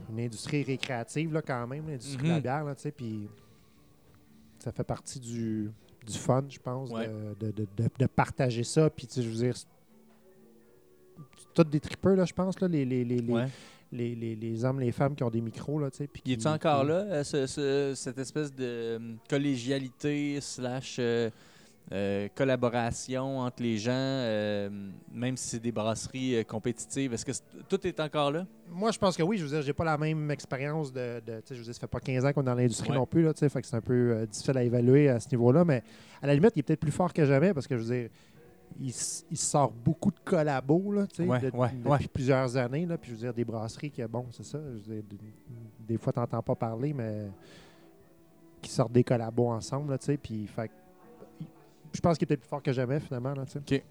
Une 0.09 0.19
industrie 0.19 0.63
récréative, 0.63 1.33
là, 1.33 1.41
quand 1.41 1.65
même, 1.67 1.87
l'industrie 1.89 2.23
de 2.23 2.27
la 2.29 2.35
Mhm. 2.35 2.41
bière, 2.41 2.63
là, 2.65 2.75
tu 2.75 2.81
sais. 2.83 2.91
Puis, 2.91 3.27
ça 4.59 4.71
fait 4.71 4.83
partie 4.83 5.19
du, 5.19 5.71
du 6.05 6.17
fun, 6.17 6.43
je 6.49 6.59
pense, 6.59 6.89
Ouais. 6.91 7.07
de, 7.39 7.51
de, 7.51 7.65
de, 7.77 7.89
de- 7.99 8.05
partager 8.07 8.63
ça. 8.63 8.89
Puis, 8.89 9.07
je 9.15 9.21
veux 9.21 9.35
dire, 9.35 9.55
tous 11.53 11.63
des 11.63 11.79
tripeurs, 11.79 12.15
là, 12.15 12.25
je 12.25 12.33
pense, 12.33 12.59
là, 12.59 12.67
les, 12.67 12.85
les, 12.85 13.03
les, 13.05 13.19
les, 13.19 13.33
Ouais. 13.33 13.47
les, 13.91 14.15
les- 14.15 14.35
les 14.35 14.65
hommes, 14.65 14.79
les 14.79 14.91
femmes 14.91 15.15
qui 15.15 15.23
ont 15.23 15.29
des 15.29 15.41
micros, 15.41 15.79
là, 15.79 15.91
tu 15.91 15.97
sais. 15.97 16.07
puis 16.07 16.21
Il 16.25 16.37
qui- 16.37 16.43
est 16.43 16.47
encore 16.49 16.83
là, 16.83 16.95
euh, 16.95 17.23
ce- 17.23 17.45
ce- 17.47 17.93
cette 17.95 18.17
espèce 18.17 18.51
de 18.53 18.63
euh, 18.65 18.99
collégialité 19.29 20.39
slash 20.41 20.97
euh, 20.99 21.29
euh, 21.91 22.27
collaboration 22.33 23.39
entre 23.39 23.61
les 23.61 23.77
gens, 23.77 23.91
euh, 23.93 24.69
même 25.11 25.35
si 25.37 25.49
c'est 25.49 25.59
des 25.59 25.71
brasseries 25.71 26.37
euh, 26.37 26.43
compétitives? 26.43 27.13
Est-ce 27.13 27.25
que 27.25 27.31
tout 27.69 27.85
est 27.85 27.99
encore 27.99 28.31
là? 28.31 28.45
Moi, 28.69 28.91
je 28.91 28.97
pense 28.97 29.15
que 29.17 29.23
oui. 29.23 29.37
Je 29.37 29.43
veux 29.43 29.49
dire, 29.49 29.61
j'ai 29.61 29.73
pas 29.73 29.83
la 29.83 29.97
même 29.97 30.31
expérience 30.31 30.91
de. 30.93 31.21
je 31.49 31.55
veux 31.55 31.63
dire, 31.63 31.73
ça 31.73 31.79
fait 31.81 31.87
pas 31.87 31.99
15 31.99 32.25
ans 32.25 32.33
qu'on 32.33 32.41
est 32.41 32.45
dans 32.45 32.55
l'industrie 32.55 32.89
Ouais. 32.89 32.95
non 32.95 33.05
plus, 33.05 33.23
là, 33.23 33.33
fait 33.33 33.61
que 33.61 33.67
c'est 33.67 33.75
un 33.75 33.81
peu 33.81 34.25
difficile 34.25 34.57
à 34.57 34.63
évaluer 34.63 35.09
à 35.09 35.19
ce 35.19 35.29
niveau-là. 35.31 35.65
Mais 35.65 35.83
à 36.21 36.27
la 36.27 36.33
limite, 36.35 36.51
il 36.55 36.59
est 36.59 36.63
peut-être 36.63 36.79
plus 36.79 36.91
fort 36.91 37.11
que 37.13 37.25
jamais 37.25 37.53
parce 37.53 37.67
que 37.67 37.77
je 37.77 37.83
veux 37.83 37.95
dire, 37.95 38.09
il, 38.79 38.93
il 39.29 39.37
sort 39.37 39.71
beaucoup 39.71 40.09
de 40.09 40.19
collabos, 40.23 40.91
là, 40.93 41.05
tu 41.05 41.17
sais, 41.17 41.23
Ouais, 41.29 41.39
de- 41.39 41.51
ouais, 41.51 41.69
depuis 41.97 42.07
plusieurs 42.07 42.57
années. 42.57 42.85
Là, 42.87 42.97
puis 42.97 43.11
je 43.11 43.15
veux 43.15 43.21
dire, 43.21 43.33
des 43.33 43.45
brasseries 43.45 43.91
qui, 43.91 44.01
bon, 44.05 44.25
c'est 44.31 44.45
ça. 44.45 44.57
je 44.57 44.89
veux 44.89 44.95
dire, 44.95 45.03
des, 45.07 45.17
des 45.87 45.97
fois, 45.97 46.11
tu 46.13 46.19
n'entends 46.19 46.41
pas 46.41 46.55
parler, 46.55 46.91
mais 46.93 47.27
qui 48.61 48.71
sortent 48.71 48.93
des 48.93 49.03
collabos 49.03 49.49
ensemble, 49.49 49.91
là, 49.91 49.97
tu 49.97 50.05
sais. 50.05 50.17
Puis, 50.17 50.47
fait 50.47 50.69
que, 50.69 50.73
je 51.93 52.01
pense 52.01 52.17
qu'il 52.17 52.25
est 52.25 52.27
peut-être 52.27 52.41
plus 52.41 52.49
fort 52.49 52.61
que 52.63 52.71
jamais, 52.73 52.99
finalement, 52.99 53.33
là. 53.33 53.43
OK. 53.55 53.83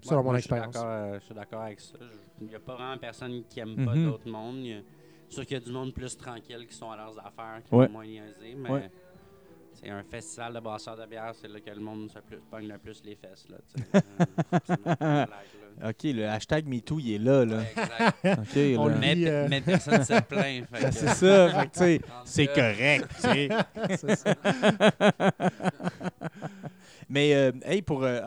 Selon 0.00 0.18
Ouais, 0.20 0.24
mon 0.26 0.36
expérience. 0.36 0.76
euh, 0.76 1.18
Je 1.20 1.24
suis 1.24 1.34
d'accord 1.34 1.62
avec 1.62 1.80
ça. 1.80 1.94
Il 2.40 2.46
n'y 2.48 2.54
a 2.54 2.60
pas 2.60 2.74
vraiment 2.76 2.98
personne 2.98 3.42
qui 3.48 3.58
aime 3.60 3.84
pas 3.84 3.94
Mhm. 3.94 4.04
d'autres 4.06 4.28
mondes. 4.30 4.58
Il 4.58 4.66
y 4.66 4.74
a- 4.74 4.80
C'est 5.28 5.34
sûr 5.34 5.44
qu'il 5.46 5.58
y 5.58 5.60
a 5.60 5.64
du 5.64 5.72
monde 5.72 5.92
plus 5.92 6.16
tranquille 6.16 6.66
qui 6.66 6.74
sont 6.74 6.90
à 6.90 6.96
leurs 6.96 7.18
affaires, 7.18 7.60
qui 7.62 7.74
Ouais. 7.74 7.84
sont 7.86 7.92
moins 7.92 8.06
niaisés, 8.06 8.54
mais 8.56 8.70
Ouais. 8.70 8.90
c'est 9.74 9.90
un 9.90 10.02
festival 10.02 10.54
de 10.54 10.60
brasseurs 10.60 10.96
de 10.96 11.04
bière, 11.04 11.32
c'est 11.34 11.48
là 11.48 11.60
que 11.60 11.68
le 11.70 11.80
monde 11.82 12.08
se 12.10 12.18
plus, 12.20 12.38
pogne 12.50 12.66
le 12.66 12.78
plus 12.78 13.02
les 13.04 13.14
fesses. 13.14 13.46
Là. 13.50 13.58
Euh, 15.02 15.26
là. 15.26 15.90
OK, 15.90 16.02
le 16.04 16.26
hashtag 16.26 16.66
MeToo, 16.66 16.98
il 16.98 17.12
est 17.12 17.18
là. 17.18 17.44
là. 17.44 17.58
Ouais, 17.58 17.72
exact. 18.24 18.78
On 18.78 18.86
là. 18.88 18.94
le 18.94 19.00
Puis, 19.00 19.28
euh, 19.28 19.46
mais 19.50 19.60
personne 19.60 19.98
ne 19.98 20.02
se 20.04 20.20
plaint. 20.22 20.66
fait 20.72 20.82
Ben, 20.82 20.92
c'est 20.92 21.08
ça, 21.08 21.64
c'est 22.24 22.46
correct. 22.46 23.06
C'est 23.20 24.16
ça. 24.16 24.34
Mais, 27.08 27.34
euh, 27.34 27.52
hey, 27.64 27.80
pour. 27.82 28.02
euh, 28.04 28.20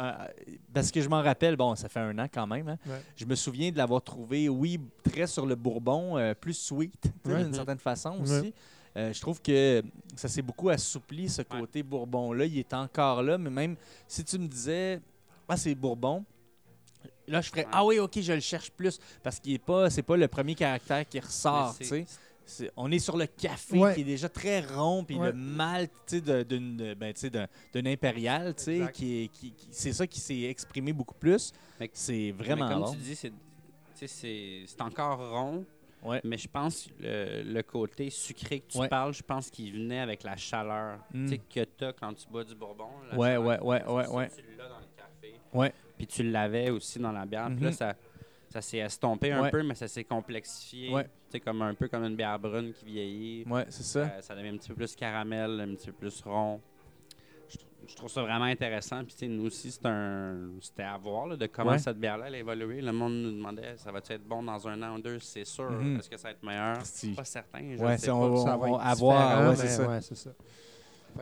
parce 0.74 0.92
que 0.92 1.02
je 1.02 1.08
m'en 1.10 1.22
rappelle, 1.22 1.56
bon, 1.56 1.76
ça 1.76 1.88
fait 1.90 2.00
un 2.00 2.18
an 2.18 2.28
quand 2.34 2.48
même. 2.48 2.68
hein. 2.70 2.78
Ouais. 2.88 3.02
Je 3.16 3.26
me 3.26 3.36
souviens 3.36 3.72
de 3.72 3.78
l'avoir 3.78 4.02
trouvé, 4.02 4.50
oui, 4.50 4.80
très 5.04 5.28
sur 5.28 5.46
le 5.46 5.56
bourbon, 5.56 6.18
euh, 6.18 6.34
plus 6.34 6.54
sweet, 6.56 7.12
Ouais. 7.26 7.44
d'une 7.44 7.54
certaine 7.54 7.78
façon 7.80 8.18
Ouais. 8.18 8.22
aussi. 8.40 8.54
Euh, 8.98 9.14
je 9.14 9.22
trouve 9.22 9.42
que 9.42 9.82
ça 10.16 10.28
s'est 10.28 10.42
beaucoup 10.42 10.70
assoupli, 10.70 11.30
ce 11.30 11.42
Ouais. 11.44 11.48
côté 11.60 11.84
bourbon-là. 11.84 12.46
Il 12.46 12.58
est 12.58 12.74
encore 12.74 13.22
là, 13.24 13.38
mais 13.38 13.50
même 13.50 13.76
si 14.08 14.24
tu 14.24 14.38
me 14.40 14.48
disais, 14.48 15.00
ah, 15.48 15.56
c'est 15.58 15.76
bourbon. 15.76 16.26
Là, 17.28 17.40
je 17.42 17.50
ferais. 17.50 17.68
Ah 17.72 17.86
oui, 17.86 18.00
ok, 18.00 18.20
je 18.20 18.34
le 18.34 18.40
cherche 18.40 18.72
plus. 18.72 19.00
Parce 19.24 19.40
qu'il 19.40 19.54
est 19.54 19.64
pas, 19.64 19.90
c'est 19.90 20.02
pas 20.02 20.18
le 20.18 20.28
premier 20.28 20.56
caractère 20.56 21.08
qui 21.08 21.20
ressort. 21.20 21.76
tu 21.78 21.86
sais. 21.86 22.06
On 22.78 22.91
est 22.91 22.99
sur 22.99 23.18
le 23.18 23.26
café 23.28 23.78
Ouais. 23.78 23.93
qui 23.95 24.02
est 24.02 24.06
déjà 24.06 24.30
très 24.30 24.62
rond, 24.62 25.04
puis 25.04 25.16
Ouais. 25.18 25.28
le 25.28 25.34
malt 25.34 25.91
tu 26.08 26.16
sais, 26.18 26.22
de- 26.22 26.43
d'une 26.43 26.93
ben, 26.93 27.14
tu 27.14 27.22
sais, 27.22 27.30
d'un 27.30 27.47
d'un 27.74 27.86
impérial, 27.86 28.54
tu 28.56 28.64
sais, 28.64 28.76
Exact. 28.78 28.91
qui 28.93 29.30
qui, 29.34 29.52
qui- 29.54 29.68
c'est 29.72 29.93
ça 29.93 30.06
qui 30.08 30.20
s'est 30.20 30.41
exprimé 30.43 30.93
beaucoup 30.93 31.16
plus. 31.16 31.52
Mais- 31.80 31.89
C'est 31.93 32.14
Mais 32.14 32.32
vraiment 32.32 32.68
comme 32.68 32.91
tu 32.91 32.97
dis, 32.97 33.16
c'est, 33.16 33.30
tu 33.30 33.36
sais, 33.95 34.08
c'est, 34.08 34.64
c'est 34.68 34.82
encore 34.82 35.18
rond, 35.32 35.66
Ouais. 36.04 36.20
mais 36.24 36.38
je 36.38 36.47
pense 36.47 36.88
que 36.88 36.91
le, 37.04 37.54
le 37.54 37.64
côté 37.64 38.10
sucré 38.10 38.60
que 38.62 38.72
tu 38.72 38.78
Ouais. 38.80 38.88
parles, 38.89 39.14
je 39.14 39.22
pense 39.24 39.49
qu'il 39.49 39.72
venait 39.74 39.99
avec 39.99 40.24
la 40.24 40.36
chaleur 40.36 40.97
Mm. 41.14 41.26
tu 41.26 41.32
sais, 41.32 41.38
que 41.38 41.70
tu 41.78 41.86
as 41.86 41.93
quand 41.93 42.14
tu 42.14 42.28
bois 42.28 42.43
du 42.43 42.56
bourbon. 42.56 42.88
la 43.12 43.18
Ouais, 43.18 43.28
chaleur 43.30 43.45
ouais, 43.45 43.58
que 43.58 43.64
ouais, 43.89 44.08
ouais, 44.08 44.30
ça. 44.30 44.36
Tu 44.38 44.43
l'as 44.58 44.68
dans 44.70 44.80
le 44.80 44.86
café. 44.97 45.36
Ouais. 45.54 45.74
Puis 45.97 46.08
tu 46.08 46.24
l'avais 46.24 46.70
aussi 46.72 46.97
dans 46.97 47.12
la 47.12 47.26
bière. 47.26 47.45
Puis 47.47 47.56
Mhm. 47.58 47.64
là, 47.66 47.72
ça, 47.72 47.95
ça 48.52 48.62
s'est 48.62 48.78
estompé 48.80 49.32
un 49.32 49.43
Ouais. 49.43 49.49
peu, 49.52 49.64
mais 49.64 49.76
ça 49.76 49.88
s'est 49.88 50.04
complexifié. 50.04 50.93
Ouais. 50.93 51.04
Tu 51.04 51.10
sais, 51.34 51.39
comme 51.39 51.62
un 51.62 51.74
peu 51.74 51.88
comme 51.88 52.04
une 52.04 52.16
bière 52.16 52.38
brune 52.38 52.74
qui 52.74 52.86
vieillit. 52.86 53.43
Ouais, 53.49 53.66
c'est 53.70 53.84
ça. 53.84 53.99
Euh, 53.99 54.22
ça 54.22 54.36
devient 54.36 54.49
un 54.49 54.58
petit 54.58 54.70
peu 54.70 54.76
plus 54.76 54.95
caramel, 54.95 55.60
un 55.62 55.76
petit 55.76 55.88
peu 55.88 55.93
plus 55.93 56.22
rond. 56.22 56.60
Je, 57.49 57.58
trou- 57.58 57.68
je 57.88 57.95
trouve 57.95 58.10
ça 58.10 58.22
vraiment 58.22 58.45
intéressant. 58.45 59.04
Puis, 59.04 59.28
nous 59.28 59.45
aussi, 59.45 59.72
c'est 59.72 59.86
un, 59.86 60.49
c'était 60.62 60.84
à 60.84 60.97
voir 60.97 61.28
là, 61.28 61.36
de 61.38 61.45
comment 61.47 61.72
Ouais. 61.72 61.78
cette 61.80 61.97
bière-là 61.97 62.26
elle 62.28 62.36
a 62.36 62.39
évolué. 62.39 62.82
Le 62.82 62.91
monde 62.91 63.14
nous 63.14 63.32
demandait 63.32 63.76
ça 63.78 63.91
va-tu 63.91 64.14
être 64.14 64.24
bon 64.28 64.43
dans 64.43 64.68
un 64.68 64.82
an 64.84 64.95
ou 64.97 65.02
deux? 65.02 65.20
C'est 65.20 65.45
sûr. 65.45 65.70
Mhm. 65.72 65.97
Est-ce 65.99 66.10
que 66.10 66.18
ça 66.18 66.28
va 66.30 66.32
être 66.32 66.43
meilleur? 66.43 66.86
Si. 66.86 67.12
Pas 67.14 67.24
certain. 67.26 67.76
Je 67.78 67.82
Ouais, 67.84 67.93
sais 67.97 68.06
c'est- 68.06 68.08
pas. 68.08 68.14
on, 68.16 68.38
Ça 68.38 68.58
va 68.58 68.66
on- 68.68 68.76
être 68.80 68.86
à 68.86 68.95
voir, 68.95 69.56
c'est 69.58 69.64
mais 69.64 69.70
ça. 69.70 70.02
c'est 70.16 70.30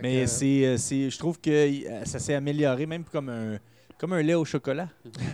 Mais 0.04 0.22
que, 0.22 0.26
c'est, 0.28 0.66
euh, 0.68 0.78
c'est, 0.78 1.10
je 1.10 1.18
trouve 1.18 1.40
que 1.42 1.50
euh, 1.50 2.06
ça 2.06 2.20
s'est 2.20 2.36
amélioré 2.36 2.86
même 2.86 3.04
comme 3.06 3.30
un, 3.30 3.58
comme 4.00 4.14
un 4.14 4.22
lait 4.24 4.34
au 4.34 4.46
chocolat. 4.46 4.88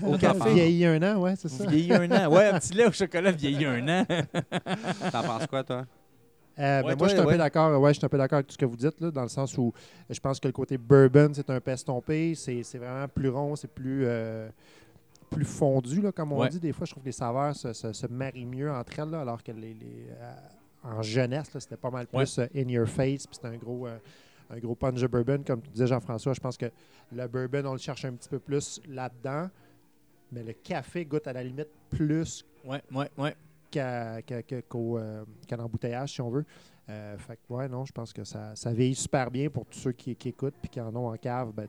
Au 0.06 0.18
café. 0.18 0.54
Vieilli 0.54 0.86
un 0.86 1.02
an, 1.04 1.22
ouais, 1.22 1.36
c'est 1.38 1.48
ça. 1.50 1.66
Vieilli 1.68 1.94
un 1.94 2.12
an. 2.12 2.30
Ouais, 2.34 2.48
un 2.48 2.60
petit 2.60 2.74
lait 2.74 2.86
au 2.88 2.92
chocolat 2.92 3.32
vieilli 3.32 3.64
un 3.66 3.88
an. 3.88 4.06
T'en 5.12 5.24
penses 5.24 5.48
quoi, 5.48 5.64
toi? 5.64 5.86
Euh, 6.58 6.82
ben, 6.84 6.96
moi, 6.98 7.08
je 7.08 7.14
suis 7.14 7.20
un 7.22 7.26
ouais. 7.26 7.34
peu 7.34 7.38
d'accord. 7.38 7.80
Ouais, 7.82 7.94
je 7.94 8.00
suis 8.00 8.06
un 8.06 8.10
peu 8.10 8.18
d'accord 8.18 8.38
avec 8.38 8.48
tout 8.48 8.54
ce 8.54 8.58
que 8.58 8.66
vous 8.66 8.78
dites, 8.78 9.00
là, 9.02 9.12
dans 9.12 9.22
le 9.24 9.28
sens 9.28 9.58
où 9.58 9.74
je 10.10 10.20
pense 10.20 10.40
que 10.40 10.48
le 10.48 10.54
côté 10.54 10.78
bourbon, 10.78 11.32
c'est 11.34 11.50
un 11.50 11.60
peu 11.60 11.72
estompé. 11.72 12.34
C'est 12.36 12.64
c'est 12.64 12.78
vraiment 12.78 13.08
plus 13.08 13.30
rond, 13.30 13.56
c'est 13.56 13.68
plus, 13.72 14.04
euh, 14.06 14.50
plus 15.30 15.44
fondu, 15.46 16.02
là, 16.02 16.12
comme 16.12 16.32
on 16.32 16.40
Ouais. 16.40 16.50
dit. 16.50 16.60
Des 16.60 16.72
fois, 16.72 16.86
je 16.86 16.92
trouve 16.92 17.04
que 17.04 17.10
les 17.10 17.12
saveurs 17.14 17.56
se, 17.56 17.74
se- 17.74 17.92
se 17.94 18.08
marient 18.08 18.46
mieux 18.46 18.72
entre 18.72 18.98
elles, 19.00 19.10
là, 19.10 19.22
alors 19.22 19.44
que 19.44 19.52
les, 19.52 19.74
les, 19.74 20.08
euh, 20.20 20.34
en 20.98 21.02
jeunesse, 21.02 21.52
c'était 21.60 21.76
pas 21.78 21.90
mal 21.92 22.08
Ouais. 22.14 22.24
plus 22.24 22.40
in 22.56 22.70
your 22.70 22.88
face. 22.88 23.28
Puis 23.28 23.36
c'était 23.36 23.50
un 23.54 23.58
gros, 23.58 23.86
euh, 23.88 23.98
un 24.50 24.58
gros 24.60 24.76
punch 24.76 25.00
de 25.02 25.08
bourbon, 25.08 25.44
comme 25.46 25.62
tu 25.62 25.70
disais, 25.72 25.88
Jean-François. 25.88 26.34
Je 26.34 26.40
pense 26.40 26.58
que 26.58 26.68
le 27.12 27.28
bourbon, 27.28 27.66
on 27.68 27.74
le 27.74 27.78
cherche 27.80 28.06
un 28.06 28.14
petit 28.14 28.30
peu 28.30 28.40
plus 28.40 28.80
là-dedans. 28.88 29.50
Mais 30.32 30.44
le 30.44 30.54
café 30.54 31.06
goûte 31.06 31.28
à 31.28 31.34
la 31.34 31.44
limite 31.44 31.70
plus 31.90 32.44
Ouais, 32.66 32.82
ouais, 32.94 33.10
ouais. 33.18 33.36
qu'à 33.72 34.22
qu'à- 34.24 34.42
qu'à- 34.44 34.62
qu'au, 34.64 34.98
euh, 34.98 35.24
qu'à 35.48 35.56
l'embouteillage, 35.56 36.14
si 36.14 36.22
on 36.22 36.30
veut. 36.30 36.46
Euh, 36.88 37.18
fait 37.18 37.36
que, 37.38 37.52
ouais, 37.54 37.68
non, 37.68 37.84
je 37.84 37.92
pense 37.92 38.14
que 38.14 38.24
ça, 38.24 38.52
ça 38.54 38.72
vieillit 38.72 38.94
super 38.94 39.32
bien 39.32 39.50
pour 39.50 39.66
tous 39.66 39.80
ceux 39.80 39.92
qui, 39.92 40.16
qui 40.16 40.30
écoutent 40.30 40.54
puis 40.62 40.70
qui 40.70 40.80
en 40.80 40.96
ont 40.96 41.08
en 41.12 41.18
cave. 41.18 41.52
Ben, 41.52 41.68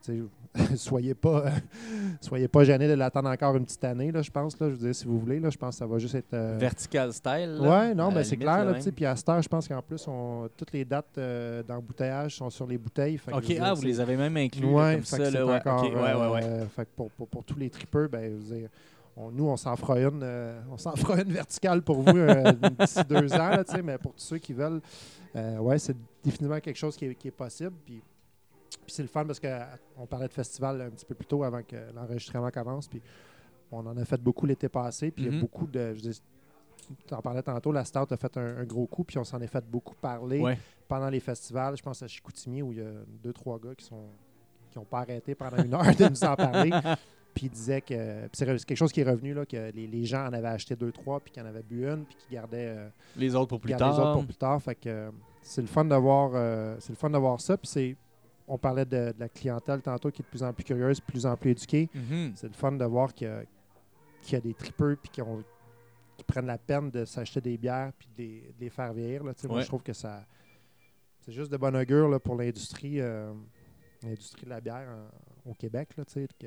soyez 0.76 1.14
pas, 1.14 1.44
soyez 2.20 2.48
pas 2.48 2.64
gênés 2.64 2.86
de 2.86 2.92
l'attendre 2.92 3.30
encore 3.30 3.56
une 3.56 3.64
petite 3.64 3.82
année, 3.84 4.12
là, 4.12 4.20
je 4.22 4.30
pense. 4.30 4.58
Là, 4.60 4.68
je 4.68 4.74
veux 4.74 4.78
dire, 4.86 4.94
si 4.94 5.06
vous 5.06 5.18
voulez, 5.18 5.40
là, 5.40 5.48
je 5.50 5.56
pense 5.56 5.74
que 5.74 5.78
ça 5.78 5.86
va 5.86 5.98
juste 5.98 6.14
être. 6.16 6.34
euh, 6.34 6.56
Vertical 6.58 7.12
style. 7.14 7.56
là, 7.60 7.60
Ouais, 7.88 7.94
non, 7.94 8.08
mais 8.10 8.16
la 8.16 8.24
c'est 8.24 8.36
clair. 8.36 8.74
puis 8.94 9.06
à 9.06 9.16
cette 9.16 9.28
heure, 9.28 9.40
je 9.42 9.48
pense 9.48 9.66
qu'en 9.66 9.80
plus, 9.82 10.06
on, 10.06 10.48
toutes 10.54 10.72
les 10.72 10.84
dates 10.84 11.16
euh, 11.18 11.62
d'embouteillage 11.62 12.36
sont 12.36 12.50
sur 12.50 12.66
les 12.66 12.76
bouteilles. 12.76 13.16
Fait 13.16 13.30
que 13.32 13.36
je 13.38 13.42
OK, 13.42 13.48
veux 13.48 13.54
dire, 13.54 13.64
ah, 13.64 13.72
vous 13.74 13.82
les 13.82 14.00
avez 14.00 14.16
même 14.18 14.36
inclus 14.36 14.66
Ouais, 14.66 14.94
comme 14.96 15.02
fait 15.04 15.16
ça. 15.24 15.30
Là, 15.30 15.46
ouais, 15.46 15.54
encore, 15.54 15.82
ouais, 15.84 15.90
ouais, 16.14 16.30
ouais. 16.32 16.44
euh, 16.44 16.66
fait 16.68 16.84
que 16.84 16.90
pour, 16.94 17.10
pour, 17.12 17.26
pour 17.28 17.42
tous 17.44 17.58
les 17.58 17.70
tripeurs, 17.70 18.08
ben, 18.10 18.24
je 18.24 18.36
veux 18.52 18.58
dire, 18.60 18.68
on- 19.16 19.30
nous, 19.30 19.44
on 19.46 19.56
s'en 19.56 19.74
fera 19.76 19.98
une, 20.00 20.20
euh, 20.22 20.60
on 20.70 20.76
s'en 20.76 20.94
fera 20.96 21.20
une 21.22 21.32
verticale 21.32 21.82
pour 21.82 22.02
vous 22.02 22.16
euh, 22.16 22.52
d'ici 22.78 23.00
deux 23.08 23.32
ans, 23.34 23.50
là, 23.50 23.64
mais 23.82 23.98
pour 23.98 24.12
tous 24.14 24.22
ceux 24.22 24.38
qui 24.38 24.52
veulent, 24.52 24.80
euh, 25.34 25.58
ouais, 25.58 25.78
c'est 25.78 25.96
définitivement 26.22 26.60
quelque 26.60 26.76
chose 26.76 26.96
qui 26.96 27.06
est, 27.06 27.14
qui 27.14 27.28
est 27.28 27.32
possible. 27.32 27.74
Puis, 27.84 28.02
puis 28.70 28.94
c'est 28.94 29.02
le 29.02 29.08
fun 29.08 29.24
parce 29.24 29.40
qu'on 29.40 30.06
parlait 30.06 30.28
de 30.28 30.32
festival 30.32 30.80
un 30.82 30.90
petit 30.90 31.04
peu 31.06 31.14
plus 31.14 31.26
tôt 31.26 31.42
avant 31.44 31.62
que 31.62 31.76
l'enregistrement 31.94 32.50
commence. 32.50 32.88
Puis 32.88 33.00
on 33.72 33.84
en 33.86 33.96
a 33.96 34.04
fait 34.04 34.20
beaucoup 34.20 34.46
l'été 34.46 34.68
passé. 34.68 35.10
Puis 35.10 35.24
il 35.24 35.32
y 35.32 35.36
a 35.36 35.40
beaucoup 35.40 35.66
de. 35.66 35.94
je 35.94 36.10
tu 37.08 37.14
en 37.14 37.20
parlais 37.22 37.42
tantôt, 37.42 37.72
la 37.72 37.84
Stout 37.84 38.06
a 38.12 38.16
fait 38.16 38.36
un, 38.36 38.58
un 38.58 38.64
gros 38.64 38.86
coup, 38.86 39.02
puis 39.02 39.18
on 39.18 39.24
s'en 39.24 39.40
est 39.40 39.48
fait 39.48 39.64
beaucoup 39.68 39.94
parler 39.96 40.40
Ouais. 40.40 40.56
pendant 40.86 41.08
les 41.08 41.18
festivals. 41.18 41.76
Je 41.76 41.82
pense 41.82 42.00
à 42.02 42.06
Chicoutimi, 42.06 42.62
où 42.62 42.70
il 42.72 42.78
y 42.78 42.82
a 42.82 42.90
deux, 43.24 43.32
trois 43.32 43.58
gars 43.58 43.74
qui 43.74 43.84
sont 43.84 44.04
qui 44.70 44.78
n'ont 44.78 44.84
pas 44.84 44.98
arrêté 45.00 45.34
pendant 45.34 45.56
une 45.62 45.72
heure 45.74 45.82
de 45.96 46.08
nous 46.08 46.22
en 46.24 46.36
parler. 46.36 46.70
Puis 47.36 47.46
ils 47.46 47.50
disaient 47.50 47.82
que 47.82 48.28
c'est 48.32 48.46
quelque 48.46 48.74
chose 48.76 48.90
qui 48.92 49.00
est 49.02 49.08
revenu, 49.08 49.32
là, 49.34 49.44
que 49.46 49.70
les, 49.72 49.86
les 49.86 50.04
gens 50.04 50.26
en 50.26 50.32
avaient 50.32 50.48
acheté 50.48 50.74
deux, 50.74 50.90
trois, 50.90 51.20
puis 51.20 51.32
qu'ils 51.32 51.42
en 51.42 51.46
avaient 51.46 51.62
bu 51.62 51.86
une, 51.86 52.04
puis 52.04 52.16
qu'ils 52.16 52.34
gardaient, 52.34 52.74
euh, 52.76 52.88
Les 53.14 53.34
autres 53.34 53.50
pour 53.50 53.60
plus 53.60 53.68
gardaient 53.70 53.84
les 53.84 53.90
autres 53.92 54.02
tard. 54.02 54.12
pour 54.14 54.24
plus 54.24 54.34
tard. 54.36 54.62
Fait 54.62 54.74
que 54.74 54.88
euh, 54.88 55.10
c'est 55.42 55.60
le 55.60 55.66
fun 55.68 55.84
de 55.84 55.94
voir, 55.94 56.30
euh, 56.34 56.74
c'est 56.80 56.90
le 56.90 56.96
fun 56.96 57.10
de 57.10 57.18
voir 57.18 57.40
ça. 57.40 57.56
Puis 57.56 57.68
c'est, 57.68 57.96
on 58.48 58.56
parlait 58.58 58.84
de, 58.86 59.12
de 59.12 59.14
la 59.20 59.28
clientèle 59.28 59.82
tantôt 59.82 60.10
qui 60.10 60.22
est 60.22 60.24
de 60.24 60.30
plus 60.30 60.42
en 60.42 60.52
plus 60.52 60.64
curieuse, 60.64 60.98
de 60.98 61.04
plus 61.04 61.26
en 61.26 61.36
plus 61.36 61.50
éduquée. 61.50 61.88
Mhm. 61.94 62.32
C'est 62.34 62.48
le 62.48 62.54
fun 62.54 62.72
de 62.72 62.84
voir 62.86 63.12
qu'il 63.14 63.28
y 63.28 63.30
a, 63.30 63.42
qu'il 64.22 64.32
y 64.32 64.36
a 64.36 64.40
des 64.40 64.54
tripeux 64.54 64.96
puis 65.00 65.10
qui, 65.10 65.20
ont- 65.22 65.44
qui 66.16 66.24
prennent 66.24 66.46
la 66.46 66.58
peine 66.58 66.90
de 66.90 67.04
s'acheter 67.04 67.42
des 67.42 67.58
bières 67.58 67.92
puis 67.98 68.08
de 68.16 68.22
les, 68.22 68.40
de 68.40 68.60
les 68.60 68.70
faire 68.70 68.92
vieillir. 68.94 69.22
Là. 69.24 69.32
Moi, 69.44 69.58
je 69.62 69.66
trouve 69.66 69.82
que 69.82 69.92
ça 69.92 70.24
c'est 71.20 71.32
juste 71.32 71.50
de 71.52 71.56
bon 71.56 71.74
augure 71.76 72.08
là, 72.08 72.18
pour 72.20 72.36
l'industrie 72.36 73.00
euh, 73.00 73.32
l'industrie 74.02 74.44
de 74.44 74.50
la 74.50 74.60
bière 74.60 74.88
en- 75.44 75.50
au 75.50 75.54
Québec. 75.54 75.90
Là, 75.98 76.04
que, 76.38 76.46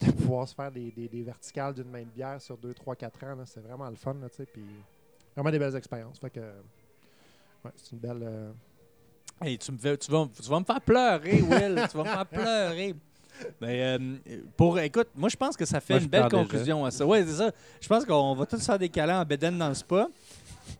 de 0.00 0.10
pouvoir 0.12 0.46
se 0.48 0.54
faire 0.54 0.70
des, 0.70 0.90
des- 0.90 1.08
des 1.08 1.22
verticales 1.22 1.74
d'une 1.74 1.90
main 1.90 2.02
de 2.02 2.10
bière 2.14 2.40
sur 2.40 2.56
2, 2.58 2.74
3, 2.74 2.96
4 2.96 3.24
ans, 3.24 3.34
là, 3.36 3.44
c'est 3.46 3.60
vraiment 3.60 3.88
le 3.88 3.96
fun. 3.96 4.14
Là, 4.20 4.28
tu 4.28 4.36
sais, 4.36 4.46
puis 4.46 4.62
vraiment 5.34 5.50
des 5.50 5.58
belles 5.58 5.76
expériences. 5.76 6.18
Fait 6.18 6.30
que, 6.30 6.40
ouais, 6.40 7.70
c'est 7.76 7.92
une 7.92 7.98
belle. 7.98 8.20
euh, 8.22 8.50
Hey, 9.40 9.58
tu, 9.58 9.70
me 9.72 9.76
fais- 9.78 9.96
tu, 9.98 10.10
vas, 10.10 10.26
tu 10.34 10.48
vas 10.48 10.60
me 10.60 10.64
faire 10.64 10.80
pleurer, 10.80 11.42
Will. 11.42 11.82
tu 11.90 11.96
vas 11.96 12.04
me 12.04 12.08
faire 12.08 12.26
pleurer. 12.26 12.94
Mais, 13.60 13.82
euh, 13.98 14.16
pour, 14.56 14.78
écoute, 14.78 15.08
moi, 15.14 15.28
je 15.28 15.36
pense 15.36 15.56
que 15.58 15.66
ça 15.66 15.78
fait 15.78 15.94
Moi, 15.94 16.02
une 16.04 16.08
belle 16.08 16.22
déjà. 16.24 16.36
conclusion 16.42 16.84
à 16.86 16.90
ça. 16.90 17.04
Oui, 17.04 17.18
c'est 17.26 17.34
ça. 17.34 17.50
Je 17.80 17.86
pense 17.86 18.04
qu'on 18.06 18.34
va 18.34 18.46
tous 18.46 18.64
faire 18.64 18.78
des 18.78 18.88
câlins 18.88 19.20
en 19.20 19.24
bédaine 19.26 19.58
dans 19.58 19.68
le 19.68 19.74
spa. 19.74 20.08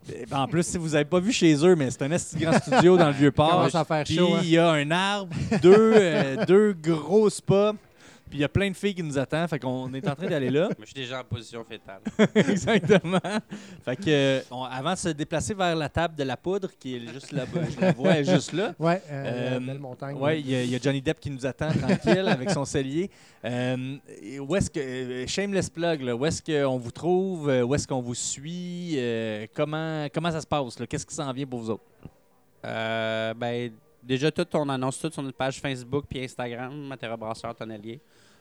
Ben, 0.09 0.39
En 0.39 0.49
plus, 0.49 0.62
si 0.67 0.79
vous 0.79 0.89
n'avez 0.91 1.05
pas 1.05 1.21
vu 1.21 1.33
chez 1.33 1.55
eux, 1.67 1.77
mais 1.77 1.91
c'est 1.91 2.03
un 2.03 2.11
esti 2.12 2.39
grand 2.39 2.59
studio 2.59 2.97
dans 2.97 3.09
le 3.09 3.12
Vieux-Port. 3.12 3.51
commence 3.51 3.75
à 3.75 3.85
faire 3.85 4.05
Puis 4.05 4.17
chaud. 4.17 4.35
hein. 4.37 4.41
il 4.43 4.49
y 4.49 4.59
a 4.59 4.71
un 4.71 4.91
arbre, 4.91 5.37
deux, 5.61 5.93
euh, 5.97 6.47
deux 6.47 6.73
gros 6.73 7.29
spas. 7.29 7.75
Puis 8.29 8.39
il 8.39 8.41
y 8.41 8.45
a 8.45 8.49
plein 8.49 8.68
de 8.70 8.74
filles 8.77 8.95
qui 8.95 9.03
nous 9.05 9.16
attendent. 9.18 9.49
Fait 9.49 9.59
qu'on 9.61 9.93
est 9.95 10.09
en 10.09 10.14
train 10.16 10.27
d'aller 10.27 10.51
là. 10.51 10.62
Moi, 10.77 10.77
je 10.81 10.85
suis 10.87 10.95
déjà 10.95 11.20
en 11.20 11.24
position 11.24 11.64
fétale. 11.64 12.01
Exactement. 12.35 13.20
Fait 13.85 13.97
que, 13.97 14.43
on- 14.51 14.64
avant 14.64 14.93
de 14.95 14.99
se 14.99 15.09
déplacer 15.11 15.55
vers 15.55 15.77
la 15.77 15.89
table 15.89 16.16
de 16.16 16.24
la 16.24 16.37
poudre, 16.37 16.68
qui 16.79 16.97
est 16.97 17.12
juste 17.12 17.31
là-bas, 17.33 17.61
je 17.74 17.81
la 17.81 17.93
vois, 17.93 18.14
elle 18.14 18.29
est 18.29 18.33
juste 18.35 18.53
là. 18.53 18.74
Ouais, 18.79 19.01
euh, 19.11 19.57
Euh, 19.57 19.61
belle 19.61 19.79
montagne. 19.79 20.16
Oui, 20.20 20.41
il 20.41 20.51
y, 20.51 20.55
a- 20.57 20.62
il 20.64 20.70
y 20.70 20.74
a 20.74 20.79
Johnny 20.79 21.01
Depp 21.01 21.20
qui 21.20 21.31
nous 21.31 21.47
attend 21.47 21.70
tranquille 21.70 22.27
avec 22.29 22.51
son 22.51 22.64
cellier. 22.64 23.11
Euh, 23.45 23.97
et 24.22 24.41
où 24.41 24.57
est-ce 24.57 24.70
que. 24.70 24.81
euh, 24.81 25.27
Shameless 25.27 25.70
plug, 25.70 26.03
là, 26.03 26.16
où 26.16 26.27
est-ce 26.27 26.43
qu'on 26.43 26.79
vous 26.79 26.91
trouve? 26.91 27.49
euh, 27.49 27.62
Où 27.62 27.74
est-ce 27.74 27.87
qu'on 27.87 28.01
vous 28.01 28.14
suit? 28.14 28.95
euh, 28.97 29.47
comment, 29.55 30.07
comment 30.12 30.31
ça 30.33 30.41
se 30.41 30.47
passe? 30.47 30.79
là? 30.81 30.87
Qu'est-ce 30.87 31.07
qui 31.07 31.14
s'en 31.14 31.33
vient 31.33 31.47
pour 31.47 31.61
vous 31.61 31.70
autres? 31.70 31.85
Euh, 32.64 33.35
ben, 33.35 33.70
déjà, 34.03 34.31
tout, 34.31 34.47
on 34.55 34.68
annonce 34.68 34.99
tout 34.99 35.11
sur 35.11 35.22
notre 35.22 35.37
page 35.37 35.61
Facebook 35.61 36.05
puis 36.09 36.22
Instagram, 36.24 36.74
Matera 36.87 37.16
Brasseur 37.16 37.55
Tonnelier. 37.55 38.01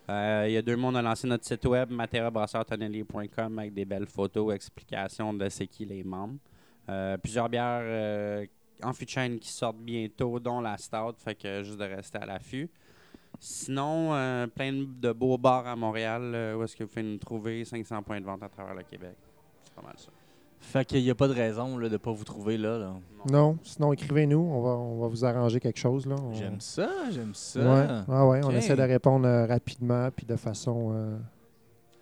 Euh, 0.09 0.45
Il 0.47 0.53
y 0.53 0.57
a 0.57 0.61
deux 0.61 0.75
mois, 0.75 0.91
on 0.91 0.95
a 0.95 1.01
lancé 1.01 1.27
notre 1.27 1.45
site 1.45 1.65
web, 1.65 1.89
materabrasseurtonnelier.com, 1.91 3.59
avec 3.59 3.73
des 3.73 3.85
belles 3.85 4.05
photos, 4.05 4.53
explications 4.53 5.33
de 5.33 5.49
c'est 5.49 5.67
qui 5.67 5.85
les 5.85 6.03
membres. 6.03 6.37
Euh, 6.89 7.17
plusieurs 7.17 7.49
bières 7.49 7.81
euh, 7.81 8.45
en 8.83 8.91
de 8.91 9.09
chêne 9.09 9.39
qui 9.39 9.49
sortent 9.49 9.79
bientôt, 9.79 10.39
dont 10.39 10.61
la 10.61 10.77
Stout, 10.77 11.15
fait 11.17 11.35
que 11.35 11.63
juste 11.63 11.79
de 11.79 11.85
rester 11.85 12.19
à 12.19 12.25
l'affût. 12.25 12.69
Sinon, 13.39 14.11
plein 14.55 14.71
de 14.71 15.11
beaux 15.11 15.37
bars 15.37 15.67
à 15.67 15.75
Montréal, 15.75 16.55
où 16.57 16.63
est-ce 16.63 16.75
que 16.75 16.83
vous 16.83 16.89
pouvez 16.89 17.03
nous 17.03 17.17
trouver, 17.17 17.65
500 17.65 18.01
points 18.03 18.21
de 18.21 18.25
vente 18.25 18.43
à 18.43 18.47
travers 18.47 18.73
le 18.73 18.83
Québec. 18.83 19.15
C'est 19.63 19.73
pas 19.73 19.81
mal 19.81 19.95
ça. 19.97 20.09
Fait 20.71 20.83
qu'il 20.85 21.03
n'y 21.03 21.09
a 21.09 21.15
pas 21.15 21.27
de 21.27 21.33
raison 21.33 21.77
là, 21.77 21.87
de 21.87 21.93
ne 21.93 21.97
pas 21.97 22.11
vous 22.11 22.23
trouver 22.25 22.57
là. 22.57 22.77
là. 22.77 22.93
Non, 23.31 23.57
sinon 23.63 23.93
écrivez-nous, 23.93 24.37
on 24.39 24.61
va, 24.61 24.69
on 24.71 24.99
va 25.01 25.07
vous 25.07 25.23
arranger 25.25 25.59
quelque 25.59 25.79
chose. 25.79 26.05
Là. 26.05 26.15
On- 26.21 26.33
J'aime 26.33 26.59
ça, 26.59 26.89
j'aime 27.11 27.33
ça. 27.33 27.59
Ouais, 27.59 27.87
ah 28.09 28.27
ouais, 28.27 28.41
on 28.43 28.51
essaie 28.51 28.75
de 28.75 28.81
répondre 28.81 29.25
euh, 29.27 29.45
rapidement 29.45 30.09
puis 30.15 30.25
de 30.25 30.35
façon 30.35 30.91
euh, 30.93 31.17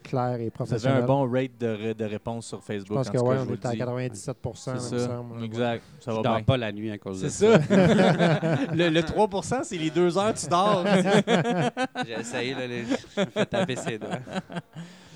claire 0.02 0.34
et 0.34 0.36
Vous 0.38 0.42
avez 0.42 0.52
professionnelle. 0.52 1.04
un 1.04 1.06
bon 1.06 1.30
rate 1.32 1.52
de, 1.60 1.68
ré- 1.68 1.94
de 1.94 2.04
réponse 2.06 2.48
sur 2.48 2.60
Je 2.62 2.66
Facebook. 2.66 2.98
pense 2.98 3.08
en 3.10 3.12
que 3.12 3.18
je 3.20 3.24
on 3.24 3.32
est 3.32 3.38
à 3.38 3.46
le 3.46 3.74
dis. 3.74 3.78
97 3.78 4.38
C'est 4.56 4.72
il 4.72 4.74
me 4.74 4.80
ça. 4.80 5.00
semble. 5.08 5.44
Exact. 5.44 5.84
Ça 6.00 6.12
Je 6.12 6.16
va 6.18 6.22
dors 6.24 6.36
bien. 6.36 6.44
pas 6.44 6.58
la 6.58 6.72
nuit 6.72 6.92
à 6.92 6.98
cause 6.98 7.22
de 7.22 7.30
C'est 7.30 7.52
ça. 7.54 7.62
ça. 7.62 7.76
le, 8.74 8.90
le 8.90 9.04
3 9.04 9.30
c'est 9.64 9.78
les 9.78 9.90
deux 9.92 10.18
heures 10.18 10.34
tu 10.34 10.48
dors. 10.48 10.84
J'ai 12.06 12.14
essayé, 12.20 12.54
là, 12.54 12.66
les... 12.68 12.84
je 12.86 13.22
me 13.22 13.26
fais 13.28 13.46
taper 13.46 13.76
ses 13.76 13.98
doigts. 14.00 14.10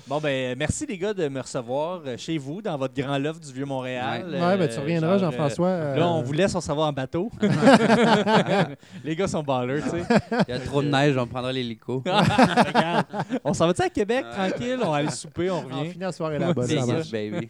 bon, 0.08 0.18
ben, 0.20 0.56
merci 0.58 0.86
les 0.86 0.96
gars 0.98 1.12
de 1.14 1.28
me 1.28 1.40
recevoir 1.40 2.00
euh, 2.06 2.16
chez 2.16 2.38
vous, 2.38 2.62
dans 2.62 2.76
votre 2.78 2.94
grand 2.94 3.18
loft 3.18 3.44
du 3.46 3.52
Vieux-Montréal. 3.52 4.26
Ouais, 4.30 4.40
ouais, 4.40 4.56
ben, 4.58 4.68
tu 4.68 4.78
Euh, 4.78 4.80
reviendras, 4.80 5.18
genre, 5.18 5.30
Jean-François. 5.32 5.68
euh, 5.68 5.96
Là, 5.96 6.08
on 6.08 6.20
euh, 6.20 6.22
vous 6.22 6.32
laisse, 6.32 6.54
on 6.54 6.60
s'en 6.60 6.74
va 6.74 6.82
en 6.84 6.92
bateau. 6.92 7.30
les 9.04 9.14
gars 9.16 9.28
sont 9.28 9.42
ballers, 9.42 9.82
tu 9.82 9.90
sais. 9.90 10.04
Il 10.48 10.50
y 10.54 10.56
a 10.56 10.60
trop 10.60 10.82
de 10.82 10.88
neige, 10.88 11.16
on 11.16 11.26
prendra 11.26 11.52
l'hélico. 11.52 12.02
On 13.44 13.52
s'en 13.54 13.66
va-tu 13.66 13.82
à 13.82 13.88
Québec, 13.88 14.24
tranquille? 14.30 14.78
On 14.82 14.90
va 14.90 14.96
aller 14.98 15.10
souper, 15.10 15.50
on 15.50 15.58
On 15.58 15.60
revient. 15.78 15.90
finit 15.90 16.04
la 16.04 16.12
soirée 16.12 16.38
là-bas. 16.38 16.62
C'est 16.66 16.78
ça 16.78 16.86
ça. 16.86 16.92
marche. 16.92 17.10
baby. 17.10 17.48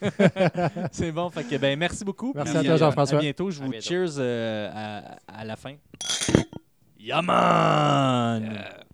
C'est 0.93 1.13
bon. 1.13 1.31
Fait 1.31 1.45
que, 1.45 1.57
ben, 1.57 1.79
merci 1.79 2.05
beaucoup. 2.05 2.33
Merci 2.35 2.51
puis, 2.53 2.59
à 2.61 2.63
toi, 2.65 2.73
euh, 2.75 2.77
Jean-François. 2.79 3.19
À 3.19 3.21
bientôt. 3.21 3.51
Je 3.51 3.61
À 3.61 3.65
vous 3.65 3.71
bientôt. 3.71 3.87
cheers 3.87 4.15
euh, 4.19 4.71
à, 4.75 5.41
à 5.41 5.45
la 5.45 5.57
fin. 5.57 5.75
Yaman! 7.01 8.43
Yeah. 8.43 8.88